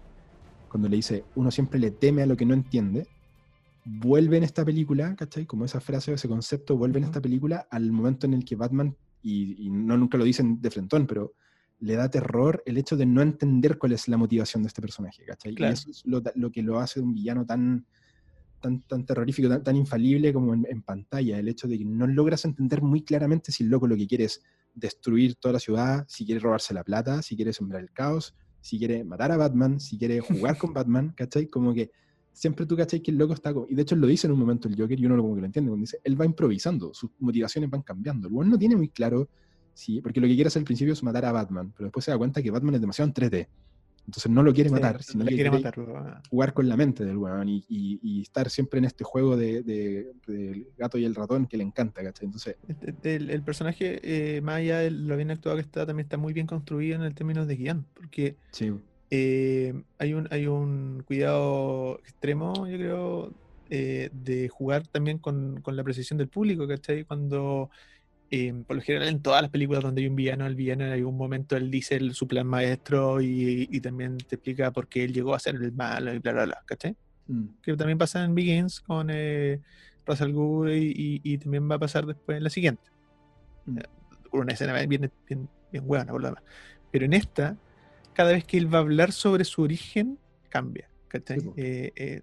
cuando 0.70 0.88
le 0.90 0.98
dice, 0.98 1.26
uno 1.36 1.52
siempre 1.52 1.80
le 1.80 1.92
teme 1.92 2.24
a 2.24 2.26
lo 2.26 2.38
que 2.38 2.46
no 2.46 2.54
entiende, 2.54 3.08
vuelve 3.88 4.38
en 4.38 4.44
esta 4.44 4.66
película, 4.66 5.16
¿cachai? 5.16 5.46
Como 5.46 5.66
esa 5.66 5.80
frase 5.80 6.12
o 6.12 6.16
ese 6.16 6.28
concepto 6.28 6.76
vuelve 6.78 6.98
en 6.98 7.06
Ujú. 7.06 7.12
esta 7.12 7.22
película 7.22 7.68
al 7.72 7.92
momento 7.92 8.26
en 8.26 8.34
el 8.34 8.44
que 8.44 8.56
Batman, 8.56 8.96
y, 9.22 9.66
y 9.66 9.70
no 9.70 9.98
nunca 9.98 10.18
lo 10.18 10.26
dicen 10.26 10.62
de 10.62 10.70
frentón, 10.70 11.08
pero 11.08 11.34
le 11.80 11.96
da 11.96 12.10
terror 12.10 12.62
el 12.66 12.78
hecho 12.78 12.98
de 12.98 13.06
no 13.06 13.22
entender 13.22 13.78
cuál 13.78 13.94
es 13.94 14.08
la 14.08 14.18
motivación 14.18 14.64
de 14.64 14.68
este 14.68 14.82
personaje, 14.82 15.24
¿cachai? 15.26 15.56
Claro. 15.56 15.72
Y 15.72 15.74
eso 15.74 15.90
es 15.90 16.06
lo, 16.06 16.22
lo 16.36 16.52
que 16.52 16.62
lo 16.62 16.80
hace 16.80 17.00
un 17.00 17.14
villano 17.14 17.46
tan, 17.46 17.86
tan, 18.60 18.82
tan 18.82 19.06
terrorífico, 19.06 19.48
tan, 19.48 19.64
tan 19.64 19.76
infalible 19.76 20.34
como 20.34 20.54
en, 20.54 20.66
en 20.70 20.82
pantalla, 20.82 21.40
el 21.40 21.48
hecho 21.48 21.68
de 21.68 21.78
que 21.78 21.86
no 21.86 22.08
logras 22.08 22.46
entender 22.46 22.82
muy 22.82 23.04
claramente 23.04 23.52
si 23.52 23.64
el 23.64 23.70
loco 23.70 23.88
lo 23.88 23.96
que 23.96 24.08
quiere 24.08 24.26
es 24.26 24.42
destruir 24.74 25.36
toda 25.36 25.54
la 25.54 25.60
ciudad, 25.60 26.06
si 26.08 26.26
quiere 26.26 26.42
robarse 26.42 26.74
la 26.74 26.84
plata, 26.84 27.22
si 27.22 27.36
quiere 27.36 27.54
sembrar 27.54 27.82
el 27.82 27.92
caos, 27.92 28.36
si 28.60 28.78
quiere 28.78 29.04
matar 29.04 29.32
a 29.32 29.38
Batman, 29.38 29.80
si 29.80 29.98
quiere 29.98 30.20
jugar 30.20 30.58
con 30.58 30.74
Batman, 30.74 31.14
¿cachai? 31.16 31.48
Como 31.48 31.74
que 31.74 31.92
siempre 32.38 32.66
tú, 32.66 32.78
¿cachai? 32.78 33.02
Que 33.02 33.12
el 33.12 33.18
loco 33.18 33.34
está... 33.34 33.54
como- 33.54 33.66
Y 33.70 33.74
de 33.76 33.82
hecho 33.82 33.96
lo 33.96 34.06
dice 34.08 34.28
en 34.28 34.34
un 34.34 34.40
momento 34.40 34.68
el 34.68 34.76
Joker 34.80 35.00
y 35.00 35.06
uno 35.06 35.18
como 35.22 35.34
que 35.36 35.42
lo 35.42 35.46
entiende, 35.48 35.70
cuando 35.70 35.82
dice, 35.84 36.00
él 36.04 36.20
va 36.20 36.26
improvisando, 36.26 36.94
sus 36.94 37.10
motivaciones 37.20 37.70
van 37.70 37.82
cambiando. 37.82 38.28
El 38.28 38.34
weón 38.34 38.50
no 38.52 38.58
tiene 38.58 38.76
muy 38.76 38.90
claro, 38.90 39.28
si, 39.74 40.02
porque 40.02 40.20
lo 40.22 40.28
que 40.28 40.36
quiere 40.36 40.48
hacer 40.48 40.60
al 40.62 40.66
principio 40.66 40.94
es 40.94 41.02
matar 41.04 41.26
a 41.26 41.32
Batman, 41.32 41.74
pero 41.76 41.88
después 41.88 42.06
se 42.06 42.12
da 42.12 42.18
cuenta 42.18 42.42
que 42.42 42.52
Batman 42.52 42.76
es 42.76 42.82
demasiado 42.82 43.08
en 43.10 43.14
3D. 43.14 43.48
Entonces 44.06 44.32
no 44.32 44.42
lo 44.42 44.54
quiere 44.54 44.70
Sí, 44.70 44.74
matar, 44.76 44.96
no 44.96 45.02
sino 45.02 45.24
le 45.26 45.30
que 45.32 45.36
quiere 45.36 45.50
quiere 45.50 45.64
matarlo. 45.66 45.98
ah. 45.98 46.22
jugar 46.30 46.54
con 46.54 46.70
la 46.70 46.78
mente 46.78 47.04
del 47.04 47.18
weón 47.18 47.50
y, 47.50 47.66
y- 47.68 48.00
y 48.02 48.22
estar 48.22 48.50
siempre 48.50 48.78
en 48.80 48.86
este 48.86 49.04
juego 49.04 49.36
de, 49.36 49.64
de- 49.64 50.14
del 50.26 50.68
gato 50.78 50.98
y 50.98 51.04
el 51.04 51.14
ratón 51.14 51.46
que 51.46 51.58
le 51.58 51.64
encanta, 51.64 52.02
¿cachai? 52.02 52.26
Entonces, 52.28 52.56
Este- 52.70 52.92
este- 52.92 53.16
el, 53.18 53.30
el 53.30 53.42
personaje, 53.42 54.00
eh, 54.04 54.40
más 54.42 54.58
allá 54.58 54.80
de 54.80 54.92
lo 54.92 55.18
bien 55.18 55.30
actuado 55.32 55.58
que 55.58 55.62
está, 55.64 55.86
también 55.86 56.06
está 56.06 56.16
muy 56.18 56.32
bien 56.32 56.48
construido 56.48 56.96
en 56.96 57.02
el 57.02 57.14
términos 57.16 57.48
de 57.48 57.56
guion, 57.58 57.86
porque 57.94 58.38
sí, 58.52 58.72
eh, 59.10 59.74
hay, 59.98 60.14
un, 60.14 60.28
hay 60.32 60.48
un 60.48 61.04
cuidado 61.06 62.00
extremo, 62.00 62.68
yo 62.68 62.78
creo, 62.78 63.34
eh, 63.70 64.10
de 64.12 64.50
jugar 64.50 64.88
también 64.88 65.20
con, 65.20 65.62
con 65.62 65.76
la 65.76 65.84
precisión 65.84 66.18
del 66.18 66.30
público, 66.30 66.68
¿cachai? 66.68 67.04
Cuando, 67.06 67.70
eh, 68.30 68.54
por 68.66 68.76
lo 68.78 68.82
general, 68.82 69.08
en 69.10 69.22
todas 69.22 69.42
las 69.42 69.52
películas 69.52 69.84
donde 69.84 70.02
hay 70.02 70.08
un 70.08 70.16
villano, 70.16 70.46
el 70.46 70.56
villano 70.56 70.86
en 70.86 70.92
algún 70.92 71.18
momento 71.18 71.56
él 71.56 71.72
dice 71.72 71.96
el- 71.96 72.14
su 72.14 72.28
plan 72.28 72.48
maestro 72.48 73.22
y, 73.22 73.68
y 73.72 73.82
también 73.82 74.18
te 74.18 74.36
explica 74.36 74.72
por 74.72 74.88
qué 74.88 75.04
él 75.06 75.14
llegó 75.14 75.34
a 75.36 75.40
ser 75.40 75.56
el 75.56 75.72
malo 75.74 76.14
y 76.14 76.20
bla, 76.20 76.34
bla, 76.34 76.46
bla, 76.46 76.58
¿cachai? 76.66 76.96
Mm, 77.28 77.46
que 77.62 77.76
también 77.76 77.98
pasa 77.98 78.24
en 78.24 78.36
Begins 78.36 78.80
con 78.82 79.10
eh, 79.12 79.60
Ra's 80.06 80.22
al 80.22 80.32
y, 80.32 81.22
y- 81.22 81.22
y 81.24 81.38
también 81.38 81.70
va 81.70 81.76
a 81.76 81.80
pasar 81.80 82.06
después 82.06 82.38
en 82.38 82.44
la 82.44 82.50
siguiente. 82.50 82.84
Mm. 83.66 83.78
Con 84.30 84.42
una 84.42 84.54
escena 84.54 84.74
bien, 84.86 84.90
bien, 85.28 85.50
bien, 85.72 85.84
hueona, 85.86 86.12
por 86.12 86.22
lo 86.22 86.28
demás. 86.30 86.44
Pero 86.92 87.06
en 87.06 87.14
esta, 87.14 87.58
cada 88.18 88.32
vez 88.32 88.44
que 88.46 88.58
él 88.58 88.74
va 88.74 88.80
a 88.80 88.82
hablar 88.82 89.12
sobre 89.12 89.46
su 89.46 89.62
origen, 89.62 90.18
cambia. 90.50 90.90
¿cachai? 91.08 91.40
Sí, 91.40 91.46
po. 91.46 91.54
Eh, 91.56 91.94
eh, 91.96 92.22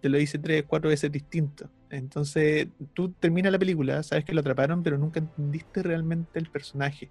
te 0.00 0.08
lo 0.08 0.16
dice 0.16 0.38
tres, 0.38 0.64
cuatro 0.66 0.88
veces 0.88 1.12
distinto. 1.12 1.68
Entonces, 1.90 2.68
tú 2.94 3.12
terminas 3.12 3.52
la 3.52 3.58
película, 3.58 4.02
sabes 4.02 4.24
que 4.24 4.32
lo 4.32 4.40
atraparon, 4.40 4.82
pero 4.82 4.96
nunca 4.96 5.20
entendiste 5.20 5.82
realmente 5.82 6.38
el 6.38 6.48
personaje. 6.50 7.10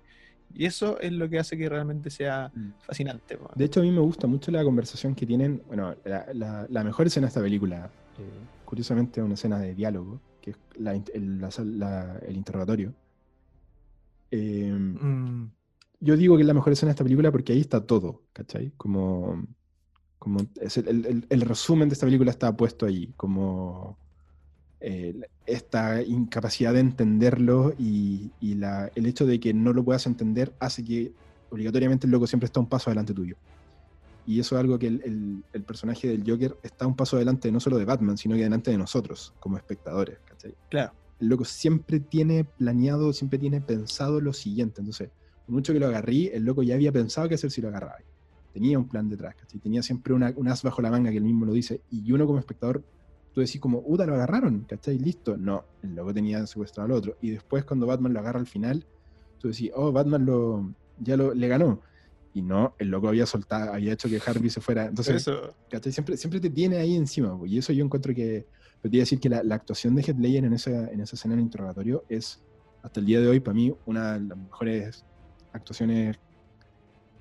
Y 0.51 0.65
eso 0.65 0.99
es 0.99 1.11
lo 1.13 1.29
que 1.29 1.37
hace 1.37 1.55
que 1.57 1.69
realmente 1.69 2.09
sea 2.09 2.51
mm. 2.55 2.69
fascinante. 2.79 3.37
De 3.55 3.65
hecho, 3.65 3.81
a 3.81 3.83
mí 3.83 3.91
me 3.91 3.99
gusta 4.01 4.25
mucho 4.25 4.49
la 4.49 4.63
conversación 4.63 5.13
que 5.13 5.27
tienen. 5.27 5.61
Bueno, 5.67 5.95
la, 6.03 6.25
la- 6.33 6.65
la 6.67 6.83
mejor 6.83 7.05
escena 7.05 7.27
de 7.27 7.29
esta 7.29 7.41
película, 7.41 7.91
eh, 8.17 8.29
curiosamente, 8.65 9.19
es 9.19 9.25
una 9.25 9.35
escena 9.35 9.59
de 9.59 9.75
diálogo, 9.75 10.19
que 10.41 10.51
es 10.51 10.57
la 10.77 10.95
el, 10.95 11.39
la 11.39 11.51
sal- 11.51 11.77
la- 11.77 12.17
el 12.27 12.35
interrogatorio. 12.35 12.93
Eh, 14.31 14.71
Mm, 14.73 15.51
yo 16.03 16.17
digo 16.17 16.35
que 16.35 16.41
es 16.41 16.47
la 16.47 16.53
mejor 16.53 16.73
escena 16.73 16.89
de 16.89 16.93
esta 16.93 17.03
película 17.03 17.31
porque 17.31 17.53
ahí 17.53 17.61
está 17.61 17.85
todo, 17.85 18.23
¿cachai? 18.33 18.71
Como, 18.77 19.45
como 20.19 20.39
es 20.61 20.77
el, 20.77 21.05
el- 21.05 21.25
el- 21.29 21.41
resumen 21.41 21.89
de 21.89 21.93
esta 21.93 22.05
película 22.05 22.31
está 22.31 22.55
puesto 22.55 22.85
ahí, 22.85 23.13
como 23.15 23.97
eh, 24.79 25.13
esta 25.45 26.01
incapacidad 26.03 26.73
de 26.73 26.81
entenderlo 26.81 27.73
y, 27.77 28.31
y 28.39 28.55
la- 28.55 28.91
el 28.95 29.05
hecho 29.05 29.25
de 29.25 29.39
que 29.39 29.53
no 29.53 29.73
lo 29.73 29.83
puedas 29.83 30.05
entender 30.07 30.55
hace 30.59 30.83
que 30.83 31.13
obligatoriamente 31.49 32.07
el 32.07 32.11
loco 32.11 32.27
siempre 32.27 32.45
está 32.47 32.59
un 32.59 32.69
paso 32.69 32.89
adelante 32.89 33.13
tuyo. 33.13 33.35
Y 34.25 34.39
eso 34.39 34.55
es 34.55 34.59
algo 34.61 34.79
que 34.79 34.87
el, 34.87 35.01
el- 35.05 35.45
el 35.53 35.63
personaje 35.65 36.07
del 36.07 36.23
Joker 36.29 36.57
está 36.63 36.87
un 36.87 36.95
paso 36.95 37.15
adelante 37.17 37.51
no 37.51 37.59
solo 37.59 37.77
de 37.77 37.85
Batman, 37.85 38.17
sino 38.17 38.35
que 38.35 38.43
delante 38.43 38.71
de 38.71 38.77
nosotros, 38.77 39.33
como 39.39 39.57
espectadores, 39.57 40.19
¿cachai? 40.25 40.55
claro. 40.69 40.93
el 41.19 41.27
loco 41.27 41.45
siempre 41.45 41.99
tiene 41.99 42.43
planeado, 42.45 43.13
siempre 43.13 43.39
tiene 43.39 43.61
pensado 43.61 44.19
lo 44.21 44.33
siguiente. 44.33 44.81
Entonces, 44.81 45.11
mucho 45.47 45.73
que 45.73 45.79
lo 45.79 45.87
agarrí, 45.87 46.27
el 46.33 46.43
loco 46.43 46.63
ya 46.63 46.75
había 46.75 46.91
pensado 46.91 47.27
qué 47.27 47.35
hacer 47.35 47.51
si 47.51 47.61
lo 47.61 47.67
agarraba. 47.69 47.97
Tenía 48.53 48.77
un 48.77 48.87
plan 48.87 49.09
detrás, 49.09 49.35
¿cachai? 49.35 49.59
Tenía 49.59 49.81
siempre 49.81 50.13
una, 50.13 50.31
un 50.35 50.47
as 50.47 50.61
bajo 50.63 50.81
la 50.81 50.91
manga 50.91 51.11
que 51.11 51.17
él 51.17 51.23
mismo 51.23 51.45
lo 51.45 51.53
dice. 51.53 51.81
Y 51.89 52.11
uno 52.11 52.25
como 52.27 52.39
espectador, 52.39 52.83
tú 53.33 53.41
decís 53.41 53.59
como, 53.59 53.83
Uta, 53.85 54.05
lo 54.05 54.13
agarraron, 54.13 54.65
¿cachai? 54.69 54.99
Listo. 54.99 55.37
No, 55.37 55.65
el 55.81 55.95
loco 55.95 56.13
tenía 56.13 56.45
secuestrado 56.45 56.85
al 56.85 56.97
otro. 56.97 57.17
Y 57.21 57.31
después 57.31 57.65
cuando 57.65 57.87
Batman 57.87 58.13
lo 58.13 58.19
agarra 58.19 58.39
al 58.39 58.45
final, 58.45 58.85
tú 59.39 59.49
decís, 59.49 59.71
oh, 59.73 59.91
Batman 59.91 60.25
lo, 60.25 60.71
ya 60.99 61.17
lo, 61.17 61.33
le 61.33 61.47
ganó. 61.47 61.81
Y 62.35 62.41
no, 62.41 62.75
el 62.79 62.89
loco 62.89 63.07
había 63.07 63.25
soltado, 63.25 63.73
había 63.73 63.93
hecho 63.93 64.07
que 64.07 64.21
Harvey 64.25 64.49
se 64.49 64.61
fuera. 64.61 64.85
Entonces, 64.85 65.15
eso, 65.15 65.55
¿cachai? 65.69 65.91
Siempre, 65.91 66.17
siempre 66.17 66.39
te 66.39 66.49
tiene 66.49 66.77
ahí 66.77 66.95
encima, 66.95 67.37
po, 67.37 67.45
y 67.45 67.57
eso 67.57 67.73
yo 67.73 67.83
encuentro 67.83 68.13
que, 68.13 68.45
te 68.81 68.89
iba 68.89 69.01
a 69.01 69.05
decir 69.05 69.19
que 69.19 69.29
la, 69.29 69.43
la 69.43 69.55
actuación 69.55 69.95
de 69.95 70.01
Heath 70.03 70.19
Ledger 70.19 70.45
en 70.45 70.53
esa, 70.53 70.91
en 70.91 70.99
esa 70.99 71.15
escena 71.15 71.33
en 71.33 71.39
el 71.39 71.45
interrogatorio 71.45 72.03
es 72.09 72.43
hasta 72.83 72.99
el 72.99 73.05
día 73.05 73.21
de 73.21 73.27
hoy, 73.27 73.39
para 73.39 73.55
mí, 73.55 73.73
una 73.85 74.13
de 74.13 74.19
las 74.21 74.37
mejores 74.37 75.05
actuaciones 75.53 76.17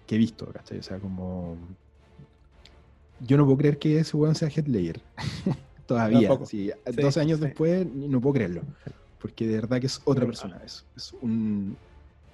que 0.06 0.16
he 0.16 0.18
visto, 0.18 0.46
¿cachai? 0.46 0.78
O 0.78 0.82
sea, 0.82 0.98
como... 0.98 1.56
Yo 3.20 3.36
no 3.36 3.44
puedo 3.44 3.58
creer 3.58 3.78
que 3.78 4.00
ese 4.00 4.16
weón 4.16 4.34
sea 4.34 4.48
Headlayer. 4.48 5.00
Todavía. 5.86 6.36
Sí, 6.44 6.70
12 6.86 7.20
años 7.20 7.40
después, 7.40 7.86
no 7.86 8.20
puedo 8.20 8.34
creerlo. 8.34 8.62
Porque 9.20 9.46
de 9.46 9.54
verdad 9.54 9.80
que 9.80 9.86
es 9.86 10.00
otra 10.04 10.26
persona. 10.26 10.60
Es, 10.64 10.84
es 10.96 11.12
un... 11.20 11.76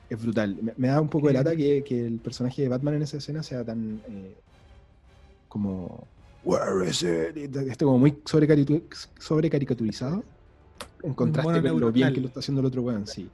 Es 0.08 0.22
brutal. 0.22 0.56
Me, 0.78 0.88
da 0.88 1.00
un 1.00 1.08
poco 1.08 1.26
de 1.26 1.34
lata 1.34 1.54
que, 1.54 1.84
que, 1.84 2.06
el 2.06 2.18
personaje 2.18 2.62
de 2.62 2.68
Batman 2.68 2.94
en 2.94 3.02
esa 3.02 3.18
escena 3.18 3.42
sea 3.42 3.64
tan... 3.64 4.00
Eh, 4.08 4.34
como... 5.48 6.06
Where 6.44 6.88
is 6.88 7.02
it? 7.02 7.36
Este 7.36 7.84
como 7.84 7.98
muy 7.98 8.16
sobre, 8.24 8.46
caricaturizado. 9.50 10.24
En 11.02 11.12
contraste 11.12 11.68
con 11.68 11.80
lo 11.80 11.92
bien 11.92 12.14
que 12.14 12.20
lo 12.20 12.28
está 12.28 12.40
haciendo 12.40 12.60
el 12.60 12.66
otro 12.66 12.80
weón, 12.80 13.06
sí. 13.06 13.28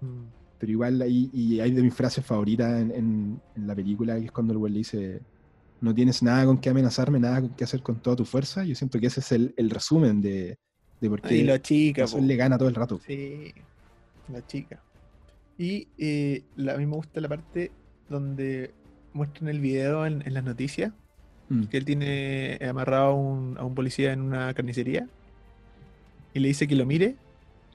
Mm. 0.00 0.41
Pero 0.62 0.70
igual 0.70 1.02
ahí, 1.02 1.28
y 1.32 1.58
hay 1.58 1.72
de 1.72 1.82
mis 1.82 1.92
frases 1.92 2.24
favoritas 2.24 2.80
en, 2.80 3.40
en, 3.56 3.66
la 3.66 3.74
película, 3.74 4.16
que 4.20 4.26
es 4.26 4.30
cuando 4.30 4.52
el 4.52 4.58
weón 4.58 4.74
le 4.74 4.78
dice, 4.78 5.20
no 5.80 5.92
tienes 5.92 6.22
nada 6.22 6.44
con 6.44 6.58
qué 6.58 6.70
amenazarme, 6.70 7.18
nada 7.18 7.40
con 7.40 7.50
qué 7.50 7.64
hacer 7.64 7.82
con 7.82 7.96
toda 7.96 8.14
tu 8.14 8.24
fuerza. 8.24 8.62
Yo 8.62 8.76
siento 8.76 9.00
que 9.00 9.08
ese 9.08 9.18
es 9.18 9.32
el, 9.32 9.54
el 9.56 9.70
resumen 9.70 10.22
de, 10.22 10.56
de 11.00 11.10
por 11.10 11.20
qué 11.20 11.42
la 11.42 11.60
chica, 11.60 12.04
le 12.20 12.36
gana 12.36 12.58
todo 12.58 12.68
el 12.68 12.76
rato. 12.76 13.00
Sí, 13.04 13.52
la 14.32 14.46
chica. 14.46 14.80
Y 15.58 15.88
eh, 15.98 16.44
a 16.56 16.76
mí 16.76 16.86
me 16.86 16.94
gusta 16.94 17.20
la 17.20 17.28
parte 17.28 17.72
donde 18.08 18.72
muestran 19.14 19.48
el 19.48 19.58
video 19.58 20.06
en, 20.06 20.22
en 20.24 20.32
las 20.32 20.44
noticias, 20.44 20.92
mm. 21.48 21.64
que 21.64 21.76
él 21.76 21.84
tiene 21.84 22.60
amarrado 22.70 23.06
a 23.06 23.14
un, 23.16 23.58
a 23.58 23.64
un 23.64 23.74
policía 23.74 24.12
en 24.12 24.20
una 24.20 24.54
carnicería 24.54 25.08
y 26.32 26.38
le 26.38 26.46
dice 26.46 26.68
que 26.68 26.76
lo 26.76 26.86
mire, 26.86 27.16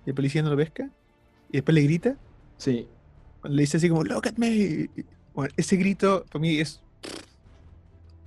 y 0.05 0.11
el 0.11 0.15
policía 0.15 0.41
no 0.41 0.49
lo 0.49 0.55
pesca, 0.55 0.89
y 1.49 1.57
después 1.57 1.75
le 1.75 1.81
grita. 1.81 2.17
Sí. 2.57 2.87
Le 3.43 3.61
dice 3.61 3.77
así 3.77 3.89
como, 3.89 4.03
look 4.03 4.27
at 4.27 4.37
me. 4.37 4.89
Bueno, 5.33 5.53
ese 5.55 5.75
grito 5.77 6.25
para 6.31 6.41
mí 6.41 6.59
es. 6.59 6.81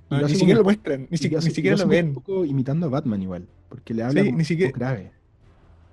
ni 0.09 0.29
siquiera 0.29 0.59
lo 0.59 0.63
muestran, 0.63 1.07
ni, 1.09 1.17
siquiera 1.17 1.77
lo, 1.77 1.87
ven. 1.87 2.07
Un 2.09 2.13
poco 2.13 2.45
imitando 2.45 2.87
a 2.87 2.89
Batman 2.89 3.21
igual, 3.21 3.47
porque 3.69 3.93
le 3.93 4.03
habla 4.03 4.23
ni 4.23 4.45
siquiera, 4.45 4.71
grave. 4.75 5.11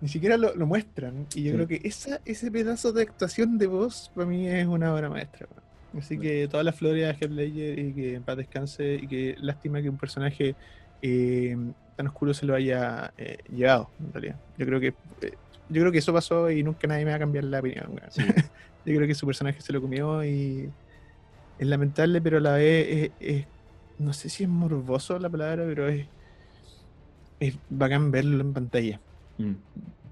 Ni 0.01 0.09
siquiera 0.09 0.36
lo, 0.36 0.66
muestran, 0.66 1.26
y 1.34 1.43
yo 1.43 1.55
creo 1.55 1.66
que 1.66 1.80
esa, 1.82 2.20
ese 2.24 2.51
pedazo 2.51 2.93
de 2.93 3.03
actuación 3.03 3.59
de 3.59 3.66
voz 3.66 4.12
para 4.14 4.28
mí 4.28 4.47
es 4.47 4.66
una 4.66 4.95
obra 4.95 5.11
maestra. 5.11 5.49
Así 5.97 6.18
que 6.18 6.47
todas 6.49 6.64
las 6.64 6.76
flores 6.76 7.07
a 7.07 7.18
Heath 7.18 7.30
Ledger 7.30 7.78
y 7.78 7.93
que 7.93 8.14
en 8.14 8.22
paz 8.22 8.36
descanse 8.36 8.95
y 8.95 9.09
que 9.09 9.36
lástima 9.41 9.80
que 9.80 9.89
un 9.89 9.97
personaje 9.97 10.55
eh, 11.03 11.57
tan 11.97 12.07
oscuro 12.07 12.34
se 12.34 12.47
lo 12.47 12.55
haya 12.55 13.12
eh, 13.16 13.39
llevado, 13.49 13.91
en 13.99 14.12
realidad. 14.12 14.36
Yo 14.57 14.66
creo 14.66 14.80
que 14.80 14.95
eh, 15.22 15.32
yo 15.68 15.82
creo 15.82 15.92
que 15.92 15.98
eso 15.98 16.12
pasó 16.12 16.50
y 16.50 16.62
nunca 16.62 16.86
nadie 16.86 17.04
me 17.04 17.10
va 17.10 17.16
a 17.16 17.20
cambiar 17.20 17.44
la 17.44 17.60
opinión. 17.60 18.00
yo 18.16 18.94
creo 18.96 19.06
que 19.06 19.14
su 19.14 19.26
personaje 19.26 19.60
se 19.60 19.72
lo 19.72 19.80
comió 19.80 20.24
y 20.24 20.70
es 21.58 21.66
lamentable, 21.66 22.20
pero 22.20 22.38
a 22.38 22.40
la 22.40 22.52
vez 22.54 23.10
es, 23.20 23.46
no 23.98 24.12
sé 24.12 24.28
si 24.28 24.44
es 24.44 24.48
morboso 24.48 25.18
la 25.18 25.28
palabra, 25.28 25.64
pero 25.66 25.88
es, 25.88 26.06
es 27.40 27.56
bacán 27.68 28.10
verlo 28.10 28.40
en 28.40 28.52
pantalla. 28.52 29.00
Mm. 29.38 29.52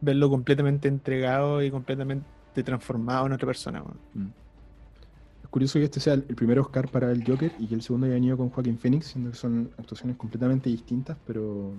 Verlo 0.00 0.28
completamente 0.28 0.88
entregado 0.88 1.62
y 1.62 1.70
completamente 1.70 2.26
transformado 2.64 3.26
en 3.26 3.32
otra 3.32 3.46
persona. 3.46 3.82
Mm. 4.14 4.26
Es 5.42 5.48
curioso 5.48 5.78
que 5.78 5.84
este 5.84 6.00
sea 6.00 6.14
el 6.14 6.22
primer 6.22 6.59
Oscar 6.59 6.90
para 6.90 7.11
el 7.11 7.24
Joker 7.24 7.52
y 7.59 7.66
que 7.66 7.74
el 7.74 7.82
segundo 7.82 8.07
haya 8.07 8.14
venido 8.14 8.36
con 8.36 8.50
Joaquín 8.50 8.78
Phoenix, 8.78 9.07
siendo 9.07 9.30
que 9.30 9.36
son 9.36 9.70
actuaciones 9.78 10.16
completamente 10.16 10.68
distintas, 10.68 11.16
pero, 11.26 11.72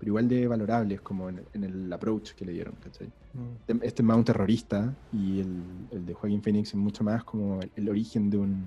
pero 0.00 0.10
igual 0.10 0.28
de 0.28 0.48
valorables 0.48 1.00
como 1.00 1.28
en, 1.28 1.44
el 1.52 1.92
approach 1.92 2.32
que 2.32 2.44
le 2.44 2.52
dieron. 2.52 2.74
Mm. 2.74 3.38
Este, 3.68 3.86
este 3.86 4.02
es 4.02 4.06
más 4.06 4.16
un 4.16 4.24
terrorista 4.24 4.92
y 5.12 5.40
el, 5.40 6.06
de 6.06 6.14
Joaquín 6.14 6.42
Phoenix 6.42 6.70
es 6.70 6.74
mucho 6.74 7.04
más 7.04 7.22
como 7.22 7.60
el, 7.76 7.88
origen 7.88 8.30
de 8.30 8.38
un 8.38 8.64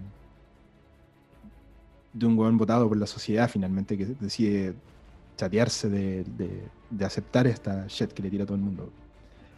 de 2.13 2.25
un 2.27 2.37
hueón 2.37 2.57
votado 2.57 2.87
por 2.87 2.95
la 2.95 3.07
sociedad 3.07 3.49
finalmente 3.49 3.97
que 3.97 4.05
decide 4.05 4.75
chatearse 5.35 5.89
de, 5.89 6.23
de 6.91 7.05
aceptar 7.05 7.47
esta 7.47 7.87
shit 7.87 8.11
que 8.11 8.21
le 8.21 8.29
tira 8.29 8.43
a 8.43 8.45
todo 8.45 8.55
el 8.55 8.63
mundo. 8.63 8.91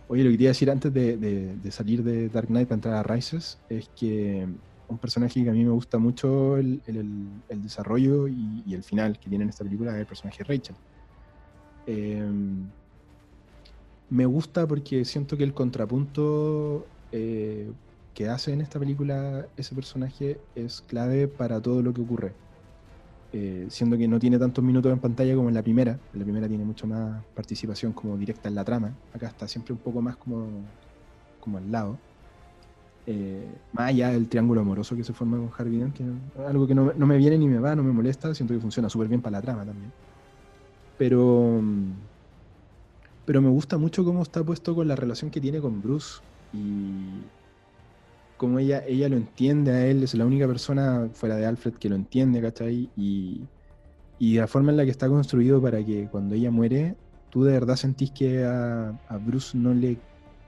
Oye, 0.07 0.23
lo 0.23 0.29
que 0.29 0.33
quería 0.35 0.49
decir 0.49 0.69
antes 0.69 0.93
de, 0.93 1.57
salir 1.71 2.03
de 2.03 2.29
Dark 2.29 2.47
Knight 2.47 2.67
para 2.67 2.75
entrar 2.75 2.93
a 2.95 3.03
Rises 3.03 3.57
es 3.69 3.89
que 3.95 4.47
un 4.87 4.97
personaje 4.99 5.43
que 5.43 5.49
a 5.49 5.53
mí 5.53 5.65
me 5.65 5.71
gusta 5.71 5.97
mucho 5.97 6.57
el, 6.57 6.79
desarrollo 7.49 8.27
y, 8.27 8.63
el 8.71 8.83
final 8.83 9.17
que 9.17 9.29
tiene 9.29 9.43
en 9.43 9.49
esta 9.49 9.63
película 9.63 9.93
es 9.93 10.01
el 10.01 10.05
personaje 10.05 10.43
de 10.43 10.43
Rachel. 10.43 10.75
Em, 11.87 12.69
me 14.09 14.25
gusta 14.25 14.67
porque 14.67 15.05
siento 15.05 15.37
que 15.37 15.43
el 15.43 15.53
contrapunto 15.53 16.85
eh, 17.11 17.71
que 18.13 18.29
hace 18.29 18.53
en 18.53 18.61
esta 18.61 18.79
película 18.79 19.47
ese 19.57 19.75
personaje 19.75 20.37
es 20.55 20.81
clave 20.81 21.27
para 21.27 21.61
todo 21.61 21.81
lo 21.81 21.93
que 21.93 22.01
ocurre. 22.01 22.33
Eh, 23.33 23.67
siendo 23.69 23.97
que 23.97 24.07
no 24.07 24.17
tiene 24.17 24.39
tantos 24.39 24.63
minutos 24.63 24.91
en 24.93 24.99
pantalla 24.99 25.35
como 25.35 25.49
en 25.49 25.55
la 25.55 25.63
primera. 25.63 25.99
La 26.13 26.23
primera 26.23 26.47
tiene 26.47 26.63
mucho 26.63 26.87
más 26.87 27.23
participación 27.35 27.91
como 27.91 28.17
directa 28.17 28.47
en 28.47 28.55
la 28.55 28.63
trama. 28.63 28.93
Acá 29.13 29.27
está 29.27 29.47
siempre 29.47 29.73
un 29.73 29.79
poco 29.79 30.01
más 30.01 30.15
como, 30.17 30.63
como 31.41 31.57
al 31.57 31.69
lado. 31.69 31.97
Eh, 33.07 33.45
más 33.73 33.89
allá 33.89 34.11
del 34.11 34.29
triángulo 34.29 34.61
amoroso 34.61 34.95
que 34.95 35.03
se 35.03 35.13
forma 35.13 35.37
con 35.37 35.51
Harvey 35.55 35.77
Dent, 35.77 35.99
algo 36.47 36.65
que 36.65 36.73
no, 36.73 36.91
no, 36.93 37.05
me 37.05 37.17
viene 37.17 37.37
ni 37.37 37.47
me 37.47 37.59
va, 37.59 37.75
no 37.75 37.83
me 37.83 37.91
molesta, 37.91 38.33
siento 38.33 38.53
que 38.53 38.59
funciona 38.59 38.89
súper 38.89 39.09
bien 39.09 39.21
para 39.21 39.37
la 39.37 39.41
trama 39.41 39.65
también. 39.65 39.91
Pero, 40.97 41.61
pero 43.25 43.41
me 43.41 43.49
gusta 43.49 43.77
mucho 43.77 44.03
cómo 44.05 44.21
está 44.21 44.43
puesto 44.43 44.75
con 44.75 44.87
la 44.87 44.95
relación 44.95 45.29
que 45.29 45.41
tiene 45.41 45.59
con 45.59 45.81
Bruce 45.81 46.21
y, 46.53 47.21
como 48.37 48.59
ella, 48.59 48.83
ella 48.85 49.09
lo 49.09 49.17
entiende 49.17 49.71
a 49.71 49.85
él, 49.87 50.03
es 50.03 50.13
la 50.13 50.25
única 50.25 50.47
persona 50.47 51.09
fuera 51.13 51.35
de 51.35 51.45
Alfred 51.45 51.73
que 51.73 51.89
lo 51.89 51.95
entiende, 51.95 52.41
¿cachai? 52.41 52.89
Y, 52.95 53.41
y 54.19 54.37
la 54.37 54.47
forma 54.47 54.71
en 54.71 54.77
la 54.77 54.85
que 54.85 54.91
está 54.91 55.07
construido 55.07 55.61
para 55.61 55.83
que 55.83 56.07
cuando 56.07 56.35
ella 56.35 56.51
muere, 56.51 56.95
tú 57.29 57.43
de 57.43 57.53
verdad 57.53 57.75
sentís 57.75 58.11
que 58.11 58.43
a, 58.43 58.97
Bruce 59.19 59.57
no 59.57 59.73
le 59.73 59.97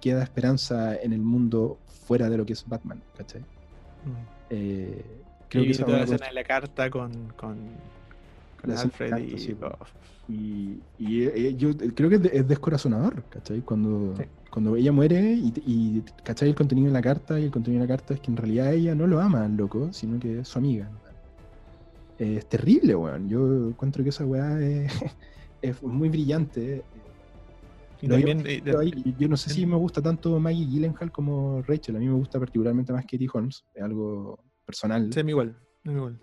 queda 0.01 0.23
esperanza 0.23 0.95
en 0.95 1.13
el 1.13 1.21
mundo 1.21 1.79
fuera 1.87 2.29
de 2.29 2.37
lo 2.37 2.45
que 2.45 2.53
es 2.53 2.67
Batman, 2.67 3.01
¿cachai? 3.17 3.41
Mm. 3.41 4.27
Eh, 4.49 5.05
creo 5.49 5.63
y 5.63 5.71
que 5.71 5.83
toda 5.83 5.97
la 5.97 6.03
escena 6.03 6.27
de 6.27 6.33
la 6.33 6.43
carta 6.43 6.89
con, 6.89 7.33
con, 7.35 7.57
Alfred 8.63 9.17
y... 10.27 10.81
y, 10.97 11.23
eh, 11.23 11.55
yo 11.55 11.69
creo 11.95 12.09
que 12.09 12.29
es 12.33 12.47
descorazonador, 12.47 13.23
¿cachai? 13.29 13.61
Cuando 13.61 14.13
cuando 14.49 14.75
ella 14.75 14.91
muere 14.91 15.33
y, 15.33 15.53
y 15.65 16.03
¿cachai? 16.23 16.49
El 16.49 16.55
contenido 16.55 16.87
de 16.87 16.93
la 16.93 17.01
carta 17.01 17.39
y 17.39 17.43
el 17.43 17.51
contenido 17.51 17.83
de 17.83 17.87
la 17.87 17.95
carta 17.95 18.15
es 18.15 18.19
que 18.19 18.31
en 18.31 18.37
realidad 18.37 18.73
ella 18.73 18.95
no 18.95 19.05
lo 19.05 19.21
ama 19.21 19.45
al 19.45 19.55
loco, 19.55 19.93
sino 19.93 20.19
que 20.19 20.39
es 20.39 20.47
su 20.47 20.57
amiga. 20.57 20.89
Es 22.17 22.47
terrible, 22.47 22.95
weón. 22.95 23.29
Yo 23.29 23.69
encuentro 23.69 24.03
que 24.03 24.09
esa 24.09 24.25
weá 24.25 24.59
es, 24.59 24.91
es 25.61 25.83
muy 25.83 26.09
brillante. 26.09 26.83
Y 28.01 28.07
también, 28.07 28.43
eh, 28.45 28.63
yo 29.17 29.27
no 29.27 29.37
sé 29.37 29.51
si 29.51 29.65
me 29.65 29.75
gusta 29.75 30.01
tanto 30.01 30.39
Maggie 30.39 30.65
Gyllenhaal 30.65 31.11
como 31.11 31.61
Rachel. 31.63 31.95
A 31.95 31.99
mí 31.99 32.07
me 32.07 32.13
gusta 32.13 32.39
particularmente 32.39 32.93
más 32.93 33.05
Katie 33.05 33.29
Holmes. 33.31 33.63
Es 33.73 33.83
algo 33.83 34.39
personal. 34.65 35.11
Sí, 35.13 35.19
igual. 35.19 35.55
igual. 35.83 36.19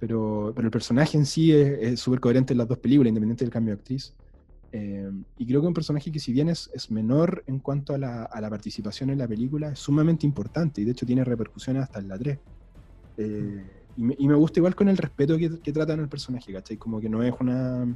Pero, 0.00 0.52
pero 0.56 0.66
el 0.66 0.72
personaje 0.72 1.18
en 1.18 1.26
sí 1.26 1.52
es 1.52 2.00
súper 2.00 2.20
coherente 2.20 2.54
en 2.54 2.58
las 2.58 2.66
dos 2.66 2.78
películas, 2.78 3.10
independiente 3.10 3.44
del 3.44 3.52
cambio 3.52 3.74
de 3.74 3.80
actriz. 3.80 4.14
Eh, 4.72 5.10
y 5.36 5.46
creo 5.46 5.60
que 5.60 5.66
un 5.66 5.74
personaje 5.74 6.12
que 6.12 6.20
si 6.20 6.32
bien 6.32 6.48
es, 6.48 6.70
es 6.72 6.90
menor 6.90 7.42
en 7.46 7.58
cuanto 7.58 7.92
a 7.92 7.98
la, 7.98 8.22
a 8.24 8.40
la, 8.40 8.48
participación 8.48 9.10
en 9.10 9.18
la 9.18 9.26
película, 9.26 9.72
es 9.72 9.78
sumamente 9.78 10.26
importante 10.26 10.80
y 10.80 10.84
de 10.84 10.92
hecho 10.92 11.04
tiene 11.04 11.24
repercusiones 11.24 11.82
hasta 11.82 11.98
en 11.98 12.08
la 12.08 12.18
3. 12.18 12.38
Eh, 13.18 13.64
y, 13.96 14.02
me, 14.02 14.14
y, 14.18 14.28
me, 14.28 14.34
gusta 14.34 14.60
igual 14.60 14.74
con 14.74 14.88
el 14.88 14.96
respeto 14.96 15.36
que, 15.36 15.58
que 15.60 15.72
tratan 15.72 16.00
al 16.00 16.08
personaje, 16.08 16.52
¿cachai? 16.52 16.76
Como 16.76 17.00
que 17.00 17.08
no 17.08 17.22
es 17.22 17.34
una... 17.40 17.86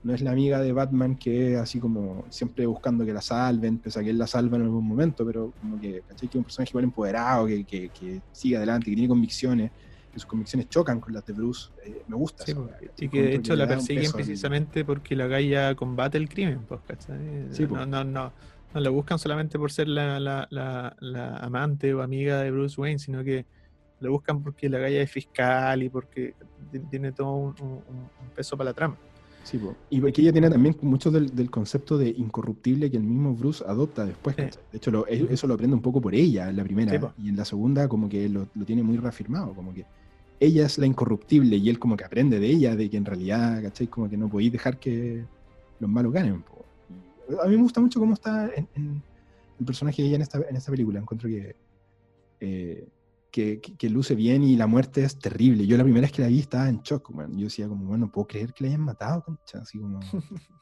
No 0.00 0.14
es 0.14 0.22
la 0.22 0.30
amiga 0.30 0.60
de 0.60 0.72
Batman 0.72 1.16
que 1.16 1.54
es 1.54 1.58
así 1.58 1.80
como 1.80 2.24
siempre 2.30 2.64
buscando 2.66 3.04
que 3.04 3.12
la 3.12 3.20
salven, 3.20 3.78
pese 3.78 3.98
a 3.98 4.04
que 4.04 4.10
él 4.10 4.16
la 4.16 4.28
salva 4.28 4.56
en 4.56 4.62
algún 4.62 4.86
momento, 4.86 5.26
pero 5.26 5.52
como 5.60 5.78
que, 5.80 6.02
¿cachai? 6.08 6.28
Que 6.28 6.38
es 6.38 6.40
un 6.40 6.44
personaje 6.44 6.70
igual 6.70 6.84
empoderado, 6.84 7.46
que, 7.46 7.64
que, 7.64 7.88
que 7.88 8.22
sigue 8.30 8.56
adelante, 8.56 8.86
que 8.86 8.94
tiene 8.94 9.08
convicciones 9.08 9.72
sus 10.18 10.26
convicciones 10.26 10.68
chocan 10.68 11.00
con 11.00 11.12
las 11.12 11.24
de 11.26 11.32
Bruce. 11.32 11.70
Eh, 11.84 12.02
me 12.08 12.16
gusta. 12.16 12.44
y 12.98 13.08
que 13.08 13.22
de 13.22 13.34
hecho 13.36 13.56
la 13.56 13.66
persiguen 13.66 14.12
precisamente 14.12 14.84
porque 14.84 15.16
la 15.16 15.26
galla 15.26 15.74
combate 15.74 16.18
el 16.18 16.28
crimen, 16.28 16.60
pues, 16.68 16.80
no, 17.70 17.86
no, 17.86 18.04
no, 18.04 18.32
no 18.74 18.80
la 18.80 18.90
buscan 18.90 19.18
solamente 19.18 19.58
por 19.58 19.72
ser 19.72 19.88
la, 19.88 20.20
la, 20.20 20.46
la, 21.00 21.36
amante 21.36 21.94
o 21.94 22.02
amiga 22.02 22.40
de 22.42 22.50
Bruce 22.50 22.80
Wayne, 22.80 22.98
sino 22.98 23.24
que 23.24 23.46
la 24.00 24.10
buscan 24.10 24.42
porque 24.42 24.68
la 24.68 24.78
galla 24.78 25.00
es 25.02 25.10
fiscal 25.10 25.82
y 25.82 25.88
porque 25.88 26.34
tiene 26.90 27.12
todo 27.12 27.32
un, 27.34 27.82
peso 28.34 28.56
para 28.56 28.70
la 28.70 28.74
trama. 28.74 28.96
Sí, 29.44 29.58
y 29.88 30.00
porque 30.00 30.20
ella 30.20 30.32
tiene 30.32 30.50
también 30.50 30.76
mucho 30.82 31.10
del, 31.10 31.50
concepto 31.50 31.96
de 31.96 32.10
incorruptible 32.10 32.90
que 32.90 32.98
el 32.98 33.02
mismo 33.02 33.34
Bruce 33.34 33.64
adopta 33.66 34.04
después. 34.04 34.36
De 34.36 34.50
hecho, 34.74 35.06
eso 35.06 35.46
lo 35.46 35.54
aprende 35.54 35.74
un 35.74 35.80
poco 35.80 36.02
por 36.02 36.14
ella 36.14 36.50
en 36.50 36.56
la 36.56 36.64
primera. 36.64 37.14
y 37.16 37.30
en 37.30 37.36
la 37.36 37.46
segunda 37.46 37.88
como 37.88 38.10
que 38.10 38.28
lo, 38.28 38.46
lo, 38.54 38.64
tiene 38.66 38.82
muy 38.82 38.98
reafirmado. 38.98 39.54
Como 39.54 39.72
que 39.72 39.86
ella 40.40 40.66
es 40.66 40.78
la 40.78 40.86
incorruptible 40.86 41.56
y 41.56 41.68
él 41.68 41.78
como 41.78 41.96
que 41.96 42.04
aprende 42.04 42.38
de 42.38 42.46
ella, 42.48 42.76
de 42.76 42.88
que 42.88 42.96
en 42.96 43.04
realidad, 43.04 43.62
¿cachai? 43.62 43.86
Como 43.88 44.08
que 44.08 44.16
no 44.16 44.28
podéis 44.28 44.52
dejar 44.52 44.78
que 44.78 45.24
los 45.80 45.90
malos 45.90 46.12
ganen. 46.12 46.44
A 47.42 47.46
mí 47.48 47.56
me 47.56 47.62
gusta 47.62 47.80
mucho 47.80 48.00
cómo 48.00 48.14
está 48.14 48.50
en, 48.54 49.02
el 49.58 49.64
personaje 49.66 50.02
de 50.02 50.08
ella 50.08 50.16
en 50.16 50.22
esta, 50.22 50.40
en 50.48 50.56
esta 50.56 50.70
película. 50.70 50.98
Encuentro 51.00 51.28
que, 51.28 51.56
eh, 52.40 52.88
que, 53.30 53.60
que- 53.60 53.76
que 53.76 53.90
luce 53.90 54.14
bien 54.14 54.42
y 54.42 54.56
la 54.56 54.66
muerte 54.66 55.02
es 55.04 55.18
terrible. 55.18 55.66
Yo 55.66 55.76
la 55.76 55.82
primera 55.84 56.02
vez 56.02 56.12
que 56.12 56.22
la 56.22 56.28
vi 56.28 56.38
estaba 56.40 56.68
en 56.68 56.80
shock, 56.82 57.10
man. 57.10 57.36
Yo 57.36 57.44
decía 57.44 57.68
como, 57.68 57.84
bueno, 57.86 58.06
no 58.06 58.12
puedo 58.12 58.26
creer 58.28 58.52
que 58.52 58.64
la 58.64 58.68
hayan 58.70 58.82
matado, 58.82 59.22
concha. 59.24 59.58
Así 59.60 59.78
como... 59.78 60.00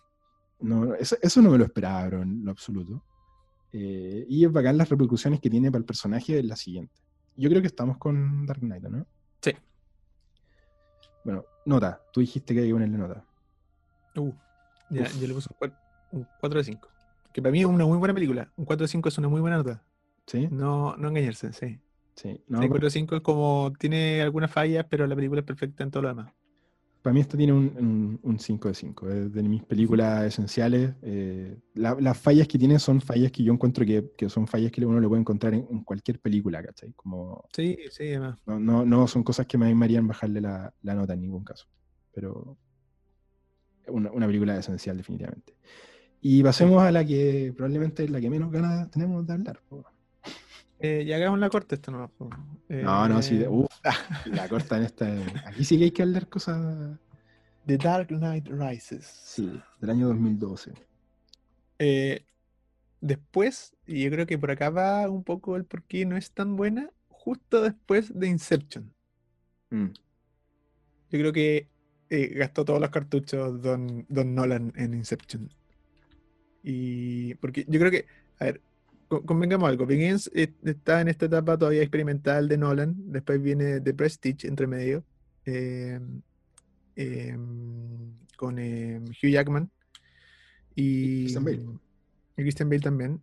No, 0.58 0.94
eso, 0.94 1.16
eso 1.20 1.42
no 1.42 1.50
me 1.50 1.58
lo 1.58 1.64
esperaba, 1.64 2.06
bro, 2.08 2.22
en 2.22 2.42
lo 2.42 2.50
absoluto. 2.50 3.02
Eh, 3.72 4.24
y 4.26 4.42
es 4.42 4.50
bacán 4.50 4.78
las 4.78 4.88
repercusiones 4.88 5.38
que 5.38 5.50
tiene 5.50 5.70
para 5.70 5.80
el 5.80 5.84
personaje 5.84 6.42
la 6.42 6.56
siguiente. 6.56 6.94
Yo 7.36 7.50
creo 7.50 7.60
que 7.60 7.66
estamos 7.66 7.98
con 7.98 8.46
Dark 8.46 8.60
Knight, 8.60 8.84
¿no? 8.84 9.06
Sí. 9.42 9.50
Bueno, 11.26 11.44
nota. 11.64 12.00
Tú 12.12 12.20
dijiste 12.20 12.54
que 12.54 12.60
hay 12.60 12.68
que 12.68 12.72
ponerle 12.72 12.96
nota. 12.96 13.24
Uh, 14.14 14.32
ya, 14.90 15.02
Uf. 15.02 15.20
yo 15.20 15.26
le 15.26 15.34
puse 15.34 15.48
un 15.52 15.58
cua- 15.68 15.76
un 16.12 16.26
4 16.38 16.58
de 16.60 16.64
5. 16.64 16.88
Que 17.32 17.42
para 17.42 17.50
mí 17.50 17.58
es 17.60 17.66
una 17.66 17.84
muy 17.84 17.98
buena 17.98 18.14
película. 18.14 18.48
Un 18.56 18.64
4 18.64 18.84
de 18.84 18.88
5 18.88 19.08
es 19.08 19.18
una 19.18 19.28
muy 19.28 19.40
buena 19.40 19.56
nota. 19.56 19.82
¿Sí? 20.26 20.46
No, 20.52 20.96
no 20.96 21.08
engañarse, 21.08 21.52
sí. 21.52 21.80
Sí. 22.14 22.40
No, 22.46 22.58
Sí, 22.62 22.66
pa- 22.68 22.70
4 22.70 22.86
de 22.86 22.90
5 22.92 23.16
es 23.16 23.22
como. 23.22 23.72
Tiene 23.76 24.22
algunas 24.22 24.52
fallas, 24.52 24.86
pero 24.88 25.04
la 25.08 25.16
película 25.16 25.40
es 25.40 25.46
perfecta 25.46 25.82
en 25.82 25.90
todo 25.90 26.04
lo 26.04 26.08
demás. 26.10 26.32
Para 27.06 27.14
mí 27.14 27.20
esta 27.20 27.36
tiene 27.36 27.52
un, 27.52 27.72
un, 27.78 28.20
un 28.20 28.38
5 28.40 28.66
de 28.66 28.74
5. 28.74 29.08
Es 29.08 29.32
de 29.32 29.40
mis 29.44 29.62
películas 29.62 30.24
esenciales. 30.24 30.92
Eh, 31.02 31.56
la- 31.74 31.94
las 32.00 32.18
fallas 32.18 32.48
que 32.48 32.58
tiene 32.58 32.80
son 32.80 33.00
fallas 33.00 33.30
que 33.30 33.44
yo 33.44 33.52
encuentro 33.52 33.86
que, 33.86 34.10
que 34.18 34.28
son 34.28 34.48
fallas 34.48 34.72
que 34.72 34.84
uno 34.84 34.98
le 34.98 35.06
puede 35.06 35.20
encontrar 35.20 35.54
en, 35.54 35.68
en 35.70 35.84
cualquier 35.84 36.18
película, 36.18 36.60
¿cachai? 36.64 36.92
Como, 36.94 37.44
Sí, 37.54 37.78
sí, 37.92 38.08
además. 38.08 38.40
no, 38.44 38.58
no, 38.58 38.84
no 38.84 39.06
son 39.06 39.22
cosas 39.22 39.46
que 39.46 39.56
me 39.56 39.72
harían 39.84 40.08
bajarle 40.08 40.40
la, 40.40 40.74
la 40.82 40.94
nota 40.96 41.12
en 41.14 41.20
ningún 41.20 41.44
caso. 41.44 41.68
Pero 42.12 42.58
una, 43.86 44.10
una 44.10 44.26
película 44.26 44.58
esencial, 44.58 44.96
definitivamente. 44.96 45.54
Y 46.20 46.42
pasemos 46.42 46.82
a 46.82 46.90
la 46.90 47.04
que 47.06 47.52
probablemente 47.56 48.02
es 48.02 48.10
la 48.10 48.20
que 48.20 48.30
menos 48.30 48.50
ganas 48.50 48.90
tenemos 48.90 49.24
de 49.24 49.32
hablar. 49.32 49.60
Eh, 50.78 51.04
ya 51.06 51.16
hagamos 51.16 51.38
la 51.38 51.48
corte 51.48 51.76
esto 51.76 51.90
no. 51.90 52.10
No, 52.68 53.08
no, 53.08 53.22
sí, 53.22 53.42
Eh, 53.42 53.48
uf, 53.48 53.66
la 54.26 54.48
corta 54.48 54.76
en 54.76 54.82
esta. 54.84 55.06
Aquí 55.46 55.64
sí 55.64 55.78
que 55.78 55.84
hay 55.84 55.90
que 55.90 56.02
hablar 56.02 56.28
cosas. 56.28 56.98
The 57.66 57.78
Dark 57.78 58.08
Knight 58.08 58.48
Rises. 58.48 59.06
Sí, 59.06 59.60
del 59.80 59.90
año 59.90 60.08
2012. 60.08 60.72
Eh, 61.78 62.24
después, 63.00 63.74
y 63.86 64.04
yo 64.04 64.10
creo 64.10 64.26
que 64.26 64.38
por 64.38 64.50
acá 64.50 64.70
va 64.70 65.08
un 65.10 65.24
poco 65.24 65.56
el 65.56 65.64
por 65.64 65.82
qué 65.84 66.06
no 66.06 66.16
es 66.16 66.30
tan 66.32 66.56
buena, 66.56 66.90
justo 67.08 67.62
después 67.62 68.18
de 68.18 68.28
Inception. 68.28 68.92
Mm, 69.70 69.86
Yo 71.10 71.18
creo 71.18 71.32
que 71.32 71.68
eh, 72.10 72.28
gastó 72.36 72.64
todos 72.64 72.80
los 72.80 72.90
cartuchos 72.90 73.60
Don, 73.62 74.06
Don 74.08 74.34
Nolan 74.34 74.72
en 74.76 74.94
Inception. 74.94 75.50
Y 76.62 77.34
porque 77.36 77.64
yo 77.68 77.78
creo 77.78 77.90
que, 77.90 78.06
a 78.38 78.44
ver, 78.46 78.60
convengamos 79.08 79.68
algo, 79.68 79.86
Begins 79.86 80.30
está 80.34 81.00
en 81.00 81.08
esta 81.08 81.26
etapa 81.26 81.56
todavía 81.56 81.82
experimental 81.82 82.48
de 82.48 82.58
Nolan, 82.58 82.94
después 82.96 83.40
viene 83.40 83.80
The 83.80 83.94
Prestige 83.94 84.46
entre 84.48 84.66
medio, 84.66 85.04
eh, 85.44 86.00
em, 86.96 88.12
con 88.36 88.58
em, 88.58 89.04
Hugh 89.04 89.30
Jackman 89.30 89.70
y 90.74 91.22
Christian 91.22 91.44
Bale. 91.44 91.66
y 92.36 92.42
Christian 92.42 92.68
Bale 92.68 92.82
también. 92.82 93.20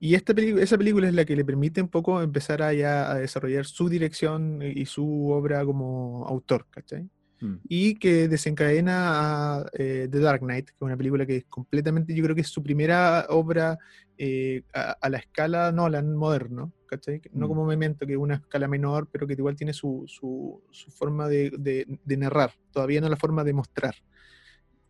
Y 0.00 0.14
esta 0.14 0.32
película, 0.32 0.62
esa 0.62 0.78
película 0.78 1.08
es 1.08 1.14
la 1.14 1.24
que 1.24 1.34
le 1.34 1.44
permite 1.44 1.82
un 1.82 1.88
poco 1.88 2.22
empezar 2.22 2.62
a, 2.62 2.72
ya 2.72 3.10
a 3.10 3.16
desarrollar 3.16 3.66
su 3.66 3.88
dirección 3.88 4.62
y 4.62 4.86
su 4.86 5.30
obra 5.30 5.64
como 5.64 6.24
autor, 6.28 6.66
¿cachai? 6.70 7.08
Mm. 7.40 7.54
y 7.68 7.94
que 7.96 8.28
desencadena 8.28 9.58
a 9.60 9.66
eh, 9.72 10.08
The 10.10 10.18
Dark 10.20 10.40
Knight, 10.40 10.66
que 10.66 10.74
es 10.76 10.82
una 10.82 10.96
película 10.96 11.26
que 11.26 11.36
es 11.36 11.44
completamente, 11.46 12.14
yo 12.14 12.22
creo 12.24 12.34
que 12.34 12.42
es 12.42 12.48
su 12.48 12.62
primera 12.62 13.26
obra 13.28 13.78
eh, 14.16 14.62
a, 14.74 14.92
a 15.00 15.08
la 15.10 15.18
escala 15.18 15.70
Nolan 15.72 16.14
moderno, 16.16 16.72
¿cachai? 16.86 17.20
No 17.32 17.46
Mm. 17.46 17.48
como 17.48 17.64
Memento, 17.66 18.06
que 18.06 18.12
es 18.14 18.18
una 18.18 18.34
escala 18.36 18.66
menor, 18.68 19.08
pero 19.12 19.26
que 19.26 19.34
igual 19.34 19.54
tiene 19.56 19.72
su, 19.72 20.04
su- 20.06 20.62
su 20.70 20.90
forma 20.90 21.28
de, 21.28 21.50
de- 21.58 21.86
de 22.04 22.16
narrar, 22.16 22.52
todavía 22.72 23.00
no 23.00 23.08
la 23.08 23.16
forma 23.16 23.44
de 23.44 23.52
mostrar. 23.52 23.94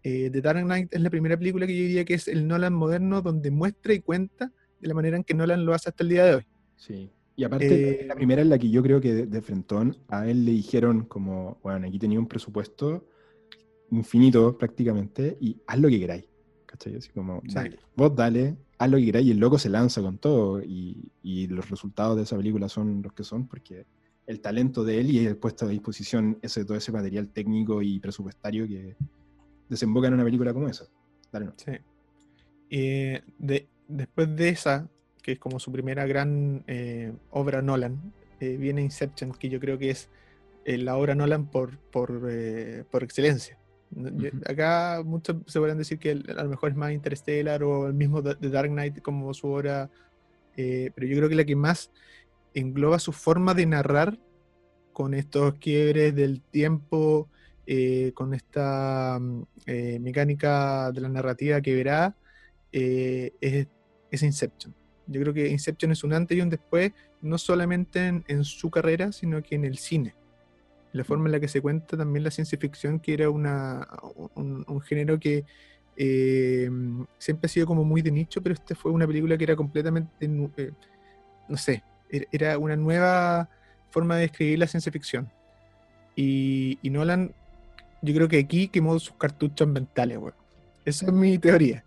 Eh, 0.02 0.30
The 0.30 0.40
Dark 0.40 0.62
Knight 0.62 0.94
es 0.94 1.00
la 1.00 1.10
primera 1.10 1.36
película 1.36 1.66
que 1.66 1.76
yo 1.76 1.82
diría 1.82 2.04
que 2.04 2.14
es 2.14 2.28
el 2.28 2.46
Nolan 2.46 2.72
moderno 2.72 3.20
donde 3.20 3.50
muestra 3.50 3.92
y 3.92 4.00
cuenta 4.00 4.52
de 4.80 4.88
la 4.88 4.94
manera 4.94 5.16
en 5.16 5.24
que 5.24 5.34
Nolan 5.34 5.66
lo 5.66 5.74
hace 5.74 5.88
hasta 5.90 6.04
el 6.04 6.08
día 6.08 6.24
de 6.24 6.34
hoy. 6.36 6.46
Sí. 6.76 7.10
Y 7.38 7.44
aparte, 7.44 8.02
Eh, 8.02 8.06
la 8.06 8.16
primera 8.16 8.42
en 8.42 8.48
la 8.50 8.58
que 8.58 8.68
yo 8.68 8.82
creo 8.82 9.00
que 9.00 9.14
de, 9.14 9.26
de 9.26 9.40
frentón 9.42 9.96
a 10.08 10.28
él 10.28 10.44
le 10.44 10.50
dijeron 10.50 11.04
como, 11.04 11.58
bueno, 11.62 11.86
aquí 11.86 11.98
tenía 11.98 12.18
un 12.18 12.26
presupuesto 12.26 13.06
infinito 13.92 14.58
prácticamente 14.58 15.38
y 15.40 15.56
haz 15.66 15.78
lo 15.78 15.88
que 15.88 16.00
queráis. 16.00 16.24
¿Cachai? 16.66 16.96
Así 16.96 17.10
como, 17.10 17.40
Sí. 17.46 17.54
dale, 17.54 17.78
vos 17.96 18.14
dale, 18.14 18.56
haz 18.76 18.90
lo 18.90 18.98
que 18.98 19.06
queráis 19.06 19.26
y 19.28 19.30
el 19.30 19.38
loco 19.38 19.56
se 19.58 19.70
lanza 19.70 20.02
con 20.02 20.18
todo 20.18 20.60
y, 20.62 21.10
y 21.22 21.46
los 21.46 21.70
resultados 21.70 22.16
de 22.16 22.24
esa 22.24 22.36
película 22.36 22.68
son 22.68 23.02
los 23.02 23.12
que 23.12 23.22
son 23.24 23.46
porque 23.46 23.86
el 24.26 24.40
talento 24.40 24.84
de 24.84 25.00
él 25.00 25.10
y 25.10 25.24
el 25.24 25.36
puesto 25.36 25.64
a 25.64 25.68
disposición 25.68 26.38
ese, 26.42 26.64
todo 26.64 26.76
ese 26.76 26.92
material 26.92 27.28
técnico 27.28 27.80
y 27.82 27.98
presupuestario 28.00 28.66
que 28.66 28.96
desemboca 29.68 30.08
en 30.08 30.14
una 30.14 30.24
película 30.24 30.52
como 30.52 30.68
esa. 30.68 30.86
Dale, 31.32 31.46
no. 31.46 31.52
Sí. 31.56 31.72
Eh, 32.68 33.22
de, 33.38 33.68
después 33.86 34.34
de 34.36 34.48
esa, 34.50 34.90
que 35.28 35.32
es 35.32 35.38
como 35.38 35.60
su 35.60 35.70
primera 35.70 36.06
gran 36.06 36.64
eh, 36.66 37.12
obra 37.32 37.60
Nolan, 37.60 38.14
eh, 38.40 38.56
viene 38.56 38.80
Inception, 38.80 39.32
que 39.32 39.50
yo 39.50 39.60
creo 39.60 39.76
que 39.78 39.90
es 39.90 40.08
eh, 40.64 40.78
la 40.78 40.96
obra 40.96 41.14
Nolan 41.14 41.50
por, 41.50 41.76
por, 41.76 42.22
por 42.90 43.04
excelencia. 43.04 43.58
Acá 44.46 45.02
muchos 45.04 45.36
se 45.46 45.58
podrán 45.58 45.76
decir 45.76 45.98
que 45.98 46.12
a 46.12 46.42
lo 46.42 46.48
mejor 46.48 46.70
es 46.70 46.76
más 46.76 46.92
Interstellar 46.92 47.62
o 47.62 47.88
el 47.88 47.92
mismo 47.92 48.22
The 48.22 48.48
Dark 48.48 48.70
Knight 48.70 49.02
como 49.02 49.34
su 49.34 49.48
obra, 49.48 49.90
pero 50.56 51.06
yo 51.06 51.16
creo 51.18 51.28
que 51.28 51.34
la 51.34 51.44
que 51.44 51.56
más 51.56 51.90
engloba 52.54 52.98
su 52.98 53.12
forma 53.12 53.52
de 53.52 53.66
narrar 53.66 54.18
con 54.94 55.12
estos 55.12 55.56
quiebres 55.56 56.14
del 56.14 56.40
tiempo, 56.40 57.28
eh, 57.66 58.12
con 58.14 58.32
esta 58.32 59.18
mm, 59.20 59.42
eh, 59.66 59.98
mecánica 60.00 60.90
de 60.90 61.02
la 61.02 61.10
narrativa 61.10 61.60
que 61.60 61.74
verá, 61.74 62.16
eh, 62.72 63.34
es, 63.42 63.66
es 64.10 64.22
Inception. 64.22 64.77
Yo 65.08 65.20
creo 65.20 65.34
que 65.34 65.48
Inception 65.48 65.90
es 65.90 66.04
un 66.04 66.12
antes 66.12 66.36
y 66.36 66.40
un 66.40 66.50
después, 66.50 66.92
no 67.22 67.38
solamente 67.38 68.06
en, 68.06 68.24
en 68.28 68.44
su 68.44 68.70
carrera, 68.70 69.10
sino 69.10 69.42
que 69.42 69.54
en 69.56 69.64
el 69.64 69.78
cine. 69.78 70.14
La 70.92 71.02
forma 71.04 71.26
en 71.26 71.32
la 71.32 71.40
que 71.40 71.48
se 71.48 71.60
cuenta 71.60 71.96
también 71.96 72.24
la 72.24 72.30
ciencia 72.30 72.58
ficción, 72.58 73.00
que 73.00 73.14
era 73.14 73.30
una, 73.30 73.86
un, 74.34 74.64
un 74.66 74.80
género 74.80 75.18
que 75.18 75.44
eh, 75.96 76.70
siempre 77.18 77.46
ha 77.46 77.48
sido 77.48 77.66
como 77.66 77.84
muy 77.84 78.02
de 78.02 78.10
nicho, 78.10 78.42
pero 78.42 78.54
esta 78.54 78.74
fue 78.74 78.92
una 78.92 79.06
película 79.06 79.36
que 79.36 79.44
era 79.44 79.56
completamente, 79.56 80.10
eh, 80.20 80.72
no 81.48 81.56
sé, 81.56 81.82
era- 82.30 82.58
una 82.58 82.76
nueva 82.76 83.48
forma 83.90 84.16
de 84.16 84.26
escribir 84.26 84.58
la 84.58 84.66
ciencia 84.66 84.92
ficción. 84.92 85.30
Y, 86.14 86.78
y 86.82 86.90
Nolan, 86.90 87.32
yo 88.02 88.14
creo 88.14 88.28
que 88.28 88.38
aquí 88.38 88.68
quemó 88.68 88.98
sus 88.98 89.16
cartuchos 89.16 89.66
mentales, 89.68 90.18
weón. 90.18 90.34
Esa 90.84 91.06
es 91.06 91.12
mi 91.12 91.38
teoría. 91.38 91.84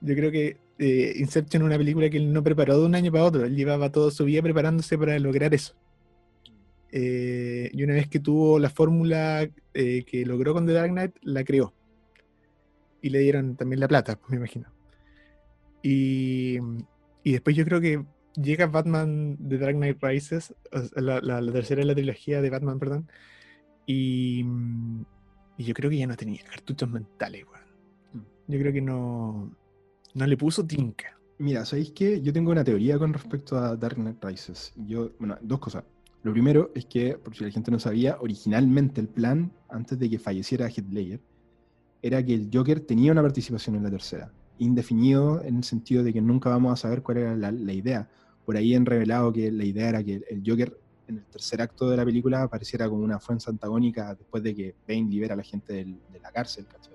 Yo 0.00 0.14
creo 0.14 0.30
que 0.30 0.58
eh, 0.82 1.14
Inception 1.16 1.62
una 1.62 1.78
película 1.78 2.10
que 2.10 2.16
él 2.18 2.32
no 2.32 2.42
preparó 2.42 2.78
de 2.78 2.86
un 2.86 2.94
año 2.94 3.12
para 3.12 3.24
otro. 3.24 3.44
Él 3.44 3.54
llevaba 3.56 3.90
toda 3.92 4.10
su 4.10 4.24
vida 4.24 4.42
preparándose 4.42 4.98
para 4.98 5.18
lograr 5.18 5.54
eso. 5.54 5.74
Eh, 6.90 7.70
y 7.72 7.82
una 7.84 7.94
vez 7.94 8.08
que 8.08 8.20
tuvo 8.20 8.58
la 8.58 8.68
fórmula 8.68 9.48
eh, 9.74 10.04
que 10.04 10.26
logró 10.26 10.52
con 10.52 10.66
The 10.66 10.72
Dark 10.72 10.90
Knight, 10.90 11.16
la 11.22 11.44
creó. 11.44 11.72
Y 13.00 13.10
le 13.10 13.20
dieron 13.20 13.56
también 13.56 13.80
la 13.80 13.88
plata, 13.88 14.18
me 14.28 14.36
imagino. 14.36 14.66
Y, 15.82 16.58
y 17.24 17.32
después 17.32 17.56
yo 17.56 17.64
creo 17.64 17.80
que 17.80 18.04
llega 18.34 18.66
Batman 18.66 19.36
The 19.48 19.58
Dark 19.58 19.76
Knight 19.76 20.02
Rises, 20.02 20.54
la, 20.96 21.20
la- 21.20 21.40
la 21.40 21.52
tercera 21.52 21.80
de 21.80 21.86
la 21.86 21.94
trilogía 21.94 22.40
de 22.42 22.50
Batman, 22.50 22.78
perdón. 22.78 23.08
Y, 23.86 24.44
y 25.56 25.64
yo 25.64 25.74
creo 25.74 25.90
que 25.90 25.98
ya 25.98 26.06
no 26.06 26.16
tenía 26.16 26.44
cartuchos 26.44 26.88
mentales, 26.90 27.44
weón. 27.44 28.26
Yo 28.48 28.58
creo 28.58 28.72
que 28.72 28.82
no, 28.82 29.50
no 30.14 30.26
le 30.26 30.36
puso 30.36 30.64
tinca. 30.66 31.18
Mira, 31.38 31.64
¿sabéis 31.64 31.90
qué? 31.92 32.20
Yo 32.20 32.32
tengo 32.32 32.52
una 32.52 32.62
teoría 32.64 32.98
con 32.98 33.12
respecto 33.12 33.56
a 33.58 33.76
Dark 33.76 33.96
Knight 33.96 34.22
Rises. 34.22 34.72
Yo, 34.86 35.10
bueno, 35.18 35.36
dos 35.40 35.58
cosas. 35.58 35.84
Lo 36.22 36.32
primero 36.32 36.70
es 36.74 36.84
que, 36.86 37.14
por 37.18 37.34
si 37.34 37.44
la 37.44 37.50
gente 37.50 37.70
no 37.70 37.78
sabía, 37.80 38.16
originalmente 38.20 39.00
el 39.00 39.08
plan, 39.08 39.50
antes 39.68 39.98
de 39.98 40.08
que 40.08 40.18
falleciera 40.18 40.68
Heath 40.68 40.88
Ledger, 40.90 41.20
era 42.00 42.24
que 42.24 42.34
el 42.34 42.48
Joker 42.52 42.80
tenía 42.80 43.10
una 43.12 43.22
participación 43.22 43.76
en 43.76 43.82
la 43.82 43.90
tercera. 43.90 44.32
Indefinido 44.58 45.42
en 45.42 45.56
el 45.56 45.64
sentido 45.64 46.04
de 46.04 46.12
que 46.12 46.20
nunca 46.20 46.50
vamos 46.50 46.72
a 46.72 46.76
saber 46.76 47.02
cuál 47.02 47.18
era 47.18 47.36
la, 47.36 47.50
la 47.50 47.72
idea. 47.72 48.08
Por 48.44 48.56
ahí 48.56 48.74
han 48.74 48.86
revelado 48.86 49.32
que 49.32 49.50
la 49.50 49.64
idea 49.64 49.88
era 49.88 50.04
que 50.04 50.22
el 50.28 50.42
Joker 50.46 50.76
en 51.08 51.18
el 51.18 51.24
tercer 51.24 51.60
acto 51.60 51.90
de 51.90 51.96
la 51.96 52.04
película 52.04 52.42
apareciera 52.42 52.88
como 52.88 53.02
una 53.02 53.18
fuerza 53.18 53.50
antagónica 53.50 54.14
después 54.14 54.42
de 54.42 54.54
que 54.54 54.74
Bane 54.86 55.08
libera 55.10 55.34
a 55.34 55.36
la 55.36 55.42
gente 55.42 55.72
del- 55.72 55.98
de 56.12 56.20
la 56.20 56.30
cárcel, 56.30 56.66
¿cachai? 56.66 56.91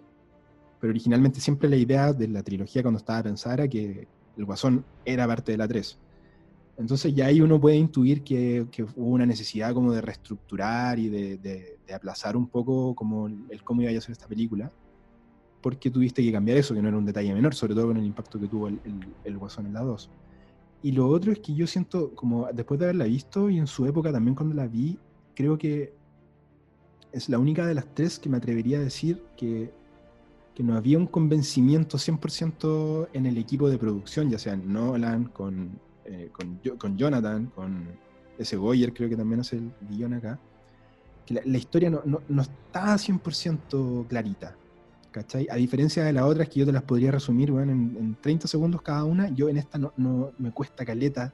Pero 0.79 0.91
originalmente 0.91 1.39
siempre 1.41 1.69
la 1.69 1.77
idea 1.77 2.13
de 2.13 2.27
la 2.27 2.43
trilogía 2.43 2.81
cuando 2.83 2.99
estaba 2.99 3.23
pensada 3.23 3.55
era 3.55 3.67
que 3.67 4.09
el 4.35 4.45
Guasón 4.45 4.87
era 5.05 5.27
parte 5.27 5.51
de 5.53 5.57
la 5.57 5.67
3. 5.67 5.99
Entonces 6.77 7.13
ya 7.15 7.27
ahí 7.27 7.41
uno 7.41 7.59
puede 7.59 7.77
intuir 7.77 8.23
que, 8.23 8.67
que 8.71 8.83
hubo 8.83 9.09
una 9.11 9.25
necesidad 9.25 9.73
como 9.73 9.93
de 9.93 10.01
reestructurar 10.01 10.99
y 10.99 11.09
de, 11.09 11.37
de- 11.39 11.79
aplazar 11.93 12.37
un 12.37 12.49
poco 12.49 12.93
como 12.95 13.27
el, 13.27 13.45
el 13.49 13.63
cómo 13.63 13.81
iba 13.81 13.91
a 13.91 14.01
ser 14.01 14.11
esta 14.13 14.27
película, 14.27 14.73
porque 15.61 15.91
tuviste 15.91 16.23
que 16.23 16.31
cambiar 16.31 16.57
eso, 16.57 16.73
que 16.75 16.81
no 16.81 16.87
era 16.89 16.97
un 16.97 17.05
detalle 17.05 17.33
menor, 17.33 17.55
sobre 17.55 17.75
todo 17.75 17.87
con 17.87 17.97
el 17.97 18.05
impacto 18.05 18.39
que 18.39 18.47
tuvo 18.49 18.67
el, 18.69 18.81
el- 18.83 19.17
el 19.23 19.37
Guasón 19.37 19.65
en 19.67 19.73
la 19.73 19.81
2. 19.81 20.11
y 20.81 20.91
lo 20.93 21.07
otro 21.09 21.31
es 21.33 21.39
que 21.41 21.55
yo 21.55 21.67
siento, 21.67 22.13
como 22.15 22.47
después 22.53 22.79
de 22.79 22.85
haberla 22.87 23.05
visto 23.05 23.49
y 23.49 23.57
en 23.59 23.67
su 23.67 23.85
época 23.87 24.11
también 24.13 24.35
cuando 24.35 24.55
la 24.55 24.67
vi, 24.67 25.01
creo 25.35 25.57
que 25.57 25.97
es 27.11 27.29
la 27.29 27.39
única 27.39 27.65
de 27.65 27.73
las 27.75 27.93
tres 27.93 28.19
que 28.19 28.29
me 28.29 28.37
atrevería 28.37 28.77
a 28.79 28.81
decir 28.81 29.29
que, 29.35 29.76
que 30.57 30.63
no 30.63 30.75
había 30.75 30.97
un 30.97 31.05
convencimiento 31.05 31.99
100% 31.99 33.09
en 33.13 33.27
el 33.27 33.37
equipo 33.37 33.69
de 33.69 33.77
producción, 33.77 34.27
ya 34.31 34.39
sea 34.39 34.55
Nolan, 34.55 35.25
con, 35.25 35.79
eh, 36.03 36.31
con, 36.79 36.97
Jonathan, 36.97 37.51
con 37.53 37.85
ese 38.39 38.57
Goyer, 38.57 38.91
creo 38.91 39.07
que 39.07 39.15
también 39.15 39.41
es 39.41 39.53
el 39.53 39.71
guion 39.87 40.15
acá, 40.15 40.39
que 41.27 41.35
la, 41.35 41.57
historia 41.59 41.91
no, 41.91 42.01
no, 42.05 42.21
no 42.27 42.41
está 42.41 42.95
100% 42.95 44.07
clarita. 44.07 44.55
¿cachai? 45.11 45.45
A 45.51 45.57
diferencia 45.57 46.03
de 46.03 46.11
las 46.11 46.23
otras 46.23 46.49
que 46.49 46.61
yo 46.61 46.65
te 46.65 46.71
las 46.71 46.81
podría 46.81 47.11
resumir 47.11 47.51
bueno, 47.51 47.71
en, 47.71 48.17
30 48.19 48.47
segundos 48.47 48.81
cada 48.81 49.03
una, 49.03 49.29
yo 49.29 49.49
en 49.49 49.57
esta 49.57 49.77
no, 49.77 49.93
no 49.95 50.31
me 50.39 50.51
cuesta 50.51 50.83
caleta 50.83 51.31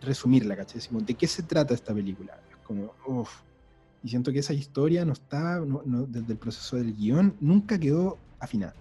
resumirla, 0.00 0.56
¿cachai? 0.56 0.80
¿de 1.04 1.12
qué 1.12 1.26
se 1.26 1.42
trata 1.42 1.74
esta 1.74 1.92
película? 1.92 2.40
Es 2.50 2.56
como, 2.64 2.94
uff. 3.06 3.42
Y 4.06 4.08
siento 4.08 4.32
que 4.32 4.38
esa 4.38 4.54
historia 4.54 5.04
no 5.04 5.14
está, 5.14 5.60
desde 6.06 6.32
el 6.34 6.38
proceso 6.38 6.76
del 6.76 6.94
guion, 6.94 7.34
nunca 7.40 7.76
quedó 7.76 8.18
afinada. 8.38 8.72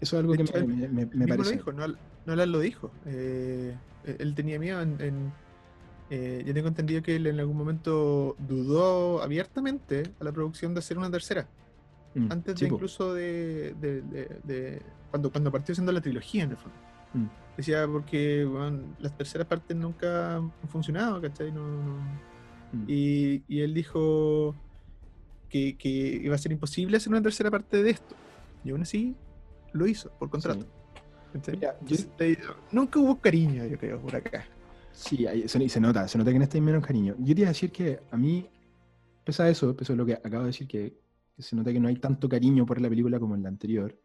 Eso 0.00 0.16
es 0.16 0.20
algo 0.20 0.32
que 0.34 0.44
me, 0.44 0.86
me, 0.86 1.06
me, 1.06 1.26
parece. 1.26 1.50
Lo 1.50 1.56
dijo, 1.56 1.72
no, 1.72 1.88
no 2.24 2.46
lo 2.46 2.60
dijo. 2.60 2.92
Eh, 3.04 3.76
él 4.04 4.32
tenía 4.36 4.60
miedo 4.60 4.80
en. 4.80 5.32
Eh, 6.08 6.44
yo 6.46 6.54
tengo 6.54 6.68
entendido 6.68 7.02
que 7.02 7.16
él 7.16 7.26
en 7.26 7.40
algún 7.40 7.56
momento 7.56 8.36
dudó 8.48 9.24
abiertamente 9.24 10.04
a 10.20 10.22
la 10.22 10.30
producción 10.30 10.72
de 10.72 10.78
hacer 10.78 10.98
una 10.98 11.10
tercera. 11.10 11.48
Mm, 12.14 12.30
antes 12.30 12.60
de 12.60 12.68
incluso 12.68 13.12
de, 13.12 13.74
de, 13.74 14.82
cuando, 15.10 15.32
cuando 15.32 15.50
partió 15.50 15.72
haciendo 15.72 15.90
la 15.90 16.00
trilogía 16.00 16.44
en 16.44 16.50
el 16.52 16.56
fondo. 16.58 16.78
Mm. 17.14 17.26
Decía 17.56 17.88
porque 17.88 18.48
las 19.00 19.16
terceras 19.16 19.48
partes 19.48 19.76
nunca 19.76 20.36
han 20.36 20.52
funcionado, 20.68 21.20
¿cachai? 21.20 21.50
No, 21.50 21.60
mm. 22.72 22.84
y, 22.88 23.42
y, 23.48 23.60
él 23.60 23.74
dijo 23.74 24.54
que, 25.48 25.76
que, 25.76 25.88
iba 25.88 26.34
a 26.34 26.38
ser 26.38 26.52
imposible 26.52 26.96
hacer 26.96 27.10
una 27.10 27.22
tercera 27.22 27.50
parte 27.50 27.82
de 27.82 27.90
esto. 27.90 28.14
Y 28.64 28.70
aún 28.70 28.82
así 28.82 29.16
lo 29.72 29.86
hizo, 29.86 30.10
por 30.18 30.30
contrato. 30.30 30.66
nunca 32.72 32.98
hubo 32.98 33.20
cariño, 33.20 33.66
yo 33.66 33.78
creo, 33.78 34.00
por 34.00 34.16
acá. 34.16 34.44
Sí, 34.92 35.26
se, 35.46 35.68
se 35.68 35.80
nota, 35.80 36.08
se 36.08 36.18
nota 36.18 36.30
que 36.30 36.36
en 36.36 36.42
este 36.42 36.58
hay 36.58 36.62
menos 36.62 36.84
cariño. 36.84 37.14
Yo 37.18 37.26
quería 37.26 37.48
decir 37.48 37.70
que 37.70 38.00
a 38.10 38.16
mí, 38.16 38.46
pese 39.24 39.42
a 39.42 39.48
eso, 39.48 39.74
pese 39.76 39.92
a 39.92 39.96
lo 39.96 40.04
que 40.04 40.14
acabo 40.14 40.40
de 40.40 40.48
decir, 40.48 40.66
que 40.66 40.98
se 41.38 41.56
nota 41.56 41.72
que 41.72 41.80
no 41.80 41.88
hay 41.88 41.96
tanto 41.96 42.28
cariño 42.28 42.66
por 42.66 42.80
la 42.80 42.88
película 42.88 43.18
como 43.18 43.34
en 43.34 43.42
la 43.42 43.48
anterior. 43.48 43.96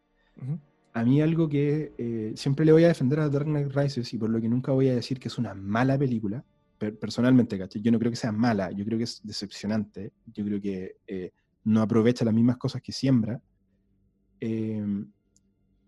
A 0.94 1.04
mí 1.04 1.22
algo 1.22 1.50
que 1.50 1.94
eh, 1.98 2.34
siempre 2.36 2.66
le 2.66 2.72
voy 2.72 2.84
a 2.86 2.90
defender 2.90 3.20
a 3.20 3.30
Dark 3.30 3.46
Knight 3.46 3.74
Rises 3.74 4.14
y 4.14 4.18
por 4.18 4.30
lo 4.30 4.40
que 4.40 4.48
nunca 4.48 4.72
voy 4.72 4.90
a 4.90 4.96
decir 4.96 5.20
que 5.20 5.28
es 5.28 5.38
una 5.38 5.54
mala 5.54 5.98
película, 5.98 6.44
personalmente, 6.78 7.58
Yo 7.82 7.92
no 7.92 8.00
creo 8.00 8.12
que 8.12 8.18
sea 8.18 8.32
mala, 8.32 8.72
yo 8.72 8.84
creo 8.86 8.98
que 8.98 9.06
es 9.06 9.22
decepcionante, 9.24 10.12
yo 10.26 10.44
creo 10.46 10.62
que 10.62 10.98
eh, 11.08 11.32
no 11.64 11.82
aprovecha 11.82 12.26
las 12.26 12.34
mismas 12.34 12.58
cosas 12.58 12.82
que 12.82 12.92
siembra. 12.92 13.42
Em, 14.40 15.10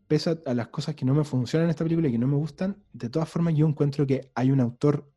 pese 0.07 0.39
a, 0.45 0.53
las 0.53 0.69
cosas 0.69 0.95
que 0.95 1.05
no 1.05 1.13
me 1.13 1.23
funcionan 1.23 1.65
en 1.65 1.71
esta 1.71 1.83
película 1.83 2.07
y 2.07 2.11
que 2.11 2.17
no 2.17 2.27
me 2.27 2.37
gustan, 2.37 2.77
de 2.93 3.09
todas 3.09 3.29
formas 3.29 3.55
yo 3.55 3.67
encuentro 3.67 4.07
que 4.07 4.31
hay 4.33 4.51
un 4.51 4.61
autor 4.61 5.11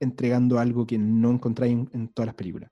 entregando 0.00 0.58
algo 0.58 0.86
que 0.86 0.98
no 0.98 1.30
encontráis 1.30 1.86
en, 1.92 2.08
todas 2.08 2.26
las 2.26 2.34
películas. 2.34 2.70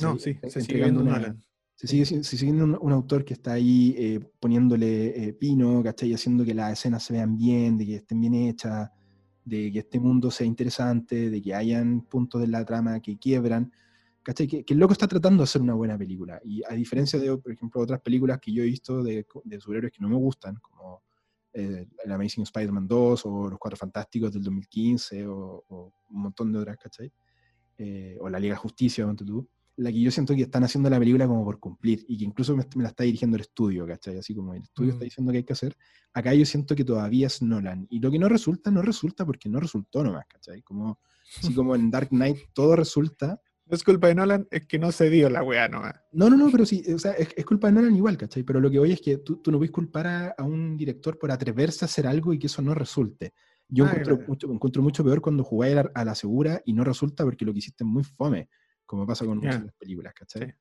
No, 0.00 0.18
sí, 0.18 0.38
se 0.48 0.60
sigue 0.60 0.82
viendo 0.82 1.00
una, 1.00 1.36
se 1.78 1.86
sigue, 1.86 2.24
siguiendo 2.24 2.78
un, 2.80 2.92
autor 2.92 3.24
que 3.24 3.34
está 3.34 3.52
ahí 3.52 3.94
eh, 3.96 4.20
poniéndole 4.40 5.28
eh, 5.28 5.32
pino, 5.32 5.80
¿cachai? 5.82 6.12
Haciendo 6.12 6.44
que 6.44 6.52
las 6.52 6.72
escenas 6.72 7.04
se 7.04 7.12
vean 7.12 7.36
bien, 7.36 7.78
de 7.78 7.86
que 7.86 7.94
estén 7.96 8.20
bien 8.20 8.34
hechas, 8.34 8.90
de 9.48 9.72
que 9.72 9.78
este 9.80 9.98
mundo 9.98 10.30
sea 10.30 10.46
interesante, 10.46 11.30
de 11.30 11.42
que 11.42 11.54
hayan 11.54 12.02
puntos 12.02 12.40
de 12.40 12.48
la 12.48 12.64
trama 12.64 13.00
que 13.00 13.18
quiebran, 13.18 13.72
¿cachai? 14.22 14.46
Que, 14.46 14.64
el 14.66 14.78
loco 14.78 14.92
está 14.92 15.08
tratando 15.08 15.42
de 15.42 15.44
hacer 15.44 15.62
una 15.62 15.74
buena 15.74 15.96
película. 15.96 16.40
Y 16.44 16.62
a 16.68 16.74
diferencia 16.74 17.18
de, 17.18 17.36
por 17.38 17.52
ejemplo, 17.52 17.80
otras 17.80 18.00
películas 18.00 18.38
que 18.40 18.52
yo 18.52 18.62
he 18.62 18.66
visto 18.66 19.02
de, 19.02 19.26
de 19.44 19.60
superhéroes 19.60 19.92
que 19.92 20.02
no 20.02 20.08
me 20.08 20.16
gustan, 20.16 20.56
como 20.56 21.02
eh, 21.54 21.86
el 22.04 22.12
Amazing 22.12 22.42
Spider-Man 22.44 22.86
2 22.86 23.26
o 23.26 23.48
Los 23.48 23.58
Cuatro 23.58 23.78
Fantásticos 23.78 24.32
del 24.32 24.42
2015 24.42 25.26
o, 25.26 25.64
un 26.10 26.22
montón 26.22 26.52
de 26.52 26.58
otras, 26.58 26.76
¿cachai? 26.76 27.12
o 28.18 28.28
la 28.28 28.40
Liga 28.40 28.56
Justicia, 28.56 29.06
tú 29.16 29.48
la 29.78 29.92
que 29.92 30.00
yo 30.00 30.10
siento 30.10 30.34
que 30.34 30.42
están 30.42 30.64
haciendo 30.64 30.90
la 30.90 30.98
película 30.98 31.26
como 31.28 31.44
por 31.44 31.60
cumplir 31.60 32.04
y 32.08 32.18
que 32.18 32.24
incluso 32.24 32.56
me, 32.56 32.66
la 32.82 32.88
está 32.88 33.04
dirigiendo 33.04 33.36
el 33.36 33.42
estudio, 33.42 33.86
¿cachai? 33.86 34.18
Así 34.18 34.34
como 34.34 34.52
el 34.52 34.62
estudio 34.62 34.90
está 34.90 35.04
mm. 35.04 35.06
diciendo 35.06 35.32
que 35.32 35.38
hay 35.38 35.44
que 35.44 35.52
hacer. 35.52 35.76
Acá 36.12 36.34
yo 36.34 36.44
siento 36.44 36.74
que 36.74 36.84
todavía 36.84 37.28
es 37.28 37.42
Nolan. 37.42 37.86
Y 37.88 38.00
lo 38.00 38.10
que 38.10 38.18
no 38.18 38.28
resulta, 38.28 38.72
no 38.72 38.82
resulta 38.82 39.24
porque 39.24 39.48
no 39.48 39.60
resultó 39.60 40.02
nomás, 40.02 40.26
¿cachai? 40.26 40.62
Como, 40.62 40.98
así 41.38 41.54
como 41.54 41.76
en 41.76 41.92
Dark 41.92 42.08
Knight 42.08 42.38
todo 42.52 42.74
resulta. 42.74 43.40
No 43.66 43.76
es 43.76 43.84
culpa 43.84 44.08
de 44.08 44.16
Nolan, 44.16 44.48
es 44.50 44.66
que 44.66 44.80
no 44.80 44.90
se 44.90 45.10
dio 45.10 45.30
la 45.30 45.44
weá 45.44 45.68
nomás. 45.68 45.94
No, 46.10 46.28
no, 46.28 46.36
no, 46.36 46.50
pero 46.50 46.66
sí, 46.66 46.82
o 46.92 46.98
sea, 46.98 47.12
es, 47.12 47.44
culpa 47.44 47.68
de 47.68 47.74
Nolan 47.74 47.94
igual, 47.94 48.16
¿cachai? 48.16 48.42
Pero 48.42 48.60
lo 48.60 48.70
que 48.70 48.80
voy 48.80 48.92
es 48.92 49.00
que 49.00 49.18
tú, 49.18 49.36
tú 49.36 49.52
no 49.52 49.58
puedes 49.58 49.70
culpar 49.70 50.34
a, 50.36 50.42
un 50.42 50.76
director 50.76 51.18
por 51.18 51.30
atreverse 51.30 51.84
a 51.84 51.86
hacer 51.86 52.08
algo 52.08 52.32
y 52.32 52.38
que 52.40 52.48
eso 52.48 52.62
no 52.62 52.74
resulte. 52.74 53.32
Yo 53.68 53.84
ah, 53.84 53.90
encuentro, 53.90 54.18
mucho, 54.26 54.52
encuentro 54.52 54.82
mucho 54.82 55.04
peor 55.04 55.20
cuando 55.20 55.44
jugáis 55.44 55.76
a 55.94 56.04
la 56.04 56.14
segura 56.16 56.62
y 56.64 56.72
no 56.72 56.82
resulta 56.82 57.22
porque 57.22 57.44
lo 57.44 57.52
que 57.52 57.60
hiciste 57.60 57.84
es 57.84 57.88
muy 57.88 58.02
fome 58.02 58.48
como 58.88 59.06
pasa 59.06 59.26
con 59.26 59.38
muchas 59.38 59.62
películas, 59.78 60.14
¿cachai? 60.14 60.54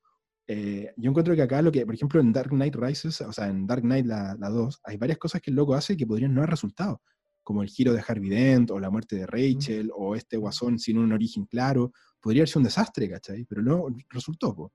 Eh, 0.48 0.94
yo 0.98 1.10
encuentro 1.10 1.34
que 1.34 1.42
acá 1.42 1.62
lo 1.62 1.72
que, 1.72 1.86
por 1.86 1.96
ejemplo, 1.96 2.20
en 2.20 2.34
Dark 2.34 2.50
Knight 2.50 2.76
Rises, 2.76 3.22
o 3.22 3.32
sea, 3.32 3.48
en 3.48 3.66
Dark 3.66 3.82
Knight 3.82 4.06
la, 4.06 4.36
2, 4.36 4.82
hay 4.84 4.98
varias 4.98 5.18
cosas 5.18 5.42
que 5.42 5.50
el 5.50 5.56
loco 5.56 5.74
hace 5.74 5.96
que 5.96 6.06
podrían 6.06 6.34
no 6.34 6.42
haber 6.42 6.52
resultado, 6.52 7.02
como 7.42 7.64
el 7.64 7.70
giro 7.70 7.94
de 7.94 8.04
Harvey 8.06 8.30
Dent, 8.30 8.70
o 8.72 8.80
la 8.80 8.90
muerte 8.90 9.16
de 9.16 9.26
Rachel, 9.26 9.92
o 9.96 10.14
este 10.14 10.36
guasón 10.36 10.78
sin 10.78 10.98
un 10.98 11.14
origen 11.14 11.46
claro, 11.46 11.94
podría 12.20 12.46
ser 12.46 12.58
un 12.58 12.66
desastre, 12.66 13.10
¿cachai? 13.10 13.46
Pero 13.46 13.62
no 13.62 13.88
resultó, 14.10 14.74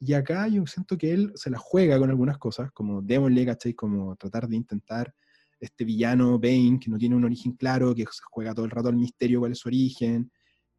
Y 0.00 0.14
acá 0.14 0.48
yo 0.48 0.66
siento 0.66 0.96
que 0.96 1.12
él 1.12 1.32
se 1.34 1.50
la 1.50 1.58
juega 1.58 1.98
con 1.98 2.08
algunas 2.08 2.38
cosas, 2.38 2.72
como 2.72 3.02
démosle, 3.02 3.44
¿cachai? 3.44 3.74
Como 3.74 4.16
tratar 4.16 4.48
de 4.48 4.56
intentar 4.56 5.14
este 5.60 5.84
villano 5.84 6.38
Bane, 6.38 6.78
que 6.80 6.90
no 6.90 6.96
tiene 6.96 7.16
un 7.16 7.24
origen 7.24 7.52
claro, 7.52 7.94
que 7.94 8.06
juega 8.30 8.54
todo 8.54 8.64
el 8.64 8.70
rato 8.70 8.88
al 8.88 8.96
misterio 8.96 9.40
cuál 9.40 9.52
es 9.52 9.58
su 9.58 9.68
origen, 9.68 10.30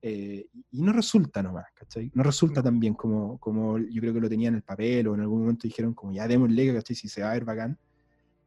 eh, 0.07 0.49
y 0.69 0.83
no 0.83 0.93
resulta 0.93 1.41
nomás, 1.41 1.65
¿cachai? 1.73 2.11
No 2.13 2.21
resulta 2.21 2.61
tan 2.61 2.79
bien 2.79 2.93
como, 2.93 3.39
como 3.39 3.79
yo 3.79 4.01
creo 4.01 4.13
que 4.13 4.19
lo 4.19 4.29
tenía 4.29 4.49
en 4.49 4.53
el 4.53 4.61
papel 4.61 5.07
o 5.07 5.15
en 5.15 5.21
algún 5.21 5.39
momento 5.39 5.67
dijeron 5.67 5.95
como 5.95 6.13
ya 6.13 6.27
démosle, 6.27 6.75
¿cachai? 6.75 6.95
Si 6.95 7.09
se 7.09 7.23
va 7.23 7.31
a 7.31 7.33
ver 7.33 7.43
bacán. 7.43 7.79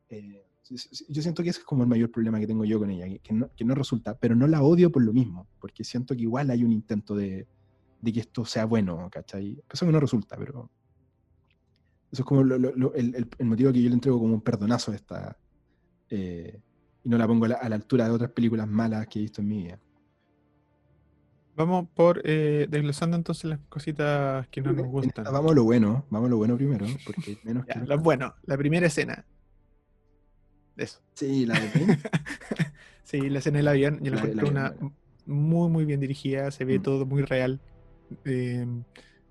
Eh, 0.09 0.45
yo 0.71 1.21
siento 1.21 1.43
que 1.43 1.49
ese 1.49 1.59
es 1.59 1.65
como 1.65 1.83
el 1.83 1.89
mayor 1.89 2.13
problema 2.13 2.39
que 2.39 2.47
tengo 2.47 2.65
yo 2.65 2.79
con 2.79 2.91
ella, 2.91 3.07
que 3.21 3.33
no, 3.33 3.51
que 3.57 3.65
no, 3.65 3.75
resulta, 3.75 4.17
pero 4.17 4.37
no 4.37 4.47
la 4.47 4.63
odio 4.63 4.93
por 4.93 5.03
lo 5.03 5.13
mismo, 5.13 5.49
porque 5.59 5.83
siento 5.83 6.15
que 6.15 6.23
igual 6.23 6.49
hay 6.51 6.63
un 6.63 6.71
intento 6.71 7.17
de, 7.17 7.49
de 8.03 8.13
que 8.13 8.21
esto 8.21 8.45
sea 8.45 8.65
bueno, 8.65 9.09
¿cachai? 9.11 9.61
Eso 9.69 9.85
que 9.85 9.91
no 9.91 9.99
resulta, 9.99 10.37
pero 10.37 10.71
eso 12.13 12.23
es 12.23 12.25
como 12.25 12.43
el, 12.43 13.29
el, 13.37 13.47
motivo 13.47 13.73
que 13.73 13.83
yo 13.83 13.89
le 13.89 13.95
entrego 13.95 14.21
como 14.21 14.35
un 14.35 14.43
perdonazo 14.43 14.93
a 14.93 14.95
esta, 14.95 15.37
eh, 16.09 16.61
y 17.03 17.09
no 17.09 17.19
la 17.19 17.27
pongo 17.27 17.47
a 17.47 17.49
la, 17.49 17.55
a 17.57 17.69
la, 17.69 17.75
altura 17.75 18.05
de 18.05 18.13
otras 18.13 18.31
películas 18.31 18.69
malas 18.69 19.09
que 19.09 19.19
he 19.19 19.23
visto 19.23 19.41
en 19.41 19.49
mi 19.49 19.65
vida. 19.65 19.81
Vamos 21.59 21.89
por 21.93 22.23
eh, 22.25 22.69
desglosando 22.71 23.17
entonces 23.17 23.47
las 23.47 23.59
cositas 23.69 24.47
que 24.47 24.63
no 24.63 24.73
nos 24.73 24.87
gustan. 24.87 25.25
Vamos 25.25 25.51
a 25.51 25.55
lo 25.57 25.65
bueno, 25.65 26.07
vamos 26.09 26.29
a 26.29 26.31
lo 26.31 26.37
bueno 26.37 26.57
primero, 26.57 26.87
porque 27.05 27.37
menos 27.43 27.67
que 27.67 27.81
lo 27.81 27.99
bueno, 27.99 28.33
la 28.45 28.57
primera 28.57 28.87
escena. 28.87 29.25
Eso. 30.77 31.01
Sí, 31.15 31.47
la 31.47 31.59
de 31.59 31.99
Sí, 33.03 33.29
la 33.29 33.41
escena 33.41 33.57
del 33.57 33.67
avión, 33.67 33.99
yo 34.01 34.13
la, 34.13 34.19
encuentro 34.19 34.49
una 34.49 34.73
muy, 35.27 35.69
muy 35.69 35.85
bien 35.85 35.99
dirigida, 35.99 36.53
se 36.53 36.65
ve 36.65 36.79
mm. 36.79 36.83
todo 36.83 37.07
muy 37.07 37.23
real. 37.23 37.61
Em, 38.25 38.85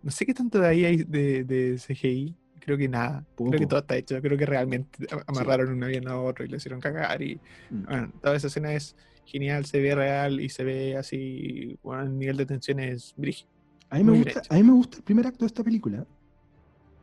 no 0.04 0.12
sé 0.12 0.26
qué 0.26 0.34
tanto 0.34 0.60
de 0.60 0.68
ahí 0.68 0.84
hay 0.84 0.98
de, 0.98 1.46
de 1.46 1.78
CGI, 1.78 2.36
creo 2.60 2.78
que 2.78 2.90
nada. 2.90 3.26
Creo 3.38 3.52
que 3.52 3.68
todo 3.68 3.80
está 3.80 3.96
hecho. 3.96 4.22
Creo 4.22 4.38
que 4.38 4.46
realmente 4.46 5.08
amarraron 5.28 5.72
un 5.72 5.82
avión 5.82 6.10
a 6.10 6.20
otro 6.20 6.44
y 6.44 6.50
le 6.50 6.58
hicieron 6.58 6.82
cagar. 6.82 7.22
Y 7.22 7.40
mm. 7.70 7.86
bueno, 7.86 8.12
toda 8.22 8.36
esa 8.36 8.48
escena 8.48 8.74
es 8.74 8.98
genial, 9.28 9.66
se 9.66 9.80
ve 9.80 9.94
real 9.94 10.40
y 10.40 10.50
se 10.50 10.64
ve 10.64 10.98
así, 10.98 11.78
bueno, 11.84 12.04
el 12.04 12.18
nivel 12.18 12.38
de 12.38 12.46
tensión 12.46 12.80
es 12.80 13.14
brígido. 13.18 13.50
A 13.90 13.98
mí, 13.98 14.04
me 14.04 14.18
gusta, 14.24 14.42
a 14.50 14.56
mí 14.56 14.64
me 14.64 14.74
gusta 14.74 14.98
el 14.98 15.04
primer 15.04 15.28
acto 15.28 15.40
de 15.40 15.48
esta 15.48 15.64
película. 15.64 16.06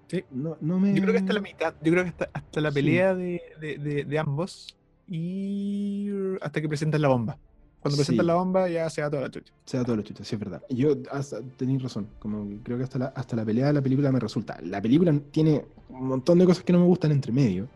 Sí. 0.09 0.25
No, 0.31 0.57
no 0.61 0.79
me... 0.79 0.95
Yo 0.95 1.03
creo 1.03 1.13
que 1.13 1.21
hasta 1.21 1.33
la 1.33 1.41
mitad, 1.41 1.75
yo 1.83 1.93
creo 1.93 2.05
que 2.05 2.11
hasta, 2.11 2.31
hasta 2.33 2.61
la 2.61 2.71
pelea 2.71 3.15
de, 3.15 3.41
de, 3.61 4.05
de, 4.05 4.19
ambos 4.19 4.77
y 5.09 6.11
hasta 6.43 6.61
que 6.61 6.69
presentan 6.69 7.01
la 7.01 7.09
bomba. 7.09 7.39
Cuando 7.81 7.97
presentan 7.97 8.27
la 8.27 8.35
bomba 8.35 8.69
ya 8.69 8.89
se 8.91 9.01
da 9.01 9.11
toda 9.11 9.23
la 9.23 9.31
chucha. 9.31 9.53
Se 9.65 9.77
da 9.77 9.85
toda 9.85 9.99
la 9.99 10.03
chucha, 10.03 10.25
sí 10.25 10.35
es 10.35 10.39
verdad. 10.39 10.63
Yo 10.69 10.97
tenéis 11.57 11.83
razón, 11.83 12.09
como 12.19 12.47
creo 12.63 12.79
que 12.79 12.85
hasta 12.85 12.99
la, 12.99 13.07
hasta 13.07 13.37
la 13.37 13.45
pelea 13.45 13.69
de 13.69 13.73
la 13.75 13.83
película 13.83 14.13
me 14.13 14.21
resulta. 14.21 14.59
La 14.63 14.81
película 14.81 15.15
tiene 15.31 15.65
un 15.89 16.09
montón 16.09 16.39
de 16.39 16.47
cosas 16.47 16.65
que 16.65 16.73
no 16.73 16.81
me 16.81 16.87
gustan 16.87 17.13
entre 17.13 17.33
medio 17.33 17.69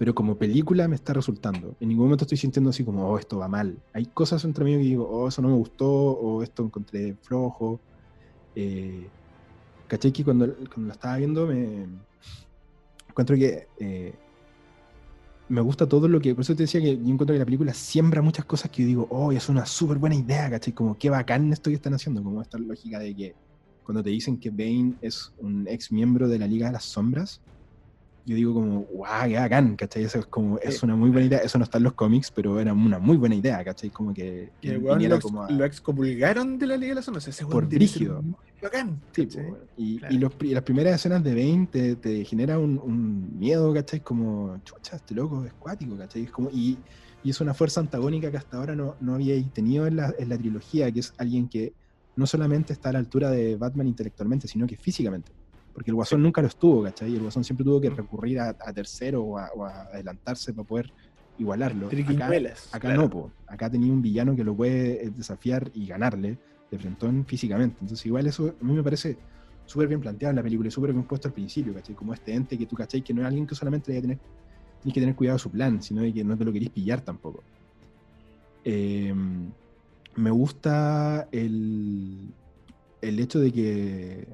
pero 0.00 0.14
como 0.14 0.38
película 0.38 0.88
me 0.88 0.94
está 0.94 1.12
resultando. 1.12 1.76
En 1.78 1.88
ningún 1.88 2.06
momento 2.06 2.24
estoy 2.24 2.38
sintiendo 2.38 2.70
así 2.70 2.82
como, 2.84 3.06
oh, 3.06 3.18
esto 3.18 3.36
va 3.36 3.48
mal. 3.48 3.76
Hay 3.92 4.06
cosas 4.06 4.42
entre 4.46 4.64
mí 4.64 4.72
que 4.72 4.78
digo, 4.78 5.06
oh, 5.06 5.28
eso 5.28 5.42
no 5.42 5.48
me 5.48 5.56
gustó, 5.56 5.86
o 5.86 6.42
esto 6.42 6.64
encontré 6.64 7.14
flojo. 7.20 7.78
Eh, 8.56 9.08
¿Cachai? 9.88 10.10
Que 10.10 10.24
cuando, 10.24 10.54
cuando 10.72 10.88
la 10.88 10.94
estaba 10.94 11.18
viendo 11.18 11.46
me 11.46 11.86
encuentro 13.10 13.36
que 13.36 13.68
eh, 13.78 14.14
me 15.50 15.60
gusta 15.60 15.86
todo 15.86 16.08
lo 16.08 16.18
que. 16.18 16.34
Por 16.34 16.44
eso 16.44 16.56
te 16.56 16.62
decía 16.62 16.80
que 16.80 16.96
yo 16.96 17.02
encuentro 17.02 17.34
que 17.34 17.38
la 17.38 17.44
película 17.44 17.74
siembra 17.74 18.22
muchas 18.22 18.46
cosas 18.46 18.70
que 18.70 18.80
yo 18.80 18.88
digo, 18.88 19.06
oh, 19.10 19.32
es 19.32 19.50
una 19.50 19.66
súper 19.66 19.98
buena 19.98 20.16
idea, 20.16 20.48
¿cachai? 20.48 20.72
Como 20.72 20.96
qué 20.96 21.10
bacán 21.10 21.52
esto 21.52 21.68
que 21.68 21.76
están 21.76 21.92
haciendo, 21.92 22.22
como 22.22 22.40
esta 22.40 22.56
lógica 22.56 23.00
de 23.00 23.14
que 23.14 23.34
cuando 23.84 24.02
te 24.02 24.08
dicen 24.08 24.38
que 24.38 24.48
Bane 24.48 24.94
es 25.02 25.30
un 25.40 25.68
ex 25.68 25.92
miembro 25.92 26.26
de 26.26 26.38
la 26.38 26.46
Liga 26.46 26.68
de 26.68 26.72
las 26.72 26.84
Sombras, 26.84 27.42
yo 28.24 28.36
digo 28.36 28.54
como, 28.54 28.80
guau, 28.82 29.28
qué 29.28 29.36
bacán, 29.36 29.76
¿cachai? 29.76 30.04
Eso 30.04 30.18
es 30.18 30.26
como, 30.26 30.58
es 30.58 30.82
una 30.82 30.96
muy 30.96 31.10
buena 31.10 31.26
idea, 31.26 31.38
eso 31.38 31.58
no 31.58 31.64
está 31.64 31.78
en 31.78 31.84
los 31.84 31.94
cómics, 31.94 32.30
pero 32.30 32.60
era 32.60 32.72
una 32.72 32.98
muy 32.98 33.16
buena 33.16 33.34
idea, 33.34 33.64
¿cachai? 33.64 33.90
Como 33.90 34.12
que, 34.12 34.50
que 34.60 34.78
lo, 34.78 34.96
ex, 34.96 35.22
como 35.22 35.46
lo, 35.48 35.64
excomulgaron 35.64 36.58
de 36.58 36.66
la 36.66 36.76
Liga 36.76 36.90
de 36.90 36.94
las 36.96 37.04
Sombras, 37.04 37.28
ese 37.28 37.46
por 37.46 37.66
brígido. 37.66 38.22
Bacán. 38.62 39.00
Sí, 39.12 39.28
y, 39.76 40.00
y, 40.10 40.18
los, 40.18 40.32
y, 40.40 40.54
las 40.54 40.62
primeras 40.62 40.94
escenas 40.94 41.24
de 41.24 41.34
Bane 41.34 41.68
te, 41.70 41.96
te 41.96 42.24
genera 42.24 42.58
un, 42.58 42.78
un, 42.78 43.38
miedo, 43.38 43.72
¿cachai? 43.72 44.00
Como, 44.00 44.60
chucha, 44.64 44.96
este 44.96 45.14
loco 45.14 45.44
es 45.44 45.52
cuático, 45.54 45.96
¿cachai? 45.96 46.24
Es 46.24 46.30
como, 46.30 46.50
y, 46.50 46.78
y, 47.22 47.30
es 47.30 47.40
una 47.40 47.54
fuerza 47.54 47.80
antagónica 47.80 48.30
que 48.30 48.36
hasta 48.36 48.58
ahora 48.58 48.76
no, 48.76 48.96
no 49.00 49.14
habíais 49.14 49.50
tenido 49.52 49.86
en 49.86 49.96
la, 49.96 50.14
en 50.18 50.28
la 50.28 50.36
trilogía, 50.36 50.90
que 50.92 51.00
es 51.00 51.14
alguien 51.16 51.48
que 51.48 51.72
no 52.16 52.26
solamente 52.26 52.72
está 52.72 52.90
a 52.90 52.92
la 52.92 52.98
altura 52.98 53.30
de 53.30 53.56
Batman 53.56 53.86
intelectualmente, 53.86 54.46
sino 54.46 54.66
que 54.66 54.76
físicamente. 54.76 55.32
Porque 55.72 55.90
el 55.90 55.94
Guasón 55.94 56.22
nunca 56.22 56.40
lo 56.40 56.48
estuvo, 56.48 56.82
¿cachai? 56.82 57.14
El 57.14 57.22
Guasón 57.22 57.44
siempre 57.44 57.64
tuvo 57.64 57.80
que 57.80 57.90
mm. 57.90 57.96
recurrir 57.96 58.40
a, 58.40 58.54
tercero 58.72 59.22
o 59.22 59.38
a, 59.38 59.48
adelantarse 59.92 60.52
para 60.52 60.66
poder 60.66 60.92
igualarlo. 61.38 61.88
Acá, 61.88 62.88
acá 62.88 62.94
no, 62.94 63.08
po. 63.08 63.30
acá 63.46 63.70
tenía 63.70 63.92
un 63.92 64.02
villano 64.02 64.36
que 64.36 64.44
lo 64.44 64.54
puede 64.54 65.06
eh, 65.06 65.12
desafiar 65.16 65.70
y 65.74 65.86
ganarle 65.86 66.38
de 66.70 66.78
frentón 66.78 67.24
físicamente. 67.24 67.78
Entonces 67.80 68.04
igual 68.06 68.26
eso 68.26 68.54
a 68.60 68.64
mí 68.64 68.72
me 68.72 68.82
parece 68.82 69.16
súper 69.64 69.88
bien 69.88 70.00
planteado 70.00 70.30
en 70.30 70.36
la 70.36 70.42
película 70.42 70.68
y 70.68 70.70
súper 70.70 70.92
bien 70.92 71.04
puesto 71.04 71.28
al 71.28 71.34
principio, 71.34 71.72
¿cachai? 71.72 71.94
Como 71.94 72.12
este 72.12 72.34
ente 72.34 72.58
que 72.58 72.66
tú, 72.66 72.76
¿cachai? 72.76 73.02
Que 73.02 73.14
no 73.14 73.22
es 73.22 73.26
alguien 73.28 73.46
que 73.46 73.54
solamente 73.54 73.92
debe 73.92 74.02
tener, 74.02 74.18
tienes 74.82 74.94
que 74.94 75.00
tener 75.00 75.14
cuidado 75.14 75.36
de 75.36 75.42
su 75.42 75.50
plan, 75.50 75.82
sino 75.82 76.02
de 76.02 76.12
que 76.12 76.24
no 76.24 76.36
te 76.36 76.44
lo 76.44 76.52
querés 76.52 76.70
pillar 76.70 77.00
tampoco. 77.00 77.42
Eh, 78.64 79.14
me 80.16 80.30
gusta 80.30 81.28
el, 81.32 82.34
el 83.00 83.20
hecho 83.20 83.40
de 83.40 83.52
que. 83.52 84.28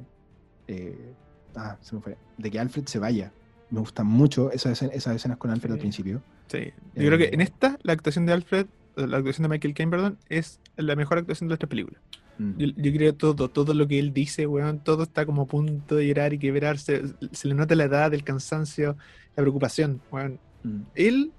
Eh, 0.69 1.15
ah, 1.57 1.77
se 1.81 1.95
me 1.95 2.01
fue. 2.01 2.17
De 2.39 2.51
que 2.51 2.59
Alfred 2.59 2.87
se 2.87 2.99
vaya. 2.99 3.33
Me 3.71 3.81
gustan 3.81 4.07
mucho 4.07 4.51
esas, 4.53 4.81
esas 4.83 5.17
escenas 5.17 5.39
con 5.39 5.51
Alfred 5.51 5.73
al 5.73 5.79
principio. 5.79 6.23
Sí. 6.49 6.73
Yo 6.95 7.07
creo 7.07 7.19
que 7.19 7.25
eh, 7.25 7.31
en 7.33 7.41
esta, 7.41 7.79
la 7.83 7.93
actuación 7.93 8.27
de 8.27 8.33
Alfred, 8.33 8.67
la 8.95 9.17
actuación 9.17 9.43
de 9.43 9.49
Michael 9.49 9.75
Caine, 9.75 9.91
perdón, 9.91 10.19
es 10.29 10.61
la 10.77 10.95
mejor 10.95 11.19
actuación 11.19 11.49
de 11.49 11.55
esta 11.55 11.67
película. 11.67 11.99
Mm. 12.39 12.53
Yo, 12.59 12.93
creo 12.93 13.15
todo, 13.15 13.49
todo 13.49 13.75
lo 13.75 13.89
que 13.89 13.99
él 13.99 14.13
dice, 14.13 14.47
weón, 14.47 14.79
todo 14.79 15.05
está 15.05 15.27
como 15.27 15.43
a 15.43 15.47
punto 15.47 15.97
de 15.97 16.07
llorar 16.07 16.33
y 16.33 16.39
quebrarse. 16.39 17.03
Se 17.33 17.49
le 17.49 17.55
nota 17.55 17.75
la 17.75 17.85
edad, 17.85 18.15
el 18.15 18.25
cansancio, 18.25 18.97
la 19.35 19.43
preocupación, 19.43 20.01
weón. 20.13 20.39
Mm. 20.63 20.81
Él, 20.95 21.33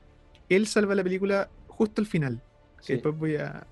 él 0.50 0.68
salva 0.68 0.96
la 0.96 1.04
película 1.04 1.50
justo 1.68 2.02
al 2.02 2.08
final. 2.08 2.42
Que 2.86 2.94
después 2.94 3.18
voy 3.18 3.36
a, 3.36 3.66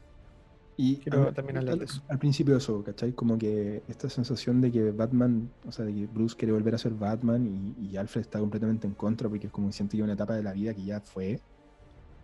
y 0.77 0.97
también 1.33 1.57
al, 1.57 1.87
al, 2.09 2.19
principio 2.19 2.57
eso, 2.57 2.83
¿cachai? 2.83 3.13
Como 3.13 3.37
que 3.37 3.81
esta 3.87 4.09
sensación 4.09 4.59
de 4.59 4.71
que 4.71 4.91
Batman, 4.91 5.49
o 5.65 5.71
sea, 5.71 5.85
de 5.85 5.93
que 5.93 6.05
Bruce 6.07 6.35
quiere 6.35 6.51
volver 6.51 6.75
a 6.75 6.77
ser 6.77 6.93
Batman 6.93 7.75
y, 7.79 7.95
Alfred 7.95 8.21
está 8.21 8.39
completamente 8.39 8.85
en 8.85 8.93
contra 8.93 9.29
porque 9.29 9.47
es 9.47 9.53
como 9.53 9.67
que 9.67 9.73
siente 9.73 9.95
que 9.95 10.03
una 10.03 10.13
etapa 10.13 10.35
de 10.35 10.43
la 10.43 10.51
vida 10.51 10.73
que 10.73 10.83
ya 10.83 10.99
fue, 10.99 11.39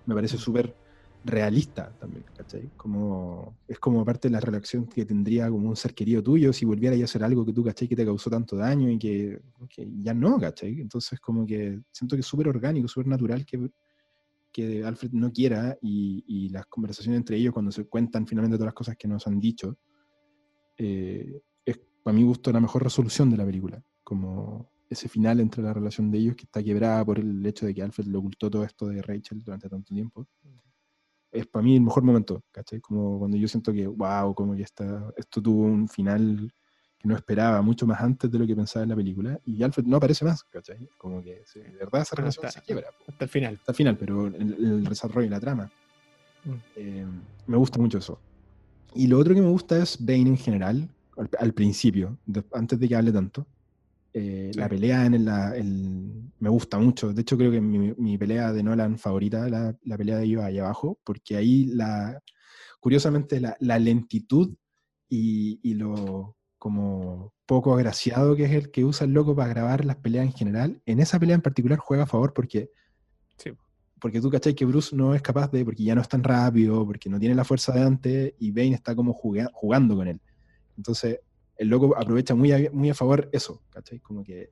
me 0.06 0.14
parece 0.14 0.38
súper 0.38 0.76
realista 1.24 1.94
también, 1.98 2.26
¿cachai? 2.36 2.70
Como, 2.76 3.56
es 3.70 3.80
como 3.80 4.04
parte 4.04 4.28
de 4.28 4.34
la 4.34 4.42
relación 4.42 4.86
que 4.86 5.06
tendría 5.06 5.50
como 5.50 5.70
un 5.70 5.76
ser 5.78 5.94
querido 5.94 6.22
tuyo 6.22 6.52
si 6.52 6.66
volviera 6.66 6.96
a 6.98 7.04
hacer 7.06 7.24
algo 7.24 7.46
que 7.46 7.54
tú, 7.54 7.64
¿cachai? 7.64 7.88
Que 7.88 7.96
te 7.96 8.04
causó 8.04 8.30
tanto 8.30 8.58
daño 8.58 8.90
y 8.90 8.98
que, 8.98 9.40
que 9.70 9.88
ya 10.02 10.14
no, 10.14 10.38
¿cachai? 10.40 10.82
Entonces 10.82 11.22
como 11.22 11.46
que 11.46 11.80
siento 11.92 12.18
que 12.18 12.22
es 12.22 12.26
súper 12.26 12.50
orgánico, 12.50 12.90
súper 12.90 13.08
natural 13.08 13.46
que 13.46 13.70
que 14.52 14.84
Alfred 14.84 15.12
no 15.14 15.32
quiera 15.32 15.78
y, 15.82 16.50
las 16.50 16.66
conversaciones 16.66 17.20
entre 17.20 17.38
ellos 17.38 17.54
cuando 17.54 17.72
se 17.72 17.86
cuentan 17.86 18.28
finalmente 18.28 18.58
todas 18.58 18.68
las 18.68 18.74
cosas 18.74 18.98
que 18.98 19.08
nos 19.08 19.26
han 19.28 19.40
dicho, 19.40 19.78
eh, 20.78 21.42
es 21.66 21.80
para 22.04 22.16
mi 22.16 22.24
gusto 22.24 22.52
la 22.52 22.60
mejor 22.60 22.84
resolución 22.84 23.30
de 23.30 23.38
la 23.38 23.46
película, 23.46 23.82
como 24.04 24.70
ese 24.90 25.08
final 25.08 25.40
entre 25.40 25.64
la 25.64 25.74
relación 25.74 26.12
de 26.12 26.18
ellos 26.18 26.36
que 26.36 26.44
está 26.44 26.62
quebrada 26.62 27.06
por 27.06 27.20
el 27.20 27.46
hecho 27.46 27.66
de 27.66 27.74
que 27.74 27.82
Alfred 27.82 28.08
le 28.08 28.18
ocultó 28.18 28.50
todo 28.50 28.66
esto 28.66 28.88
de 28.88 29.02
Rachel 29.02 29.42
durante 29.42 29.70
tanto 29.70 29.94
tiempo. 29.94 30.28
Es 31.32 31.48
para 31.48 31.64
mí 31.64 31.76
el 31.78 31.82
mejor 31.82 32.04
momento, 32.04 32.44
¿cachai? 32.52 32.82
Como 32.82 33.20
cuando 33.20 33.38
yo 33.38 33.48
siento 33.48 33.72
que, 33.72 33.88
wow, 33.88 34.36
como 34.36 34.54
que 34.54 34.64
está, 34.64 35.10
esto 35.16 35.42
tuvo 35.42 35.64
un 35.64 35.88
final 35.88 36.52
que 37.02 37.08
no 37.08 37.16
esperaba 37.16 37.62
mucho 37.62 37.88
más 37.88 38.00
antes 38.02 38.32
de 38.32 38.38
lo 38.38 38.46
que 38.46 38.56
pensaba 38.56 38.84
en 38.84 38.90
la 38.90 38.96
película, 38.96 39.40
y 39.46 39.64
Alfred 39.64 39.86
no 39.86 39.98
aparece 39.98 40.24
más, 40.24 40.44
¿cachai? 40.44 40.88
Como 40.98 41.24
que 41.24 41.44
de 41.56 41.78
verdad 41.80 42.02
esa 42.02 42.16
relación 42.16 42.52
se 42.52 42.62
quiebra. 42.62 42.90
Hasta 43.08 43.26
el 43.26 43.30
final. 43.30 43.56
Hasta 43.56 43.72
el 43.72 43.76
final, 43.76 43.98
pero 43.98 44.28
el, 44.28 44.36
el 44.36 44.84
desarrollo 44.84 45.26
y 45.26 45.30
la 45.30 45.40
trama. 45.40 45.72
Mm. 46.44 46.54
Eh, 46.76 47.06
me 47.48 47.58
gusta 47.58 47.80
mucho 47.80 47.98
eso. 47.98 48.20
Y 48.94 49.08
lo 49.08 49.18
otro 49.18 49.34
que 49.34 49.42
me 49.42 49.50
gusta 49.50 49.82
es 49.82 49.98
Bane 50.04 50.30
en 50.30 50.38
general, 50.38 50.90
al, 51.40 51.54
principio, 51.54 52.18
antes 52.54 52.80
de 52.80 52.88
que 52.88 52.96
hable 52.96 53.12
tanto. 53.12 53.48
Eh, 54.14 54.52
la 54.56 54.68
pelea 54.68 55.06
en 55.06 55.14
el, 55.14 56.32
me 56.40 56.50
gusta 56.50 56.78
mucho. 56.78 57.14
De 57.14 57.22
hecho, 57.22 57.38
creo 57.38 57.52
que 57.52 57.62
mi, 57.62 57.94
mi 57.98 58.18
pelea 58.18 58.52
de 58.52 58.64
Nolan 58.64 59.00
favorita, 59.00 59.48
la, 59.48 59.76
la 59.84 59.98
pelea 59.98 60.18
de 60.18 60.26
ellos 60.26 60.44
ahí 60.44 60.60
abajo, 60.60 61.00
porque 61.04 61.38
ahí 61.38 61.68
la, 61.68 62.22
curiosamente 62.80 63.40
la, 63.40 63.56
la 63.60 63.80
lentitud 63.80 64.54
y, 65.08 65.60
y, 65.64 65.76
lo 65.76 66.36
como 66.62 67.34
poco 67.48 67.74
agraciado 67.74 68.36
que 68.36 68.44
es 68.44 68.52
el 68.52 68.70
que 68.70 68.86
usa 68.86 69.06
el 69.06 69.14
loco 69.14 69.36
para 69.36 69.50
grabar 69.50 69.84
las 69.84 69.96
peleas 69.96 70.28
en 70.28 70.32
general, 70.32 70.80
en 70.86 71.00
esa 71.00 71.20
pelea 71.20 71.34
en 71.34 71.42
particular 71.42 71.80
juega 71.80 72.04
a 72.04 72.06
favor 72.06 72.36
porque, 72.36 72.70
porque 74.00 74.22
tú 74.22 74.30
cachai 74.30 74.54
que 74.54 74.64
Bruce 74.66 74.96
no 74.96 75.16
es 75.16 75.24
capaz 75.24 75.50
de, 75.50 75.66
porque 75.66 75.84
ya 75.84 75.96
no 75.96 76.02
es 76.02 76.08
tan 76.08 76.24
rápido, 76.24 76.86
porque 76.86 77.10
no 77.10 77.20
tiene 77.20 77.34
la 77.34 77.46
fuerza 77.46 77.74
de 77.74 77.82
antes 77.82 78.34
y 78.38 78.52
Bane 78.52 78.76
está 78.76 78.96
como 78.96 79.12
jugando 79.12 79.96
con 79.96 80.08
él. 80.08 80.22
Entonces, 80.78 81.22
el 81.58 81.68
loco 81.68 81.98
aprovecha 81.98 82.36
muy 82.36 82.52
a, 82.52 82.70
muy 82.72 82.92
a 82.92 82.94
favor 82.94 83.28
eso, 83.32 83.64
¿cachai? 83.72 84.00
Como 84.00 84.24
que 84.24 84.52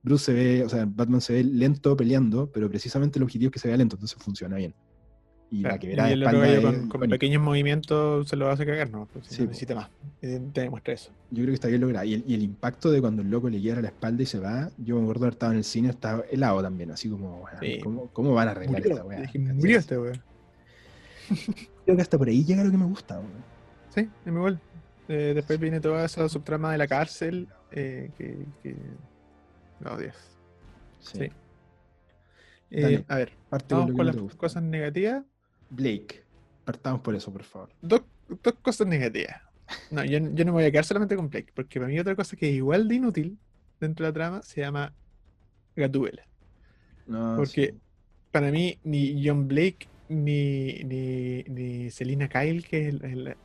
Bruce 0.00 0.26
se 0.26 0.32
ve, 0.34 0.64
o 0.64 0.68
sea, 0.68 0.86
Batman 0.88 1.20
se 1.20 1.32
ve 1.32 1.42
lento 1.42 1.96
peleando, 1.96 2.52
pero 2.52 2.68
precisamente 2.68 3.18
el 3.18 3.24
objetivo 3.24 3.48
es 3.48 3.54
que 3.54 3.58
se 3.58 3.66
vea 3.66 3.76
lento, 3.76 3.96
entonces 3.96 4.16
funciona 4.22 4.54
bien. 4.58 4.76
Y 5.50 5.62
la 5.62 5.78
que 5.78 5.88
verá 5.88 6.12
y 6.12 6.88
con, 6.88 7.08
pequeños 7.08 7.42
movimientos 7.42 8.28
se 8.28 8.36
lo 8.36 8.50
hace 8.50 8.66
cagar, 8.66 8.90
¿no? 8.90 9.08
Pues 9.12 9.26
sí, 9.26 9.42
necesita 9.42 9.74
más. 9.74 9.88
Eh, 10.20 10.40
te 10.52 10.62
demuestra 10.62 10.92
eso. 10.92 11.10
Yo 11.30 11.36
creo 11.36 11.48
que 11.48 11.54
está 11.54 11.68
bien 11.68 11.80
logrado. 11.80 12.04
Y 12.04 12.14
el, 12.14 12.42
impacto 12.42 12.90
de 12.90 13.00
cuando 13.00 13.22
el 13.22 13.30
loco 13.30 13.48
le 13.48 13.58
quiebra 13.58 13.80
la 13.80 13.88
espalda 13.88 14.22
y 14.22 14.26
se 14.26 14.38
va, 14.38 14.70
yo 14.76 14.96
me 14.96 15.02
acuerdo 15.02 15.20
de 15.20 15.26
haber 15.26 15.34
estado 15.34 15.52
en 15.52 15.58
el 15.58 15.64
cine, 15.64 15.88
estaba 15.88 16.22
helado 16.30 16.62
también, 16.62 16.90
así 16.90 17.08
como, 17.08 17.44
¿cómo, 18.12 18.34
van 18.34 18.48
a 18.48 18.50
arreglar 18.50 18.86
esta 18.86 19.04
weá? 19.04 19.30
Murió 19.54 19.78
este 19.78 19.98
weá. 19.98 20.12
Creo 21.84 21.96
que 21.96 22.02
hasta 22.02 22.18
por 22.18 22.28
ahí 22.28 22.44
llega 22.44 22.62
lo 22.62 22.70
que 22.70 22.76
me 22.76 22.84
gusta, 22.84 23.18
weá. 23.18 23.28
Sí, 23.94 24.00
es 24.00 24.32
igual. 24.32 24.60
Eh, 25.08 25.32
después 25.34 25.58
viene 25.58 25.80
toda 25.80 26.04
esa 26.04 26.28
subtrama 26.28 26.72
de 26.72 26.78
la 26.78 26.86
cárcel, 26.86 27.48
eh, 27.72 28.10
que, 28.18 28.36
que... 28.62 28.76
No, 29.80 29.96
Dios. 29.96 30.14
sí. 31.00 31.30
Eh, 32.70 33.02
a 33.08 33.16
ver, 33.16 33.32
vamos 33.50 33.92
con 33.92 34.06
las 34.06 34.16
cosas 34.36 34.62
negativas. 34.62 35.24
Blake. 35.70 36.22
Partamos 36.64 37.00
por 37.00 37.14
eso, 37.14 37.32
por 37.32 37.44
favor. 37.44 37.70
Dos, 37.80 38.02
cosas 38.62 38.86
negativas. 38.86 39.36
No, 39.90 40.04
yo, 40.04 40.20
no 40.20 40.44
me 40.44 40.50
voy 40.50 40.64
a 40.64 40.70
quedar 40.70 40.84
solamente 40.84 41.16
con 41.16 41.28
Blake, 41.28 41.52
porque 41.54 41.78
para 41.78 41.90
mí 41.90 41.98
otra 41.98 42.14
cosa 42.14 42.36
que 42.36 42.48
es 42.48 42.56
igual 42.56 42.88
de 42.88 42.94
inútil 42.94 43.38
dentro 43.80 44.04
de 44.04 44.10
la 44.10 44.14
trama 44.14 44.42
se 44.42 44.60
llama 44.60 44.92
Gatubela. 45.76 46.26
porque 47.36 47.74
para 48.30 48.50
mí 48.50 48.78
ni 48.84 49.26
John 49.26 49.46
Blake 49.46 49.86
ni, 50.08 50.72
ni, 50.84 51.90
Selina 51.90 52.28
Kyle, 52.28 52.64
que 52.64 52.88
es 52.88 52.94
el, 52.94 53.36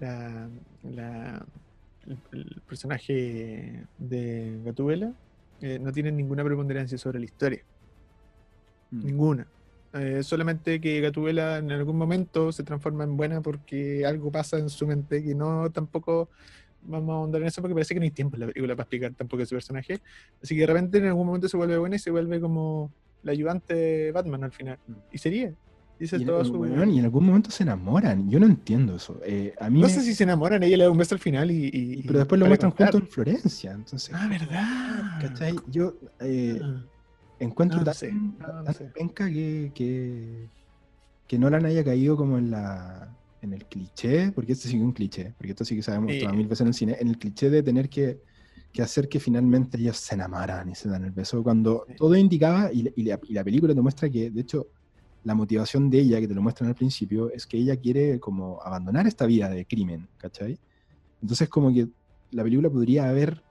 personaje 2.68 3.86
de 3.98 4.62
Gatubela, 4.64 5.14
eh, 5.62 5.80
no 5.80 5.92
tienen 5.92 6.18
ninguna 6.18 6.44
preponderancia 6.44 6.98
sobre 6.98 7.20
la 7.20 7.26
historia. 7.26 7.64
Mm. 8.92 9.06
Ninguna. 9.06 9.48
Eh, 9.94 10.24
solamente 10.24 10.82
que 10.82 11.02
Gatubela 11.02 11.60
en 11.60 11.72
algún 11.72 11.98
momento 11.98 12.52
se 12.52 12.64
transforma 12.64 13.04
en 13.04 13.16
buena 13.16 13.42
porque 13.42 14.06
algo 14.06 14.32
pasa 14.32 14.58
en 14.58 14.70
su 14.70 14.88
mente 14.88 15.24
que 15.24 15.36
no 15.36 15.70
tampoco 15.70 16.30
vamos 16.82 17.10
a 17.12 17.14
ahondar 17.18 17.42
en 17.42 17.48
eso 17.48 17.62
porque 17.62 17.76
parece 17.76 17.94
que 17.94 18.00
no 18.00 18.06
hay 18.06 18.12
tiempo 18.12 18.36
en 18.36 18.42
la 18.42 18.48
película 18.48 18.76
para 18.76 18.84
explicar 18.84 19.14
tampoco 19.14 19.44
ese 19.44 19.56
personaje. 19.56 20.00
Así 20.42 20.56
que 20.56 20.62
de 20.62 20.68
repente 20.68 20.98
en 20.98 21.06
algún 21.06 21.28
momento 21.28 21.48
se 21.48 21.58
vuelve 21.58 21.78
buena 21.78 21.96
y 21.96 22.00
se 22.00 22.10
vuelve 22.10 22.40
como 22.42 22.92
la 23.22 23.32
ayudante 23.32 23.76
de 23.76 24.12
Batman 24.12 24.44
al 24.44 24.52
final. 24.52 24.80
Y 25.12 25.18
sería. 25.20 25.54
Y, 26.00 26.16
en, 26.16 26.92
y 26.92 27.00
en 27.00 27.06
algún 27.06 27.26
momento 27.26 27.52
se 27.52 27.64
enamoran. 27.64 28.30
Yo 28.30 28.40
no 28.40 28.48
entiendo 28.48 28.96
eso. 28.96 29.22
Eh, 29.24 29.54
a 29.60 29.70
mí 29.70 29.80
no 29.80 29.88
sé 29.88 30.02
si 30.02 30.16
se 30.16 30.24
enamoran, 30.24 30.62
ella 30.64 30.76
le 30.76 30.84
da 30.86 30.90
un 30.90 30.98
beso 30.98 31.16
al 31.16 31.22
final 31.22 31.52
y. 31.52 32.04
pero 32.06 32.20
después 32.20 32.40
lo 32.40 32.48
muestran 32.48 32.72
juntos 32.72 33.02
en 33.02 33.08
Florencia. 33.08 33.72
Entonces, 33.72 34.14
ah, 34.14 34.28
¿verdad? 34.28 35.22
¿Cachai? 35.22 35.56
Yo. 35.68 35.94
Eh, 36.20 36.60
ah. 36.62 36.84
Encuentro 37.40 37.80
no, 37.80 37.84
tan, 37.84 37.96
penca 38.94 39.28
que, 39.28 39.72
que, 39.74 40.48
que 41.28 41.40
Nolan 41.40 41.66
haya 41.66 41.84
caído 41.84 42.16
como 42.16 42.38
en 42.38 42.52
la 42.52 43.10
en 43.44 43.54
el 43.54 43.66
cliché, 43.66 44.32
porque 44.32 44.54
este 44.54 44.70
sí 44.70 44.80
un 44.80 44.94
cliché, 44.94 45.34
porque 45.38 45.52
esto 45.52 45.66
sí 45.66 45.76
que 45.76 45.82
sabemos 45.82 46.12
mil 46.34 46.48
veces 46.48 46.62
en 46.62 46.68
el 46.68 46.74
cine, 46.74 46.98
en 47.00 47.10
el 47.10 47.18
cliché 47.18 47.50
de 47.50 47.62
tener 47.62 47.90
que, 47.90 48.22
que, 48.72 48.82
hacer 48.82 49.10
que 49.10 49.20
finalmente 49.20 49.78
ellos 49.78 49.98
se 49.98 50.16
enamoran 50.16 50.70
y 50.70 50.76
se 50.76 50.88
dan 50.88 51.04
el 51.04 51.12
beso, 51.12 51.44
cuando 51.44 51.86
todo 51.98 52.16
indicaba, 52.16 52.72
y, 52.72 52.90
y, 52.96 53.04
la, 53.04 53.20
y, 53.22 53.34
la, 53.34 53.44
película 53.44 53.76
te 53.76 53.82
muestra 53.82 54.10
que, 54.10 54.32
de 54.32 54.42
hecho, 54.42 54.68
la 55.26 55.36
motivación 55.36 55.90
de 55.90 56.00
ella, 56.00 56.22
que 56.22 56.28
te 56.30 56.34
lo 56.34 56.42
muestran 56.42 56.70
al 56.70 56.76
principio, 56.76 57.30
es 57.32 57.46
que 57.46 57.58
ella 57.58 57.76
quiere 57.76 58.18
como 58.18 58.62
abandonar 58.62 59.08
esta 59.08 59.26
vida 59.26 59.50
de 59.50 59.66
crimen, 59.66 60.08
¿cachai? 60.18 60.58
Entonces 61.22 61.50
como 61.50 61.74
que 61.74 61.90
la 62.32 62.44
película 62.44 62.70
podría 62.70 63.10
haber 63.10 63.44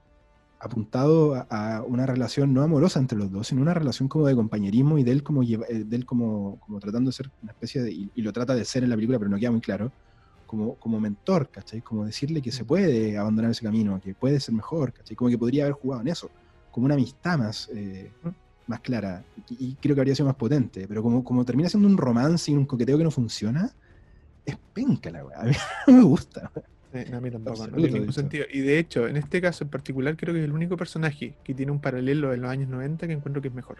apuntado 0.63 1.45
a, 1.49 1.83
una 1.85 2.05
relación 2.05 2.53
no 2.53 2.61
amorosa 2.61 2.99
entre 2.99 3.17
los 3.17 3.31
dos, 3.31 3.47
sino 3.47 3.61
una 3.61 3.73
relación 3.73 4.07
como 4.07 4.25
de 4.27 4.35
compañerismo 4.35 4.97
y 4.97 5.03
de 5.03 5.11
él 5.11 5.21
como, 5.21 5.43
lleva, 5.43 5.65
eh, 5.67 5.83
de 5.83 5.95
él 5.95 6.05
como, 6.05 6.57
como 6.61 6.79
tratando 6.79 7.09
de 7.09 7.13
ser 7.13 7.29
una 7.41 7.51
especie 7.51 7.81
de, 7.81 7.91
y, 7.91 8.21
lo 8.21 8.31
trata 8.31 8.55
de 8.55 8.63
ser 8.63 8.83
en 8.83 8.89
la 8.89 8.95
película, 8.95 9.19
pero 9.19 9.29
no 9.29 9.37
queda 9.37 9.51
muy 9.51 9.59
claro, 9.59 9.91
como, 10.47 10.75
como 10.75 10.99
mentor, 10.99 11.49
¿cachai? 11.49 11.81
Como 11.81 12.05
decirle 12.05 12.41
que 12.41 12.51
se 12.51 12.63
puede 12.63 13.17
abandonar 13.17 13.51
ese 13.51 13.63
camino, 13.63 13.99
que 13.99 14.13
puede 14.13 14.39
ser 14.39 14.53
mejor, 14.53 14.93
¿cachai? 14.93 15.15
Como 15.15 15.29
que 15.29 15.37
podría 15.37 15.63
haber 15.63 15.73
jugado 15.73 16.01
en 16.01 16.07
eso, 16.07 16.29
como 16.71 16.85
una 16.85 16.95
amistad 16.95 17.37
más, 17.37 17.69
eh, 17.73 18.11
más 18.67 18.79
clara, 18.79 19.25
y, 19.49 19.75
creo 19.75 19.95
que 19.95 20.01
habría 20.01 20.15
sido 20.15 20.27
más 20.27 20.35
potente, 20.35 20.87
pero 20.87 21.03
como, 21.03 21.23
como 21.23 21.43
termina 21.43 21.67
siendo 21.67 21.89
un 21.89 21.97
romance 21.97 22.51
y 22.51 22.55
un 22.55 22.65
coqueteo 22.65 22.97
que 22.97 23.03
no 23.03 23.11
funciona, 23.11 23.69
es 24.45 24.57
penca 24.73 25.11
la 25.11 25.25
weá, 25.25 25.39
a 25.41 25.43
mí 25.43 25.53
no 25.87 25.93
me 25.93 26.03
gusta. 26.03 26.51
A 26.93 27.19
mí 27.19 27.31
tampoco, 27.31 27.67
no 27.67 27.77
tiene 27.77 27.99
ningún 27.99 28.13
sentido. 28.13 28.45
Y 28.51 28.61
de 28.61 28.79
hecho, 28.79 29.07
en 29.07 29.17
este 29.17 29.41
caso 29.41 29.63
en 29.63 29.69
particular, 29.69 30.15
creo 30.15 30.33
que 30.33 30.39
es 30.39 30.45
el 30.45 30.51
único 30.51 30.77
personaje 30.77 31.33
que 31.43 31.53
tiene 31.53 31.71
un 31.71 31.79
paralelo 31.79 32.33
en 32.33 32.41
los 32.41 32.51
años 32.51 32.69
90 32.69 33.07
que 33.07 33.13
encuentro 33.13 33.41
que 33.41 33.47
es 33.47 33.53
mejor. 33.53 33.77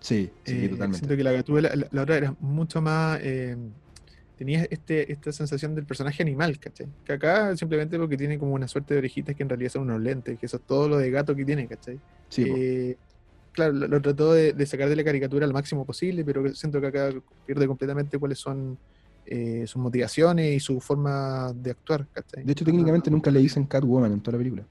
Sí, 0.00 0.30
sí, 0.44 0.64
eh, 0.64 0.68
totalmente. 0.68 0.98
Siento 0.98 1.16
que 1.16 1.24
la 1.24 1.32
Gatúbela, 1.32 1.70
la, 1.90 2.02
otra 2.02 2.16
era 2.16 2.34
mucho 2.40 2.80
más. 2.80 3.18
Eh, 3.22 3.56
tenía 4.36 4.66
este, 4.70 5.12
esta 5.12 5.32
sensación 5.32 5.74
del 5.74 5.84
personaje 5.84 6.22
animal, 6.22 6.58
¿cachai? 6.58 6.88
Que 7.04 7.12
acá 7.12 7.54
simplemente 7.56 7.98
porque 7.98 8.16
tiene 8.16 8.38
como 8.38 8.54
una 8.54 8.66
suerte 8.68 8.94
de 8.94 8.98
orejitas 8.98 9.36
que 9.36 9.42
en 9.42 9.50
realidad 9.50 9.72
son 9.72 9.82
unos 9.82 10.00
lentes, 10.00 10.38
que 10.38 10.46
eso 10.46 10.56
es 10.56 10.62
todo 10.62 10.88
lo 10.88 10.96
de 10.96 11.10
gato 11.10 11.36
que 11.36 11.44
tiene, 11.44 11.66
¿cachai? 11.66 12.00
Sí, 12.30 12.46
eh, 12.48 12.96
claro, 13.52 13.74
lo, 13.74 14.00
trató 14.00 14.32
de, 14.32 14.54
de, 14.54 14.66
sacar 14.66 14.88
de 14.88 14.96
la 14.96 15.04
caricatura 15.04 15.44
al 15.44 15.52
máximo 15.52 15.84
posible, 15.84 16.24
pero 16.24 16.54
siento 16.54 16.80
que 16.80 16.86
acá 16.86 17.10
pierde 17.46 17.66
completamente 17.66 18.18
cuáles 18.18 18.38
son 18.38 18.78
eh, 19.26 19.64
sus 19.66 19.80
motivaciones 19.80 20.56
y 20.56 20.60
su 20.60 20.80
forma 20.80 21.52
de 21.54 21.70
actuar. 21.70 22.06
De 22.36 22.52
hecho, 22.52 22.64
técnicamente 22.64 23.10
nunca 23.10 23.30
le 23.30 23.40
dicen 23.40 23.64
Catwoman 23.64 24.12
en 24.12 24.20
toda 24.20 24.32
la 24.32 24.38
película. 24.38 24.64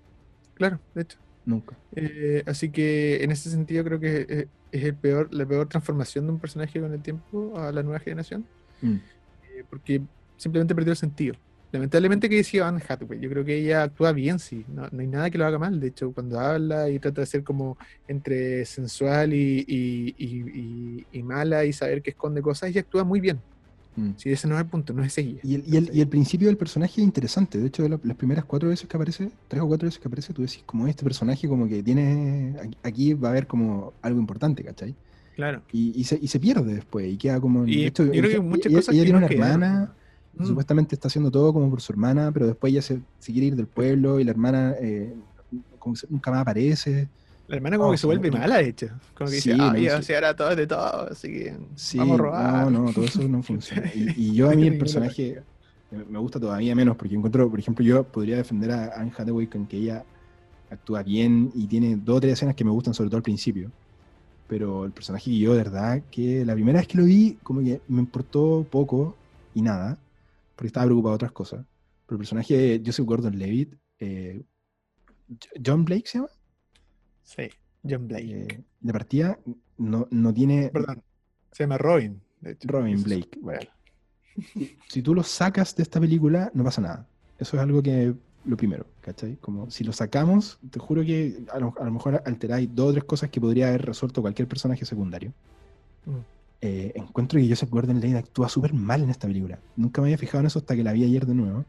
Claro, 0.56 0.80
de 0.94 1.02
hecho. 1.04 1.18
Nunca. 1.46 1.78
Eh, 1.96 2.44
así 2.46 2.70
que 2.70 3.24
en 3.24 3.32
ese 3.32 3.50
sentido 3.50 3.84
creo 3.84 4.00
que 4.00 4.48
es, 4.72 4.84
el 4.84 4.96
peor, 4.96 5.34
la 5.34 5.46
peor 5.46 5.68
transformación 5.68 6.28
de 6.28 6.34
un 6.34 6.40
personaje 6.40 6.80
con 6.80 6.94
el 6.94 7.02
tiempo 7.02 7.58
a 7.58 7.72
la 7.72 7.82
nueva 7.82 8.00
generación. 8.00 8.46
Mm. 8.82 8.96
Eh, 8.96 9.64
porque 9.70 10.02
simplemente 10.38 10.76
perdió 10.76 10.92
el 10.92 10.98
sentido. 10.98 11.36
Lamentablemente 11.72 12.30
que 12.30 12.38
decía 12.38 12.68
Anne 12.68 12.82
Hathaway, 12.88 13.20
yo 13.20 13.30
creo 13.30 13.46
que 13.46 13.56
ella 13.56 13.84
actúa 13.84 14.12
bien, 14.12 14.40
sí, 14.40 14.66
no, 14.68 14.90
hay 14.92 15.08
nada 15.08 15.30
que 15.30 15.38
lo 15.38 15.46
haga 15.46 15.60
mal, 15.60 15.80
de 15.80 15.90
hecho 15.90 16.12
cuando 16.12 16.40
habla 16.40 16.90
y 16.90 16.98
trata 16.98 17.22
de 17.22 17.28
ser 17.28 17.44
como 17.44 17.78
entre 18.08 18.66
sensual 18.66 19.36
y, 19.36 19.66
y, 19.68 21.06
y 21.12 21.24
mala 21.24 21.66
y 21.66 21.74
saber 21.74 22.02
que 22.02 22.10
esconde 22.10 22.42
cosas, 22.42 22.72
ella 22.72 22.82
actúa 22.82 23.04
muy 23.04 23.20
bien, 23.20 23.40
Mm. 23.96 24.12
Sí, 24.18 24.32
ese 24.32 24.48
no 24.48 24.56
es 24.56 24.62
el 24.62 24.68
punto, 24.68 24.94
no 24.94 25.04
es 25.04 25.18
ella. 25.18 25.40
Y 25.44 25.56
el, 25.56 25.90
y 25.94 26.02
el, 26.02 26.08
principio 26.08 26.48
del 26.48 26.58
personaje 26.58 27.02
es 27.02 27.06
interesante. 27.06 27.58
De 27.58 27.68
hecho, 27.68 27.88
las 27.88 28.16
primeras 28.16 28.46
cuatro 28.46 28.70
veces 28.70 28.88
que 28.88 28.96
aparece, 28.96 29.32
tres 29.48 29.62
o 29.62 29.68
cuatro 29.68 29.88
veces 29.88 30.00
que 30.00 30.08
aparece, 30.08 30.34
tú 30.34 30.42
decís, 30.42 30.64
como 30.66 30.88
este 30.88 31.04
personaje, 31.04 31.48
como 31.48 31.68
que 31.68 31.84
tiene. 31.84 32.56
Aquí 32.84 33.14
va 33.14 33.30
a 33.30 33.32
haber 33.32 33.48
como 33.48 33.94
algo 34.02 34.20
importante, 34.20 34.64
¿cachai? 34.64 34.96
Claro. 35.36 35.62
Y, 35.72 36.04
se, 36.04 36.20
y 36.22 36.28
se 36.28 36.40
pierde 36.40 36.76
después, 36.76 37.12
y 37.12 37.18
queda 37.18 37.40
como. 37.40 37.66
Y, 37.66 37.86
yo 37.86 37.94
creo 37.94 38.30
que 38.30 38.40
muchas 38.40 38.68
ella, 38.68 38.76
cosas. 38.78 38.96
Ella 38.96 39.04
tiene 39.04 39.18
una 39.18 39.28
hermana. 39.28 39.94
Mm. 40.38 40.46
Supuestamente 40.46 40.96
está 40.96 41.08
haciendo 41.08 41.32
todo 41.32 41.52
como 41.54 41.70
por 41.70 41.82
su 41.82 41.92
hermana, 41.92 42.32
pero 42.32 42.48
después 42.48 42.72
ella 42.72 42.82
se, 42.82 43.02
quiere 43.26 43.48
ir 43.48 43.56
del 43.56 43.68
pueblo 43.68 44.20
y 44.20 44.24
la 44.24 44.32
hermana 44.32 44.76
eh, 44.80 45.14
como 45.80 45.96
nunca 46.10 46.32
más 46.32 46.42
aparece. 46.42 47.08
La 47.50 47.56
hermana 47.56 47.78
como 47.78 47.92
que 47.92 47.98
se 47.98 48.06
vuelve 48.06 48.30
mala, 48.30 48.58
de 48.58 48.70
hecho. 48.70 48.88
Como 49.16 49.30
que 49.30 49.38
dice, 49.38 49.56
ah, 49.60 50.02
se 50.04 50.16
hará 50.16 50.36
todo 50.36 50.56
de 50.56 50.68
todo, 50.68 51.10
así 51.10 51.30
que 51.30 51.58
vamos 51.96 52.20
a 52.20 52.22
robar. 52.22 52.72
No, 52.72 52.84
no, 52.84 52.94
todo 52.94 53.06
eso 53.06 53.28
no 53.28 53.42
funciona. 53.42 53.92
Y, 53.94 54.36
yo 54.36 54.52
a 54.52 54.54
mí 54.54 54.68
el 54.68 54.78
personaje 54.80 55.42
me 55.92 56.20
gusta 56.20 56.40
todavía 56.40 56.76
menos, 56.76 56.96
porque 56.96 57.16
encuentro, 57.16 57.50
por 57.50 57.60
ejemplo, 57.60 57.84
yo 57.84 58.04
podría 58.04 58.38
defender 58.38 58.72
a 58.72 58.94
Anne 58.96 59.12
Hathaway 59.18 59.48
con 59.48 59.66
que 59.66 59.78
ella 59.78 60.06
actúa 60.70 61.02
bien 61.02 61.52
y 61.56 61.66
tiene 61.66 61.96
dos 61.96 62.18
o 62.18 62.22
tres 62.22 62.34
escenas 62.34 62.54
que 62.54 62.64
me 62.64 62.72
gustan, 62.72 62.94
sobre 62.94 63.10
todo 63.10 63.18
al 63.18 63.24
principio. 63.24 63.72
Pero 64.48 64.86
el 64.86 64.92
personaje 64.92 65.32
que 65.32 65.40
yo, 65.40 65.54
de 65.54 65.58
verdad, 65.58 66.04
que 66.12 66.46
la 66.46 66.54
primera 66.54 66.80
vez 66.80 66.88
que 66.88 67.00
lo 67.00 67.06
vi, 67.06 67.40
como 67.42 67.62
que 67.62 67.82
me 67.88 68.00
importó 68.00 68.66
poco 68.70 69.16
y 69.56 69.64
nada, 69.64 69.98
porque 70.56 70.68
estaba 70.68 70.86
preocupado 70.86 71.14
de 71.14 71.16
otras 71.16 71.32
cosas. 71.32 71.66
Pero 72.06 72.16
el 72.16 72.20
personaje 72.20 72.56
de 72.56 72.84
Joseph 72.86 73.06
Gordon-Levitt, 73.08 73.74
eh, 74.00 74.44
John 75.66 75.86
Blake 75.86 76.08
se 76.08 76.20
llama. 76.20 76.30
Sí, 77.30 77.48
John 77.88 78.08
Blake. 78.08 78.48
Eh, 78.48 78.64
de 78.80 78.94
partida 78.94 79.38
no, 79.78 80.08
no 80.10 80.34
tiene. 80.34 80.70
Perdón, 80.70 81.04
se 81.52 81.64
llama 81.64 81.78
Robin. 81.78 82.20
Robin 82.64 83.04
Blake. 83.04 83.30
Bueno. 83.40 83.70
si 84.88 85.02
tú 85.04 85.14
lo 85.14 85.22
sacas 85.22 85.76
de 85.76 85.84
esta 85.84 86.00
película, 86.00 86.50
no 86.56 86.64
pasa 86.64 86.82
nada. 86.82 87.08
Eso 87.38 87.56
es 87.56 87.62
algo 87.62 87.84
que. 87.84 88.16
Lo 88.46 88.56
primero, 88.56 88.86
¿cachai? 89.02 89.36
Como 89.36 89.70
si 89.70 89.84
lo 89.84 89.92
sacamos, 89.92 90.60
te 90.72 90.80
juro 90.80 91.04
que 91.04 91.44
a 91.52 91.60
lo, 91.60 91.74
mejor 91.92 92.24
alteráis 92.26 92.74
dos 92.74 92.90
o 92.90 92.92
tres 92.94 93.04
cosas 93.04 93.30
que 93.30 93.42
podría 93.42 93.68
haber 93.68 93.86
resuelto 93.86 94.22
cualquier 94.22 94.48
personaje 94.48 94.86
secundario. 94.86 95.34
Mm. 96.06 96.20
Eh, 96.62 96.94
encuentro 96.96 97.38
que 97.38 97.48
Joseph 97.48 97.70
Gordon-Levitt 97.70 98.16
actúa 98.16 98.48
súper 98.48 98.74
mal 98.74 99.04
en 99.04 99.10
esta 99.10 99.28
película. 99.28 99.60
Nunca 99.76 100.02
me 100.02 100.08
había 100.08 100.18
fijado 100.18 100.40
en 100.40 100.48
eso 100.48 100.60
hasta 100.60 100.74
que 100.74 100.84
la 100.84 100.94
vi 100.94 101.04
ayer 101.04 101.26
de 101.26 101.36
nuevo. 101.36 101.66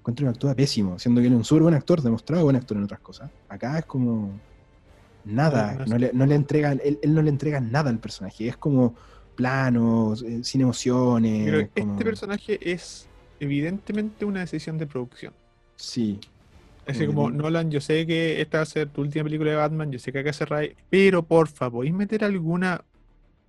Encuentro 0.00 0.24
que 0.24 0.30
actúa 0.30 0.54
pésimo, 0.54 0.98
siendo 0.98 1.20
que 1.20 1.26
él 1.26 1.34
es 1.34 1.38
un 1.38 1.44
súper 1.44 1.64
buen 1.64 1.74
actor, 1.74 2.00
demostrado 2.00 2.44
buen 2.44 2.56
actor 2.56 2.78
en 2.78 2.84
otras 2.84 3.00
cosas. 3.00 3.30
Acá 3.50 3.78
es 3.78 3.84
como 3.84 4.32
Nada, 5.26 5.84
no, 5.86 5.98
le, 5.98 6.12
no 6.12 6.24
le 6.24 6.36
entregan, 6.36 6.80
él, 6.84 7.00
no 7.08 7.20
le 7.20 7.30
entrega 7.30 7.60
nada 7.60 7.90
al 7.90 7.98
personaje, 7.98 8.46
es 8.46 8.56
como 8.56 8.94
plano, 9.34 10.14
eh, 10.14 10.40
sin 10.44 10.60
emociones. 10.60 11.44
Pero 11.44 11.60
este 11.60 12.04
personaje 12.04 12.72
es 12.72 13.08
evidentemente 13.40 14.24
una 14.24 14.40
decisión 14.40 14.78
de 14.78 14.86
producción. 14.86 15.34
Sí. 15.74 16.20
Es 16.86 17.04
como, 17.04 17.28
Nolan, 17.30 17.72
yo 17.72 17.80
sé 17.80 18.06
que 18.06 18.40
esta 18.40 18.58
va 18.58 18.62
a 18.62 18.66
ser 18.66 18.88
tu 18.88 19.00
última 19.00 19.24
película 19.24 19.50
de 19.50 19.56
Batman, 19.56 19.90
yo 19.90 19.98
sé 19.98 20.12
que 20.12 20.20
acá 20.20 20.32
se 20.32 20.44
rae, 20.44 20.76
pero 20.88 21.24
por 21.24 21.48
favor, 21.48 21.78
¿podéis 21.78 21.94
meter 21.94 22.22
alguna, 22.22 22.84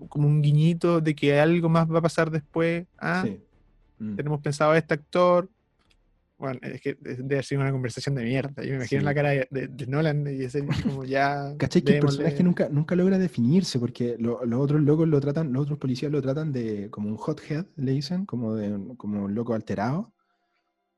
como 0.09 0.27
un 0.27 0.41
guiñito 0.41 0.99
de 1.01 1.13
que 1.13 1.39
algo 1.39 1.69
más 1.69 1.87
va 1.87 1.99
a 1.99 2.01
pasar 2.01 2.31
después? 2.31 2.87
¿Ah? 2.97 3.21
Sí. 3.23 3.39
Mm. 3.99 4.15
Tenemos 4.15 4.41
pensado 4.41 4.71
a 4.71 4.77
este 4.79 4.95
actor, 4.95 5.47
bueno, 6.37 6.59
es 6.61 6.81
que 6.81 6.97
debe 7.01 7.41
sido 7.43 7.61
una 7.61 7.71
conversación 7.71 8.15
de 8.15 8.23
mierda. 8.23 8.63
Yo 8.63 8.71
me 8.71 8.75
imagino 8.77 9.01
la 9.01 9.15
cara 9.15 9.29
de, 9.29 9.87
Nolan 9.87 10.27
y 10.27 10.43
ese 10.43 10.65
como 10.83 11.03
ya. 11.03 11.53
¿Cachai? 11.57 11.81
Que 11.81 11.95
el 11.95 11.99
personaje 11.99 12.43
nunca, 12.43 12.69
nunca 12.69 12.95
logra 12.95 13.17
definirse 13.17 13.79
porque 13.79 14.15
los 14.19 14.37
otros 14.53 14.81
locos 14.81 15.07
lo 15.07 15.19
tratan, 15.19 15.51
los 15.51 15.63
otros 15.63 15.79
policías 15.79 16.11
lo 16.11 16.21
tratan 16.21 16.51
de 16.51 16.89
como 16.91 17.09
un 17.09 17.17
hothead, 17.19 17.65
le 17.75 17.91
dicen, 17.91 18.25
como, 18.25 18.55
de, 18.55 18.95
como 18.97 19.25
un 19.25 19.33
loco 19.33 19.53
alterado. 19.53 20.13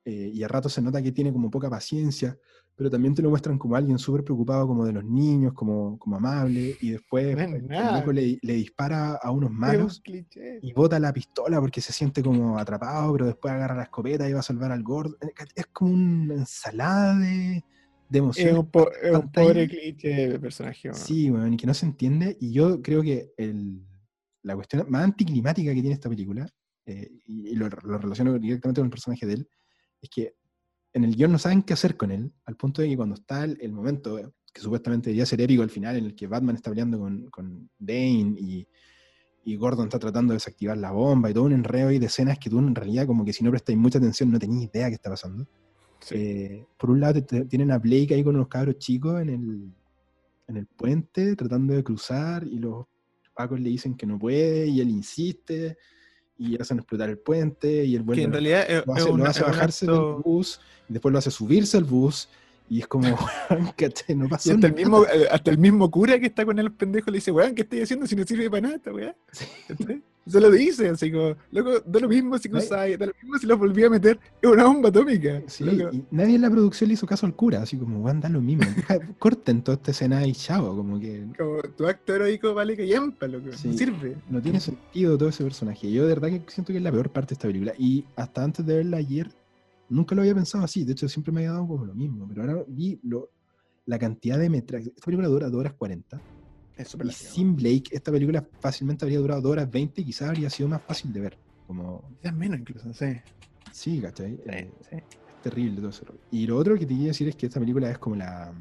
Eh, 0.10 0.32
y 0.34 0.44
a 0.44 0.48
rato 0.48 0.70
se 0.70 0.82
nota 0.82 1.02
que 1.02 1.12
tiene 1.12 1.32
como 1.32 1.52
poca 1.52 1.70
paciencia 1.70 2.36
pero 2.80 2.90
también 2.90 3.14
te 3.14 3.22
lo 3.22 3.30
muestran 3.30 3.58
como 3.58 3.76
alguien 3.76 4.00
súper 4.00 4.24
preocupado 4.24 4.66
como 4.66 4.86
de 4.86 4.94
los 4.94 5.04
niños, 5.04 5.52
como, 5.52 6.00
como 6.00 6.16
amable, 6.16 6.78
y 6.80 6.92
después 6.92 7.38
el 7.38 7.68
loco 7.68 8.14
le, 8.14 8.40
le, 8.42 8.54
dispara 8.54 9.16
a 9.16 9.32
unos 9.32 9.52
malos 9.52 10.02
y 10.62 10.72
bota 10.72 10.98
la 10.98 11.12
pistola 11.12 11.60
porque 11.60 11.82
se 11.82 11.92
siente 11.92 12.24
como 12.24 12.58
atrapado, 12.58 13.12
pero 13.12 13.26
después 13.26 13.54
agarra 13.54 13.76
la 13.76 13.84
escopeta 13.84 14.30
y 14.30 14.32
va 14.32 14.40
a 14.40 14.44
salvar 14.44 14.72
al 14.72 14.82
gordo. 14.82 15.18
Es 15.56 15.66
como 15.74 15.92
una 15.92 16.36
ensalada 16.36 17.20
de, 17.20 17.66
de 18.08 18.18
emociones. 18.18 18.54
Es 18.54 18.60
un, 19.14 19.30
pobre 19.30 19.68
cliché 19.68 20.30
de 20.30 20.40
personaje. 20.40 20.94
Sí, 20.94 21.30
bueno, 21.30 21.50
y 21.50 21.58
que 21.58 21.68
no 21.68 21.74
se 21.74 21.86
entiende, 21.86 22.38
y 22.40 22.54
yo 22.54 22.82
creo 22.82 23.02
que 23.02 23.34
el, 23.36 23.86
la 24.42 24.56
cuestión 24.56 24.86
más 24.88 25.04
anticlimática 25.04 25.74
que 25.74 25.82
tiene 25.82 25.96
esta 25.96 26.08
película, 26.08 26.48
eh, 26.86 27.12
y, 27.26 27.56
lo, 27.56 27.68
lo 27.68 27.98
relaciono 27.98 28.40
directamente 28.40 28.80
con 28.80 28.86
el 28.86 28.92
personaje 28.92 29.26
de 29.26 29.34
él, 29.34 29.50
es 30.02 30.10
que 30.10 30.36
en 30.94 31.04
el 31.04 31.16
guion 31.16 31.32
no 31.32 31.40
saben 31.40 31.64
qué 31.64 31.74
hacer 31.74 31.98
con 31.98 32.12
él, 32.12 32.32
al 32.46 32.56
punto 32.56 32.82
de 32.82 32.90
que 32.90 32.98
cuando 32.98 33.16
está 33.16 33.44
el, 33.44 33.72
momento, 33.72 34.18
eh, 34.18 34.30
que 34.54 34.62
supuestamente 34.62 35.10
debería 35.10 35.26
ser 35.26 35.42
épico 35.42 35.62
al 35.62 35.70
final, 35.70 35.98
en 35.98 36.06
el 36.06 36.16
que 36.16 36.28
Batman 36.28 36.56
está 36.56 36.72
peleando 36.72 37.00
con, 37.00 37.30
con 37.30 37.70
Dane 37.78 38.36
y, 38.38 38.68
y, 39.46 39.56
Gordon 39.56 39.86
está 39.86 40.00
tratando 40.00 40.32
de 40.32 40.38
desactivar 40.38 40.78
la 40.78 40.92
bomba 40.92 41.30
y 41.30 41.34
todo 41.34 41.44
un 41.44 41.54
enredo 41.54 41.92
y 41.92 42.00
de 42.00 42.08
escenas 42.08 42.40
que 42.40 42.50
tú 42.50 42.60
en 42.60 42.76
realidad 42.76 43.08
como 43.08 43.26
que 43.26 43.34
si 43.34 43.44
no 43.44 43.52
prestáis 43.52 43.78
mucha 43.78 43.98
atención 43.98 44.32
no 44.32 44.40
tenías 44.40 44.64
idea 44.64 44.90
qué 44.90 44.96
está 44.96 45.10
pasando. 45.10 45.48
Eh, 46.12 46.66
por 46.78 46.92
un 46.92 47.00
lado 47.00 47.22
tienen 47.24 47.72
a 47.72 47.78
Blake 47.78 48.14
ahí 48.14 48.24
con 48.24 48.36
unos 48.36 48.48
cabros 48.48 48.78
chicos 48.78 49.22
en 49.22 49.30
el, 49.30 49.74
en 50.48 50.58
el 50.58 50.66
puente 50.66 51.36
tratando 51.36 51.74
de 51.74 51.84
cruzar 51.84 52.46
y 52.48 52.58
los 52.58 52.86
pacos 53.36 53.60
le 53.60 53.70
dicen 53.70 53.96
que 53.96 54.06
no 54.06 54.18
puede 54.18 54.68
y 54.68 54.80
él 54.80 54.90
insiste 54.90 55.78
y 56.40 56.60
hacen 56.60 56.80
explotar 56.80 57.10
el 57.10 57.18
puente 57.18 57.86
y 57.86 57.96
el 57.96 58.02
vuelve 58.02 58.22
que 58.22 58.26
en 58.26 58.32
realidad 58.32 58.84
lo 58.86 58.94
hace, 58.94 59.14
lo 59.14 59.26
hace 59.26 59.44
bajarse 59.44 59.86
del 59.86 60.00
bus 60.24 60.60
y 60.88 60.94
después 60.94 61.12
lo 61.12 61.20
hace 61.20 61.30
subirse 61.30 61.78
al 61.78 61.84
bus 61.84 62.30
y 62.70 62.80
es 62.82 62.88
como, 62.88 63.08
no 64.16 64.30
pasa 64.30 64.54
hasta 64.54 64.68
El 64.68 64.74
mismo, 64.74 65.04
eh, 65.06 65.28
hasta 65.30 65.52
el 65.52 65.58
mismo 65.58 65.90
cura 65.90 66.20
que 66.20 66.28
está 66.28 66.46
con 66.46 66.58
el 66.60 66.72
pendejo 66.72 67.10
le 67.10 67.18
dice, 67.18 67.32
weón, 67.32 67.56
¿qué 67.56 67.64
estoy 67.64 67.82
haciendo 67.82 68.06
si 68.06 68.16
no 68.16 68.24
sirve 68.26 68.50
para 68.50 68.62
nada 68.62 68.76
esta 68.76 68.94
weá? 68.94 69.16
Se 70.30 70.40
lo 70.40 70.52
dice, 70.52 70.90
así 70.90 71.12
como, 71.12 71.36
loco, 71.52 71.80
da 71.86 72.00
lo 72.00 72.08
mismo 72.08 72.38
si 72.38 72.50
cruzáis, 72.50 73.00
da 73.00 73.08
lo 73.08 73.14
mismo 73.22 73.38
si 73.40 73.48
lo 73.48 73.58
volví 73.58 73.84
a 73.84 73.90
meter, 73.90 74.20
es 74.42 74.50
una 74.50 74.66
bomba 74.66 74.90
atómica. 74.90 75.42
Sí, 75.48 75.64
y 75.64 76.06
nadie 76.12 76.36
en 76.36 76.42
la 76.42 76.52
producción 76.52 76.88
le 76.88 76.94
hizo 76.94 77.08
caso 77.08 77.26
al 77.26 77.36
cura, 77.36 77.64
así 77.64 77.78
como, 77.78 78.02
weón, 78.02 78.22
da 78.22 78.30
lo 78.30 78.40
mismo. 78.40 78.66
corten 79.20 79.64
toda 79.64 79.76
esta 79.76 79.92
escena 79.92 80.26
y 80.28 80.34
chao, 80.34 80.76
como 80.76 81.00
que. 81.00 81.26
Como 81.38 81.62
tu 81.76 81.88
acto 81.88 82.14
heroico 82.14 82.54
vale 82.54 82.78
que 82.78 82.88
yampa, 82.88 83.28
loco. 83.28 83.48
no 83.48 83.74
sirve. 83.74 84.18
No 84.30 84.42
tiene 84.42 84.60
sentido 84.60 85.18
todo 85.18 85.30
ese 85.30 85.44
personaje. 85.44 85.92
Yo 85.92 86.04
de 86.04 86.10
verdad 86.10 86.30
que 86.30 86.44
siento 86.52 86.72
que 86.72 86.78
es 86.78 86.84
la 86.84 86.92
peor 86.92 87.10
parte 87.10 87.30
de 87.30 87.34
esta 87.34 87.48
película. 87.48 87.74
Y 87.78 88.06
hasta 88.16 88.44
antes 88.44 88.66
de 88.66 88.76
verla 88.76 88.98
ayer, 88.98 89.32
nunca 89.90 90.14
lo 90.14 90.22
había 90.22 90.36
pensado 90.36 90.64
así. 90.64 90.84
De 90.84 90.92
hecho, 90.92 91.10
siempre 91.10 91.32
me 91.32 91.42
había 91.42 91.54
dado 91.54 91.68
como 91.68 91.86
lo 91.86 91.96
mismo. 91.96 92.28
Pero 92.28 92.42
ahora 92.42 92.64
vi 92.68 93.00
lo, 93.04 93.32
la 93.88 93.98
cantidad 93.98 94.38
de 94.38 94.50
metraje. 94.50 94.90
Esta 94.90 95.06
película 95.06 95.28
dura 95.28 95.50
2 95.50 95.60
horas 95.60 95.74
40 95.74 96.22
y 96.80 97.12
sin 97.12 97.56
Blake, 97.56 97.86
esta 97.92 98.12
película 98.12 98.46
fácilmente 98.60 99.04
habría 99.06 99.20
durado 99.20 99.42
2 99.42 99.52
horas 99.52 99.72
20 99.72 100.02
y 100.02 100.06
quizás 100.06 100.30
habría 100.30 100.50
sido 100.50 100.70
más 100.70 100.82
fácil 100.82 101.12
de 101.12 101.20
ver. 101.20 101.38
Como... 101.68 102.04
Quizás 102.22 102.34
menos 102.34 102.60
incluso, 102.60 102.94
sí. 102.94 103.18
Sí, 103.72 104.00
¿cachai? 104.00 104.40
Eh, 104.46 104.72
es 104.92 105.04
terrible 105.44 105.78
todo 105.78 105.90
eso. 105.90 106.06
Y 106.32 106.48
lo 106.48 106.58
otro 106.58 106.76
que 106.76 106.86
te 106.86 106.94
quería 106.94 107.08
decir 107.08 107.28
es 107.28 107.36
que 107.36 107.48
esta 107.48 107.60
película 107.60 107.90
es 107.90 107.98
como 107.98 108.16
la... 108.16 108.54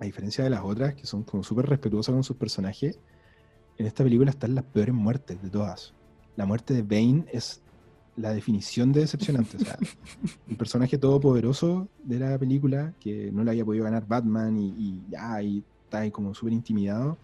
A 0.00 0.04
diferencia 0.04 0.44
de 0.44 0.50
las 0.50 0.62
otras, 0.62 0.94
que 0.94 1.06
son 1.06 1.24
como 1.24 1.42
súper 1.42 1.66
respetuosas 1.66 2.12
con 2.12 2.22
sus 2.22 2.36
personajes, 2.36 3.00
en 3.78 3.86
esta 3.86 4.04
película 4.04 4.30
están 4.30 4.54
las 4.54 4.64
peores 4.64 4.94
muertes 4.94 5.42
de 5.42 5.50
todas. 5.50 5.94
La 6.36 6.46
muerte 6.46 6.72
de 6.74 6.82
Bane 6.82 7.24
es 7.32 7.62
la 8.16 8.32
definición 8.32 8.92
de 8.92 9.00
decepcionante. 9.00 9.56
o 9.56 9.60
sea, 9.60 9.78
el 10.48 10.56
personaje 10.56 10.98
todopoderoso 10.98 11.88
de 12.04 12.18
la 12.20 12.38
película, 12.38 12.94
que 13.00 13.32
no 13.32 13.42
le 13.42 13.50
había 13.50 13.64
podido 13.64 13.84
ganar 13.84 14.06
Batman 14.06 14.56
y, 14.56 14.68
y 14.78 15.02
ya, 15.10 15.42
y 15.42 15.64
está 15.88 16.00
ahí 16.00 16.10
como 16.10 16.34
súper 16.34 16.52
intimidado, 16.52 17.16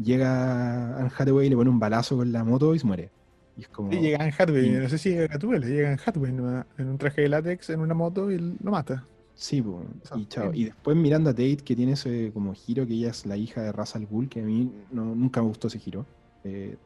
llega 0.00 0.96
Anne 0.98 1.10
Hathaway 1.16 1.48
y 1.48 1.50
le 1.50 1.56
pone 1.56 1.68
un 1.68 1.80
balazo 1.80 2.16
con 2.16 2.32
la 2.32 2.44
moto 2.44 2.74
y 2.74 2.78
se 2.78 2.86
muere. 2.86 3.10
Y 3.56 3.62
es 3.62 3.68
como... 3.68 3.90
llega 3.90 4.18
Anne 4.22 4.34
Hathaway, 4.36 4.70
no 4.70 4.88
sé 4.88 4.98
si 4.98 5.10
llega 5.10 5.26
Gatúbela, 5.26 5.66
llega 5.66 5.88
Anne 5.88 6.00
Hathaway 6.04 6.30
en 6.78 6.88
un 6.88 6.98
traje 6.98 7.22
de 7.22 7.28
látex 7.28 7.70
en 7.70 7.80
una 7.80 7.94
moto 7.94 8.30
y 8.30 8.38
lo 8.38 8.70
mata. 8.70 9.04
Sí, 9.34 9.62
pues, 9.62 9.76
y 10.14 10.26
chao. 10.26 10.52
Y 10.52 10.66
después 10.66 10.96
Miranda 10.96 11.32
Tate, 11.32 11.56
que 11.56 11.74
tiene 11.74 11.92
ese 11.92 12.30
como 12.32 12.54
giro, 12.54 12.86
que 12.86 12.94
ella 12.94 13.10
es 13.10 13.26
la 13.26 13.36
hija 13.36 13.62
de 13.62 13.72
Ra's 13.72 13.96
al 13.96 14.06
Ghul, 14.06 14.28
que 14.28 14.40
a 14.40 14.44
mí 14.44 14.70
no, 14.90 15.14
nunca 15.14 15.40
me 15.40 15.48
gustó 15.48 15.68
ese 15.68 15.78
giro. 15.78 16.06
Eh, 16.44 16.76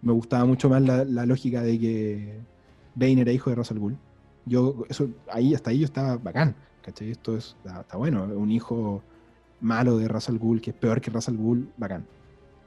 me 0.00 0.12
gustaba 0.12 0.44
mucho 0.44 0.68
más 0.68 0.82
la, 0.82 1.26
lógica 1.26 1.62
de 1.62 1.78
que 1.78 2.40
Bane 2.94 3.20
era 3.20 3.32
hijo 3.32 3.50
de 3.50 3.56
Ra's 3.56 3.70
al 3.72 3.78
Ghul. 3.78 3.96
Yo, 4.46 4.84
eso, 4.88 5.10
ahí, 5.30 5.54
hasta 5.54 5.70
ahí 5.70 5.80
yo 5.80 5.84
estaba 5.84 6.16
bacán, 6.16 6.54
¿cachai? 6.82 7.10
Esto 7.10 7.36
es, 7.36 7.56
está, 7.58 7.82
está 7.82 7.96
bueno, 7.96 8.24
un 8.24 8.50
hijo 8.50 9.02
malo 9.62 9.96
de 9.96 10.08
Russell 10.08 10.36
Ghul, 10.36 10.60
que 10.60 10.70
es 10.70 10.76
peor 10.76 11.00
que 11.00 11.10
Russell 11.10 11.36
Ghul, 11.36 11.68
bacán. 11.76 12.04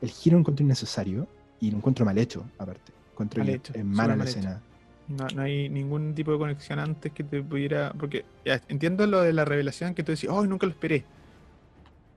El 0.02 0.10
giro 0.10 0.36
lo 0.36 0.40
encuentro 0.40 0.64
innecesario 0.64 1.28
y 1.60 1.72
lo 1.72 1.78
encuentro 1.78 2.06
mal 2.06 2.18
hecho, 2.18 2.46
aparte. 2.58 2.92
Encuentro 3.12 3.44
mal 3.44 3.54
hecho, 3.54 3.74
es 3.74 3.86
mala 3.86 4.16
la 4.16 4.24
escena. 4.24 4.62
No, 5.08 5.28
no, 5.36 5.42
hay 5.44 5.70
ningún 5.70 6.16
tipo 6.16 6.32
de 6.32 6.38
conexión 6.38 6.80
antes 6.80 7.12
que 7.12 7.24
te 7.24 7.44
pudiera. 7.44 7.94
Porque 7.94 8.26
ya, 8.44 8.62
entiendo 8.68 9.06
lo 9.06 9.22
de 9.22 9.34
la 9.34 9.46
revelación 9.46 9.94
que 9.94 10.04
tú 10.04 10.12
decís, 10.12 10.30
oh, 10.30 10.46
nunca 10.46 10.66
lo 10.66 10.72
esperé. 10.72 11.06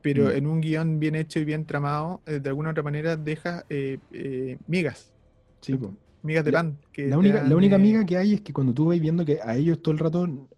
Pero 0.00 0.26
mm. 0.26 0.30
en 0.30 0.46
un 0.46 0.60
guion 0.60 0.98
bien 0.98 1.14
hecho 1.14 1.38
y 1.38 1.44
bien 1.44 1.66
tramado, 1.66 2.22
eh, 2.26 2.40
de 2.40 2.48
alguna 2.48 2.70
otra 2.70 2.82
manera 2.82 3.16
deja 3.16 3.64
eh, 3.68 3.98
eh, 4.12 4.58
migas. 4.66 5.12
Sí, 5.60 5.78
Migas 6.22 6.44
de 6.44 6.52
pan. 6.52 6.78
Que 6.92 7.06
la, 7.06 7.18
única, 7.18 7.42
la 7.42 7.54
única 7.54 7.78
miga 7.78 8.04
que 8.04 8.16
hay 8.16 8.34
es 8.34 8.40
que 8.40 8.52
cuando 8.52 8.74
tú 8.74 8.86
vas 8.86 8.98
viendo 8.98 9.24
que 9.24 9.38
a 9.42 9.56
ellos 9.56 9.80
todo 9.80 9.92
el 9.92 9.98
rato, 9.98 10.48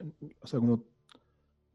o 0.41 0.47
sea, 0.47 0.59
como 0.59 0.85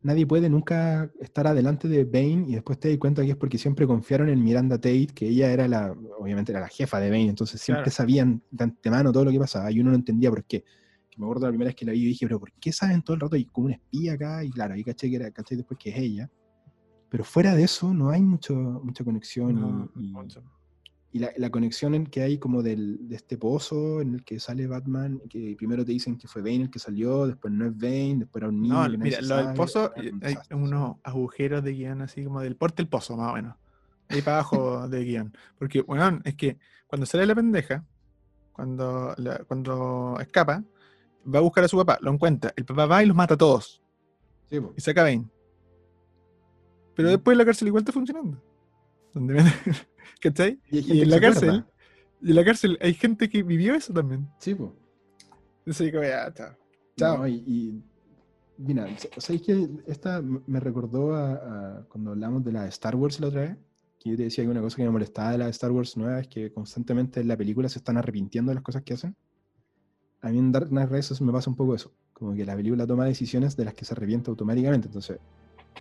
nadie 0.06 0.28
puede 0.28 0.50
nunca 0.50 1.12
estar 1.20 1.48
adelante 1.48 1.88
de 1.88 2.06
Bane 2.06 2.46
y 2.48 2.54
después 2.54 2.80
te 2.80 2.90
das 2.90 2.98
cuenta 3.00 3.24
que 3.24 3.32
es 3.32 3.36
porque 3.36 3.58
siempre 3.58 3.88
confiaron 3.88 4.30
en 4.30 4.44
Miranda 4.44 4.78
Tate, 4.78 5.08
que 5.08 5.28
ella 5.28 5.52
era 5.52 5.68
la, 5.68 5.96
obviamente 6.20 6.52
era 6.52 6.62
la 6.62 6.68
jefa 6.68 7.00
de 7.00 7.10
Bane, 7.10 7.28
entonces 7.28 7.60
siempre 7.60 7.90
sabían 7.90 8.44
de 8.52 8.66
antemano 8.66 9.12
todo 9.12 9.26
lo 9.26 9.32
que 9.32 9.40
pasaba 9.40 9.72
y 9.72 9.80
uno 9.80 9.90
no 9.90 9.96
entendía 9.96 10.30
por 10.30 10.46
qué. 10.46 10.64
Que 11.10 11.18
me 11.18 11.26
acuerdo 11.26 11.48
la 11.48 11.50
primera 11.50 11.70
vez 11.70 11.76
que 11.76 11.86
la 11.86 11.92
vi 11.92 12.04
y 12.04 12.06
dije, 12.06 12.28
pero 12.28 12.40
¿por 12.40 12.52
qué 12.54 12.72
saben 12.72 13.02
todo 13.02 13.16
el 13.16 13.22
rato? 13.22 13.36
Y 13.36 13.46
como 13.46 13.66
una 13.66 13.76
espía 13.76 14.14
acá, 14.14 14.44
y 14.44 14.52
claro, 14.52 14.76
ahí 14.76 14.84
caché 14.84 15.10
que 15.10 15.16
era, 15.16 15.32
caché 15.32 15.56
después 15.56 15.80
que 15.80 15.90
es 15.90 15.98
ella. 15.98 16.30
Pero 17.10 17.24
fuera 17.24 17.56
de 17.56 17.64
eso 17.64 17.92
no 17.92 18.12
hay 18.12 18.22
mucho, 18.22 18.54
mucha 18.54 19.04
conexión 19.04 19.90
y, 19.96 20.10
y 20.10 20.14
la, 21.20 21.32
la, 21.38 21.50
conexión 21.50 22.06
que 22.08 22.22
hay 22.24 22.38
como 22.38 22.62
del, 22.62 23.08
de 23.08 23.16
este 23.16 23.38
pozo 23.38 24.02
en 24.02 24.16
el 24.16 24.24
que 24.26 24.40
sale 24.40 24.68
Batman, 24.68 25.22
que 25.30 25.56
primero 25.58 25.86
te 25.86 25.94
dicen 25.94 26.18
que 26.18 26.28
fue 26.28 26.42
Bane 26.42 26.64
el 26.64 26.70
que 26.70 26.80
salió, 26.80 27.26
después 27.26 27.54
no 27.54 27.66
es 27.66 27.78
Bane, 27.78 28.18
después 28.20 28.42
era 28.42 28.50
un 28.50 28.62
niño. 28.62 28.88
No, 28.90 28.98
mira, 28.98 29.22
lo 29.22 29.38
del 29.38 29.54
pozo, 29.54 29.94
eh, 29.96 30.12
hay 30.22 30.36
unos 30.52 30.98
agujeros 31.04 31.64
de 31.64 31.74
guion 31.74 32.02
así 32.02 32.24
como 32.24 32.42
del 32.42 32.58
porte 32.58 32.84
del 32.84 32.90
pozo, 32.90 33.16
más 33.16 33.32
o 33.32 33.36
menos. 33.36 33.56
Ahí 34.10 34.22
para 34.22 34.38
abajo 34.40 34.90
de 34.90 35.04
guion. 35.06 35.38
Porque, 35.58 35.82
bueno, 35.82 36.20
es 36.26 36.36
que 36.36 36.58
cuando 36.88 37.06
sale 37.06 37.26
la 37.26 37.34
pendeja, 37.34 37.86
cuando, 38.52 39.16
cuando 39.48 40.18
escapa, 40.20 40.64
va 41.34 41.40
a 41.40 41.42
buscar 41.42 41.64
a 41.64 41.68
su 41.68 41.78
papá, 41.78 41.98
lo 42.02 42.12
encuentra. 42.12 42.54
El 42.56 42.66
papá 42.66 42.86
va 42.88 43.04
y 43.04 43.06
los 43.06 43.16
mata 43.16 43.36
a 43.36 43.38
todos. 43.38 43.82
y 44.50 44.82
saca 44.82 45.02
a 45.02 45.06
Bane. 45.06 45.30
Pero 46.94 47.10
después 47.10 47.38
la 47.38 47.46
cárcel 47.46 47.70
igual 47.70 47.82
está 47.82 47.94
funcionando. 47.94 48.42
Donde 49.14 49.42
¿Cachai? 50.22 50.60
Y, 50.70 51.02
en 51.02 51.10
la 51.10 51.20
cárcel, 51.20 51.66
y 52.22 52.30
en 52.30 52.36
la 52.36 52.46
cárcel 52.46 52.78
hay 52.82 52.94
gente 52.94 53.30
que 53.30 53.44
vivió 53.44 53.76
eso 53.76 53.94
también. 53.94 54.28
Sí, 54.40 54.56
pues. 54.56 54.72
Entonces 55.60 55.86
digo, 55.92 56.04
ya, 56.04 56.34
chao. 56.34 56.56
Chao. 56.98 57.28
y, 57.28 57.84
mira, 58.58 58.88
¿sabes 59.18 59.42
que 59.42 59.70
Esta 59.88 60.22
me 60.22 60.60
recordó 60.60 61.16
a, 61.16 61.86
cuando 61.90 62.12
hablamos 62.12 62.44
de 62.44 62.52
la 62.52 62.64
de 62.64 62.70
Star 62.70 62.96
Wars 62.96 63.20
la 63.20 63.28
otra 63.28 63.42
vez. 63.42 63.58
Que 64.00 64.12
yo 64.12 64.18
te 64.18 64.24
decía 64.24 64.44
que 64.44 64.50
una 64.50 64.62
cosa 64.62 64.78
que 64.78 64.84
me 64.84 64.92
molestaba 64.92 65.32
de 65.32 65.38
la 65.40 65.46
de 65.46 65.52
Star 65.52 65.72
Wars 65.72 65.98
nueva 65.98 66.20
es 66.20 66.28
que 66.28 66.52
constantemente 66.52 67.22
en 67.22 67.28
la 67.28 67.38
película 67.38 67.70
se 67.70 67.80
están 67.80 67.98
arrepintiendo 67.98 68.52
de 68.52 68.56
las 68.56 68.64
cosas 68.64 68.84
que 68.84 68.94
hacen. 68.94 69.16
A 70.22 70.30
mí 70.30 70.40
en 70.40 70.52
Dark 70.52 70.70
Knight 70.70 70.92
Rises 70.92 71.22
me 71.22 71.32
pasa 71.32 71.50
un 71.50 71.56
poco 71.56 71.76
eso. 71.76 71.94
Como 72.14 72.34
que 72.34 72.46
la 72.46 72.56
película 72.56 72.86
toma 72.86 73.06
decisiones 73.06 73.56
de 73.56 73.66
las 73.66 73.74
que 73.74 73.86
se 73.86 73.94
arrepiente 73.94 74.30
automáticamente. 74.30 74.88
Entonces, 74.88 75.20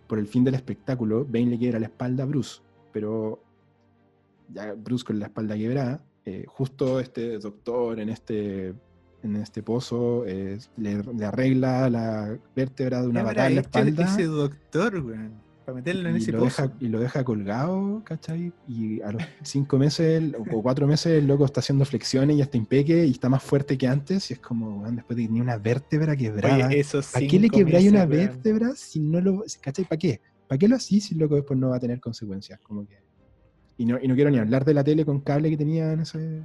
por 0.06 0.18
el 0.18 0.26
fin 0.26 0.44
del 0.44 0.54
espectáculo, 0.54 1.24
Bane 1.24 1.46
le 1.46 1.58
quiere 1.58 1.76
a 1.76 1.80
la 1.80 1.86
espalda 1.86 2.24
a 2.24 2.26
Bruce. 2.26 2.60
Pero 2.92 3.42
ya 4.48 4.74
Bruce 4.74 5.04
con 5.04 5.18
la 5.18 5.26
espalda 5.26 5.56
quebrada, 5.56 6.04
eh, 6.26 6.44
justo 6.48 7.00
este 7.00 7.38
doctor 7.38 8.00
en 8.00 8.08
este, 8.08 8.74
en 9.22 9.36
este 9.36 9.62
pozo 9.62 10.24
eh, 10.26 10.58
le, 10.78 11.02
arregla 11.24 11.90
la 11.90 12.38
vértebra 12.56 13.02
de 13.02 13.08
una 13.08 13.22
batalla 13.22 13.48
en 13.48 13.54
la 13.56 13.60
espalda. 13.60 14.04
Ese 14.04 14.24
doctor. 14.24 15.04
Para 15.66 15.76
meterlo 15.76 16.08
en 16.08 16.16
ese 16.16 16.32
lo 16.32 16.40
pozo. 16.40 16.62
Deja, 16.62 16.74
y 16.80 16.88
lo 16.88 17.00
deja 17.00 17.24
colgado, 17.24 18.02
¿cachai? 18.04 18.52
Y 18.66 19.02
a 19.02 19.12
los 19.12 19.22
cinco 19.42 19.78
meses 19.78 20.32
o 20.50 20.62
cuatro 20.62 20.86
meses 20.86 21.18
el 21.18 21.26
loco 21.26 21.44
está 21.44 21.60
haciendo 21.60 21.84
flexiones 21.84 22.36
y 22.36 22.38
ya 22.38 22.44
está 22.44 22.56
impeque 22.56 23.06
y 23.06 23.10
está 23.10 23.28
más 23.28 23.42
fuerte 23.42 23.76
que 23.76 23.86
antes. 23.86 24.30
Y 24.30 24.34
es 24.34 24.40
como, 24.40 24.82
después 24.90 25.16
de 25.16 25.24
que 25.24 25.28
tenía 25.28 25.42
una 25.42 25.58
vértebra 25.58 26.16
quebrada. 26.16 26.70
¿Para 27.12 27.26
qué 27.26 27.38
le 27.38 27.50
quebráis 27.50 27.90
una 27.90 28.06
vértebra 28.06 28.72
si 28.76 29.00
no 29.00 29.20
lo. 29.20 29.44
¿cachai? 29.60 29.84
¿Para 29.84 29.98
qué? 29.98 30.20
¿Para 30.48 30.58
qué 30.58 30.68
lo 30.68 30.76
así 30.76 31.00
si 31.00 31.14
el 31.14 31.20
loco 31.20 31.34
después 31.34 31.58
no 31.58 31.70
va 31.70 31.76
a 31.76 31.80
tener 31.80 32.00
consecuencias? 32.00 32.60
Como 32.60 32.86
que. 32.86 33.04
Y 33.76 33.86
no, 33.86 33.98
y 34.00 34.06
no 34.06 34.14
quiero 34.14 34.30
ni 34.30 34.38
hablar 34.38 34.64
de 34.64 34.74
la 34.74 34.84
tele 34.84 35.04
con 35.04 35.20
cable 35.20 35.50
que 35.50 35.56
tenía 35.56 35.92
en 35.92 36.00
ese. 36.00 36.42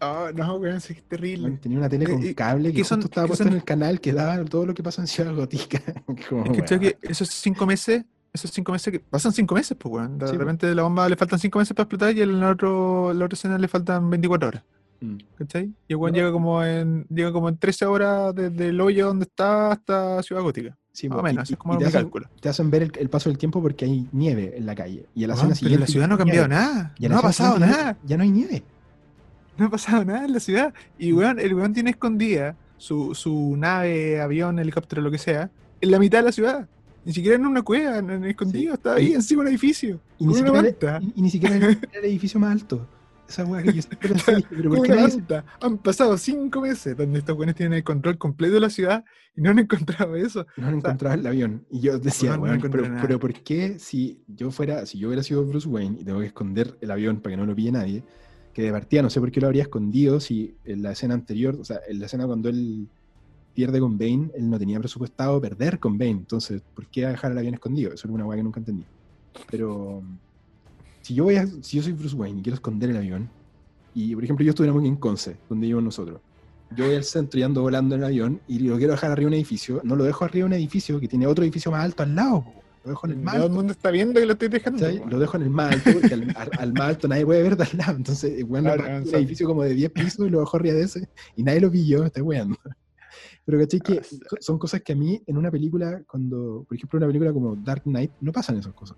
oh, 0.00 0.28
no, 0.34 0.56
weón, 0.56 0.76
es 0.76 1.02
terrible. 1.08 1.50
tenía 1.62 1.78
una 1.78 1.88
tele 1.88 2.06
con 2.06 2.34
cable 2.34 2.72
que 2.72 2.80
justo 2.80 3.06
estaba 3.06 3.26
puesto 3.26 3.44
en 3.44 3.54
el 3.54 3.64
canal 3.64 4.00
que 4.00 4.12
daba 4.12 4.44
todo 4.44 4.66
lo 4.66 4.74
que 4.74 4.82
pasa 4.82 5.00
en 5.00 5.08
Ciudad 5.08 5.34
Gótica. 5.34 5.80
es 6.08 6.70
que, 6.70 6.78
que 6.78 6.98
esos 7.02 7.28
cinco 7.28 7.66
meses, 7.66 8.04
esos 8.32 8.50
cinco 8.50 8.72
meses 8.72 8.92
que 8.92 9.00
pasan 9.00 9.32
cinco 9.32 9.54
meses, 9.54 9.76
pues 9.78 9.94
weón. 9.94 10.18
De 10.18 10.32
repente 10.32 10.66
de 10.66 10.74
la 10.74 10.82
bomba 10.82 11.08
le 11.08 11.16
faltan 11.16 11.38
cinco 11.38 11.58
meses 11.58 11.74
para 11.74 11.84
explotar 11.84 12.16
y 12.16 12.20
en 12.20 12.38
la, 12.38 12.50
otro, 12.50 13.14
la 13.14 13.24
otra 13.24 13.34
escena 13.34 13.56
le 13.56 13.68
faltan 13.68 14.10
24 14.10 14.48
horas. 14.48 14.64
Mm. 15.00 15.16
¿Cachai? 15.36 15.72
Y 15.86 15.92
el 15.92 15.96
weón 15.96 16.14
llega 16.14 16.32
como 16.32 16.62
en 16.62 17.06
llega 17.08 17.32
como 17.32 17.48
en 17.48 17.56
13 17.56 17.86
horas 17.86 18.34
desde 18.34 18.68
el 18.68 18.80
hoyo 18.80 19.06
donde 19.06 19.24
está 19.24 19.72
hasta 19.72 20.22
Ciudad 20.22 20.42
Gótica. 20.42 20.76
Sí, 20.98 21.08
más 21.08 21.20
o 21.20 21.22
menos, 21.22 21.48
es 21.48 21.56
como 21.56 21.78
te, 21.78 21.84
hacen, 21.84 22.10
te 22.40 22.48
hacen 22.48 22.70
ver 22.70 22.90
el, 22.98 23.08
paso 23.08 23.28
del 23.28 23.38
tiempo 23.38 23.62
porque 23.62 23.84
hay 23.84 24.08
nieve 24.10 24.54
en 24.56 24.66
la 24.66 24.74
calle. 24.74 25.06
Y 25.14 25.22
en 25.22 25.30
la 25.30 25.36
zona 25.36 25.54
siguiente. 25.54 25.78
la 25.78 25.86
ciudad 25.86 26.08
no 26.08 26.16
ha 26.16 26.18
cambiado 26.18 26.48
nada. 26.48 26.92
no 26.98 27.18
ha 27.18 27.22
pasado 27.22 27.56
nada. 27.56 27.96
Ya 28.04 28.16
no 28.16 28.24
hay 28.24 28.30
nieve. 28.30 28.64
No 29.56 29.66
ha 29.66 29.70
pasado 29.70 30.04
nada 30.04 30.24
en 30.24 30.32
la 30.32 30.40
ciudad. 30.40 30.74
Y 30.98 31.12
weón, 31.12 31.38
el 31.38 31.54
weón 31.54 31.72
tiene 31.72 31.90
escondida 31.90 32.56
su, 32.78 33.14
su 33.14 33.54
nave, 33.56 34.20
avión, 34.20 34.58
helicóptero, 34.58 35.00
lo 35.00 35.12
que 35.12 35.18
sea, 35.18 35.52
en 35.80 35.90
la 35.92 36.00
mitad 36.00 36.18
de 36.18 36.24
la 36.24 36.32
ciudad. 36.32 36.66
Ni 37.04 37.12
siquiera 37.12 37.36
en 37.36 37.46
una 37.46 37.62
cueva, 37.62 37.98
en, 37.98 38.24
escondido, 38.24 38.74
está 38.74 38.94
ahí 38.94 39.12
encima 39.12 39.44
de 39.44 39.50
un 39.50 39.52
edificio. 39.52 40.00
Y 40.18 40.26
ni, 40.26 40.34
siquiera, 40.34 41.00
y, 41.14 41.22
ni 41.22 41.30
siquiera 41.30 41.54
en 41.54 41.62
el 41.92 42.04
edificio 42.06 42.40
más 42.40 42.50
alto. 42.50 42.84
Esa 43.28 43.44
weá 43.44 43.62
que 43.62 43.74
yo 43.74 43.82
siempre 43.82 44.14
pero 44.50 44.70
¿por 44.70 44.86
qué 44.86 45.42
Han 45.60 45.78
pasado 45.78 46.16
cinco 46.16 46.62
meses 46.62 46.96
donde 46.96 47.18
estos 47.18 47.36
weones 47.36 47.56
tienen 47.56 47.74
el 47.74 47.84
control 47.84 48.16
completo 48.16 48.54
de 48.54 48.60
la 48.60 48.70
ciudad 48.70 49.04
y 49.36 49.42
no 49.42 49.50
han 49.50 49.58
encontrado 49.58 50.16
eso. 50.16 50.46
No 50.56 50.68
han 50.68 50.76
encontrado 50.76 51.14
el 51.14 51.26
avión. 51.26 51.66
Y 51.70 51.80
yo 51.80 51.98
decía, 51.98 52.40
pero, 53.02 53.18
¿por 53.18 53.34
qué 53.34 53.78
si 53.78 54.22
yo 54.26 54.50
fuera, 54.50 54.86
si 54.86 54.98
yo 54.98 55.08
hubiera 55.08 55.22
sido 55.22 55.44
Bruce 55.44 55.68
Wayne 55.68 56.00
y 56.00 56.04
tengo 56.04 56.20
que 56.20 56.26
esconder 56.26 56.76
el 56.80 56.90
avión 56.90 57.20
para 57.20 57.34
que 57.34 57.36
no 57.36 57.46
lo 57.46 57.54
pille 57.54 57.70
nadie, 57.70 58.02
que 58.54 58.62
de 58.62 58.72
partida 58.72 59.02
no 59.02 59.10
sé 59.10 59.20
por 59.20 59.30
qué 59.30 59.40
lo 59.40 59.46
habría 59.46 59.62
escondido 59.62 60.20
si 60.20 60.56
en 60.64 60.82
la 60.82 60.92
escena 60.92 61.14
anterior, 61.14 61.56
o 61.60 61.64
sea, 61.64 61.80
en 61.86 62.00
la 62.00 62.06
escena 62.06 62.26
cuando 62.26 62.48
él 62.48 62.88
pierde 63.52 63.78
con 63.78 63.98
Bane, 63.98 64.30
él 64.34 64.48
no 64.48 64.58
tenía 64.58 64.78
presupuestado 64.78 65.40
perder 65.40 65.78
con 65.78 65.98
Bane. 65.98 66.12
Entonces, 66.12 66.62
¿por 66.74 66.86
qué 66.86 67.06
dejar 67.06 67.32
el 67.32 67.38
avión 67.38 67.54
escondido? 67.54 67.92
Eso 67.92 68.08
es 68.08 68.14
una 68.14 68.24
weá 68.24 68.38
que 68.38 68.42
nunca 68.42 68.60
entendí. 68.60 68.84
Pero 69.50 70.02
si 71.08 71.14
yo 71.14 71.24
voy 71.24 71.36
a, 71.36 71.46
si 71.46 71.76
yo 71.78 71.82
soy 71.82 71.92
Bruce 71.92 72.14
Wayne 72.14 72.40
y 72.40 72.42
quiero 72.42 72.54
esconder 72.54 72.90
el 72.90 72.96
avión, 72.98 73.28
Y, 73.94 74.14
por 74.14 74.22
ejemplo, 74.22 74.44
yo 74.44 74.50
estuviéramos 74.50 74.84
en 74.84 74.96
Conce, 74.96 75.36
donde 75.48 75.64
vivimos 75.66 75.82
nosotros. 75.84 76.20
Yo 76.76 76.84
voy 76.86 76.94
al 76.96 77.04
centro 77.04 77.40
y 77.40 77.42
ando 77.42 77.62
volando 77.62 77.94
en 77.94 78.02
el 78.02 78.06
avión 78.06 78.40
y 78.46 78.58
lo 78.60 78.76
quiero 78.76 78.92
dejar 78.92 79.10
arriba 79.10 79.28
de 79.30 79.34
un 79.36 79.40
edificio. 79.40 79.80
No 79.82 79.96
lo 79.96 80.04
dejo 80.04 80.24
arriba 80.24 80.44
de 80.48 80.54
un 80.54 80.60
edificio 80.60 81.00
que 81.00 81.08
tiene 81.08 81.26
otro 81.26 81.42
edificio 81.42 81.70
más 81.72 81.82
alto 81.84 82.02
al 82.02 82.14
lado. 82.14 82.44
po. 82.44 82.62
Lo 82.84 82.90
dejo 82.90 83.06
en 83.06 83.12
el 83.14 83.18
más 83.18 83.34
Todo 83.34 83.42
el 83.44 83.48
alto. 83.50 83.54
mundo 83.56 83.72
está 83.72 83.90
viendo 83.90 84.20
que 84.20 84.26
lo 84.26 84.32
estoy 84.34 84.48
dejando. 84.48 84.86
po. 85.00 85.06
Lo 85.08 85.18
dejo 85.18 85.36
en 85.38 85.42
el 85.44 85.50
más 85.50 85.72
alto, 85.74 85.90
porque 85.94 86.14
al, 86.14 86.22
al- 86.36 86.50
al 86.58 86.72
más 86.74 86.88
alto 86.90 87.08
nadie 87.08 87.24
puede 87.24 87.42
ver 87.42 87.56
de 87.56 87.64
al 87.64 87.76
lado. 87.78 87.96
Entonces, 87.96 88.44
bueno, 88.46 88.72
Claro, 88.74 89.02
un 89.02 89.14
edificio 89.14 89.46
como 89.48 89.62
de 89.64 89.74
10 89.74 89.90
pisos 89.90 90.26
y 90.26 90.30
lo 90.30 90.40
dejo 90.40 90.56
arriba 90.58 90.74
de 90.76 90.82
ese 90.82 91.08
y 91.34 91.42
nadie 91.42 91.60
lo 91.60 91.70
pilló, 91.70 92.04
está 92.04 92.22
weando. 92.22 92.56
Pero 93.46 93.58
¿cachai? 93.58 93.80
Que 93.80 93.98
Ah, 94.00 94.36
son 94.40 94.58
cosas 94.58 94.82
que 94.82 94.92
a 94.92 94.96
mí 94.96 95.20
en 95.26 95.36
una 95.38 95.50
película, 95.50 96.02
cuando, 96.06 96.64
por 96.68 96.76
ejemplo, 96.76 96.98
en 96.98 97.02
una 97.04 97.08
película 97.08 97.32
como 97.32 97.56
Dark 97.56 97.82
Knight, 97.84 98.12
no 98.20 98.30
pasan 98.30 98.58
esas 98.58 98.74
cosas. 98.74 98.96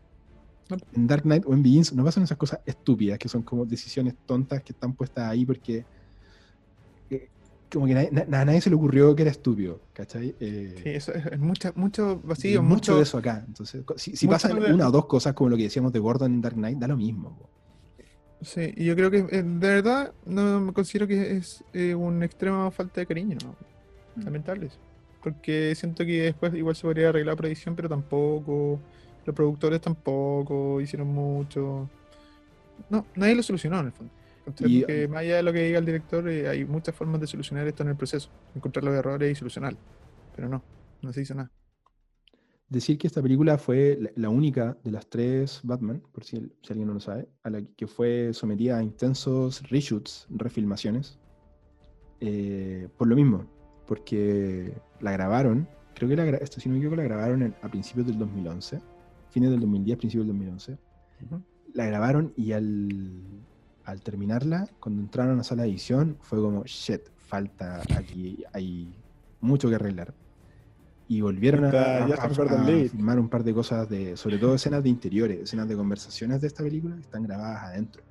En 0.95 1.07
Dark 1.07 1.23
Knight 1.23 1.45
o 1.47 1.53
en 1.55 1.63
Begins 1.63 1.93
no 1.93 2.05
pasan 2.05 2.23
esas 2.25 2.39
cosas 2.39 2.61
estúpidas, 2.67 3.19
que 3.19 3.29
son 3.29 3.43
como 3.43 3.65
decisiones 3.65 4.15
tontas 4.27 4.63
que 4.63 4.73
están 4.73 4.95
puestas 4.95 5.25
ahí 5.31 5.45
porque 5.45 5.85
eh, 7.11 7.29
como 7.73 7.87
que 7.87 7.95
nadie- 7.95 8.11
na- 8.11 8.41
a 8.41 8.45
nadie 8.45 8.61
se 8.61 8.71
le 8.71 8.77
ocurrió 8.77 9.15
que 9.15 9.23
era 9.23 9.31
estúpido, 9.31 9.81
¿cachai? 9.93 10.35
Eh, 10.41 10.75
Sí, 10.83 10.89
eso 10.91 11.13
es, 11.13 11.27
es 11.27 11.39
mucha, 11.39 11.73
mucho 11.77 12.21
vacío, 12.25 12.63
mucho 12.63 12.75
mucho, 12.75 12.97
de 12.97 13.03
eso 13.03 13.19
acá. 13.19 13.45
Entonces, 13.47 13.83
si, 13.97 14.17
si 14.17 14.27
pasan 14.27 14.59
de- 14.61 14.73
una 14.73 14.89
o 14.89 14.91
dos 14.91 15.07
cosas 15.07 15.35
como 15.35 15.51
lo 15.51 15.57
que 15.57 15.65
decíamos 15.65 15.93
de 15.93 15.99
Gordon 15.99 16.33
en 16.35 16.41
Dark 16.41 16.57
Knight, 16.57 16.79
da 16.79 16.89
lo 16.89 16.97
mismo. 16.97 17.37
po. 17.39 17.49
Sí, 18.43 18.73
y 18.77 18.87
yo 18.87 18.97
creo 18.97 19.11
que 19.11 19.19
eh, 19.19 19.43
de 19.43 19.69
verdad 19.69 20.13
no 20.25 20.61
me 20.61 20.73
considero 20.73 21.07
que 21.07 21.37
es 21.37 21.63
eh, 21.75 21.95
un 21.95 22.23
extremo 22.23 22.71
falta 22.71 23.01
de 23.01 23.07
cariño, 23.07 23.37
¿no? 23.45 23.55
Mm. 24.17 24.25
Lamentable 24.25 24.67
eso. 24.67 24.79
Porque 25.23 25.75
siento 25.75 26.05
que 26.07 26.23
después 26.23 26.55
igual 26.55 26.75
se 26.75 26.83
podría 26.83 27.11
arreglar 27.11 27.37
por 27.37 27.47
edición, 27.47 27.77
pero 27.77 27.89
tampoco. 27.91 28.81
Los 29.31 29.37
productores 29.37 29.81
tampoco 29.81 30.81
hicieron 30.81 31.07
mucho. 31.07 31.89
No, 32.89 33.07
nadie 33.15 33.37
lo 33.37 33.45
solucionó 33.45 33.79
en 33.79 33.87
el 33.87 33.93
fondo. 33.93 34.13
Y- 34.67 34.81
Porque 34.81 35.07
más 35.07 35.21
allá 35.21 35.37
de 35.37 35.43
lo 35.45 35.53
que 35.53 35.63
diga 35.63 35.79
el 35.79 35.87
director, 35.87 36.29
eh, 36.29 36.49
hay 36.49 36.65
muchas 36.65 36.97
formas 36.97 37.21
de 37.21 37.29
solucionar 37.29 37.65
esto 37.69 37.85
en 37.85 37.91
el 37.91 37.97
proceso. 37.97 38.29
Encontrar 38.57 38.83
los 38.85 38.93
errores 38.95 39.31
y 39.31 39.35
solucionarlos. 39.37 39.81
Pero 40.35 40.49
no, 40.49 40.65
no 41.01 41.13
se 41.13 41.21
hizo 41.23 41.33
nada. 41.37 41.49
Decir 42.69 42.99
que 42.99 43.07
esta 43.07 43.23
película 43.23 43.57
fue 43.57 43.97
la, 44.01 44.11
la 44.17 44.29
única 44.31 44.77
de 44.83 44.91
las 44.91 45.07
tres 45.09 45.61
Batman, 45.63 46.03
por 46.11 46.25
si, 46.25 46.39
el- 46.39 46.53
si 46.63 46.73
alguien 46.73 46.89
no 46.89 46.95
lo 46.95 47.01
sabe, 47.01 47.29
a 47.45 47.51
la 47.51 47.63
que 47.77 47.87
fue 47.87 48.31
sometida 48.35 48.79
a 48.79 48.83
intensos 48.83 49.63
reshoots, 49.71 50.27
refilmaciones, 50.31 51.21
eh, 52.21 52.89
por 52.99 53.07
lo 53.07 53.15
mismo, 53.15 53.47
porque 53.87 54.73
la 55.01 55.13
grabaron, 55.13 55.69
creo 55.95 56.09
que 56.09 56.17
la, 56.17 56.25
esto, 56.39 56.61
si 56.61 56.69
no 56.69 56.73
me 56.73 56.79
equivoco, 56.79 56.97
la 56.97 57.05
grabaron 57.05 57.43
en- 57.43 57.55
a 57.63 57.69
principios 57.69 58.07
del 58.07 58.19
2011, 58.19 58.81
fines 59.31 59.51
del 59.51 59.61
2010, 59.61 59.99
principios 59.99 60.27
del 60.27 60.37
2011. 60.37 60.79
Ujú. 61.27 61.43
La 61.75 61.87
grabaron 61.87 62.33
y 62.37 62.53
al, 62.53 63.13
al 63.85 64.03
terminarla, 64.03 64.69
cuando 64.81 65.03
entraron 65.03 65.35
a 65.35 65.37
la 65.39 65.45
sala 65.45 65.63
de 65.63 65.69
edición, 65.71 66.17
fue 66.21 66.41
como, 66.41 66.65
shit, 66.65 67.03
falta 67.17 67.83
aquí, 67.97 68.43
hay 68.53 68.93
mucho 69.41 69.69
que 69.69 69.77
arreglar. 69.77 70.13
Y 71.09 71.21
volvieron 71.23 71.65
a, 71.65 71.69
Está 71.69 72.05
a- 72.05 72.07
a- 72.07 72.85
a 72.85 72.89
filmar 72.89 73.19
un 73.19 73.29
par 73.29 73.43
de 73.43 73.53
cosas, 73.55 73.89
de, 73.89 74.17
sobre 74.17 74.39
todo 74.39 74.55
escenas 74.55 74.83
de 74.83 74.89
interiores, 74.91 75.41
escenas 75.41 75.69
de 75.69 75.75
conversaciones 75.77 76.41
de 76.41 76.47
esta 76.47 76.63
película 76.63 76.95
que 76.97 77.03
están 77.03 77.23
grabadas 77.25 77.63
adentro. 77.65 78.03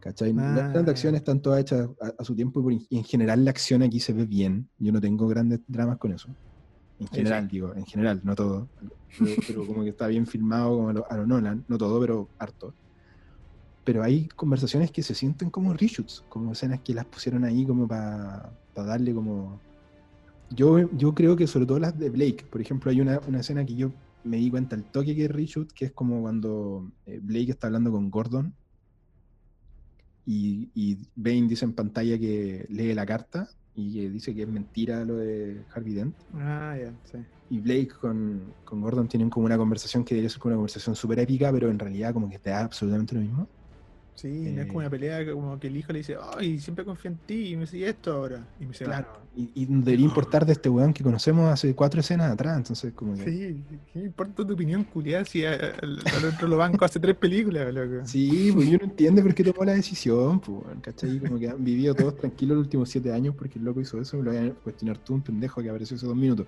¿Cachai? 0.00 0.32
Las 0.34 0.76
Ah. 0.76 0.84
acción 0.90 1.14
están 1.14 1.40
todas 1.40 1.60
hechas 1.60 1.88
a, 2.00 2.12
a 2.18 2.24
su 2.24 2.34
tiempo 2.34 2.60
y, 2.60 2.62
por- 2.62 2.72
y 2.90 2.96
en 2.98 3.04
general 3.04 3.44
la 3.44 3.50
acción 3.52 3.82
aquí 3.82 4.00
se 4.00 4.12
ve 4.12 4.26
bien. 4.26 4.68
Yo 4.78 4.92
no 4.92 5.00
tengo 5.00 5.26
grandes 5.28 5.60
dramas 5.66 5.96
con 5.98 6.12
eso. 6.12 6.28
En 7.00 7.08
sí. 7.08 7.16
general, 7.16 7.48
digo, 7.48 7.74
en 7.74 7.86
general, 7.86 8.20
no 8.24 8.34
todo. 8.34 8.68
Pero, 9.18 9.32
pero 9.46 9.66
como 9.66 9.82
que 9.82 9.90
está 9.90 10.06
bien 10.06 10.26
filmado 10.26 10.76
como 10.76 10.88
a 10.88 10.92
lo, 10.92 11.10
a 11.10 11.16
lo 11.16 11.26
Nolan, 11.26 11.64
no 11.68 11.78
todo, 11.78 12.00
pero 12.00 12.28
harto. 12.38 12.74
Pero 13.84 14.02
hay 14.02 14.28
conversaciones 14.28 14.90
que 14.90 15.02
se 15.02 15.14
sienten 15.14 15.50
como 15.50 15.74
reshoots, 15.74 16.24
como 16.28 16.52
escenas 16.52 16.80
que 16.80 16.94
las 16.94 17.04
pusieron 17.04 17.44
ahí 17.44 17.66
como 17.66 17.86
para 17.86 18.50
darle 18.74 19.12
como... 19.12 19.60
Yo, 20.50 20.90
yo 20.96 21.14
creo 21.14 21.36
que 21.36 21.46
sobre 21.46 21.66
todo 21.66 21.78
las 21.78 21.98
de 21.98 22.10
Blake, 22.10 22.44
por 22.50 22.60
ejemplo, 22.60 22.90
hay 22.90 23.00
una, 23.00 23.20
una 23.26 23.40
escena 23.40 23.64
que 23.64 23.74
yo 23.74 23.92
me 24.24 24.38
di 24.38 24.50
cuenta 24.50 24.74
al 24.74 24.84
toque 24.84 25.14
que 25.14 25.26
es 25.26 25.30
reshoot, 25.30 25.72
que 25.72 25.86
es 25.86 25.92
como 25.92 26.22
cuando 26.22 26.90
eh, 27.06 27.20
Blake 27.22 27.50
está 27.50 27.66
hablando 27.66 27.92
con 27.92 28.10
Gordon 28.10 28.54
y, 30.26 30.70
y 30.74 30.98
Bane 31.14 31.48
dice 31.48 31.64
en 31.64 31.74
pantalla 31.74 32.18
que 32.18 32.66
lee 32.70 32.94
la 32.94 33.04
carta 33.04 33.50
y 33.74 33.92
que 33.92 34.10
dice 34.10 34.34
que 34.34 34.42
es 34.42 34.48
mentira 34.48 35.04
lo 35.04 35.16
de 35.16 35.64
Harvey 35.74 35.94
Dent. 35.94 36.16
Ah, 36.34 36.76
ya, 36.78 36.94
sí. 37.04 37.18
Y 37.50 37.60
Blake 37.60 37.90
con, 38.00 38.54
con 38.64 38.80
Gordon 38.80 39.08
tienen 39.08 39.30
como 39.30 39.46
una 39.46 39.58
conversación 39.58 40.04
que 40.04 40.14
debería 40.14 40.30
ser 40.30 40.38
como 40.40 40.52
una 40.52 40.58
conversación 40.58 40.96
súper 40.96 41.18
épica, 41.20 41.52
pero 41.52 41.68
en 41.68 41.78
realidad 41.78 42.12
como 42.12 42.28
que 42.28 42.38
te 42.38 42.50
da 42.50 42.60
absolutamente 42.60 43.14
lo 43.14 43.20
mismo. 43.20 43.48
Sí, 44.14 44.28
no 44.28 44.60
es 44.62 44.66
como 44.68 44.80
Eh, 44.80 44.84
una 44.84 44.90
pelea 44.90 45.24
que 45.24 45.32
como 45.32 45.58
que 45.58 45.66
el 45.66 45.76
hijo 45.76 45.92
le 45.92 45.98
dice, 45.98 46.16
ay, 46.36 46.58
siempre 46.60 46.84
confío 46.84 47.10
en 47.10 47.16
ti 47.26 47.48
y 47.48 47.56
me 47.56 47.66
sigue 47.66 47.88
esto 47.88 48.12
ahora. 48.12 48.46
Y 48.60 48.64
me 48.64 48.68
dice, 48.72 48.84
Claro. 48.84 49.08
Y, 49.36 49.50
y 49.54 49.66
debería 49.66 50.04
importar 50.06 50.46
de 50.46 50.52
este 50.52 50.68
weón 50.68 50.92
que 50.92 51.02
conocemos 51.02 51.50
hace 51.52 51.74
cuatro 51.74 51.98
escenas 51.98 52.30
atrás, 52.30 52.56
entonces 52.56 52.92
como 52.94 53.16
que... 53.16 53.24
Sí, 53.24 53.64
¿qué 53.92 53.98
importa 53.98 54.46
tu 54.46 54.52
opinión, 54.54 54.84
culiada? 54.84 55.24
Si 55.24 55.44
al 55.44 55.64
otro 56.32 56.46
lo 56.46 56.56
banco 56.56 56.84
hace 56.84 57.00
tres 57.00 57.16
películas, 57.16 57.74
loco. 57.74 58.06
Sí, 58.06 58.52
pues 58.54 58.68
yo 58.68 58.78
no 58.78 58.84
entiendo 58.84 59.20
por 59.22 59.34
qué 59.34 59.42
tomó 59.42 59.64
la 59.64 59.74
decisión, 59.74 60.38
pues, 60.38 60.58
¿cachai? 60.80 61.18
Como 61.18 61.40
que 61.40 61.48
han 61.48 61.64
vivido 61.64 61.92
todos 61.96 62.16
tranquilos 62.16 62.56
los 62.58 62.66
últimos 62.66 62.88
siete 62.88 63.12
años 63.12 63.34
porque 63.36 63.58
el 63.58 63.64
loco 63.64 63.80
hizo 63.80 64.00
eso, 64.00 64.16
me 64.18 64.22
lo 64.22 64.30
voy 64.30 64.48
a 64.50 64.54
cuestionar 64.54 64.98
tú, 64.98 65.14
un 65.14 65.22
pendejo 65.22 65.60
que 65.60 65.68
apareció 65.68 65.96
hace 65.96 66.06
dos 66.06 66.14
minutos. 66.16 66.46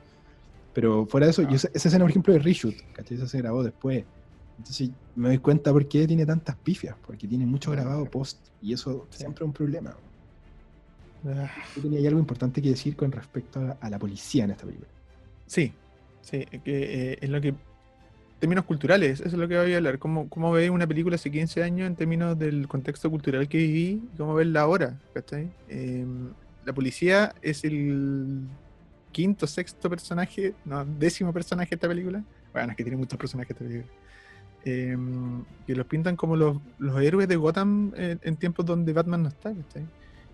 Pero 0.73 1.07
fuera 1.07 1.27
de 1.27 1.33
eso, 1.33 1.43
Ah. 1.43 1.49
yo, 1.51 1.57
esa 1.57 1.69
esa 1.75 1.89
escena, 1.89 2.05
por 2.05 2.11
ejemplo, 2.11 2.33
de 2.35 2.39
reshoot, 2.39 2.77
¿cachai? 2.93 3.17
Esa 3.17 3.27
se 3.27 3.39
grabó 3.39 3.65
después. 3.65 4.05
Entonces 4.59 4.91
me 5.15 5.29
doy 5.29 5.39
cuenta 5.39 5.73
por 5.73 5.87
qué 5.89 6.07
tiene 6.07 6.25
tantas 6.25 6.57
pifias, 6.57 6.97
porque 7.07 7.27
tiene 7.29 7.47
mucho 7.47 7.71
grabado 7.71 8.05
post, 8.11 8.39
y 8.63 8.73
eso 8.73 9.07
Sí. 9.11 9.19
siempre 9.19 9.45
es 9.45 9.47
un 9.47 9.53
problema. 9.53 9.97
Ah, 11.27 11.51
Yo 11.75 11.83
tenía 11.83 12.09
algo 12.09 12.21
importante 12.21 12.63
que 12.63 12.71
decir 12.71 12.95
con 12.97 13.11
respecto 13.13 13.61
a, 13.61 13.77
a 13.81 13.91
la 13.91 13.99
policía 13.99 14.45
en 14.45 14.53
esta 14.53 14.65
película. 14.65 14.89
Sí, 15.47 15.73
sí, 16.23 16.45
que 16.65 17.13
eh, 17.13 17.19
es 17.21 17.29
lo 17.31 17.41
que. 17.41 17.55
Términos 18.39 18.67
culturales, 18.67 19.21
eso 19.21 19.29
es 19.29 19.35
lo 19.35 19.49
que 19.49 19.57
voy 19.59 19.73
a 19.73 19.77
hablar. 19.79 19.99
¿Cómo, 19.99 20.29
cómo 20.29 20.53
ve 20.53 20.69
una 20.69 20.87
película 20.87 21.15
hace 21.15 21.31
15 21.31 21.63
años 21.63 21.87
en 21.87 21.97
términos 21.97 22.39
del 22.39 22.69
contexto 22.69 23.11
cultural 23.11 23.49
que 23.49 23.57
viví 23.57 24.03
y 24.13 24.17
cómo 24.17 24.35
verla 24.35 24.61
ahora? 24.61 25.01
¿cachai? 25.15 25.49
Em, 25.69 26.35
la 26.67 26.73
policía 26.75 27.35
es 27.41 27.65
el 27.65 28.43
quinto, 29.11 29.47
sexto 29.47 29.89
personaje, 29.89 30.53
no, 30.67 30.85
décimo 30.85 31.33
personaje 31.33 31.71
de 31.71 31.75
esta 31.77 31.89
película. 31.89 32.23
Bueno, 32.53 32.73
es 32.73 32.77
que 32.77 32.85
tiene 32.85 32.99
muchos 32.99 33.19
personajes 33.19 33.53
esta 33.53 33.65
película. 33.65 33.91
Em, 34.69 35.45
que 35.65 35.77
los 35.77 35.87
pintan 35.87 36.17
como 36.17 36.35
los, 36.35 36.57
los 36.81 37.01
héroes 37.01 37.29
de 37.29 37.37
Gotham 37.37 37.93
en, 37.97 38.19
en 38.21 38.35
tiempos 38.37 38.67
donde 38.67 38.93
Batman 38.93 39.23
no 39.23 39.29
está, 39.29 39.53
¿cachai? 39.55 39.85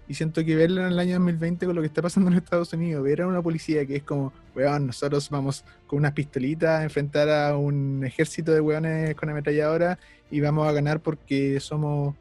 Y 0.09 0.15
siento 0.15 0.43
que 0.43 0.57
verla 0.57 0.87
en 0.87 0.93
el 0.95 0.99
año 0.99 1.13
2020 1.17 1.67
con 1.67 1.75
lo 1.75 1.83
que 1.83 1.89
está 1.89 2.01
pasando 2.01 2.31
en 2.31 2.39
Estados 2.39 2.73
Unidos, 2.73 3.05
ver 3.05 3.21
a 3.21 3.27
una 3.27 3.43
policía 3.43 3.85
que 3.85 3.97
es 3.97 4.03
como, 4.03 4.33
weón, 4.57 4.87
nosotros 4.87 5.29
vamos 5.29 5.65
con 5.87 5.99
unas 5.99 6.13
pistolitas 6.13 6.81
a 6.81 6.83
enfrentar 6.85 7.29
a 7.29 7.59
un 7.59 8.03
ejército 8.07 8.53
de 8.53 8.61
weones 8.63 9.15
con 9.17 9.29
ametralladora 9.29 9.99
y 10.31 10.41
vamos 10.41 10.67
a 10.67 10.73
ganar 10.73 11.01
porque 11.01 11.61
somos 11.61 12.15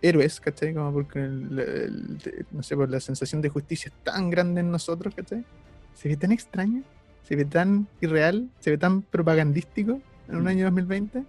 héroes, 0.00 0.40
¿cachai? 0.40 0.72
Como 0.72 0.90
porque, 0.90 1.18
el- 1.18 1.58
el- 1.58 2.46
no 2.50 2.62
sé, 2.62 2.76
por 2.76 2.88
la 2.88 2.98
sensación 2.98 3.42
de 3.42 3.50
justicia 3.50 3.92
es 3.94 4.04
tan 4.04 4.30
grande 4.30 4.62
en 4.62 4.70
nosotros, 4.70 5.14
¿cachai? 5.14 5.44
Se 5.94 6.08
ve 6.08 6.16
tan 6.16 6.32
extraño, 6.32 6.82
se 7.28 7.36
ve 7.36 7.44
tan 7.44 7.86
irreal, 8.00 8.48
se 8.60 8.70
ve 8.70 8.78
tan 8.78 9.02
propagandístico 9.02 10.00
en 10.28 10.36
un 10.36 10.44
Mm. 10.44 10.48
año 10.48 10.64
2020 10.64 11.24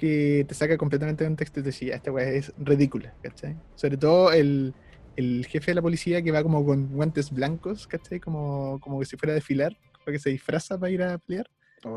que 0.00 0.44
te 0.48 0.54
saca 0.54 0.76
completamente 0.76 1.22
de 1.22 1.30
contexto 1.30 1.60
y 1.60 1.62
te 1.62 1.68
dice, 1.68 1.86
ya, 1.86 1.94
esta 1.94 2.10
weá 2.10 2.28
es 2.30 2.52
ridícula, 2.58 3.14
¿cachai? 3.22 3.56
Sobre 3.76 3.96
todo 3.96 4.32
el, 4.32 4.74
el 5.16 5.46
jefe 5.46 5.70
de 5.70 5.74
la 5.76 5.82
policía 5.82 6.22
que 6.22 6.32
va 6.32 6.42
como 6.42 6.64
con 6.64 6.88
guantes 6.88 7.30
blancos, 7.30 7.86
¿cachai? 7.86 8.18
Como, 8.18 8.80
como 8.80 8.98
que 8.98 9.06
si 9.06 9.16
fuera 9.16 9.32
a 9.32 9.34
desfilar, 9.34 9.76
para 10.04 10.12
que 10.12 10.18
se 10.18 10.30
disfraza 10.30 10.78
para 10.78 10.90
ir 10.90 11.02
a 11.02 11.18
pelear. 11.18 11.48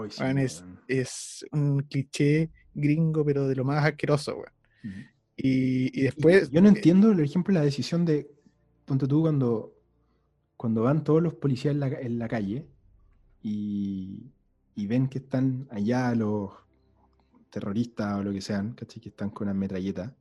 Sí, 0.10 0.24
es-. 0.38 0.64
Es 0.88 1.46
un 1.52 1.82
cliché 1.84 2.50
gringo, 2.74 3.26
pero 3.26 3.48
de 3.48 3.56
lo 3.56 3.64
más 3.64 3.84
asqueroso, 3.84 4.36
weón. 4.36 4.54
Y, 5.36 6.00
y 6.00 6.02
Y 6.02 6.02
después... 6.04 6.52
Yo 6.52 6.62
no 6.62 6.68
eh, 6.68 6.74
entiendo, 6.76 7.12
por 7.12 7.22
ejemplo, 7.22 7.54
la 7.54 7.62
decisión 7.62 8.06
de. 8.06 8.30
Ponte 8.86 9.08
tú 9.08 9.22
cuando, 9.22 9.74
cuando 10.58 10.84
van 10.84 11.04
todos 11.04 11.24
los 11.24 11.34
policías 11.36 11.74
en 11.74 11.80
la, 11.80 11.88
en 11.88 12.20
la 12.20 12.28
calle 12.28 12.68
y, 13.42 14.32
y 14.76 14.88
ven 14.88 15.08
que 15.08 15.20
están 15.20 15.68
allá 15.72 16.14
los 16.16 16.52
terroristas 17.54 18.18
o 18.20 18.24
lo 18.24 18.32
que 18.34 18.42
sean, 18.42 18.74
¿cachai? 18.74 19.00
Que 19.02 19.10
están 19.10 19.30
con 19.30 19.48
las 19.48 19.56
metralletas. 19.56 20.12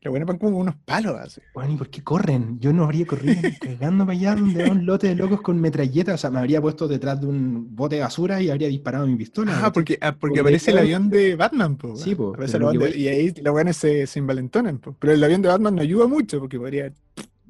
Lo 0.00 0.12
bueno 0.12 0.26
van 0.26 0.38
como 0.38 0.56
unos 0.58 0.76
palos, 0.76 1.16
así. 1.18 1.40
Bueno, 1.52 1.72
¿y 1.72 1.76
por 1.76 1.90
qué 1.90 2.04
corren? 2.04 2.60
Yo 2.60 2.72
no 2.72 2.84
habría 2.84 3.04
corrido 3.04 3.34
cagando 3.60 4.06
para 4.06 4.16
allá 4.16 4.36
donde 4.36 4.62
va 4.64 4.70
un 4.70 4.86
lote 4.86 5.08
de 5.08 5.16
locos 5.16 5.40
con 5.42 5.60
metralletas. 5.60 6.14
O 6.14 6.18
sea, 6.18 6.30
me 6.30 6.38
habría 6.38 6.60
puesto 6.62 6.86
detrás 6.86 7.20
de 7.20 7.26
un 7.26 7.74
bote 7.74 7.96
de 7.96 8.02
basura 8.02 8.40
y 8.40 8.48
habría 8.48 8.68
disparado 8.68 9.06
mi 9.08 9.16
pistola. 9.16 9.60
Ah, 9.60 9.72
porque, 9.72 9.98
ah, 10.00 10.12
porque 10.12 10.18
Porque 10.20 10.40
aparece 10.40 10.70
el 10.70 10.78
avión 10.78 11.10
de 11.10 11.34
Batman, 11.34 11.76
po. 11.76 11.96
Sí, 11.96 12.14
po, 12.14 12.28
Aparece 12.30 12.52
pero 12.58 12.70
el 12.70 12.76
lo 12.78 12.80
avión 12.80 12.92
que 12.92 12.98
de- 12.98 13.04
y 13.04 13.08
ahí 13.08 13.34
los 13.42 13.54
weones 13.54 13.76
se, 13.76 14.06
se 14.06 14.18
invalentonan, 14.20 14.78
po. 14.78 14.94
Pero 15.00 15.12
el 15.14 15.24
avión 15.24 15.42
de 15.42 15.48
Batman 15.48 15.74
no 15.74 15.82
ayuda 15.82 16.06
mucho 16.06 16.38
porque 16.38 16.58
podría 16.60 16.92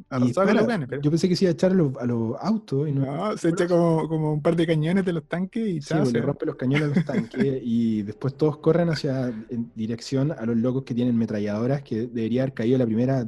pero... 0.09 1.01
Yo 1.01 1.11
pensé 1.11 1.29
que 1.29 1.37
se 1.37 1.45
iba 1.45 1.51
a 1.51 1.53
echar 1.53 1.73
a 1.73 1.75
los, 1.75 1.97
a 1.97 2.07
los 2.07 2.37
autos. 2.41 2.89
Y 2.89 2.93
no, 2.93 3.05
no 3.05 3.37
se 3.37 3.51
echa 3.51 3.66
como, 3.66 4.09
como, 4.09 4.33
un 4.35 4.43
par 4.43 4.57
de 4.57 4.66
cañones 4.66 5.05
de 5.05 5.12
los 5.12 5.25
tanques 5.25 5.66
y 5.66 5.83
sí, 5.83 5.95
pues, 5.95 6.12
le 6.12 6.20
rompe 6.20 6.47
los 6.47 6.57
cañones 6.57 6.93
a 6.93 6.95
los 6.95 7.05
tanques 7.05 7.61
y 7.62 8.03
después 8.03 8.35
todos 8.35 8.59
corren 8.59 8.91
hacia 8.91 9.29
en 9.51 9.70
dirección 9.75 10.33
a 10.33 10.45
los 10.47 10.57
locos 10.57 10.85
que 10.85 10.95
tienen 10.95 11.16
metralladoras 11.16 11.83
que 11.83 12.07
debería 12.07 12.43
haber 12.43 12.55
caído 12.55 12.79
la 12.79 12.87
primera 12.87 13.27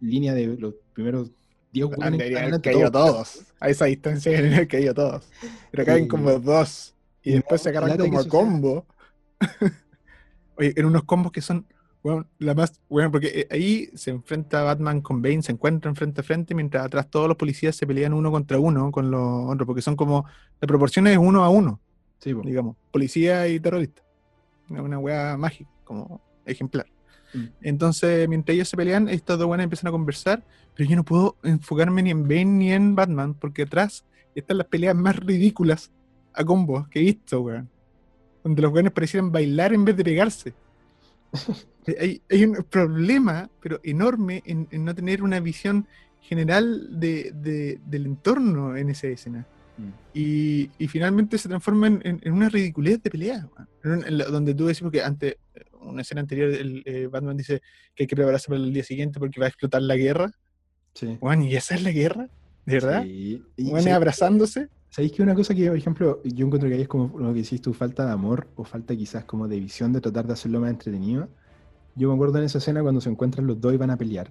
línea 0.00 0.34
de 0.34 0.56
los 0.58 0.74
primeros 0.92 1.30
10 1.72 1.86
weones. 1.86 2.18
Deberían 2.18 2.44
haber 2.44 2.60
caído 2.60 2.90
todos. 2.90 3.40
A 3.60 3.68
esa 3.68 3.86
distancia 3.86 4.30
deberían 4.32 4.54
haber 4.54 4.68
caído 4.68 4.94
todos. 4.94 5.28
Pero 5.70 5.84
caen 5.84 6.08
como 6.08 6.38
dos. 6.38 6.94
Y, 7.22 7.32
después 7.32 7.62
se 7.62 7.68
agarran 7.68 7.96
como 7.98 8.18
a 8.20 8.28
combo. 8.28 8.86
Oye, 10.56 10.72
en 10.76 10.84
unos 10.86 11.04
combos 11.04 11.32
que 11.32 11.40
son 11.40 11.66
bueno, 12.02 12.26
la 12.38 12.54
más, 12.54 12.80
bueno, 12.88 13.12
porque 13.12 13.28
eh, 13.28 13.48
ahí 13.50 13.88
se 13.94 14.10
enfrenta 14.10 14.62
Batman 14.62 15.00
con 15.00 15.22
Bane, 15.22 15.42
se 15.42 15.52
encuentran 15.52 15.94
frente 15.94 16.20
a 16.20 16.24
frente, 16.24 16.54
mientras 16.54 16.84
atrás 16.84 17.08
todos 17.08 17.28
los 17.28 17.36
policías 17.36 17.76
se 17.76 17.86
pelean 17.86 18.12
uno 18.12 18.30
contra 18.30 18.58
uno 18.58 18.90
con 18.90 19.10
los 19.10 19.50
otros, 19.50 19.66
porque 19.66 19.82
son 19.82 19.94
como, 19.94 20.26
de 20.60 20.66
proporciones 20.66 21.16
uno 21.16 21.44
a 21.44 21.48
uno, 21.48 21.80
sí, 22.18 22.34
digamos, 22.44 22.76
policía 22.90 23.46
y 23.48 23.60
terrorista. 23.60 24.02
Una 24.68 24.98
weá 24.98 25.36
mágica, 25.36 25.70
como 25.84 26.20
ejemplar. 26.44 26.86
Mm. 27.34 27.44
Entonces, 27.60 28.28
mientras 28.28 28.54
ellos 28.54 28.68
se 28.68 28.76
pelean, 28.76 29.08
estas 29.08 29.38
dos 29.38 29.46
buenas 29.46 29.64
empiezan 29.64 29.88
a 29.88 29.92
conversar, 29.92 30.42
pero 30.74 30.88
yo 30.88 30.96
no 30.96 31.04
puedo 31.04 31.36
enfocarme 31.44 32.02
ni 32.02 32.10
en 32.10 32.24
Bane 32.24 32.44
ni 32.44 32.72
en 32.72 32.94
Batman, 32.96 33.34
porque 33.34 33.62
atrás 33.62 34.04
están 34.34 34.58
las 34.58 34.66
peleas 34.66 34.96
más 34.96 35.16
ridículas 35.16 35.92
a 36.32 36.44
combos 36.44 36.88
que 36.88 37.00
he 37.00 37.02
visto, 37.02 37.42
weón. 37.42 37.68
Donde 38.42 38.62
los 38.62 38.72
weones 38.72 38.92
parecieran 38.92 39.30
bailar 39.30 39.72
en 39.72 39.84
vez 39.84 39.96
de 39.96 40.02
pegarse. 40.02 40.54
Hay, 42.00 42.22
hay, 42.30 42.44
un 42.44 42.64
problema, 42.70 43.50
pero 43.60 43.80
enorme, 43.82 44.40
en, 44.46 44.68
no 44.84 44.94
tener 44.94 45.20
una 45.20 45.40
visión 45.40 45.88
general 46.20 47.00
de, 47.00 47.32
del 47.84 48.06
entorno 48.06 48.76
en 48.76 48.90
esa 48.90 49.08
escena. 49.08 49.48
Mm. 49.76 49.88
Y, 50.14 50.70
y, 50.78 50.86
finalmente 50.86 51.38
se 51.38 51.48
transforma 51.48 51.88
en, 51.88 52.00
en, 52.04 52.32
una 52.32 52.48
ridiculez 52.48 53.02
de 53.02 53.10
pelea, 53.10 53.48
donde 53.82 54.54
tú 54.54 54.66
decimos 54.66 54.92
que 54.92 55.02
ante 55.02 55.38
una 55.80 56.02
escena 56.02 56.20
anterior 56.20 56.50
el, 56.50 56.82
eh, 56.86 57.08
Batman 57.10 57.36
dice 57.36 57.60
que 57.94 58.04
hay 58.04 58.06
que 58.06 58.16
prepararse 58.16 58.48
para 58.48 58.60
el 58.60 58.72
día 58.72 58.84
siguiente 58.84 59.18
porque 59.18 59.40
va 59.40 59.46
a 59.46 59.48
explotar 59.48 59.82
la 59.82 59.96
guerra. 59.96 60.30
Sí. 60.94 61.18
¿y 61.40 61.56
esa 61.56 61.74
es 61.74 61.82
la 61.82 61.90
guerra? 61.90 62.28
¿De 62.64 62.74
verdad? 62.74 63.04
Sí. 63.04 63.42
abrazándose. 63.90 64.68
¿Sabéis 64.92 65.12
que 65.12 65.22
una 65.22 65.34
cosa 65.34 65.54
que, 65.54 65.68
por 65.68 65.78
ejemplo, 65.78 66.20
yo 66.22 66.44
encuentro 66.44 66.68
que 66.68 66.74
ahí 66.74 66.82
es 66.82 66.88
como 66.88 67.18
lo 67.18 67.32
que 67.32 67.40
decís 67.40 67.62
tú, 67.62 67.72
falta 67.72 68.04
de 68.04 68.12
amor 68.12 68.46
o 68.56 68.62
falta 68.62 68.94
quizás 68.94 69.24
como 69.24 69.48
de 69.48 69.58
visión 69.58 69.90
de 69.90 70.02
tratar 70.02 70.26
de 70.26 70.34
hacerlo 70.34 70.60
más 70.60 70.68
entretenido? 70.68 71.30
Yo 71.94 72.08
me 72.10 72.14
acuerdo 72.14 72.36
en 72.36 72.44
esa 72.44 72.58
escena 72.58 72.82
cuando 72.82 73.00
se 73.00 73.08
encuentran 73.08 73.46
los 73.46 73.58
dos 73.58 73.72
y 73.72 73.78
van 73.78 73.88
a 73.88 73.96
pelear. 73.96 74.30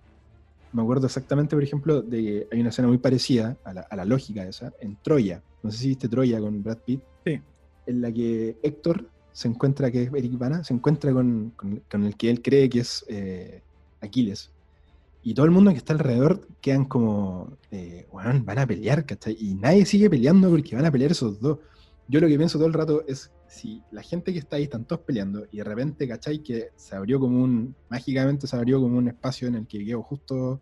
Me 0.71 0.83
acuerdo 0.83 1.07
exactamente, 1.07 1.55
por 1.55 1.63
ejemplo, 1.63 2.03
de 2.03 2.21
que 2.21 2.47
hay 2.51 2.59
una 2.59 2.69
escena 2.69 2.89
muy 2.89 2.99
parecida 2.99 3.57
a 3.63 3.73
la, 3.73 3.81
a 3.81 3.95
la 3.95 4.05
lógica 4.05 4.45
esa, 4.45 4.71
en 4.79 4.97
Troya. 5.01 5.41
No 5.63 5.71
sé 5.71 5.79
si 5.79 5.87
viste 5.87 6.07
Troya 6.07 6.39
con 6.39 6.61
Brad 6.61 6.77
Pitt. 6.77 7.01
Sí. 7.25 7.41
En 7.87 8.01
la 8.01 8.11
que 8.11 8.55
Héctor 8.61 9.09
se 9.31 9.47
encuentra, 9.47 9.89
que 9.89 10.03
es 10.03 10.13
Eric 10.13 10.37
Bana, 10.37 10.63
se 10.63 10.75
encuentra 10.75 11.11
con, 11.11 11.53
con, 11.89 12.03
el 12.03 12.15
que 12.15 12.29
él 12.29 12.39
cree 12.43 12.69
que 12.69 12.81
es 12.81 13.03
eh, 13.09 13.63
Aquiles 13.99 14.51
y 15.23 15.33
todo 15.33 15.45
el 15.45 15.51
mundo 15.51 15.71
que 15.71 15.77
está 15.77 15.93
alrededor 15.93 16.47
quedan 16.61 16.85
como, 16.85 17.57
eh, 17.69 18.07
bueno, 18.11 18.41
van 18.43 18.59
a 18.59 18.65
pelear, 18.65 19.05
¿cachai? 19.05 19.37
Y 19.39 19.53
nadie 19.53 19.85
sigue 19.85 20.09
peleando 20.09 20.49
porque 20.49 20.75
van 20.75 20.85
a 20.85 20.91
pelear 20.91 21.11
esos 21.11 21.39
dos. 21.39 21.59
Yo 22.07 22.19
lo 22.19 22.27
que 22.27 22.37
pienso 22.37 22.57
todo 22.57 22.67
el 22.67 22.73
rato 22.73 23.03
es, 23.07 23.31
si 23.47 23.83
la 23.91 24.01
gente 24.01 24.33
que 24.33 24.39
está 24.39 24.55
ahí 24.55 24.63
están 24.63 24.85
todos 24.85 25.01
peleando 25.01 25.45
y 25.51 25.57
de 25.57 25.63
repente, 25.63 26.07
¿cachai? 26.07 26.39
Que 26.39 26.69
se 26.75 26.95
abrió 26.95 27.19
como 27.19 27.43
un, 27.43 27.75
mágicamente 27.89 28.47
se 28.47 28.55
abrió 28.55 28.81
como 28.81 28.97
un 28.97 29.07
espacio 29.07 29.47
en 29.47 29.55
el 29.55 29.67
que 29.67 29.85
quedó 29.85 30.01
justo 30.01 30.59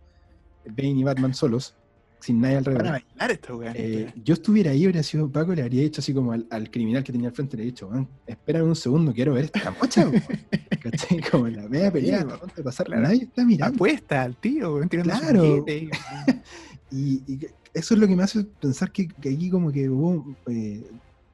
Bane 0.65 0.99
y 0.99 1.03
Batman 1.03 1.33
solos, 1.33 1.75
sin 2.19 2.41
nadie 2.41 2.57
alrededor. 2.57 2.83
Para 2.83 2.99
bailar 2.99 3.31
esto, 3.31 3.61
eh, 3.63 4.13
yo 4.23 4.33
estuviera 4.33 4.71
ahí, 4.71 4.85
habría 4.85 5.03
sido 5.03 5.29
Paco, 5.29 5.53
le 5.53 5.61
habría 5.61 5.81
dicho 5.81 6.01
así 6.01 6.13
como 6.13 6.33
al, 6.33 6.71
criminal 6.71 7.03
que 7.03 7.11
tenía 7.11 7.29
al 7.29 7.35
frente, 7.35 7.55
le 7.55 7.63
habría 7.63 7.71
dicho, 7.71 8.07
espérame 8.27 8.67
un 8.67 8.75
segundo, 8.75 9.13
quiero 9.13 9.33
ver 9.33 9.45
esta 9.45 9.71
mocha, 9.71 10.09
¿cachai? 10.81 11.21
Como 11.21 11.47
la 11.47 11.67
media 11.67 11.91
pelea, 11.91 12.23
no 12.23 12.39
de 12.55 12.63
pasar, 12.63 12.89
nadie 12.89 13.23
está 13.23 13.45
mirando. 13.45 13.75
Apuesta 13.75 14.23
al 14.23 14.35
tío, 14.35 14.79
Claro. 14.89 15.65
y, 16.91 17.23
y, 17.27 17.39
eso 17.73 17.93
es 17.93 17.99
lo 17.99 18.07
que 18.07 18.15
me 18.15 18.23
hace 18.23 18.43
pensar 18.43 18.91
que, 18.91 19.07
que 19.07 19.29
aquí 19.29 19.49
como 19.49 19.71
que 19.71 19.89
hubo, 19.89 20.35
eh, 20.47 20.83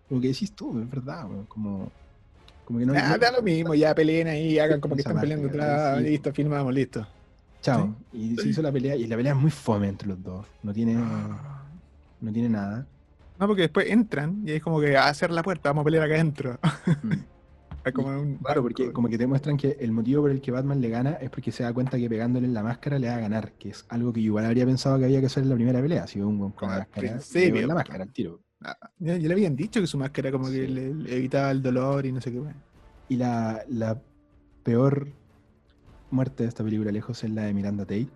lo 0.10 0.22
que 0.22 0.28
decís 0.28 0.52
tú, 0.52 0.80
es 0.80 0.90
verdad, 0.90 1.28
como... 1.48 1.92
Como 2.66 2.80
que 2.80 2.86
no, 2.88 2.94
ah, 2.96 3.16
da 3.20 3.32
lo 3.32 3.44
mismo, 3.44 3.76
ya 3.76 3.94
peleen 3.94 4.28
ahí, 4.28 4.58
hagan 4.60 4.82
como 4.82 4.96
que 4.96 5.02
están 5.02 5.20
peleando 5.20 5.48
atrás, 5.48 6.02
listo, 6.02 6.34
filmamos, 6.34 6.74
listo. 6.74 7.08
Chao. 7.66 7.96
Y 8.14 8.36
se 8.36 8.50
hizo 8.50 8.62
la 8.62 8.72
pelea, 8.72 8.96
y 8.96 9.08
la 9.08 9.16
pelea 9.16 9.34
es 9.34 9.40
muy 9.40 9.50
fome 9.50 9.88
entre 9.88 10.08
los 10.08 10.22
dos. 10.22 10.46
No 10.62 10.72
tiene. 10.72 10.98
Ah. 10.98 11.64
No 12.22 12.32
tiene 12.32 12.50
nada. 12.50 12.88
No, 13.40 13.48
porque 13.48 13.64
después 13.64 13.90
entran 13.90 14.44
y 14.46 14.52
es 14.52 14.62
como 14.62 14.80
que 14.80 14.96
a 14.96 15.08
hacer 15.08 15.32
la 15.32 15.42
puerta, 15.42 15.70
vamos 15.70 15.82
a 15.82 15.86
pelear 15.86 16.04
acá 16.04 16.14
adentro. 16.14 16.60
Mm. 17.02 17.12
es 17.86 17.94
como 17.94 18.10
un 18.10 18.38
claro, 18.38 18.62
porque 18.62 18.94
como 18.94 19.10
que 19.10 19.18
te 19.18 19.26
muestran 19.26 19.58
que 19.58 19.78
el 19.80 19.92
motivo 19.92 20.22
por 20.22 20.32
el 20.32 20.42
que 20.42 20.52
Batman 20.52 20.80
le 20.80 20.90
gana 20.90 21.14
es 21.14 21.32
porque 21.32 21.52
se 21.52 21.64
da 21.64 21.74
cuenta 21.74 21.98
que 21.98 22.08
pegándole 22.08 22.46
en 22.46 22.54
la 22.54 22.62
máscara 22.62 23.00
le 23.00 23.08
va 23.08 23.16
a 23.16 23.20
ganar, 23.20 23.54
que 23.54 23.70
es 23.70 23.84
algo 23.90 24.14
que 24.14 24.20
igual 24.20 24.46
habría 24.46 24.66
pensado 24.66 25.00
que 25.00 25.06
había 25.06 25.20
que 25.20 25.26
hacer 25.26 25.42
en 25.42 25.50
la 25.50 25.56
primera 25.56 25.82
pelea, 25.82 26.06
si 26.06 26.22
un 26.22 26.52
con 26.52 26.70
la 26.70 26.80
máscara. 26.80 27.20
Sí, 27.20 27.52
la 27.52 27.74
máscara, 27.74 28.04
al 28.04 28.14
tiro. 28.14 28.42
Ah, 28.62 28.78
ya, 29.00 29.18
le 29.18 29.34
habían 29.34 29.56
dicho 29.56 29.82
que 29.82 29.88
su 29.88 29.98
máscara 29.98 30.32
como 30.32 30.50
que 30.50 30.68
le, 30.68 31.16
evitaba 31.16 31.50
el 31.50 31.64
dolor 31.64 32.06
y 32.06 32.12
no 32.12 32.22
sé 32.22 32.32
qué. 32.32 32.42
Y 33.10 33.18
la, 33.18 33.64
la 33.68 34.00
peor 34.64 35.10
muerte 36.16 36.44
de 36.44 36.50
esta 36.50 36.64
película 36.64 36.92
lejos 36.92 37.24
es 37.24 37.30
la 37.30 37.44
de 37.44 37.54
Miranda 37.54 37.84
Tate. 37.84 38.10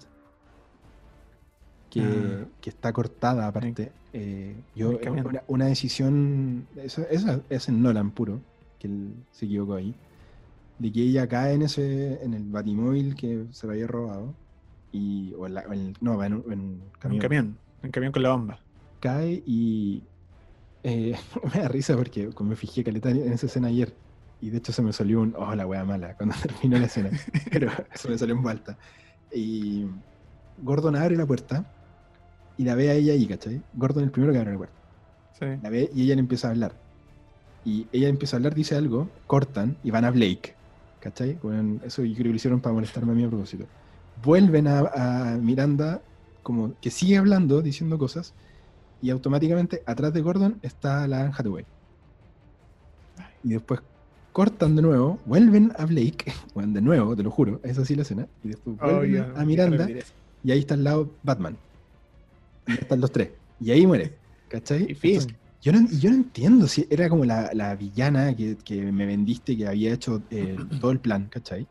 Que, 1.89 2.01
ah. 2.01 2.45
está 2.63 2.93
cortada 2.93 3.47
aparte. 3.47 3.91
Eh, 4.13 4.55
yo, 4.75 4.99
una, 5.47 5.65
decisión, 5.65 6.67
esa, 6.75 7.41
es 7.49 7.69
en 7.69 7.81
Nolan 7.81 8.11
puro, 8.11 8.41
que 8.79 8.87
él 8.87 9.13
se 9.31 9.45
equivocó 9.45 9.75
ahí, 9.75 9.93
de 10.79 10.91
que 10.91 11.01
ella 11.01 11.27
cae 11.27 11.53
en 11.53 11.63
ese 11.63 12.23
en 12.23 12.33
el 12.33 12.43
batimóvil 12.43 13.15
que 13.15 13.45
se 13.51 13.67
lo 13.67 13.73
había 13.73 13.87
robado, 13.87 14.33
y, 14.91 15.33
o 15.33 15.45
en, 15.47 15.93
no, 16.01 16.23
en, 16.23 16.33
un 16.33 16.81
camión. 16.99 17.21
camión, 17.21 17.57
en 17.83 17.91
camión 17.91 18.11
con 18.11 18.23
la 18.23 18.29
bomba. 18.31 18.59
Cae 18.99 19.43
y 19.45 20.03
eh, 20.83 21.15
me 21.53 21.61
da 21.61 21.67
risa 21.67 21.95
porque 21.95 22.29
me 22.39 22.55
fijé 22.55 22.83
caleta 22.83 23.09
en 23.11 23.31
esa 23.31 23.45
escena 23.45 23.67
ayer 23.67 23.93
y 24.41 24.49
de 24.49 24.57
hecho 24.57 24.71
se 24.71 24.81
me 24.81 24.93
salió 24.93 25.21
un, 25.21 25.35
oh, 25.37 25.53
la 25.55 25.67
wea 25.67 25.83
mala, 25.83 26.13
cuando 26.17 26.35
terminó 26.41 26.77
la 26.77 26.85
escena. 26.85 27.09
Pero 27.51 27.71
eso 27.93 28.09
me 28.09 28.17
salió 28.17 28.35
en 28.35 28.43
falta. 28.43 28.77
Y 29.33 29.85
Gordon 30.61 30.95
abre 30.95 31.15
la 31.15 31.25
puerta 31.25 31.65
y 32.57 32.63
la 32.63 32.75
ve 32.75 32.89
a 32.89 32.93
ella 32.93 33.13
ahí, 33.13 33.27
¿cachai? 33.27 33.61
Gordon 33.73 34.03
el 34.03 34.11
primero 34.11 34.33
que 34.33 34.39
abre 34.39 34.51
la 34.51 34.57
puerta. 34.57 34.75
Sí. 35.39 35.45
La 35.61 35.69
ve 35.69 35.89
y 35.93 36.03
ella 36.03 36.15
le 36.15 36.21
empieza 36.21 36.47
a 36.47 36.51
hablar. 36.51 36.73
Y 37.65 37.87
ella 37.91 38.07
empieza 38.07 38.35
a 38.35 38.37
hablar, 38.37 38.55
dice 38.55 38.75
algo, 38.75 39.09
cortan 39.27 39.77
y 39.83 39.91
van 39.91 40.05
a 40.05 40.11
Blake. 40.11 40.55
¿Cachai? 40.99 41.37
Bueno, 41.41 41.79
eso 41.85 42.03
yo 42.03 42.13
creo 42.13 42.25
que 42.25 42.29
lo 42.29 42.35
hicieron 42.35 42.59
para 42.59 42.73
molestarme 42.73 43.11
a 43.11 43.15
mí 43.15 43.23
a 43.23 43.29
propósito. 43.29 43.65
Vuelven 44.23 44.67
a, 44.67 44.79
a 44.79 45.37
Miranda, 45.37 46.01
como 46.43 46.73
que 46.81 46.89
sigue 46.89 47.17
hablando, 47.17 47.61
diciendo 47.61 47.97
cosas, 47.97 48.33
y 49.01 49.09
automáticamente 49.09 49.81
atrás 49.85 50.13
de 50.13 50.21
Gordon 50.21 50.59
está 50.61 51.07
la 51.07 51.21
Anne 51.21 51.33
Hathaway. 51.37 51.65
Y 53.43 53.49
después 53.49 53.79
cortan 54.31 54.75
de 54.75 54.81
nuevo, 54.81 55.19
vuelven 55.25 55.71
a 55.77 55.85
Blake, 55.85 56.31
bueno, 56.53 56.73
de 56.73 56.81
nuevo, 56.81 57.15
te 57.15 57.23
lo 57.23 57.31
juro, 57.31 57.59
es 57.63 57.77
así 57.77 57.95
la 57.95 58.03
escena, 58.03 58.27
y 58.43 58.49
después 58.49 58.77
oh, 58.81 58.95
vuelven 58.97 59.25
a 59.35 59.45
Miranda, 59.45 59.87
y 60.43 60.51
ahí 60.51 60.59
está 60.59 60.75
al 60.75 60.83
lado 60.83 61.11
Batman. 61.23 61.57
Y 62.67 62.73
están 62.73 63.01
los 63.01 63.11
tres. 63.11 63.31
Y 63.59 63.71
ahí 63.71 63.85
muere. 63.85 64.13
¿Cachai? 64.47 64.95
yo 65.61 65.73
no, 65.73 65.87
yo 65.89 66.09
no 66.09 66.15
entiendo 66.15 66.67
si 66.67 66.87
era 66.89 67.09
como 67.09 67.25
la, 67.25 67.51
la 67.53 67.75
villana 67.75 68.35
que, 68.35 68.55
que, 68.63 68.91
me 68.91 69.05
vendiste 69.05 69.57
que 69.57 69.67
había 69.67 69.93
hecho 69.93 70.21
eh, 70.31 70.55
todo 70.79 70.91
el 70.91 70.99
plan, 70.99 71.27
¿cachai? 71.29 71.67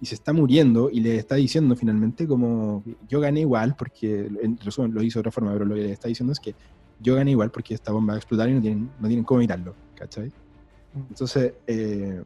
Y 0.00 0.06
se 0.06 0.14
está 0.14 0.32
muriendo 0.32 0.90
y 0.90 1.00
le 1.00 1.16
está 1.16 1.34
diciendo 1.36 1.74
finalmente 1.76 2.26
como 2.26 2.82
yo 3.08 3.20
gané 3.20 3.40
igual, 3.40 3.74
porque 3.76 4.28
en 4.42 4.58
resumen 4.58 4.94
lo 4.94 5.02
hizo 5.02 5.18
de 5.18 5.20
otra 5.20 5.32
forma, 5.32 5.52
pero 5.52 5.64
lo 5.64 5.74
que 5.74 5.82
le 5.82 5.92
está 5.92 6.08
diciendo 6.08 6.32
es 6.32 6.40
que 6.40 6.54
yo 7.00 7.14
gané 7.16 7.32
igual 7.32 7.50
porque 7.50 7.74
esta 7.74 7.92
bomba 7.92 8.12
va 8.12 8.16
a 8.16 8.18
explotar 8.18 8.48
y 8.48 8.54
no 8.54 8.60
tienen, 8.60 8.90
no 9.00 9.08
tienen 9.08 9.24
cómo 9.24 9.40
evitarlo, 9.40 9.74
¿cachai? 9.94 10.30
Entonces, 10.94 11.54
eh, 11.66 12.22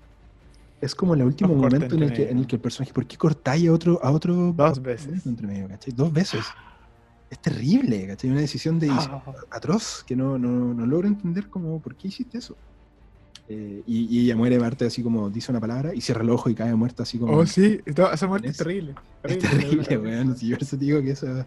es 0.80 0.94
como 0.94 1.14
el 1.14 1.22
último 1.22 1.54
momento 1.54 1.94
en 1.94 2.02
el, 2.02 2.12
que, 2.12 2.30
en 2.30 2.38
el, 2.38 2.46
que, 2.46 2.56
el 2.56 2.62
personaje, 2.62 2.92
¿por 2.92 3.06
qué 3.06 3.16
cortáis 3.16 3.68
a 3.68 3.72
otro, 3.72 3.98
a 4.02 4.10
otro 4.10 4.52
dos 4.52 4.82
veces? 4.82 5.26
Entre 5.26 5.46
medio, 5.46 5.68
Dos 5.94 6.12
veces. 6.12 6.44
Es 7.30 7.38
terrible, 7.40 8.06
¿cachai? 8.06 8.30
Una 8.30 8.40
decisión 8.40 8.78
de 8.78 8.88
ah. 8.90 9.22
atroz 9.50 10.02
que 10.06 10.16
no, 10.16 10.38
no, 10.38 10.72
no, 10.72 10.86
logro 10.86 11.08
entender 11.08 11.48
como, 11.48 11.80
¿por 11.80 11.94
qué 11.94 12.08
hiciste 12.08 12.38
eso? 12.38 12.56
Eh, 13.50 13.82
y, 13.86 14.24
ella 14.24 14.36
muere 14.36 14.58
parte 14.58 14.84
así 14.84 15.02
como 15.02 15.30
dice 15.30 15.50
una 15.50 15.60
palabra 15.60 15.94
y 15.94 16.02
cierra 16.02 16.22
el 16.22 16.28
ojo 16.28 16.50
y 16.50 16.54
cae 16.54 16.74
muerta 16.74 17.02
así 17.02 17.18
como. 17.18 17.34
Oh, 17.34 17.46
sí, 17.46 17.80
esa 17.84 18.26
muerte 18.26 18.48
es 18.48 18.56
terrible. 18.56 18.94
es 19.24 19.38
terrible, 19.38 19.98
weón. 19.98 20.36
yo 20.36 20.56
eso 20.58 20.76
digo 20.76 21.00
que 21.00 21.10
eso. 21.10 21.44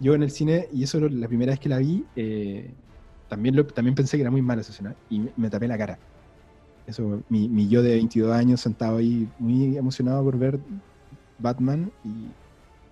Yo 0.00 0.14
en 0.14 0.22
el 0.22 0.30
cine, 0.30 0.68
y 0.72 0.84
eso 0.84 1.00
la 1.00 1.26
primera 1.26 1.50
vez 1.50 1.58
que 1.58 1.68
la 1.68 1.78
vi, 1.78 2.04
eh, 2.14 2.70
también, 3.28 3.56
lo, 3.56 3.66
también 3.66 3.94
pensé 3.94 4.16
que 4.16 4.22
era 4.22 4.30
muy 4.30 4.42
mala 4.42 4.60
esa 4.60 4.70
escena 4.70 4.94
y 5.10 5.28
me 5.36 5.50
tapé 5.50 5.66
la 5.66 5.76
cara. 5.76 5.98
Eso, 6.88 7.22
mi, 7.28 7.48
mi, 7.48 7.68
yo 7.68 7.82
de 7.82 7.90
22 7.90 8.32
años 8.32 8.60
sentado 8.62 8.96
ahí 8.96 9.28
muy 9.38 9.76
emocionado 9.76 10.24
por 10.24 10.38
ver 10.38 10.58
Batman 11.38 11.90
y 12.02 12.10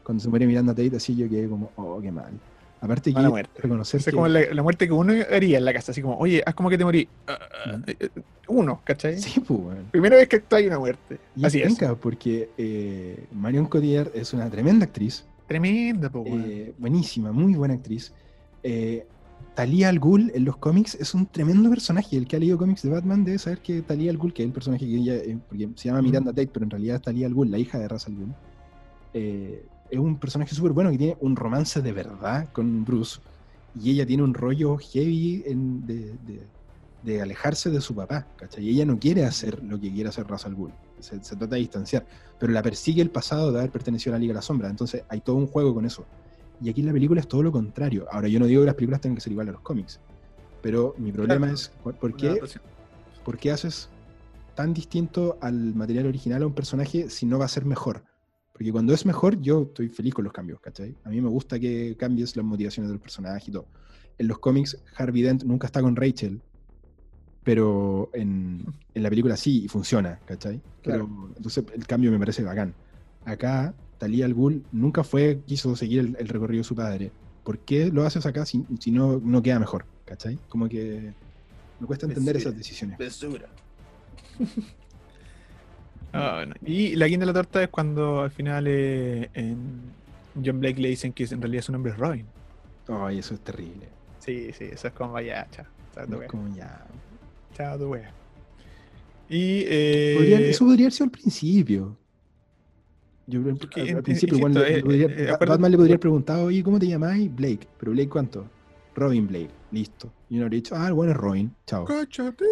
Cuando 0.05 0.23
se 0.23 0.29
muere 0.29 0.47
Miranda 0.47 0.73
Tate, 0.75 0.97
así 0.97 1.17
yo 1.17 1.29
quedé 1.29 1.49
como, 1.49 1.73
oh, 1.77 2.01
qué 2.01 2.13
mal. 2.13 2.39
Aparte 2.81 3.13
que 3.13 3.19
reconocer 3.57 3.99
Esa 4.01 4.11
es 4.11 4.13
que- 4.13 4.17
como 4.17 4.29
la, 4.29 4.41
la 4.53 4.63
muerte 4.63 4.87
que 4.87 4.93
uno 4.93 5.13
haría 5.33 5.59
en 5.59 5.65
la 5.65 5.73
casa, 5.73 5.93
así 5.93 6.03
como, 6.03 6.17
oye, 6.19 6.43
haz 6.45 6.55
como 6.55 6.69
que 6.69 6.77
te 6.79 6.85
morí. 6.85 7.09
Eh, 7.27 7.97
eh, 7.99 8.09
Uno, 8.49 8.83
¿cachai? 8.85 9.19
Sí, 9.19 9.41
pues, 9.41 9.59
weón. 9.59 9.87
Primera 9.91 10.17
vez 10.17 10.29
que 10.29 10.45
hay 10.51 10.67
una 10.67 10.79
muerte. 10.79 11.19
Y 11.35 11.45
Así 11.47 11.61
es. 11.61 11.67
penca, 11.67 11.97
porque 11.97 12.51
eh, 12.59 13.27
Marion 13.33 13.67
Cotillard 13.67 14.11
es 14.15 14.33
una 14.35 14.49
tremenda 14.51 14.85
actriz, 14.85 15.25
Tremenda, 15.49 16.11
po, 16.11 16.21
weón. 16.21 16.45
eh, 16.47 16.75
buenísima, 16.79 17.33
muy 17.33 17.55
buena 17.55 17.75
actriz. 17.75 18.13
Eh, 18.63 19.07
Talia 19.57 19.89
al 19.89 19.99
Ghul 19.99 20.31
en 20.35 20.45
los 20.45 20.57
cómics 20.59 20.95
es 21.01 21.15
un 21.15 21.27
tremendo 21.27 21.69
personaje. 21.71 22.17
El 22.17 22.29
que 22.29 22.37
ha 22.37 22.39
leído 22.39 22.59
cómics 22.59 22.83
de 22.83 22.91
Batman 22.91 23.25
debe 23.25 23.39
saber 23.39 23.59
que 23.61 23.83
Talia 23.83 24.11
al 24.11 24.19
Ghul, 24.19 24.33
que 24.33 24.43
es 24.43 24.47
el 24.47 24.53
personaje 24.53 24.87
que 24.87 24.97
ella, 24.97 25.15
eh, 25.15 25.39
porque 25.49 25.69
se 25.75 25.89
llama 25.89 26.03
Miranda 26.03 26.31
Tate, 26.31 26.49
pero 26.53 26.65
en 26.65 26.71
realidad 26.71 26.97
es 26.97 27.03
Talia 27.03 27.27
al 27.27 27.35
Ghul, 27.35 27.51
la 27.51 27.59
hija 27.59 27.79
de 27.79 27.89
Ra's 27.89 28.07
al 28.07 28.15
Ghul, 28.15 28.35
eh, 29.15 29.67
es 29.91 29.99
un 29.99 30.19
personaje 30.19 30.55
súper 30.55 30.73
bueno 30.73 30.91
que 30.91 30.99
tiene 30.99 31.17
un 31.21 31.35
romance 31.37 31.81
de 31.81 31.93
verdad 31.93 32.49
con 32.53 32.85
Bruce. 32.85 33.19
Y 33.81 33.91
ella 33.91 34.07
tiene 34.07 34.23
un 34.23 34.35
rollo 34.35 34.77
heavy 34.79 35.43
en- 35.47 35.87
de, 35.87 36.13
de- 36.27 36.47
de 37.03 37.23
alejarse 37.23 37.71
de 37.71 37.81
su 37.81 37.95
papá, 37.95 38.27
¿cachai? 38.37 38.65
Y 38.65 38.71
ella 38.71 38.85
no 38.85 38.99
quiere 38.99 39.25
hacer 39.25 39.63
lo 39.63 39.81
que 39.81 39.93
quiere 39.93 40.09
hacer 40.09 40.27
Ra's 40.27 40.45
al 40.45 40.55
Ghul. 40.55 40.73
Se, 40.99 41.23
se 41.23 41.37
trata 41.37 41.55
de 41.55 41.61
distanciar. 41.61 42.05
Pero 42.39 42.53
la 42.53 42.63
persigue 42.63 43.01
el 43.01 43.11
pasado 43.11 43.53
de 43.53 43.59
haber 43.61 43.71
pertenecido 43.71 44.13
a 44.15 44.17
la 44.17 44.21
Liga 44.21 44.33
de 44.33 44.37
la 44.37 44.43
Sombra. 44.43 44.69
Entonces 44.69 45.05
hay 45.09 45.21
todo 45.21 45.37
un 45.37 45.47
juego 45.47 45.73
con 45.73 45.87
eso. 45.87 46.05
Y 46.61 46.71
aquí 46.71 46.81
en 46.81 46.87
la 46.87 46.93
película 46.93 47.21
es 47.21 47.29
todo 47.29 47.43
lo 47.43 47.53
contrario. 47.53 48.07
Ahora, 48.11 48.29
yo 48.29 48.39
no 48.39 48.47
digo 48.47 48.63
que 48.63 48.67
las 48.67 48.75
películas 48.75 49.01
tengan 49.01 49.17
que 49.17 49.21
ser 49.21 49.33
igual 49.33 49.49
a 49.49 49.53
los 49.53 49.61
cómics. 49.61 50.01
Pero 50.63 50.95
mi 50.99 51.13
problema 51.13 51.47
Claro. 51.47 51.55
es, 51.55 51.69
¿por 52.01 52.17
qué, 52.17 52.41
por 53.25 53.37
qué 53.39 53.51
haces 53.53 53.89
tan 54.55 54.73
distinto 54.73 55.39
al 55.41 55.75
material 55.75 56.07
original 56.07 56.43
a 56.43 56.47
un 56.47 56.55
personaje 56.55 57.11
si 57.11 57.27
no 57.27 57.39
va 57.39 57.45
a 57.45 57.49
ser 57.49 57.65
mejor? 57.65 58.03
Porque 58.53 58.73
cuando 58.73 58.95
es 58.95 59.05
mejor, 59.05 59.39
yo 59.43 59.65
estoy 59.65 59.91
feliz 59.91 60.15
con 60.15 60.25
los 60.25 60.33
cambios, 60.33 60.61
¿cachai? 60.61 60.97
A 61.05 61.11
mí 61.11 61.21
me 61.21 61.29
gusta 61.29 61.61
que 61.61 61.95
cambies 61.99 62.35
las 62.37 62.45
motivaciones 62.45 62.91
del 62.91 62.99
personaje 63.01 63.51
y 63.51 63.53
todo. 63.53 63.67
En 64.17 64.29
los 64.29 64.39
cómics, 64.39 64.83
Harvey 64.97 65.21
Dent 65.21 65.45
nunca 65.45 65.67
está 65.67 65.83
con 65.83 65.95
Rachel, 65.95 66.41
pero 67.45 68.09
en, 68.15 68.65
en 68.95 69.03
la 69.03 69.11
película 69.11 69.37
sí, 69.37 69.65
y 69.65 69.69
funciona, 69.69 70.19
¿cachai? 70.25 70.63
Pero, 70.83 71.07
entonces 71.37 71.65
el 71.75 71.87
cambio 71.87 72.11
me 72.11 72.19
parece 72.19 72.43
bacán. 72.43 72.75
Acá, 73.27 73.75
Talia 73.99 74.27
al 74.27 74.35
Ghul 74.35 74.65
nunca 74.73 75.03
fue, 75.05 75.41
quiso 75.47 75.75
seguir 75.77 76.01
el, 76.01 76.17
el 76.19 76.29
recorrido 76.29 76.61
de 76.61 76.65
su 76.65 76.75
padre. 76.75 77.11
¿Por 77.45 77.59
qué 77.61 77.87
lo 77.93 78.05
haces 78.05 78.27
acá 78.27 78.45
si, 78.45 78.65
si 78.81 78.91
no, 78.91 79.21
no 79.23 79.43
queda 79.43 79.59
mejor? 79.59 79.85
¿Cachai? 80.05 80.39
Como 80.49 80.69
que 80.69 81.13
me 81.81 81.87
cuesta 81.87 82.07
entender 82.07 82.35
Besura. 82.35 82.51
esas 82.51 82.59
decisiones. 82.59 82.99
Besura. 82.99 83.47
Ah, 86.13 86.35
bueno. 86.37 86.55
Y 86.65 86.97
la 86.97 87.07
guinda 87.09 87.27
de 87.27 87.33
la 87.33 87.35
torta 87.35 87.63
es 87.63 87.69
cuando 87.69 88.23
al 88.23 88.31
final 88.31 88.67
eh, 88.69 89.29
en 89.35 89.57
John 90.45 90.61
Blake 90.61 90.81
le 90.81 90.89
dicen 90.89 91.13
que 91.13 91.25
en 91.25 91.41
realidad 91.43 91.63
su 91.63 91.73
nombre 91.73 91.93
es 91.93 91.99
Robin. 91.99 92.25
Ay, 92.89 93.19
eso 93.19 93.35
es 93.35 93.41
terrible. 93.41 93.89
Sí, 94.21 94.51
sí, 94.57 94.65
eso 94.73 94.89
es 94.89 94.95
como 94.95 95.13
vaya, 95.13 95.47
chao. 95.51 95.67
Chao, 95.95 96.07
tu 96.07 96.13
Es 96.15 96.19
wea. 96.21 96.29
como 96.29 96.55
ya. 96.57 96.87
Chao, 97.55 97.79
tu 97.79 97.85
wea. 97.91 98.11
Y. 99.29 99.65
Eh, 99.67 100.15
Podría- 100.17 100.41
eso 100.41 100.65
podría 100.65 100.85
haber 100.87 100.93
sido 100.93 101.05
al 101.07 101.11
principio. 101.11 101.97
Yo 103.27 103.43
creo 103.43 103.57
que 103.59 103.81
al, 103.81 103.89
in- 103.89 103.97
al 103.97 104.03
principio, 104.03 104.39
igual 104.39 104.55
le- 104.55 104.79
eh, 104.79 104.83
podría- 104.83 105.07
eh, 105.07 105.31
acuérdate- 105.31 105.47
Batman 105.49 105.71
le 105.73 105.77
podría 105.77 105.93
haber 105.95 106.01
preguntado, 106.01 106.45
oye, 106.45 106.63
¿cómo 106.63 106.79
te 106.79 106.87
llamáis? 106.87 107.35
Blake. 107.35 107.67
Pero 107.79 107.93
Blake, 107.93 108.09
¿cuánto? 108.09 108.47
Robin 108.95 109.27
Blake. 109.27 109.51
Listo. 109.73 110.13
Y 110.31 110.37
uno 110.37 110.45
habría 110.45 110.59
dicho, 110.59 110.75
ah, 110.77 110.91
bueno, 110.93 111.13
es 111.13 111.19
Robin. 111.19 111.53
Chao. 111.67 111.85
Cáchate. 111.85 112.45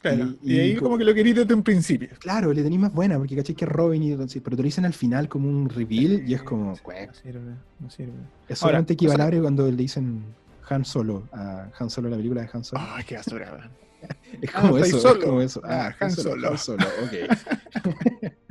Claro. 0.00 0.34
Y- 0.42 0.54
Y, 0.54 0.60
ahí 0.60 0.74
como 0.76 0.90
co- 0.90 0.98
que 0.98 1.04
lo 1.04 1.14
querí 1.14 1.32
desde 1.32 1.52
un 1.54 1.62
principio. 1.62 2.08
Claro, 2.20 2.52
le 2.52 2.62
tenéis 2.62 2.80
más 2.80 2.92
buena, 2.92 3.16
porque 3.18 3.34
caché 3.36 3.54
que 3.54 3.64
es 3.64 3.70
Robin, 3.70 4.02
y, 4.02 4.12
entonces- 4.12 4.40
pero 4.44 4.56
te 4.56 4.62
lo 4.62 4.66
dicen 4.66 4.84
al 4.84 4.92
final 4.92 5.28
como 5.28 5.48
un 5.48 5.68
reveal 5.68 6.22
y 6.28 6.34
es 6.34 6.42
como. 6.42 6.70
No 6.72 7.14
sirve, 7.14 7.40
no 7.80 7.90
sirve. 7.90 8.12
Es 8.48 8.62
Ahora, 8.62 8.72
solamente 8.72 8.92
equivalable 8.92 9.40
cuando 9.40 9.66
le 9.70 9.76
dicen 9.76 10.22
Han 10.68 10.84
Solo, 10.84 11.24
a 11.32 11.70
Han 11.78 11.90
Solo, 11.90 12.08
la 12.10 12.16
película 12.16 12.42
de 12.42 12.50
Han 12.52 12.64
Solo. 12.64 12.82
Ay, 12.86 13.04
qué 13.04 13.16
basura, 13.16 13.70
es 14.42 14.50
ah, 14.54 14.60
como 14.60 14.78
eso, 14.78 14.98
solo. 15.00 15.18
es 15.20 15.24
como 15.24 15.40
eso. 15.40 15.60
Ah, 15.64 15.86
Ah, 15.88 15.96
Han 16.00 16.08
Han 16.08 16.10
Solo, 16.10 16.30
Solo. 16.30 16.50
Han 16.50 16.58
Solo, 16.58 16.86
ok. 17.04 18.32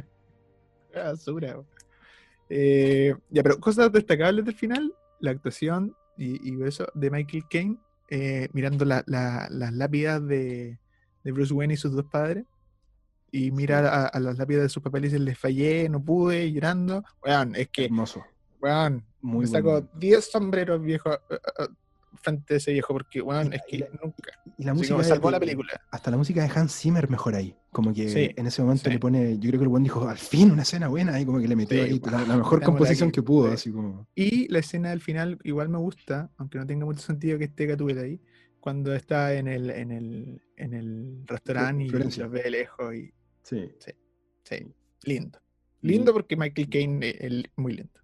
Basura. 1.03 1.57
Eh, 2.49 3.15
ya, 3.29 3.43
pero 3.43 3.59
cosas 3.59 3.91
destacables 3.91 4.45
del 4.45 4.55
final, 4.55 4.93
la 5.19 5.31
actuación 5.31 5.95
y, 6.17 6.49
y 6.51 6.63
eso 6.63 6.85
de 6.93 7.09
Michael 7.09 7.43
Caine 7.49 7.77
eh, 8.09 8.47
mirando 8.53 8.85
la- 8.85 9.03
la- 9.07 9.47
las 9.49 9.73
lápidas 9.73 10.25
de, 10.27 10.77
de 11.23 11.31
Bruce 11.31 11.53
Wayne 11.53 11.73
y 11.73 11.77
sus 11.77 11.93
dos 11.93 12.05
padres. 12.05 12.45
Y 13.31 13.49
mirar 13.49 13.85
a, 13.85 14.05
a 14.05 14.19
las 14.19 14.37
lápidas 14.37 14.61
de 14.63 14.69
sus 14.69 14.83
papeles 14.83 15.09
y 15.09 15.13
dice, 15.15 15.25
les 15.25 15.39
fallé, 15.39 15.89
no 15.89 16.03
pude, 16.03 16.51
llorando. 16.51 17.03
Weón, 17.25 17.55
es 17.55 17.67
que, 17.69 17.85
Hermoso. 17.85 18.23
weón, 18.61 19.03
Muy 19.21 19.45
me 19.45 19.47
saco 19.47 19.71
bueno. 19.71 19.89
10 19.95 20.29
sombreros 20.31 20.79
viejos 20.83 21.17
eh, 21.31 21.37
eh, 21.59 21.67
frente 22.21 22.53
a 22.53 22.57
ese 22.57 22.71
viejo, 22.73 22.93
porque, 22.93 23.19
Y 23.19 23.55
es 23.55 23.61
que 23.67 23.75
y 23.75 23.79
la- 23.79 23.87
nunca. 24.03 24.31
Y 24.57 24.63
la 24.63 24.73
música 24.73 24.93
como 24.93 25.03
de- 25.03 25.09
salvó 25.09 25.31
la 25.31 25.39
película. 25.39 25.81
Hasta 25.91 26.11
la 26.11 26.17
música 26.17 26.43
de 26.43 26.51
Hans 26.59 26.75
Zimmer 26.79 27.09
mejor 27.09 27.35
ahí. 27.35 27.55
Como 27.71 27.93
que 27.93 28.07
Sí, 28.09 28.29
en 28.35 28.45
ese 28.47 28.61
momento 28.61 28.85
sí. 28.85 28.91
le 28.91 28.99
pone, 28.99 29.33
yo 29.39 29.49
creo 29.49 29.59
que 29.59 29.63
el 29.63 29.69
buen 29.69 29.83
dijo, 29.83 30.07
al 30.07 30.17
fin 30.17 30.51
una 30.51 30.61
escena 30.61 30.87
buena, 30.87 31.19
y 31.19 31.25
como 31.25 31.39
que 31.39 31.47
le 31.47 31.55
metió 31.55 31.77
Sí, 31.83 31.89
ahí 31.91 32.01
la, 32.27 32.37
mejor 32.37 32.61
composición 32.61 33.11
que 33.11 33.21
pudo, 33.23 33.47
Sí. 33.49 33.53
así 33.55 33.71
como. 33.71 34.07
Y 34.15 34.47
la 34.51 34.59
escena 34.59 34.91
del 34.91 35.01
final 35.01 35.39
igual 35.43 35.69
me 35.69 35.77
gusta, 35.79 36.29
aunque 36.37 36.57
no 36.59 36.67
tenga 36.67 36.85
mucho 36.85 37.01
sentido 37.01 37.37
que 37.39 37.45
esté 37.45 37.65
Gatúbela 37.65 38.01
ahí, 38.01 38.21
cuando 38.59 38.93
está 38.93 39.33
en 39.33 39.47
el, 39.47 39.69
en 39.71 39.91
el, 39.91 40.41
en 40.55 40.73
el 40.73 41.23
restaurante 41.25 41.83
y 41.85 41.89
Florencia. 41.89 42.23
los 42.23 42.31
ve 42.31 42.43
de 42.43 42.51
lejos 42.51 42.95
y 42.95 43.13
Sí. 43.41 43.69
sí, 43.79 44.55
lindo. 45.03 45.39
Y- 45.81 45.87
Lindo 45.87 46.13
porque 46.13 46.37
Michael 46.37 46.69
Caine 46.69 47.09
es 47.09 47.21
el- 47.21 47.51
muy 47.57 47.73
lindo. 47.73 47.99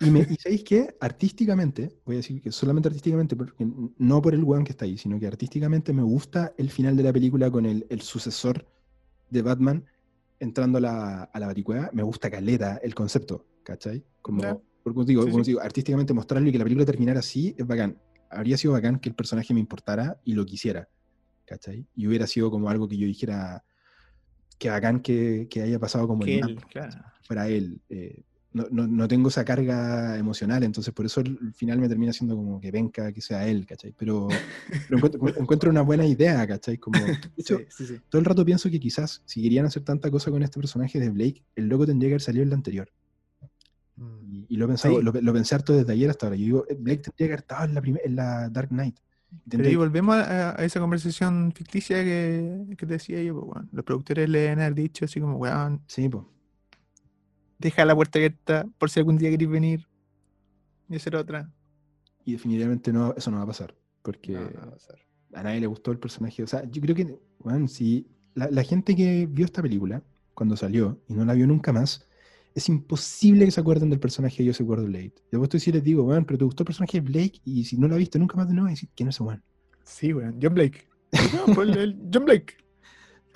Y, 0.00 0.10
me, 0.10 0.20
y 0.20 0.36
sabéis 0.36 0.64
que 0.64 0.94
artísticamente, 1.00 1.98
voy 2.04 2.16
a 2.16 2.18
decir 2.18 2.40
que 2.42 2.52
solamente 2.52 2.88
artísticamente, 2.88 3.34
porque 3.36 3.66
no 3.98 4.20
por 4.22 4.34
el 4.34 4.44
weón 4.44 4.64
que 4.64 4.72
está 4.72 4.84
ahí, 4.84 4.98
sino 4.98 5.18
que 5.18 5.26
artísticamente 5.26 5.92
me 5.92 6.02
gusta 6.02 6.52
el 6.58 6.70
final 6.70 6.96
de 6.96 7.02
la 7.02 7.12
película 7.12 7.50
con 7.50 7.66
el, 7.66 7.86
el 7.88 8.00
sucesor 8.02 8.66
de 9.30 9.42
Batman 9.42 9.84
entrando 10.38 10.78
a 10.78 10.80
la, 10.80 11.22
a 11.24 11.40
la 11.40 11.46
baticueva. 11.46 11.90
Me 11.92 12.02
gusta 12.02 12.30
caleta 12.30 12.76
el 12.82 12.94
concepto, 12.94 13.46
¿cachai? 13.62 14.04
Como, 14.22 14.42
Ya. 14.42 14.58
porque 14.84 15.04
digo, 15.04 15.22
Sí, 15.24 15.30
como 15.30 15.44
sí. 15.44 15.50
digo, 15.52 15.60
artísticamente 15.62 16.12
mostrarlo 16.12 16.48
y 16.48 16.52
que 16.52 16.58
la 16.58 16.64
película 16.64 16.84
terminara 16.86 17.20
así 17.20 17.54
es 17.56 17.66
bacán. 17.66 17.98
Habría 18.30 18.56
sido 18.58 18.72
bacán 18.74 18.98
que 18.98 19.08
el 19.08 19.14
personaje 19.14 19.54
me 19.54 19.60
importara 19.60 20.20
y 20.24 20.34
lo 20.34 20.44
quisiera, 20.44 20.88
¿cachai? 21.46 21.86
Y 21.94 22.06
hubiera 22.06 22.26
sido 22.26 22.50
como 22.50 22.68
algo 22.68 22.86
que 22.88 22.96
yo 22.98 23.06
dijera, 23.06 23.64
que 24.58 24.68
bacán 24.68 25.00
que, 25.00 25.46
que 25.48 25.62
haya 25.62 25.78
pasado 25.78 26.06
como 26.08 26.24
Que 26.24 26.38
el 26.40 26.50
él, 26.50 26.56
claro. 26.70 27.02
fuera 27.22 27.48
él. 27.48 27.80
eh, 27.88 28.24
no, 28.56 28.66
no- 28.70 28.86
no 28.86 29.06
tengo 29.08 29.28
esa 29.28 29.44
carga 29.44 30.16
emocional, 30.18 30.62
entonces 30.64 30.92
por 30.94 31.04
eso 31.06 31.20
el 31.20 31.52
final 31.54 31.78
me 31.78 31.88
termina 31.88 32.12
siendo 32.12 32.34
como 32.36 32.60
que 32.60 32.70
venga 32.70 33.12
que 33.12 33.20
sea 33.20 33.46
él, 33.46 33.66
¿cachai? 33.66 33.92
Pero, 33.96 34.28
pero 34.88 34.96
encuentro, 34.96 35.40
encuentro 35.40 35.70
una 35.70 35.82
buena 35.82 36.06
idea, 36.06 36.46
¿cachai? 36.46 36.78
Como, 36.78 36.98
de 36.98 37.18
hecho, 37.36 37.58
Sí, 37.58 37.64
sí, 37.70 37.86
sí. 37.86 38.00
todo 38.08 38.18
el 38.20 38.24
rato 38.24 38.44
pienso 38.44 38.70
que 38.70 38.80
quizás 38.80 39.22
si 39.24 39.42
querían 39.42 39.66
hacer 39.66 39.82
tanta 39.84 40.10
cosa 40.10 40.30
con 40.30 40.42
este 40.42 40.58
personaje 40.58 40.98
de 40.98 41.10
Blake, 41.10 41.42
el 41.54 41.68
loco 41.68 41.86
tendría 41.86 42.08
que 42.08 42.14
haber 42.14 42.22
salido 42.22 42.42
en 42.44 42.50
la 42.50 42.56
anterior. 42.56 42.88
Mm. 43.96 44.34
Y, 44.34 44.46
y 44.50 44.56
lo, 44.56 44.64
he 44.66 44.68
pensado, 44.68 45.00
lo, 45.02 45.12
lo 45.12 45.32
pensé 45.32 45.54
harto 45.54 45.72
desde 45.74 45.92
ayer 45.92 46.10
hasta 46.10 46.26
ahora. 46.26 46.36
Yo 46.36 46.44
digo, 46.44 46.64
eh, 46.68 46.76
Blake 46.78 47.02
tendría 47.02 47.26
que 47.28 47.32
haber 47.32 47.38
estado 47.40 47.64
en 47.64 47.74
la, 47.74 47.82
en 48.04 48.16
la 48.16 48.48
Dark 48.50 48.68
Knight. 48.68 48.96
Pero 49.48 49.64
que- 49.64 49.76
volvemos 49.76 50.16
a, 50.16 50.58
a 50.58 50.64
esa 50.64 50.80
conversación 50.80 51.52
ficticia 51.54 52.02
que, 52.04 52.64
que 52.76 52.86
te 52.86 52.92
decía 52.94 53.22
yo, 53.22 53.34
pues, 53.40 53.46
weón. 53.54 53.68
Los 53.72 53.84
productores 53.84 54.28
le 54.28 54.38
deben 54.40 54.60
haber 54.60 54.74
dicho 54.74 55.04
así 55.04 55.20
como, 55.20 55.36
weón, 55.36 55.80
Sí, 55.86 56.08
pues. 56.08 56.24
Deja 57.58 57.84
la 57.84 57.94
puerta 57.94 58.18
abierta 58.18 58.66
por 58.78 58.90
si 58.90 59.00
algún 59.00 59.18
día 59.18 59.30
querés 59.30 59.48
venir 59.48 59.86
y 60.88 60.96
hacer 60.96 61.16
otra. 61.16 61.50
Y 62.24 62.32
definitivamente 62.32 62.92
no, 62.92 63.14
eso 63.16 63.30
no 63.30 63.38
va 63.38 63.44
a 63.44 63.46
pasar. 63.46 63.74
Porque 64.02 64.32
No, 64.32 64.40
no 64.40 64.56
va 64.60 64.62
a 64.64 64.70
pasar. 64.72 64.98
a 65.34 65.42
nadie 65.42 65.60
le 65.60 65.66
gustó 65.66 65.90
el 65.92 65.98
personaje. 65.98 66.42
O 66.42 66.46
sea, 66.46 66.64
yo 66.70 66.80
creo 66.82 66.94
que, 66.94 67.18
bueno, 67.38 67.68
si 67.68 68.06
la, 68.34 68.50
la 68.50 68.62
gente 68.62 68.94
que 68.94 69.26
vio 69.30 69.44
esta 69.44 69.62
película 69.62 70.02
cuando 70.34 70.56
salió 70.56 71.00
y 71.08 71.14
no 71.14 71.24
la 71.24 71.34
vio 71.34 71.46
nunca 71.46 71.72
más, 71.72 72.06
es 72.54 72.68
imposible 72.68 73.44
que 73.44 73.50
se 73.50 73.60
acuerden 73.60 73.90
del 73.90 74.00
personaje 74.00 74.42
de 74.42 74.48
Joseph 74.50 74.66
Gordon-Levitt. 74.66 75.20
Yo 75.30 75.42
estoy 75.42 75.60
si 75.60 75.72
les 75.72 75.82
digo, 75.84 76.04
bueno, 76.04 76.24
pero 76.26 76.38
te 76.38 76.44
gustó 76.44 76.62
el 76.62 76.66
personaje 76.66 77.00
de 77.00 77.06
Blake 77.08 77.40
y 77.44 77.64
si 77.64 77.76
no 77.76 77.86
lo 77.86 77.94
has 77.94 77.98
visto 77.98 78.18
nunca 78.18 78.36
más 78.36 78.48
de 78.48 78.54
nuevo, 78.54 78.68
decir 78.68 78.88
quién 78.94 79.08
es 79.08 79.16
ese 79.16 79.24
weón. 79.24 79.42
Sí, 79.84 80.12
weón. 80.12 80.38
John 80.42 80.54
Blake. 80.54 80.88
No, 81.46 81.54
pues 81.54 81.68
el, 81.70 81.76
el 81.78 81.98
John 82.12 82.24
Blake. 82.24 82.56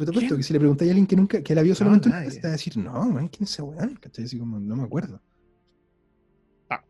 Apuesto 0.09 0.28
¿Quién? 0.28 0.36
que 0.39 0.43
si 0.43 0.52
le 0.52 0.59
preguntáis 0.59 0.89
a 0.89 0.93
alguien 0.93 1.06
que 1.06 1.16
nunca, 1.16 1.43
que 1.43 1.55
la 1.55 1.62
vio 1.62 1.74
solamente 1.74 2.09
una 2.09 2.16
nadie. 2.18 2.28
vez, 2.31 2.36
te 2.40 2.47
va 2.47 2.48
a 2.48 2.52
decir, 2.52 2.77
no, 2.77 2.93
weón, 2.93 3.28
¿quién 3.28 3.44
es 3.44 3.51
ese 3.52 3.62
weón? 3.62 3.97
¿Cachai? 3.97 4.24
Así 4.24 4.39
como, 4.39 4.59
no 4.59 4.77
me 4.77 4.82
acuerdo. 4.85 5.20
Ah. 6.70 6.82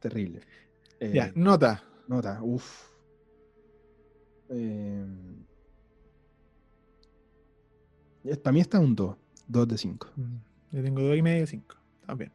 Terrible. 0.00 0.40
Eh, 1.00 1.12
Ya, 1.14 1.32
nota. 1.34 1.82
Nota, 2.08 2.40
uff. 2.42 2.88
para 8.42 8.52
mí 8.52 8.60
está 8.60 8.78
un 8.80 8.94
2, 8.94 9.16
2 9.48 9.68
de 9.68 9.78
5. 9.78 10.08
Mm, 10.16 10.36
Yo 10.76 10.82
tengo 10.82 11.00
2 11.02 11.16
y 11.16 11.22
medio, 11.22 11.46
5. 11.46 11.76
También. 12.06 12.32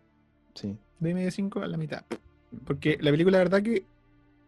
Sí. 0.54 0.78
2 1.00 1.12
y 1.12 1.14
medio, 1.14 1.32
5 1.32 1.60
a 1.62 1.68
la 1.68 1.78
mitad. 1.78 2.04
Porque 2.66 2.98
la 3.02 3.12
película, 3.12 3.38
la 3.38 3.44
verdad 3.44 3.62
que 3.62 3.86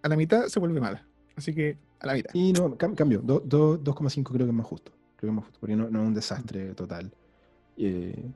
a 0.02 0.08
la 0.10 0.16
mitad 0.16 0.46
se 0.48 0.60
vuelve 0.60 0.80
mala. 0.80 1.06
Así 1.36 1.54
que 1.54 1.78
a 2.00 2.08
la 2.08 2.14
mitad. 2.14 2.32
Y 2.34 2.54
no, 2.54 2.78
cam- 2.78 2.96
cambio, 2.96 3.22
do- 3.22 3.40
do- 3.42 3.78
2,5 3.78 4.24
creo 4.34 4.46
que 4.46 4.52
es 4.52 4.56
más 4.56 4.66
justo. 4.66 4.92
Porque 5.20 5.76
no, 5.76 5.90
no 5.90 6.02
es 6.02 6.08
un 6.08 6.14
desastre 6.14 6.74
total. 6.76 7.12
Eh, 7.78 8.30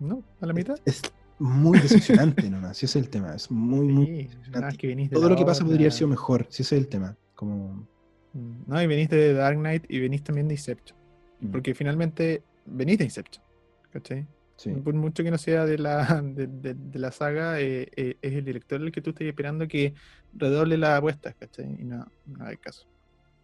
¿No? 0.00 0.22
A 0.40 0.46
la 0.46 0.52
mitad. 0.52 0.76
Es 0.84 1.02
muy 1.38 1.78
decepcionante 1.78 2.48
nomás, 2.50 2.76
si 2.76 2.86
ese 2.86 2.98
es 2.98 3.04
el 3.04 3.10
tema. 3.10 3.34
Es 3.34 3.50
muy, 3.50 3.86
muy. 3.86 4.06
Sí, 4.06 4.12
decepcionante. 4.24 4.60
nada, 4.60 4.72
que 4.72 5.08
Todo 5.12 5.28
lo 5.28 5.36
que 5.36 5.44
pasa 5.44 5.64
podría 5.64 5.82
haber 5.86 5.92
sido 5.92 6.08
mejor, 6.08 6.46
si 6.50 6.62
ese 6.62 6.76
es 6.76 6.82
el 6.82 6.88
tema. 6.88 7.16
Como. 7.34 7.86
Mm, 8.32 8.62
No, 8.66 8.82
y 8.82 8.86
venís 8.86 9.08
de 9.08 9.32
Dark 9.34 9.56
Knight 9.58 9.84
y 9.88 10.00
venís 10.00 10.22
también 10.22 10.48
de 10.48 10.54
Inception. 10.54 10.98
mm, 11.40 11.50
Porque 11.50 11.74
finalmente 11.74 12.42
venís 12.66 12.98
de 12.98 13.04
Inception. 13.04 13.44
¿Cachai? 13.92 14.26
sí. 14.56 14.70
Por 14.72 14.94
mucho 14.94 15.22
que 15.22 15.30
no 15.30 15.38
sea 15.38 15.64
de 15.66 15.78
la, 15.78 16.20
de, 16.22 16.46
de- 16.46 16.74
de 16.74 16.98
la 16.98 17.12
saga, 17.12 17.60
eh, 17.60 17.88
eh, 17.96 18.16
es 18.22 18.32
el 18.34 18.44
director 18.44 18.80
el 18.80 18.90
que 18.92 19.00
tú 19.02 19.10
estás 19.10 19.26
esperando 19.26 19.66
que 19.68 19.94
redoble 20.34 20.76
las 20.78 20.98
apuestas, 20.98 21.34
¿cachai? 21.34 21.76
Y 21.80 21.84
no, 21.84 22.06
no 22.26 22.44
hay 22.46 22.56
caso. 22.56 22.86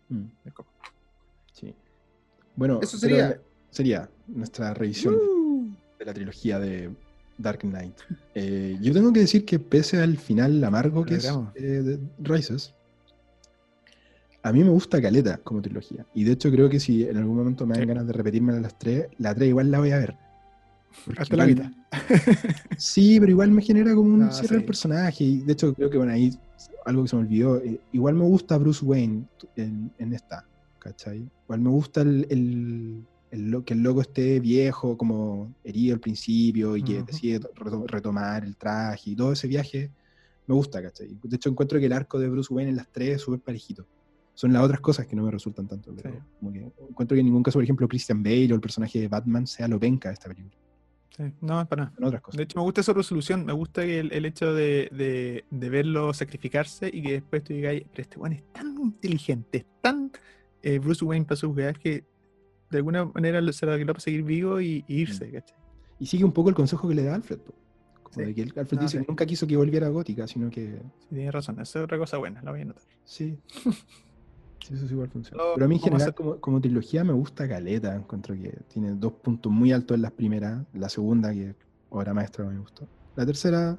mm, 0.09 0.25
sí. 1.53 1.75
Bueno, 2.57 2.81
Eso 2.83 2.99
sería. 2.99 3.41
sería 3.71 4.11
nuestra 4.29 4.75
revisión 4.75 5.15
Uh, 5.15 5.71
de 5.99 6.05
la 6.05 6.13
trilogía 6.15 6.59
de 6.59 6.91
Dark 7.39 7.61
Knight. 7.61 7.95
Eh, 8.35 8.77
yo 8.81 8.93
tengo 8.93 9.13
que 9.13 9.21
decir 9.21 9.45
que 9.45 9.59
pese 9.59 9.99
al 9.99 10.17
final 10.19 10.63
amargo 10.65 11.05
que 11.05 11.15
es 11.17 11.25
eh, 11.55 11.61
de 11.63 11.99
Rises, 12.19 12.75
a 14.43 14.53
mí 14.53 14.63
me 14.65 14.71
gusta 14.71 15.01
Caleta 15.01 15.39
como 15.39 15.63
trilogía. 15.63 16.05
Y 16.15 16.25
de 16.25 16.33
hecho 16.33 16.51
creo 16.51 16.69
que 16.69 16.81
si 16.81 17.05
en 17.05 17.17
algún 17.17 17.37
momento 17.37 17.67
me 17.67 17.75
dan 17.75 17.83
Sí. 17.85 17.89
ganas 17.89 18.07
de 18.07 18.13
repetirme 18.13 18.59
las 18.61 18.77
tres, 18.79 19.07
la 19.19 19.35
tres 19.35 19.49
igual 19.49 19.71
la 19.71 19.79
voy 19.79 19.93
a 19.93 19.99
ver. 19.99 20.15
Porque 21.07 21.23
Hasta 21.23 21.37
la 21.37 21.47
mitad. 21.47 21.71
Sí, 22.77 23.19
pero 23.21 23.31
igual 23.33 23.51
me 23.53 23.63
genera 23.63 23.95
como 23.95 24.13
un 24.15 24.23
Ah, 24.25 24.31
cierre 24.33 24.57
del 24.57 24.63
sí. 24.63 24.67
personaje. 24.67 25.25
Y 25.25 25.39
de 25.43 25.53
hecho 25.53 25.73
creo 25.75 25.89
que 25.89 25.97
bueno, 25.97 26.13
ahí 26.13 26.37
algo 26.85 27.03
que 27.05 27.09
se 27.09 27.17
me 27.17 27.23
olvidó. 27.23 27.59
eh, 27.59 27.81
igual 27.93 28.15
me 28.15 28.25
gusta 28.25 28.59
Bruce 28.59 28.85
Wayne 28.85 29.25
en, 29.57 29.91
en 29.99 30.13
esta, 30.13 30.45
¿cachai? 30.83 31.29
Igual 31.45 31.61
me 31.61 31.71
gusta 31.71 32.03
el, 32.03 32.27
el- 32.31 33.07
el 33.31 33.65
que 33.65 33.73
el 33.73 33.83
loco 33.83 34.03
esté 34.03 34.41
viejo, 34.41 34.97
como 34.99 35.55
herido 35.65 35.95
al 35.95 36.01
principio 36.01 36.77
y 36.77 36.83
que 36.83 36.97
Ujú. 36.99 37.07
decide 37.07 37.41
reto- 37.41 37.87
retomar 37.87 38.45
el 38.45 38.57
traje 38.59 39.11
y 39.13 39.17
todo 39.17 39.33
ese 39.33 39.49
viaje. 39.49 39.91
Me 40.47 40.55
gusta, 40.55 40.83
¿cachai? 40.83 41.17
De 41.23 41.37
hecho 41.37 41.49
encuentro 41.49 41.79
que 41.81 41.87
el 41.87 41.93
arco 41.95 42.19
de 42.19 42.29
Bruce 42.29 42.53
Wayne 42.53 42.71
en 42.71 42.77
las 42.77 42.91
tres 42.93 43.17
es 43.17 43.23
súper 43.23 43.41
parejito. 43.41 43.87
Son 44.35 44.53
las 44.53 44.63
otras 44.63 44.81
cosas 44.81 45.07
que 45.07 45.17
no 45.17 45.23
me 45.25 45.31
resultan 45.31 45.67
tanto. 45.67 45.95
Pero 45.95 46.11
Sí. 46.11 46.19
como 46.41 46.53
que 46.53 46.59
encuentro 46.91 47.15
que 47.15 47.21
en 47.21 47.27
ningún 47.27 47.43
caso, 47.43 47.55
por 47.59 47.65
ejemplo, 47.65 47.89
Christian 47.89 48.23
Bale 48.23 48.53
o 48.53 48.55
el 48.57 48.61
personaje 48.61 49.01
de 49.01 49.09
Batman 49.09 49.47
sea 49.47 49.67
lo 49.69 49.79
de 49.79 49.89
esta 49.89 50.29
película. 50.29 50.57
Sí, 51.17 51.23
no, 51.43 51.61
es 51.61 51.69
para 51.69 51.85
nada. 51.85 51.97
Otras 52.07 52.23
cosas. 52.23 52.37
De 52.39 52.45
hecho, 52.45 52.59
me 52.59 52.65
gusta 52.65 52.81
esa 52.81 52.93
resolución. 52.95 53.45
Me 53.47 53.53
gusta 53.53 53.85
el, 53.85 54.13
el 54.13 54.25
hecho 54.25 54.53
de, 54.55 54.89
de- 54.93 55.45
de 55.51 55.69
verlo 55.71 56.13
sacrificarse 56.15 56.91
y 56.93 57.03
que 57.03 57.13
después 57.13 57.45
tú 57.45 57.53
digas, 57.55 57.75
pero 57.93 58.03
este 58.03 58.19
weón 58.19 58.33
es 58.33 58.43
tan 58.53 58.79
inteligente, 58.79 59.59
es 59.59 59.67
tan 59.83 60.11
eh, 60.63 60.79
Bruce 60.79 61.05
Wayne 61.05 61.25
para 61.27 61.37
sus 61.37 61.55
weas 61.57 61.77
que 61.79 62.05
de 62.71 62.79
alguna 62.79 63.05
manera 63.07 63.41
se 63.53 63.67
lo 63.67 63.73
arregló 63.73 63.93
para 63.93 64.01
seguir 64.01 64.23
vivo 64.23 64.61
y, 64.61 64.85
y 64.89 64.95
irse, 65.03 65.31
¿cachai? 65.31 65.57
Y 65.99 66.07
sigue 66.07 66.25
un 66.25 66.33
poco 66.33 66.49
el 66.49 66.55
consejo 66.55 66.89
que 66.89 66.95
le 66.95 67.05
da 67.05 67.15
Alfred. 67.15 67.39
po. 67.39 67.53
Como 68.03 68.15
Sí. 68.15 68.23
de 68.25 68.35
que 68.35 68.43
Alfred 68.61 68.77
No, 68.79 68.83
dice 68.83 68.99
sí. 68.99 69.05
que 69.05 69.09
nunca 69.11 69.27
quiso 69.27 69.47
que 69.47 69.57
volviera 69.57 69.87
a 69.87 69.91
Gótica, 69.91 70.27
sino 70.27 70.51
que 70.51 70.81
Sí, 71.01 71.07
tienes 71.15 71.33
razón, 71.33 71.61
esa 71.61 71.79
es 71.81 71.85
otra 71.85 71.99
cosa 71.99 72.17
buena, 72.19 72.43
la 72.43 72.51
voy 72.51 72.61
a 72.61 72.63
anotar. 72.65 72.83
sí. 73.05 73.39
Eso 74.71 74.87
sí 74.87 74.95
igual 74.95 75.09
funciona. 75.11 75.43
Pero 75.55 75.65
a 75.65 75.69
mí 75.69 75.75
en 75.75 75.81
a 75.81 75.85
general, 75.85 76.03
hacer- 76.03 76.15
como, 76.15 76.41
como 76.41 76.61
trilogía, 76.61 77.03
me 77.03 77.13
gusta 77.13 77.49
Caleta. 77.49 77.95
Encuentro 77.97 78.35
que 78.37 78.57
tiene 78.69 78.93
dos 78.93 79.13
puntos 79.15 79.51
muy 79.51 79.73
altos 79.73 79.97
en 79.97 80.03
las 80.03 80.13
primeras. 80.13 80.65
La 80.73 80.89
segunda, 80.89 81.33
que 81.33 81.57
obra 81.91 82.15
maestra, 82.15 82.45
me 82.45 82.59
gustó. 82.59 82.87
La 83.17 83.27
tercera, 83.27 83.77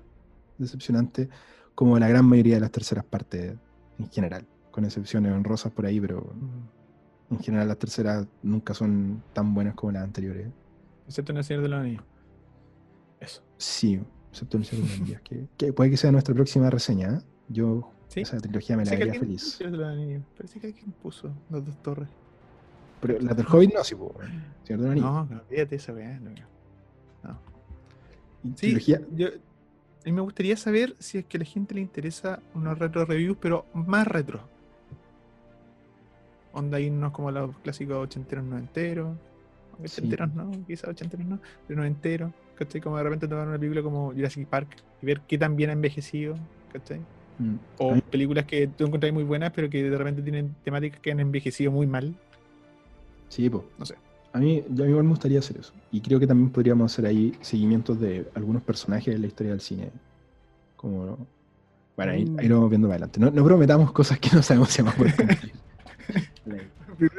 decepcionante, 0.57 1.29
como 1.73 1.97
la 1.97 2.07
gran 2.09 2.25
mayoría 2.25 2.55
de 2.55 2.59
las 2.61 2.71
terceras 2.71 3.05
partes 3.05 3.55
en 3.97 4.09
general. 4.11 4.45
Con 4.73 4.83
excepciones 4.85 5.31
honrosas 5.31 5.71
por 5.71 5.85
ahí, 5.85 6.01
pero 6.01 6.33
en 7.31 7.39
general 7.39 7.67
las 7.69 7.77
terceras 7.77 8.27
nunca 8.41 8.73
son 8.73 9.23
tan 9.31 9.53
buenas 9.53 9.75
como 9.75 9.91
las 9.93 10.03
anteriores. 10.03 10.47
Excepto 11.07 11.31
en 11.31 11.37
el 11.37 11.43
Señor 11.45 11.61
de 11.63 11.69
los 11.69 11.79
Anillos. 11.79 12.03
Eso. 13.21 13.41
Sí, 13.57 14.01
excepto 14.31 14.57
el 14.57 14.65
Señor 14.65 14.85
de 14.85 14.89
los 14.91 14.99
Anillos, 14.99 15.21
que, 15.21 15.47
que 15.57 15.71
puede 15.73 15.91
que 15.91 15.97
sea 15.97 16.11
nuestra 16.11 16.33
próxima 16.33 16.69
reseña. 16.69 17.17
¿eh? 17.17 17.21
Yo 17.49 17.89
Sí. 18.07 18.21
esa 18.21 18.37
trilogía 18.37 18.75
me 18.77 18.83
la 18.85 18.91
vería 18.91 19.05
alguien- 19.05 19.19
feliz. 19.21 19.53
Señor 19.53 19.71
de 19.73 19.77
los 19.77 19.87
Anillos. 19.87 20.23
Parece 20.35 20.59
que 20.59 20.67
alguien 20.67 20.91
puso 21.01 21.31
las 21.49 21.65
dos 21.65 21.77
torres. 21.83 22.09
Pero 23.01 23.19
la 23.19 23.33
del 23.33 23.45
Hobbit 23.47 23.73
no, 23.73 23.83
sí, 23.83 23.95
pues, 23.95 24.11
Señor 24.63 24.81
de 24.81 24.85
los 24.87 24.91
Anillos. 24.91 25.11
No, 25.11 25.25
no, 25.35 25.41
olvídate 25.49 25.75
esa 25.75 25.93
weá. 25.93 26.19
no. 26.19 26.31
Sí, 28.43 28.51
trilogía, 28.55 29.01
yo, 29.15 29.27
a 29.27 30.05
mí 30.05 30.11
me 30.11 30.21
gustaría 30.21 30.57
saber 30.57 30.95
si 30.99 31.17
es 31.19 31.25
que 31.25 31.37
a 31.37 31.39
la 31.39 31.45
gente 31.45 31.75
le 31.75 31.81
interesa 31.81 32.39
unos 32.53 32.77
retro 32.77 33.05
reviews, 33.05 33.37
pero 33.39 33.65
más 33.73 34.05
retro. 34.05 34.41
Onda 36.53 36.79
irnos 36.79 37.11
como 37.11 37.29
a 37.29 37.33
los 37.33 37.57
clásicos 37.59 37.97
ochenteros 37.97 38.45
noventeros. 38.45 39.17
Sí. 39.85 40.01
Ochenteros 40.01 40.33
no, 40.35 40.51
quizás 40.67 40.89
ochenteros 40.91 41.25
no, 41.27 41.41
pero 41.67 41.79
noventeros. 41.79 42.31
¿Cachai? 42.55 42.81
Como 42.81 42.97
de 42.97 43.03
repente 43.03 43.27
tomar 43.27 43.47
una 43.47 43.57
película 43.59 43.83
como 43.83 44.13
Jurassic 44.13 44.47
Park 44.47 44.77
y 45.01 45.05
ver 45.07 45.21
qué 45.27 45.37
tan 45.37 45.55
bien 45.55 45.71
ha 45.71 45.73
envejecido. 45.73 46.47
¿Cachai? 46.71 47.07
mm, 47.39 47.55
O 47.77 47.95
películas 48.11 48.45
que 48.45 48.67
tú 48.67 48.85
encontrás 48.85 49.11
muy 49.13 49.23
buenas, 49.23 49.51
pero 49.53 49.69
que 49.69 49.83
de 49.89 49.97
repente 49.97 50.21
tienen 50.23 50.55
temáticas 50.63 50.99
que 51.01 51.11
han 51.11 51.19
envejecido 51.19 51.71
muy 51.71 51.87
mal. 51.87 52.19
sí, 53.29 53.49
pues. 53.49 53.63
No 53.77 53.85
sé. 53.85 53.95
A 54.33 54.39
mí, 54.39 54.63
yo 54.69 54.83
a 54.83 54.87
mí 54.87 54.91
igual 54.91 55.03
me 55.05 55.11
gustaría 55.11 55.39
hacer 55.39 55.57
eso. 55.57 55.73
Y 55.91 56.01
creo 56.01 56.19
que 56.19 56.27
también 56.27 56.51
podríamos 56.51 56.91
hacer 56.91 57.05
ahí 57.05 57.37
seguimientos 57.41 57.99
de 57.99 58.29
algunos 58.35 58.63
personajes 58.63 59.13
de 59.13 59.19
la 59.19 59.27
historia 59.27 59.51
del 59.51 59.61
cine. 59.61 59.91
Como. 60.75 61.27
Bueno, 61.95 62.11
ahí, 62.13 62.31
ahí 62.39 62.47
lo 62.47 62.55
vamos 62.55 62.69
viendo 62.71 62.87
más 62.87 62.95
adelante. 62.95 63.19
No, 63.19 63.31
no 63.31 63.43
prometamos 63.45 63.91
cosas 63.91 64.19
que 64.19 64.29
no 64.35 64.41
sabemos 64.43 64.69
si 64.69 64.81
vamos 64.81 64.95
a 64.95 64.97
poder 64.97 65.15
cumplir. 65.17 65.62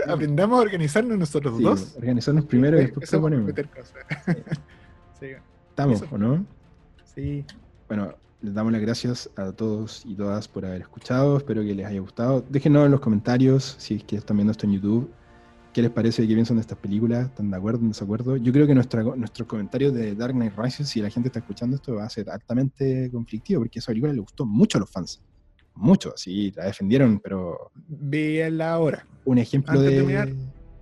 Aprendamos 0.06 0.58
a 0.58 0.62
organizarnos 0.62 1.18
nosotros 1.18 1.56
Sí, 1.56 1.62
dos. 1.62 1.94
organizarnos 1.96 2.44
primero 2.46 2.76
y 2.78 2.82
después 2.82 3.12
Empezamos 3.12 3.32
a 3.32 3.36
proponemos. 3.36 3.94
Sí, 5.20 5.26
Estamos, 5.70 6.02
eso. 6.02 6.14
¿o 6.14 6.18
no? 6.18 6.44
sí. 7.14 7.44
Bueno, 7.88 8.14
les 8.42 8.52
damos 8.54 8.72
las 8.72 8.82
gracias 8.82 9.30
a 9.36 9.52
todos 9.52 10.02
y 10.06 10.14
todas 10.14 10.48
por 10.48 10.64
haber 10.66 10.82
escuchado. 10.82 11.36
Espero 11.38 11.62
que 11.62 11.74
les 11.74 11.86
haya 11.86 12.00
gustado. 12.00 12.44
Déjenos 12.48 12.84
en 12.86 12.90
los 12.92 13.00
comentarios 13.00 13.76
si 13.78 13.94
es 13.96 14.04
que 14.04 14.16
están 14.16 14.36
viendo 14.36 14.50
esto 14.52 14.66
en 14.66 14.72
YouTube. 14.72 15.10
¿Qué 15.72 15.82
les 15.82 15.90
parece? 15.90 16.26
¿Qué 16.26 16.34
piensan 16.34 16.56
de 16.56 16.60
estas 16.60 16.78
películas? 16.78 17.26
¿Están 17.26 17.50
de 17.50 17.56
acuerdo? 17.56 17.80
¿En 17.80 17.88
desacuerdo? 17.88 18.36
Yo 18.36 18.52
creo 18.52 18.66
que 18.66 18.74
nuestra, 18.74 19.02
nuestros 19.02 19.48
comentarios 19.48 19.92
de 19.94 20.14
Dark 20.14 20.32
Knight 20.34 20.52
Rises, 20.56 20.88
si 20.88 21.00
la 21.00 21.10
gente 21.10 21.28
está 21.28 21.40
escuchando 21.40 21.76
esto, 21.76 21.94
va 21.96 22.04
a 22.04 22.10
ser 22.10 22.30
altamente 22.30 23.10
conflictivo 23.10 23.60
porque 23.62 23.78
esa 23.80 23.88
película 23.88 24.12
le 24.12 24.20
gustó 24.20 24.46
mucho 24.46 24.78
a 24.78 24.80
los 24.82 24.90
fans. 24.90 25.20
Mucho, 25.74 26.12
sí, 26.16 26.52
la 26.54 26.66
defendieron, 26.66 27.18
pero 27.18 27.72
Véanla 27.88 28.72
ahora. 28.72 29.06
Un 29.24 29.38
ejemplo 29.38 29.72
Antes 29.72 29.90
de 29.90 29.96
de... 30.00 30.06
mirar. 30.06 30.28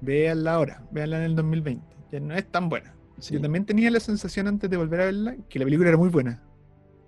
Véanla 0.01 0.55
ahora. 0.55 0.83
Véanla 0.91 1.19
en 1.19 1.23
el 1.25 1.37
2020. 1.37 1.85
Ya 2.11 2.21
no 2.21 2.35
es 2.35 2.47
tan 2.51 2.69
buena. 2.69 2.95
Sí. 3.19 3.35
Yo 3.35 3.41
también 3.41 3.65
tenía 3.65 3.91
la 3.91 4.01
sensación 4.01 4.49
antes 4.49 4.69
de 4.69 4.77
volver 4.77 5.01
a 5.01 5.05
verla 5.07 5.37
que 5.49 5.59
la 5.59 5.65
película 5.65 5.89
era 5.91 5.99
muy 5.99 6.09
buena. 6.09 6.43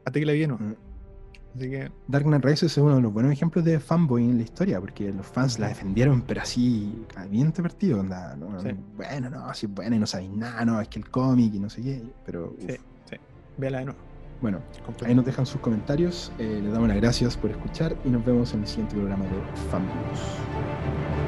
Hasta 0.05 0.21
que 0.21 0.27
la 0.27 0.33
vi 0.33 0.41
de 0.41 0.47
nuevo. 0.49 0.65
Mm. 0.65 0.75
Así 1.57 1.71
que 1.71 1.91
Dark 2.09 2.25
Knight 2.25 2.45
Rises 2.45 2.73
es 2.73 2.79
uno 2.79 2.97
de 2.97 3.03
los 3.03 3.13
buenos 3.13 3.31
ejemplos 3.33 3.65
de 3.65 3.79
fanboy 3.79 4.25
en 4.25 4.39
la 4.39 4.43
historia, 4.43 4.81
porque 4.81 5.13
los 5.13 5.25
fans 5.25 5.59
la 5.61 5.69
defendieron, 5.69 6.23
pero 6.23 6.41
así, 6.43 7.05
caliente 7.15 7.63
partido, 7.63 8.01
onda, 8.01 8.35
no, 8.35 8.61
Sí. 8.61 8.71
bueno, 8.97 9.31
no, 9.31 9.45
así 9.47 9.67
es 9.67 9.73
bueno 9.73 9.95
y 9.95 10.01
no 10.01 10.07
sabéis 10.07 10.31
nada, 10.31 10.65
no, 10.65 10.81
es 10.81 10.89
que 10.89 10.99
el 10.99 11.09
cómic 11.09 11.55
y 11.55 11.61
no 11.61 11.71
sé 11.71 11.81
qué, 11.83 12.03
pero 12.27 12.57
sí, 12.59 12.67
sí. 13.09 13.17
Véanla 13.57 13.79
de 13.79 13.85
nuevo. 13.85 14.01
bueno, 14.43 14.59
ahí 15.07 15.15
nos 15.15 15.25
dejan 15.25 15.47
sus 15.47 15.61
comentarios, 15.61 16.33
eh, 16.41 16.59
les 16.61 16.73
damos 16.73 16.89
las 16.89 16.97
gracias 16.97 17.37
por 17.37 17.53
escuchar 17.53 17.95
y 18.05 18.09
nos 18.09 18.25
vemos 18.25 18.53
en 18.53 18.63
el 18.63 18.67
siguiente 18.67 18.97
programa 18.97 19.25
de 19.25 19.41
Fanboys. 19.71 21.24